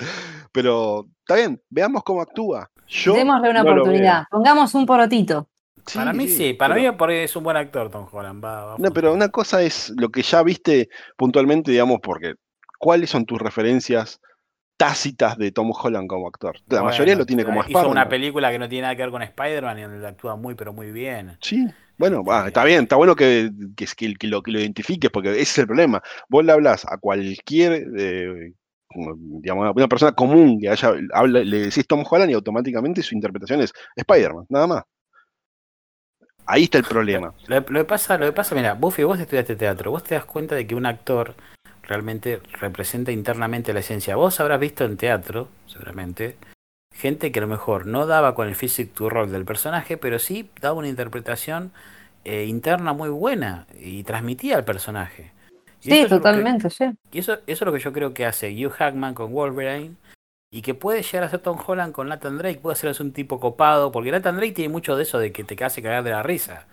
Pero 0.52 1.08
está 1.20 1.36
bien, 1.36 1.62
veamos 1.70 2.04
cómo 2.04 2.22
actúa. 2.22 2.70
Yo 2.88 3.14
Démosle 3.14 3.50
una 3.50 3.64
no 3.64 3.72
oportunidad. 3.72 4.24
Pongamos 4.30 4.74
un 4.76 4.86
porotito. 4.86 5.48
para 5.94 6.12
mí 6.12 6.28
sí, 6.28 6.54
para 6.54 6.76
pero- 6.76 6.92
mí 6.92 6.98
porque 6.98 7.24
es 7.24 7.36
un 7.38 7.44
buen 7.46 7.56
actor 7.58 7.90
Tom 7.90 8.06
Holland. 8.12 8.44
Va, 8.44 8.66
va 8.66 8.76
No, 8.78 8.92
pero 8.92 9.14
una 9.14 9.30
cosa 9.30 9.62
es 9.62 9.94
lo 9.96 10.10
que 10.10 10.22
ya 10.22 10.44
viste 10.44 10.90
puntualmente, 11.16 11.72
digamos, 11.72 12.00
porque 12.04 12.34
¿cuáles 12.78 13.10
son 13.10 13.26
tus 13.26 13.40
referencias 13.40 14.20
tácitas 14.78 15.38
de 15.38 15.52
Tom 15.52 15.72
Holland 15.72 16.08
como 16.08 16.28
actor? 16.28 16.58
La 16.68 16.84
mayoría 16.84 17.16
lo 17.16 17.26
tiene 17.26 17.44
como 17.44 17.62
Hizo 17.62 17.90
una 17.90 18.04
Spider-Man. 18.04 18.10
película 18.10 18.52
que 18.52 18.60
no 18.60 18.70
tiene 18.70 18.84
nada 18.84 18.96
que 18.96 19.02
ver 19.02 19.12
con 19.12 19.22
Spider-Man 19.24 19.80
y 19.80 19.82
donde 19.82 20.08
actúa 20.08 20.36
muy, 20.36 20.56
pero 20.56 20.72
muy 20.72 20.92
bien. 20.92 21.38
Sí, 21.42 21.68
bueno, 21.98 22.24
ah, 22.30 22.46
está 22.48 22.64
bien, 22.64 22.84
está 22.84 22.96
bueno 22.96 23.16
que, 23.16 23.50
que, 23.76 24.28
lo, 24.28 24.44
que 24.44 24.52
lo 24.52 24.60
identifiques, 24.60 25.10
porque 25.10 25.32
ese 25.32 25.42
es 25.42 25.58
el 25.58 25.68
problema. 25.68 26.02
Vos 26.30 26.46
le 26.46 26.52
hablas 26.52 26.86
a 26.88 26.98
cualquier, 26.98 27.88
eh, 27.98 28.54
digamos, 29.42 29.74
una 29.76 29.88
persona 29.88 30.12
común 30.12 30.60
que 30.62 30.70
haya, 30.70 30.92
habla, 31.14 31.40
le 31.40 31.60
decís 31.60 31.88
Tom 31.88 32.04
Holland 32.08 32.30
y 32.30 32.36
automáticamente 32.36 33.02
su 33.02 33.16
interpretación 33.16 33.62
es 33.62 33.74
Spider-Man, 33.96 34.46
nada 34.50 34.68
más. 34.68 34.84
Ahí 36.46 36.64
está 36.64 36.78
el 36.78 36.86
problema. 36.86 37.34
Lo, 37.48 37.60
lo 37.60 37.80
que 37.80 37.86
pasa, 37.86 38.18
lo 38.18 38.26
que 38.28 38.32
pasa, 38.32 38.56
mira, 38.56 38.74
Buffy, 38.74 39.04
vos 39.04 39.20
estudiaste 39.20 39.56
teatro, 39.56 39.92
vos 39.92 40.04
te 40.04 40.16
das 40.16 40.24
cuenta 40.24 40.56
de 40.56 40.66
que 40.66 40.76
un 40.76 40.86
actor 40.86 41.36
realmente 41.88 42.42
representa 42.60 43.12
internamente 43.12 43.74
la 43.74 43.80
esencia. 43.80 44.16
Vos 44.16 44.40
habrás 44.40 44.60
visto 44.60 44.84
en 44.86 44.98
teatro, 44.98 45.48
seguramente, 45.66 46.38
gente 46.94 47.32
que 47.32 47.40
a 47.40 47.44
lo 47.44 47.48
mejor 47.48 47.86
no 47.86 48.06
daba 48.06 48.36
con 48.36 48.48
el 48.48 48.56
physique 48.56 48.94
to 48.94 49.10
role 49.10 49.32
del 49.32 49.46
personaje, 49.46 49.98
pero 49.98 50.20
sí 50.20 50.50
daba 50.62 50.78
una 50.78 50.90
interpretación 50.90 51.72
eh, 52.26 52.46
interna 52.46 52.92
muy 52.94 53.10
buena 53.10 53.68
y 53.80 54.04
transmitía 54.04 54.58
al 54.58 54.66
personaje. 54.66 55.32
Y 55.82 55.92
Sí, 55.92 56.02
que- 56.04 56.10
totalmente, 56.10 56.70
sí. 56.70 56.86
Y 57.12 57.20
eso, 57.20 57.34
eso 57.34 57.42
es 57.48 57.62
lo 57.62 57.72
que 57.72 57.80
yo 57.80 57.94
creo 57.94 58.14
que 58.14 58.26
hace 58.26 58.50
Hugh 58.54 58.72
Hackman 58.72 59.14
con 59.14 59.32
Wolverine. 59.32 59.96
Y 60.50 60.62
que 60.62 60.74
puede 60.74 61.04
llegar 61.04 61.24
a 61.26 61.30
ser 61.30 61.40
Tom 61.42 61.58
Holland 61.66 61.92
con 61.94 62.08
Nathan 62.08 62.38
Drake. 62.38 62.60
Puede 62.60 62.78
ser 62.78 62.94
un 63.02 63.12
tipo 63.12 63.40
copado. 63.40 63.92
Porque 63.92 64.12
Nathan 64.12 64.38
Drake 64.38 64.54
tiene 64.54 64.72
mucho 64.72 64.96
de 64.96 65.04
eso 65.04 65.20
de 65.20 65.32
que 65.34 65.44
te 65.44 65.62
hace 65.64 65.82
cagar 65.82 66.04
de 66.04 66.12
la 66.12 66.24
risa 66.24 66.68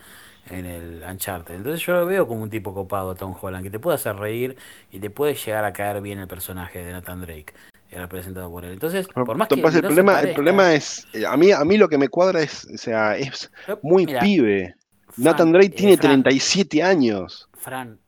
en 0.51 0.67
el 0.67 1.03
Uncharted. 1.09 1.55
Entonces 1.55 1.85
yo 1.85 1.95
lo 1.95 2.07
veo 2.07 2.27
como 2.27 2.43
un 2.43 2.51
tipo 2.51 2.75
copado 2.75 3.11
a 3.11 3.15
Tom 3.15 3.35
Holland. 3.41 3.65
Que 3.65 3.71
te 3.71 3.79
puede 3.79 3.97
hacer 3.97 4.17
reír 4.17 4.57
y 4.91 4.99
te 5.01 5.11
puede 5.11 5.35
llegar 5.35 5.65
a 5.65 5.73
caer 5.73 6.01
bien 6.01 6.19
el 6.19 6.29
personaje 6.29 6.85
de 6.85 6.93
Nathan 6.93 7.21
Drake. 7.23 7.53
eh, 7.91 7.99
Representado 7.99 8.51
por 8.51 8.65
él. 8.65 8.73
Entonces, 8.73 9.07
por 9.09 9.37
más 9.37 9.49
que. 9.49 9.55
El, 9.55 9.63
no 9.63 9.81
problema, 9.83 10.21
el 10.21 10.29
parezca- 10.29 10.35
problema 10.35 10.75
es, 10.75 11.07
eh, 11.13 11.27
a 11.27 11.37
mí, 11.37 11.53
a 11.53 11.65
mí 11.65 11.77
lo 11.79 11.89
que 11.89 11.99
me 11.99 12.09
cuadra 12.09 12.43
es, 12.43 12.65
o 12.73 12.77
sea, 12.77 13.17
es 13.17 13.51
muy 13.83 14.07
mira, 14.07 14.21
pibe. 14.21 14.75
Nathan 15.17 15.53
Drake 15.53 15.67
eh, 15.67 15.71
tiene 15.71 15.97
Fran, 15.97 16.23
37 16.25 16.83
años. 16.83 17.49
Fran, 17.55 18.01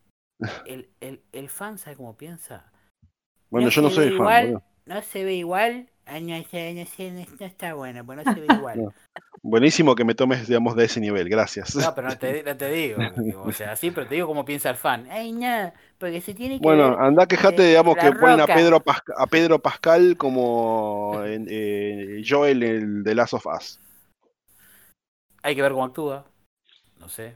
el, 0.66 0.88
el, 1.00 1.20
el 1.32 1.48
fan, 1.48 1.78
¿sabe 1.78 1.96
cómo 1.96 2.16
piensa? 2.16 2.70
Bueno, 3.48 3.68
yo 3.68 3.80
no 3.80 3.90
soy 3.90 4.06
fan. 4.06 4.14
igual, 4.14 4.46
boludo. 4.46 4.62
No 4.86 5.02
se 5.02 5.24
ve 5.24 5.34
igual. 5.34 5.88
No, 6.06 6.20
no, 6.20 6.36
no, 6.36 7.26
no 7.40 7.46
está 7.46 7.74
bueno, 7.74 8.04
pues 8.04 8.24
no 8.24 8.34
se 8.34 8.40
ve 8.40 8.46
igual. 8.58 8.92
Buenísimo 9.42 9.94
que 9.94 10.04
me 10.04 10.14
tomes, 10.14 10.48
digamos, 10.48 10.74
de 10.76 10.84
ese 10.86 11.00
nivel, 11.00 11.28
gracias. 11.28 11.76
No, 11.76 11.94
pero 11.94 12.08
no 12.08 12.18
te, 12.18 12.42
no 12.42 12.56
te 12.56 12.70
digo. 12.70 12.98
digo, 13.16 13.42
O 13.44 13.52
sea, 13.52 13.76
sí, 13.76 13.90
pero 13.90 14.06
te 14.06 14.14
digo 14.16 14.26
cómo 14.26 14.44
piensa 14.44 14.70
el 14.70 14.76
fan. 14.76 15.06
Ay, 15.10 15.32
no, 15.32 15.72
porque 15.98 16.20
se 16.20 16.34
tiene 16.34 16.58
que 16.58 16.62
Bueno, 16.62 16.96
anda 16.98 17.26
quejate, 17.26 17.62
eh, 17.64 17.68
digamos, 17.68 17.96
que 17.96 18.12
ponen 18.12 18.40
a. 18.40 18.46
Pedro, 18.46 18.80
Pasca- 18.80 19.14
a 19.16 19.26
Pedro 19.26 19.58
Pascal 19.60 20.16
como 20.16 21.20
eh, 21.26 22.22
Joel 22.26 22.62
el 22.62 23.02
The 23.04 23.14
Last 23.14 23.34
of 23.34 23.46
Us. 23.46 23.78
Hay 25.42 25.54
que 25.54 25.62
ver 25.62 25.72
cómo 25.72 25.84
actúa. 25.84 26.24
No 26.98 27.08
sé. 27.08 27.34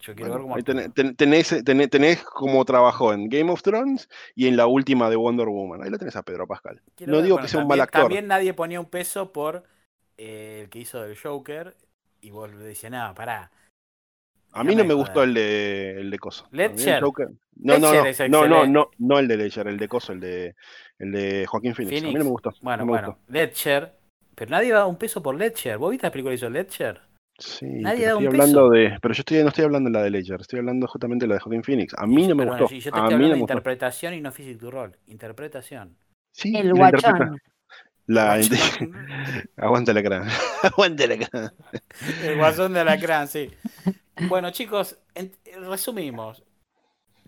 Yo 0.00 0.14
quiero 0.14 0.32
ver 0.32 0.40
cómo 0.42 0.54
ahí 0.54 0.60
actúa. 0.60 0.74
tenés, 0.76 0.94
ten- 0.94 1.16
tenés, 1.16 1.64
tenés, 1.64 1.90
tenés 1.90 2.22
cómo 2.22 2.64
trabajó 2.64 3.12
en 3.12 3.28
Game 3.28 3.50
of 3.52 3.60
Thrones 3.62 4.08
y 4.34 4.46
en 4.46 4.56
la 4.56 4.66
última 4.66 5.10
de 5.10 5.16
Wonder 5.16 5.48
Woman. 5.48 5.82
Ahí 5.82 5.90
lo 5.90 5.98
tenés 5.98 6.16
a 6.16 6.22
Pedro 6.22 6.46
Pascal. 6.46 6.80
Quiero 6.96 7.10
no 7.10 7.16
ver, 7.18 7.24
digo 7.24 7.34
bueno, 7.36 7.44
que 7.44 7.50
sea 7.50 7.58
un 7.58 7.64
también- 7.64 7.78
mal 7.78 7.80
actor. 7.84 8.02
También 8.04 8.26
nadie 8.26 8.54
ponía 8.54 8.80
un 8.80 8.86
peso 8.86 9.32
por 9.32 9.64
eh, 10.20 10.60
el 10.64 10.68
que 10.68 10.78
hizo 10.80 11.02
del 11.02 11.16
Joker. 11.16 11.74
Y 12.20 12.30
vos 12.30 12.50
le 12.52 12.58
decías, 12.64 12.92
no, 12.92 13.14
pará. 13.14 13.50
A 14.52 14.64
mí 14.64 14.74
no 14.74 14.84
me 14.84 14.94
gustó 14.94 15.14
joder". 15.20 15.28
el 15.28 15.34
de, 15.34 15.90
el 16.00 16.10
de 16.10 16.18
Coso. 16.18 16.44
A 16.44 16.48
mí 16.50 16.58
Ledger. 16.58 17.02
No, 17.02 17.78
no, 17.78 17.92
no, 17.92 18.04
no, 18.28 18.48
no, 18.48 18.66
no, 18.66 18.90
no 18.98 19.18
el 19.18 19.28
de 19.28 19.36
Ledger, 19.36 19.68
el 19.68 19.78
de 19.78 19.88
Coso, 19.88 20.12
el 20.12 20.20
de, 20.20 20.54
el 20.98 21.12
de 21.12 21.46
Joaquín 21.46 21.74
Phoenix. 21.74 22.02
A 22.02 22.06
mí 22.08 22.14
no 22.14 22.24
me 22.24 22.30
gustó. 22.30 22.52
Bueno, 22.60 22.78
no 22.78 22.86
me 22.86 22.90
bueno. 22.92 23.08
gustó. 23.16 23.32
Ledger. 23.32 23.92
Pero 24.34 24.50
nadie 24.50 24.72
va 24.72 24.80
a 24.80 24.86
un 24.86 24.96
peso 24.96 25.22
por 25.22 25.34
Ledger. 25.36 25.78
¿Vos 25.78 25.90
viste 25.90 26.06
la 26.06 26.10
película 26.10 26.32
que 26.32 26.36
hizo 26.36 26.50
Ledger? 26.50 27.00
Sí, 27.38 27.64
Nadie 27.66 28.06
da 28.06 28.16
un 28.16 28.24
estoy 28.24 28.38
peso. 28.38 28.42
hablando 28.60 28.70
de. 28.70 28.98
Pero 29.00 29.14
yo 29.14 29.20
estoy, 29.20 29.42
no 29.42 29.48
estoy 29.48 29.64
hablando 29.64 29.88
de 29.88 29.92
la 29.98 30.02
de 30.02 30.10
Ledger, 30.10 30.40
estoy 30.42 30.58
hablando 30.58 30.86
justamente 30.88 31.24
de 31.24 31.28
la 31.28 31.34
de 31.36 31.40
Joaquín 31.40 31.62
Phoenix. 31.62 31.94
A 31.96 32.06
mí 32.06 32.26
no 32.26 32.34
me 32.34 32.44
pero 32.44 32.50
gustó. 32.58 32.64
bueno, 32.66 32.80
yo 32.80 32.90
te 32.92 32.98
a 32.98 33.00
estoy 33.00 33.00
mí 33.00 33.04
hablando 33.04 33.18
no 33.18 33.28
de 33.28 33.34
me 33.34 33.40
gustó. 33.40 33.52
interpretación 33.54 34.14
y 34.14 34.20
no 34.20 34.32
physical 34.32 34.58
to 34.60 34.70
role. 34.70 34.92
Interpretación. 35.06 35.96
Sí, 36.32 36.54
El 36.54 36.66
interpreta- 36.70 37.12
guachón. 37.12 37.38
La, 38.10 38.32
aguanta 39.56 39.92
la 39.92 40.02
cara. 40.02 40.26
aguanta 40.64 41.06
la 41.06 41.18
cara. 41.18 41.52
El 42.24 42.36
guasón 42.36 42.72
de 42.72 42.80
Alacrán, 42.80 43.28
sí. 43.28 43.50
Bueno, 44.28 44.50
chicos, 44.50 44.98
resumimos. 45.68 46.42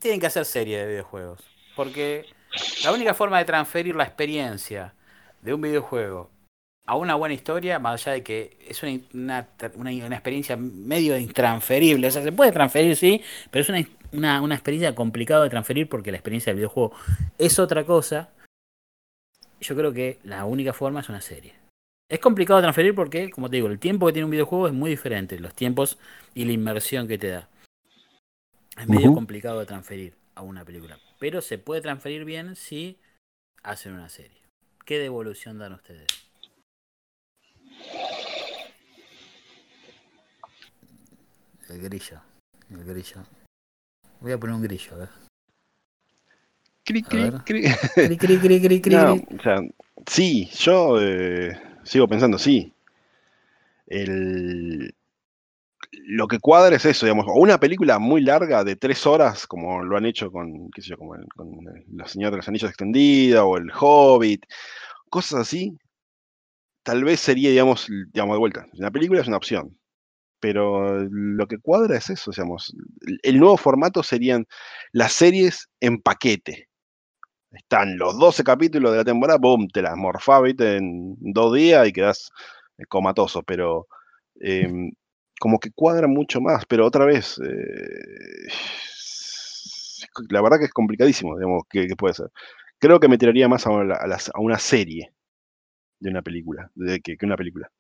Tienen 0.01 0.19
que 0.19 0.27
hacer 0.27 0.45
serie 0.45 0.79
de 0.79 0.89
videojuegos. 0.89 1.41
Porque 1.77 2.27
la 2.83 2.93
única 2.93 3.15
forma 3.15 3.39
de 3.39 3.45
transferir 3.45 3.95
la 3.95 4.03
experiencia 4.03 4.95
de 5.41 5.55
un 5.55 5.61
videojuego 5.61 6.31
a 6.85 6.97
una 6.97 7.15
buena 7.15 7.35
historia, 7.35 7.79
más 7.79 8.03
allá 8.03 8.15
de 8.15 8.23
que 8.25 8.59
es 8.67 8.83
una, 8.83 9.01
una, 9.15 9.49
una- 9.77 10.07
una 10.07 10.17
experiencia 10.17 10.57
medio 10.57 11.17
intransferible. 11.17 12.09
O 12.09 12.11
sea, 12.11 12.25
se 12.25 12.33
puede 12.33 12.51
transferir, 12.51 12.97
sí, 12.97 13.23
pero 13.53 13.63
es 13.63 13.69
una, 13.69 13.87
una, 14.13 14.43
una 14.43 14.55
experiencia 14.57 14.97
complicada 14.97 15.45
de 15.45 15.51
transferir 15.51 15.89
porque 15.89 16.11
la 16.11 16.17
experiencia 16.17 16.51
del 16.51 16.57
videojuego 16.57 16.93
es 17.39 17.61
otra 17.61 17.85
cosa. 17.85 18.31
Yo 19.63 19.77
creo 19.77 19.93
que 19.93 20.19
la 20.25 20.45
única 20.45 20.73
forma 20.73 21.01
es 21.01 21.09
una 21.09 21.21
serie. 21.21 21.55
Es 22.11 22.19
complicado 22.19 22.59
de 22.59 22.65
transferir 22.65 22.95
porque, 22.97 23.31
como 23.31 23.49
te 23.49 23.57
digo, 23.57 23.69
el 23.69 23.79
tiempo 23.79 24.07
que 24.07 24.13
tiene 24.13 24.25
un 24.25 24.33
videojuego 24.33 24.67
es 24.67 24.73
muy 24.73 24.91
diferente, 24.91 25.39
los 25.39 25.55
tiempos 25.55 25.99
y 26.35 26.45
la 26.45 26.53
inmersión 26.53 27.07
que 27.07 27.17
te 27.17 27.29
da. 27.29 27.49
Es 28.77 28.89
medio 28.89 29.15
complicado 29.15 29.61
de 29.61 29.67
transferir 29.67 30.15
a 30.35 30.43
una 30.43 30.65
película, 30.65 30.99
pero 31.21 31.41
se 31.41 31.59
puede 31.59 31.81
transferir 31.81 32.25
bien 32.25 32.57
si 32.57 32.99
hacen 33.63 33.93
una 33.93 34.09
serie. 34.09 34.43
¿Qué 34.85 34.99
devolución 34.99 35.59
dan 35.59 35.75
ustedes? 35.75 36.09
El 41.69 41.81
grillo, 41.81 42.21
el 42.69 42.85
grillo. 42.85 43.25
Voy 44.21 44.33
a 44.33 44.39
poner 44.39 44.57
un 44.57 44.63
grillo, 44.63 44.95
a 44.95 44.99
ver. 44.99 45.22
Cri, 46.85 47.03
cri, 47.03 47.31
cri. 47.45 47.63
Cri, 47.95 48.17
cri, 48.19 48.39
cri, 48.41 48.61
cri, 48.61 48.81
cri, 48.81 48.95
No, 48.97 49.15
o 49.15 49.43
sea, 49.43 49.61
sí, 50.07 50.49
yo 50.59 51.01
eh, 51.01 51.57
sigo 51.85 52.09
pensando, 52.09 52.39
sí. 52.39 52.73
El, 53.87 54.95
lo 56.07 56.27
que 56.27 56.39
cuadra 56.41 56.77
es 56.77 56.85
eso, 56.85 57.07
digamos, 57.07 57.27
o 57.29 57.35
una 57.39 57.59
película 57.61 57.99
muy 57.99 58.23
larga 58.23 58.65
de 58.65 58.77
tres 58.77 59.07
horas, 59.07 59.47
como 59.47 59.83
lo 59.85 59.97
han 59.97 60.07
hecho 60.07 60.31
con, 60.33 60.71
qué 60.71 60.83
sé 60.83 60.91
yo, 60.91 60.97
como 60.99 61.15
el- 61.15 61.27
con 61.37 61.49
La 61.95 62.07
Señora 62.09 62.33
de 62.33 62.37
los 62.39 62.49
Anillos 62.49 62.71
extendida 62.71 63.45
o 63.45 63.57
El 63.59 63.71
Hobbit, 63.79 64.45
cosas 65.11 65.41
así, 65.41 65.77
tal 66.83 67.05
vez 67.05 67.21
sería, 67.21 67.51
digamos, 67.51 67.87
digamos, 68.13 68.35
de 68.35 68.39
vuelta. 68.39 68.67
La 68.73 68.91
película 68.91 69.21
es 69.21 69.29
una 69.29 69.37
opción, 69.37 69.79
pero 70.41 71.05
lo 71.09 71.47
que 71.47 71.59
cuadra 71.59 71.97
es 71.99 72.11
eso, 72.11 72.31
digamos, 72.31 72.75
el 73.23 73.39
nuevo 73.39 73.57
formato 73.57 74.03
serían 74.03 74.47
las 74.93 75.13
series 75.13 75.69
en 75.81 76.01
paquete. 76.01 76.69
Están 77.53 77.99
los 77.99 78.19
12 78.19 78.43
capítulos 78.45 78.93
de 78.93 78.99
la 78.99 79.05
temporada, 79.05 79.39
boom, 79.39 79.69
te 79.69 79.83
las 79.83 79.97
morfás, 79.97 80.43
¿viste? 80.43 80.77
en 80.79 81.17
dos 81.21 81.55
días 81.55 81.87
y 81.87 81.93
quedás 81.93 82.31
eh, 82.79 82.85
comatoso, 82.89 83.43
pero 83.43 83.87
em, 84.41 84.91
como 85.39 85.59
que 85.59 85.71
cuadra 85.73 86.07
mucho 86.09 86.41
más, 86.41 86.65
pero 86.67 86.87
otra 86.87 87.05
vez, 87.05 87.39
eh, 87.45 88.49
la 90.31 90.41
verdad 90.43 90.59
que 90.59 90.65
es 90.67 90.73
complicadísimo, 90.73 91.37
digamos, 91.37 91.65
que, 91.69 91.87
que 91.87 91.97
puede 91.97 92.15
ser. 92.15 92.29
Creo 92.79 92.99
que 93.01 93.09
me 93.09 93.19
tiraría 93.19 93.49
más 93.49 93.67
a, 93.67 93.71
la- 93.85 93.97
a 93.97 94.07
las- 94.07 94.31
a 94.35 94.41
una 94.41 94.59
serie 94.59 95.13
de 96.01 96.11
una 96.11 96.23
película, 96.23 96.71
de, 96.75 97.01
que, 97.01 97.17
que 97.17 97.27
una 97.27 97.37
película. 97.37 97.71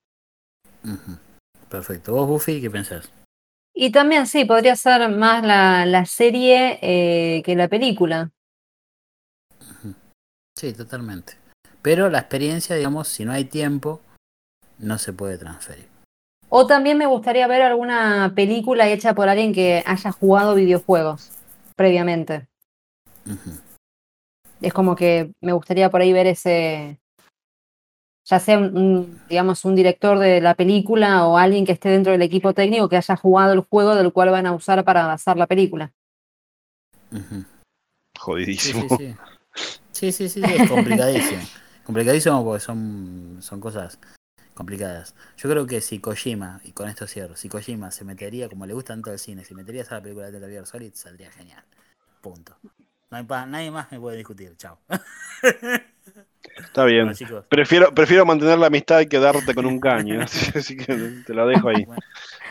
Perfecto. 1.68 2.12
¿Vos, 2.12 2.28
Buffy, 2.28 2.60
qué 2.60 2.70
pensás? 2.70 3.10
Y 3.74 3.90
también 3.90 4.26
sí, 4.26 4.44
podría 4.44 4.76
ser 4.76 5.08
más 5.08 5.42
la, 5.44 5.86
la 5.86 6.04
serie 6.04 6.78
eh, 6.82 7.42
que 7.42 7.56
la 7.56 7.68
película. 7.68 8.30
Sí, 10.62 10.72
totalmente. 10.72 11.32
Pero 11.82 12.09
la 12.09 12.20
experiencia, 12.20 12.76
digamos, 12.76 13.09
si 13.09 13.24
no 13.24 13.32
hay 13.32 13.47
tiempo, 13.47 14.01
no 14.78 14.97
se 14.97 15.12
puede 15.12 15.36
transferir. 15.36 15.89
O 16.51 16.68
también 16.68 16.98
me 16.98 17.06
gustaría 17.06 17.48
ver 17.48 17.62
alguna 17.62 18.32
película 18.36 18.89
hecha 18.89 19.12
por 19.12 19.28
alguien 19.28 19.52
que 19.52 19.82
haya 19.84 20.12
jugado 20.12 20.55
videojuegos 20.55 21.32
previamente. 21.74 22.47
Es 24.60 24.72
como 24.72 24.94
que 24.94 25.32
me 25.40 25.52
gustaría 25.52 25.90
por 25.90 26.01
ahí 26.01 26.12
ver 26.12 26.28
ese, 26.28 27.01
ya 28.24 28.39
sea 28.39 28.59
un, 28.59 28.76
un, 28.76 29.20
digamos, 29.28 29.64
un 29.64 29.74
director 29.74 30.16
de 30.20 30.40
la 30.40 30.55
película 30.55 31.26
o 31.26 31.39
alguien 31.39 31.66
que 31.66 31.72
esté 31.72 31.89
dentro 31.89 32.12
del 32.12 32.22
equipo 32.22 32.55
técnico 32.55 32.89
que 32.89 32.98
haya 32.98 33.16
jugado 33.16 33.52
el 33.52 33.62
juego 33.62 33.97
del 33.97 34.12
cual 34.12 34.30
van 34.30 34.47
a 34.47 34.52
usar 34.52 34.84
para 34.84 35.12
hacer 35.12 35.36
la 35.36 35.48
película. 35.48 35.93
Jodidísimo. 38.16 38.82
sí, 38.82 38.97
sí. 38.97 39.16
Sí, 39.55 39.78
sí, 40.10 40.28
sí, 40.28 40.28
sí, 40.28 40.40
es 40.42 40.68
complicadísimo. 40.68 41.42
complicadísimo 41.84 42.44
porque 42.44 42.60
son, 42.60 43.38
son 43.40 43.60
cosas 43.60 44.00
complicadas. 44.54 45.14
Yo 45.36 45.48
creo 45.48 45.66
que 45.66 45.80
si 45.80 46.00
Kojima, 46.00 46.60
y 46.64 46.72
con 46.72 46.88
esto 46.88 47.06
cierro, 47.06 47.36
si 47.36 47.48
Kojima 47.48 47.92
se 47.92 48.04
metería, 48.04 48.48
como 48.48 48.66
le 48.66 48.74
gusta 48.74 48.94
tanto 48.94 49.12
el 49.12 49.18
cine, 49.20 49.44
si 49.44 49.54
metería 49.54 49.84
a 49.88 49.94
la 49.94 50.02
película 50.02 50.26
de 50.26 50.32
Metal 50.32 50.50
Gear 50.50 50.66
Solid, 50.66 50.92
saldría 50.94 51.30
genial. 51.30 51.62
Punto. 52.20 52.56
No 53.10 53.18
hay 53.18 53.24
pa- 53.24 53.46
nadie 53.46 53.70
más 53.70 53.92
me 53.92 54.00
puede 54.00 54.16
discutir. 54.16 54.56
Chao. 54.56 54.78
Está 56.56 56.84
bien. 56.84 57.06
Bueno. 57.06 57.44
Prefiero, 57.48 57.94
prefiero 57.94 58.26
mantener 58.26 58.58
la 58.58 58.66
amistad 58.66 59.00
y 59.00 59.06
quedarte 59.06 59.54
con 59.54 59.66
un 59.66 59.78
caño. 59.78 60.20
Así, 60.54 60.76
que 60.76 61.22
te 61.24 61.34
la 61.34 61.46
dejo 61.46 61.68
ahí. 61.68 61.84
Bueno, 61.84 62.02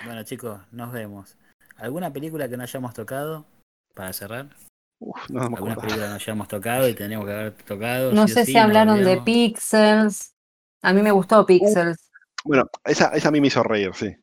bueno, 0.06 0.24
chicos, 0.24 0.62
nos 0.72 0.92
vemos. 0.92 1.36
¿Alguna 1.76 2.14
película 2.14 2.48
que 2.48 2.56
no 2.56 2.64
hayamos 2.64 2.94
tocado 2.94 3.46
para 3.94 4.14
cerrar? 4.14 4.48
Uf, 5.04 5.30
no 5.30 5.40
me 5.40 5.46
¿Alguna 5.56 5.74
acuerdo. 5.74 5.82
película 5.82 6.06
que 6.06 6.10
no 6.10 6.16
hayamos 6.16 6.48
tocado 6.48 6.88
y 6.88 6.94
tendríamos 6.94 7.26
que 7.26 7.34
haber 7.34 7.54
tocado? 7.54 8.12
No 8.14 8.28
sí 8.28 8.34
sé 8.36 8.46
sí, 8.46 8.52
si 8.52 8.58
hablaron 8.60 9.04
de? 9.04 9.18
Pixels. 9.22 10.36
A 10.84 10.94
mí 10.94 11.02
me 11.02 11.12
gustó 11.12 11.44
Pixels. 11.46 12.12
Bueno, 12.44 12.70
esa, 12.84 13.08
esa 13.10 13.30
a 13.30 13.32
mí 13.32 13.42
me 13.42 13.48
hizo 13.48 13.64
reír, 13.64 13.94
sí. 13.96 14.16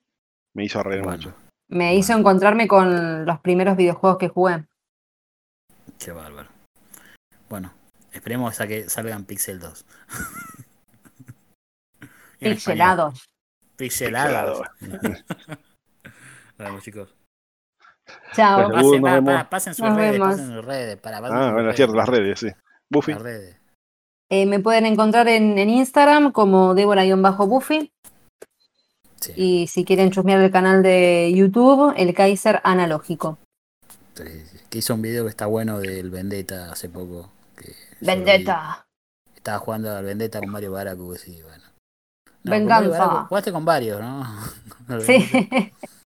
Me 0.55 0.65
hizo 0.65 0.81
reír 0.83 1.03
Bueno, 1.03 1.17
mucho. 1.17 1.35
Me 1.69 1.97
hizo 1.97 2.13
encontrarme 2.17 2.69
con 2.69 3.27
los 3.27 3.41
primeros 3.41 3.77
videojuegos 3.77 4.19
que 4.19 4.29
jugué. 4.29 4.65
qué 5.99 6.13
bárbaro. 6.13 6.49
Bueno, 7.49 7.73
esperemos 8.13 8.61
a 8.61 8.67
que 8.69 8.89
salgan 8.89 9.25
Pixel 9.25 9.59
2. 9.59 9.85
En 12.41 12.53
español. 12.53 13.17
Pixelados. 13.17 13.29
Pixelados. 13.77 14.63
Vamos, 16.59 16.85
chicos. 16.85 17.13
Chao. 18.35 18.71
Pasen, 18.71 19.03
pa- 19.03 19.23
pa- 19.23 19.51
pasen 19.51 19.75
sus 19.75 19.87
Nos 19.87 19.97
redes, 19.97 20.13
vemos. 20.13 20.29
pasen 20.29 20.47
sus 20.55 20.65
redes. 20.65 20.97
Para, 20.97 21.21
pasen 21.21 21.37
Ah, 21.37 21.41
sus 21.41 21.53
bueno, 21.53 21.59
redes, 21.59 21.71
es 21.71 21.77
cierto, 21.77 21.95
las 21.95 22.09
redes, 22.09 22.39
sí. 22.41 22.49
Buffy. 22.91 23.13
Las 23.13 23.23
redes. 23.23 23.57
Eh, 24.31 24.47
me 24.47 24.61
pueden 24.61 24.85
encontrar 24.87 25.29
en, 25.29 25.59
en 25.59 25.71
Instagram 25.71 26.33
como 26.33 26.75
Débora-Buffy. 26.75 27.91
Sí, 29.21 29.33
Y 29.37 29.67
si 29.67 29.85
quieren 29.85 30.11
chusmear 30.11 30.41
el 30.41 30.51
canal 30.51 30.83
de 30.83 31.33
YouTube, 31.35 31.93
el 31.97 32.15
Kaiser 32.15 32.61
Analógico. 32.65 33.39
sí, 34.15 34.25
sí. 34.47 34.59
Que 34.71 34.79
hizo 34.79 34.95
un 34.95 35.03
video 35.03 35.25
que 35.25 35.31
está 35.31 35.47
bueno 35.47 35.79
del 35.81 36.11
Vendetta 36.11 36.71
hace 36.71 36.89
poco. 36.89 37.31
que. 37.57 37.75
Vendetta. 38.01 38.87
Estaba 39.35 39.59
jugando 39.59 39.97
al 39.97 40.05
Vendetta 40.05 40.41
con 40.41 40.51
Mario 40.51 40.73
Baracus 40.73 41.27
y 41.27 41.41
bueno. 41.43 41.65
con 42.43 42.51
Venganza. 42.51 42.99
Baracus- 43.07 43.29
Jugaste 43.29 43.53
con 43.53 43.65
varios, 43.65 44.01
¿no? 44.01 44.27
Sí. 45.01 45.27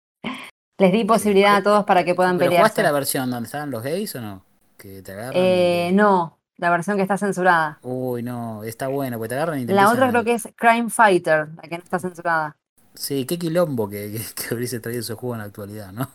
Les 0.83 0.91
di 0.91 1.05
posibilidad 1.05 1.55
a 1.55 1.63
todos 1.63 1.85
para 1.85 2.03
que 2.03 2.17
puedan 2.17 2.39
¿Pero 2.39 2.51
jugaste 2.51 2.83
la 2.83 2.91
versión 2.91 3.31
donde 3.31 3.47
estaban 3.47 3.71
los 3.71 3.85
gays 3.85 4.17
o 4.17 4.21
no? 4.21 4.45
Que 4.77 5.01
te 5.01 5.13
agarran. 5.13 5.33
Eh, 5.37 5.87
te- 5.91 5.95
no, 5.95 6.39
la 6.57 6.71
versión 6.71 6.97
que 6.97 7.03
está 7.03 7.17
censurada. 7.17 7.79
Uy, 7.83 8.25
no, 8.25 8.65
está 8.65 8.89
bueno, 8.89 9.17
porque 9.17 9.29
te 9.29 9.35
agarran 9.37 9.61
y 9.61 9.67
te 9.67 9.75
La 9.75 9.89
otra 9.93 10.07
a- 10.07 10.11
creo 10.11 10.25
que 10.25 10.35
es 10.35 10.49
Crime 10.57 10.91
Fighter, 10.91 11.51
la 11.55 11.63
que 11.63 11.79
no 11.79 11.85
está 11.85 12.01
censurada. 12.01 12.57
Sí, 12.95 13.25
qué 13.27 13.39
quilombo 13.39 13.89
que, 13.89 14.11
que, 14.11 14.49
que 14.49 14.55
hubiese 14.57 14.81
traído 14.81 15.03
ese 15.03 15.15
juego 15.15 15.37
en 15.37 15.39
la 15.43 15.47
actualidad, 15.47 15.93
¿no? 15.93 16.11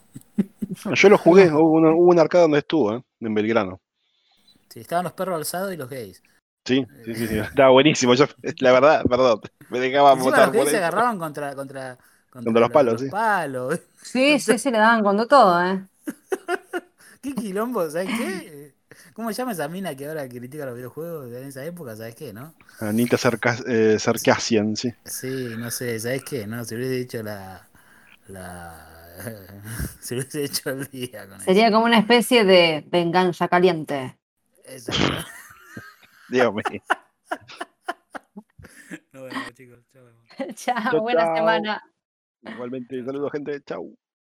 Yo 0.96 1.08
lo 1.08 1.18
jugué, 1.18 1.50
hubo 1.54 1.72
una, 1.72 1.92
hubo 1.92 2.10
una 2.12 2.24
arcada 2.24 2.42
donde 2.42 2.60
estuvo, 2.60 2.94
¿eh? 2.94 3.02
en 3.22 3.34
Belgrano. 3.34 3.80
Sí, 4.70 4.82
estaban 4.82 5.06
los 5.06 5.14
perros 5.14 5.38
alzados 5.38 5.74
y 5.74 5.78
los 5.78 5.90
gays. 5.90 6.22
Sí, 6.66 6.86
sí, 7.06 7.16
sí, 7.16 7.28
sí. 7.28 7.38
Estaba 7.40 7.70
buenísimo. 7.70 8.14
Yo, 8.16 8.26
la 8.60 8.72
verdad, 8.74 9.04
perdón, 9.10 9.40
me 9.70 9.80
dejaba 9.80 10.14
votar 10.16 10.48
los 10.48 10.52
gays 10.52 10.64
por 10.66 10.72
se 10.72 10.78
agarraban 10.78 11.18
contra, 11.18 11.56
contra, 11.56 11.98
Contra 12.30 12.62
los 12.62 12.72
palos, 12.72 13.02
sí. 13.02 13.08
palos. 13.10 13.80
Sí, 14.02 14.40
sí, 14.40 14.58
sí, 14.60 14.72
le 14.72 14.78
daban 14.78 15.04
con 15.04 15.28
todo, 15.28 15.62
¿eh? 15.66 15.86
Qué 17.22 17.36
quilombo, 17.36 17.90
¿sabes 17.90 18.12
qué? 18.12 18.76
¿Cómo 19.14 19.30
se 19.32 19.36
llama 19.38 19.52
esa 19.54 19.68
mina 19.68 19.96
que 19.96 20.08
ahora 20.08 20.28
critica 20.30 20.66
los 20.66 20.76
videojuegos 20.76 21.32
en 21.34 21.44
esa 21.48 21.66
época? 21.66 21.96
¿Sabes 21.96 22.16
qué, 22.16 22.34
no? 22.34 22.56
Anita 22.80 23.18
Sarka- 23.18 23.64
eh, 23.68 23.98
sí. 24.76 24.94
Sí, 25.06 25.56
no 25.58 25.72
sé, 25.72 26.00
¿sabes 26.00 26.24
qué? 26.24 26.46
No, 26.48 26.64
se 26.66 26.76
hubiese 26.76 26.94
dicho 26.96 27.24
la. 27.24 27.70
la 28.28 28.94
se 30.02 30.16
hubiese 30.16 30.44
hecho 30.46 30.70
el 30.72 30.88
día 30.90 31.28
con 31.30 31.40
Sería 31.40 31.72
como 31.72 31.86
una 31.86 31.98
especie 31.98 32.44
de 32.46 32.84
venganza 32.92 33.48
caliente. 33.48 34.18
eso. 34.64 34.92
Eso, 34.92 34.94
Dios 36.28 36.54
mío. 36.54 36.64
¿no? 36.74 36.78
No, 39.14 39.22
bueno, 39.22 39.52
chicos, 39.54 39.80
chao. 39.92 40.06
Chao, 40.56 41.02
buena 41.02 41.28
chau. 41.28 41.28
semana. 41.28 41.82
Igualmente, 42.48 43.04
saludos, 43.06 43.32
gente. 43.34 43.62
Chau. 43.68 43.98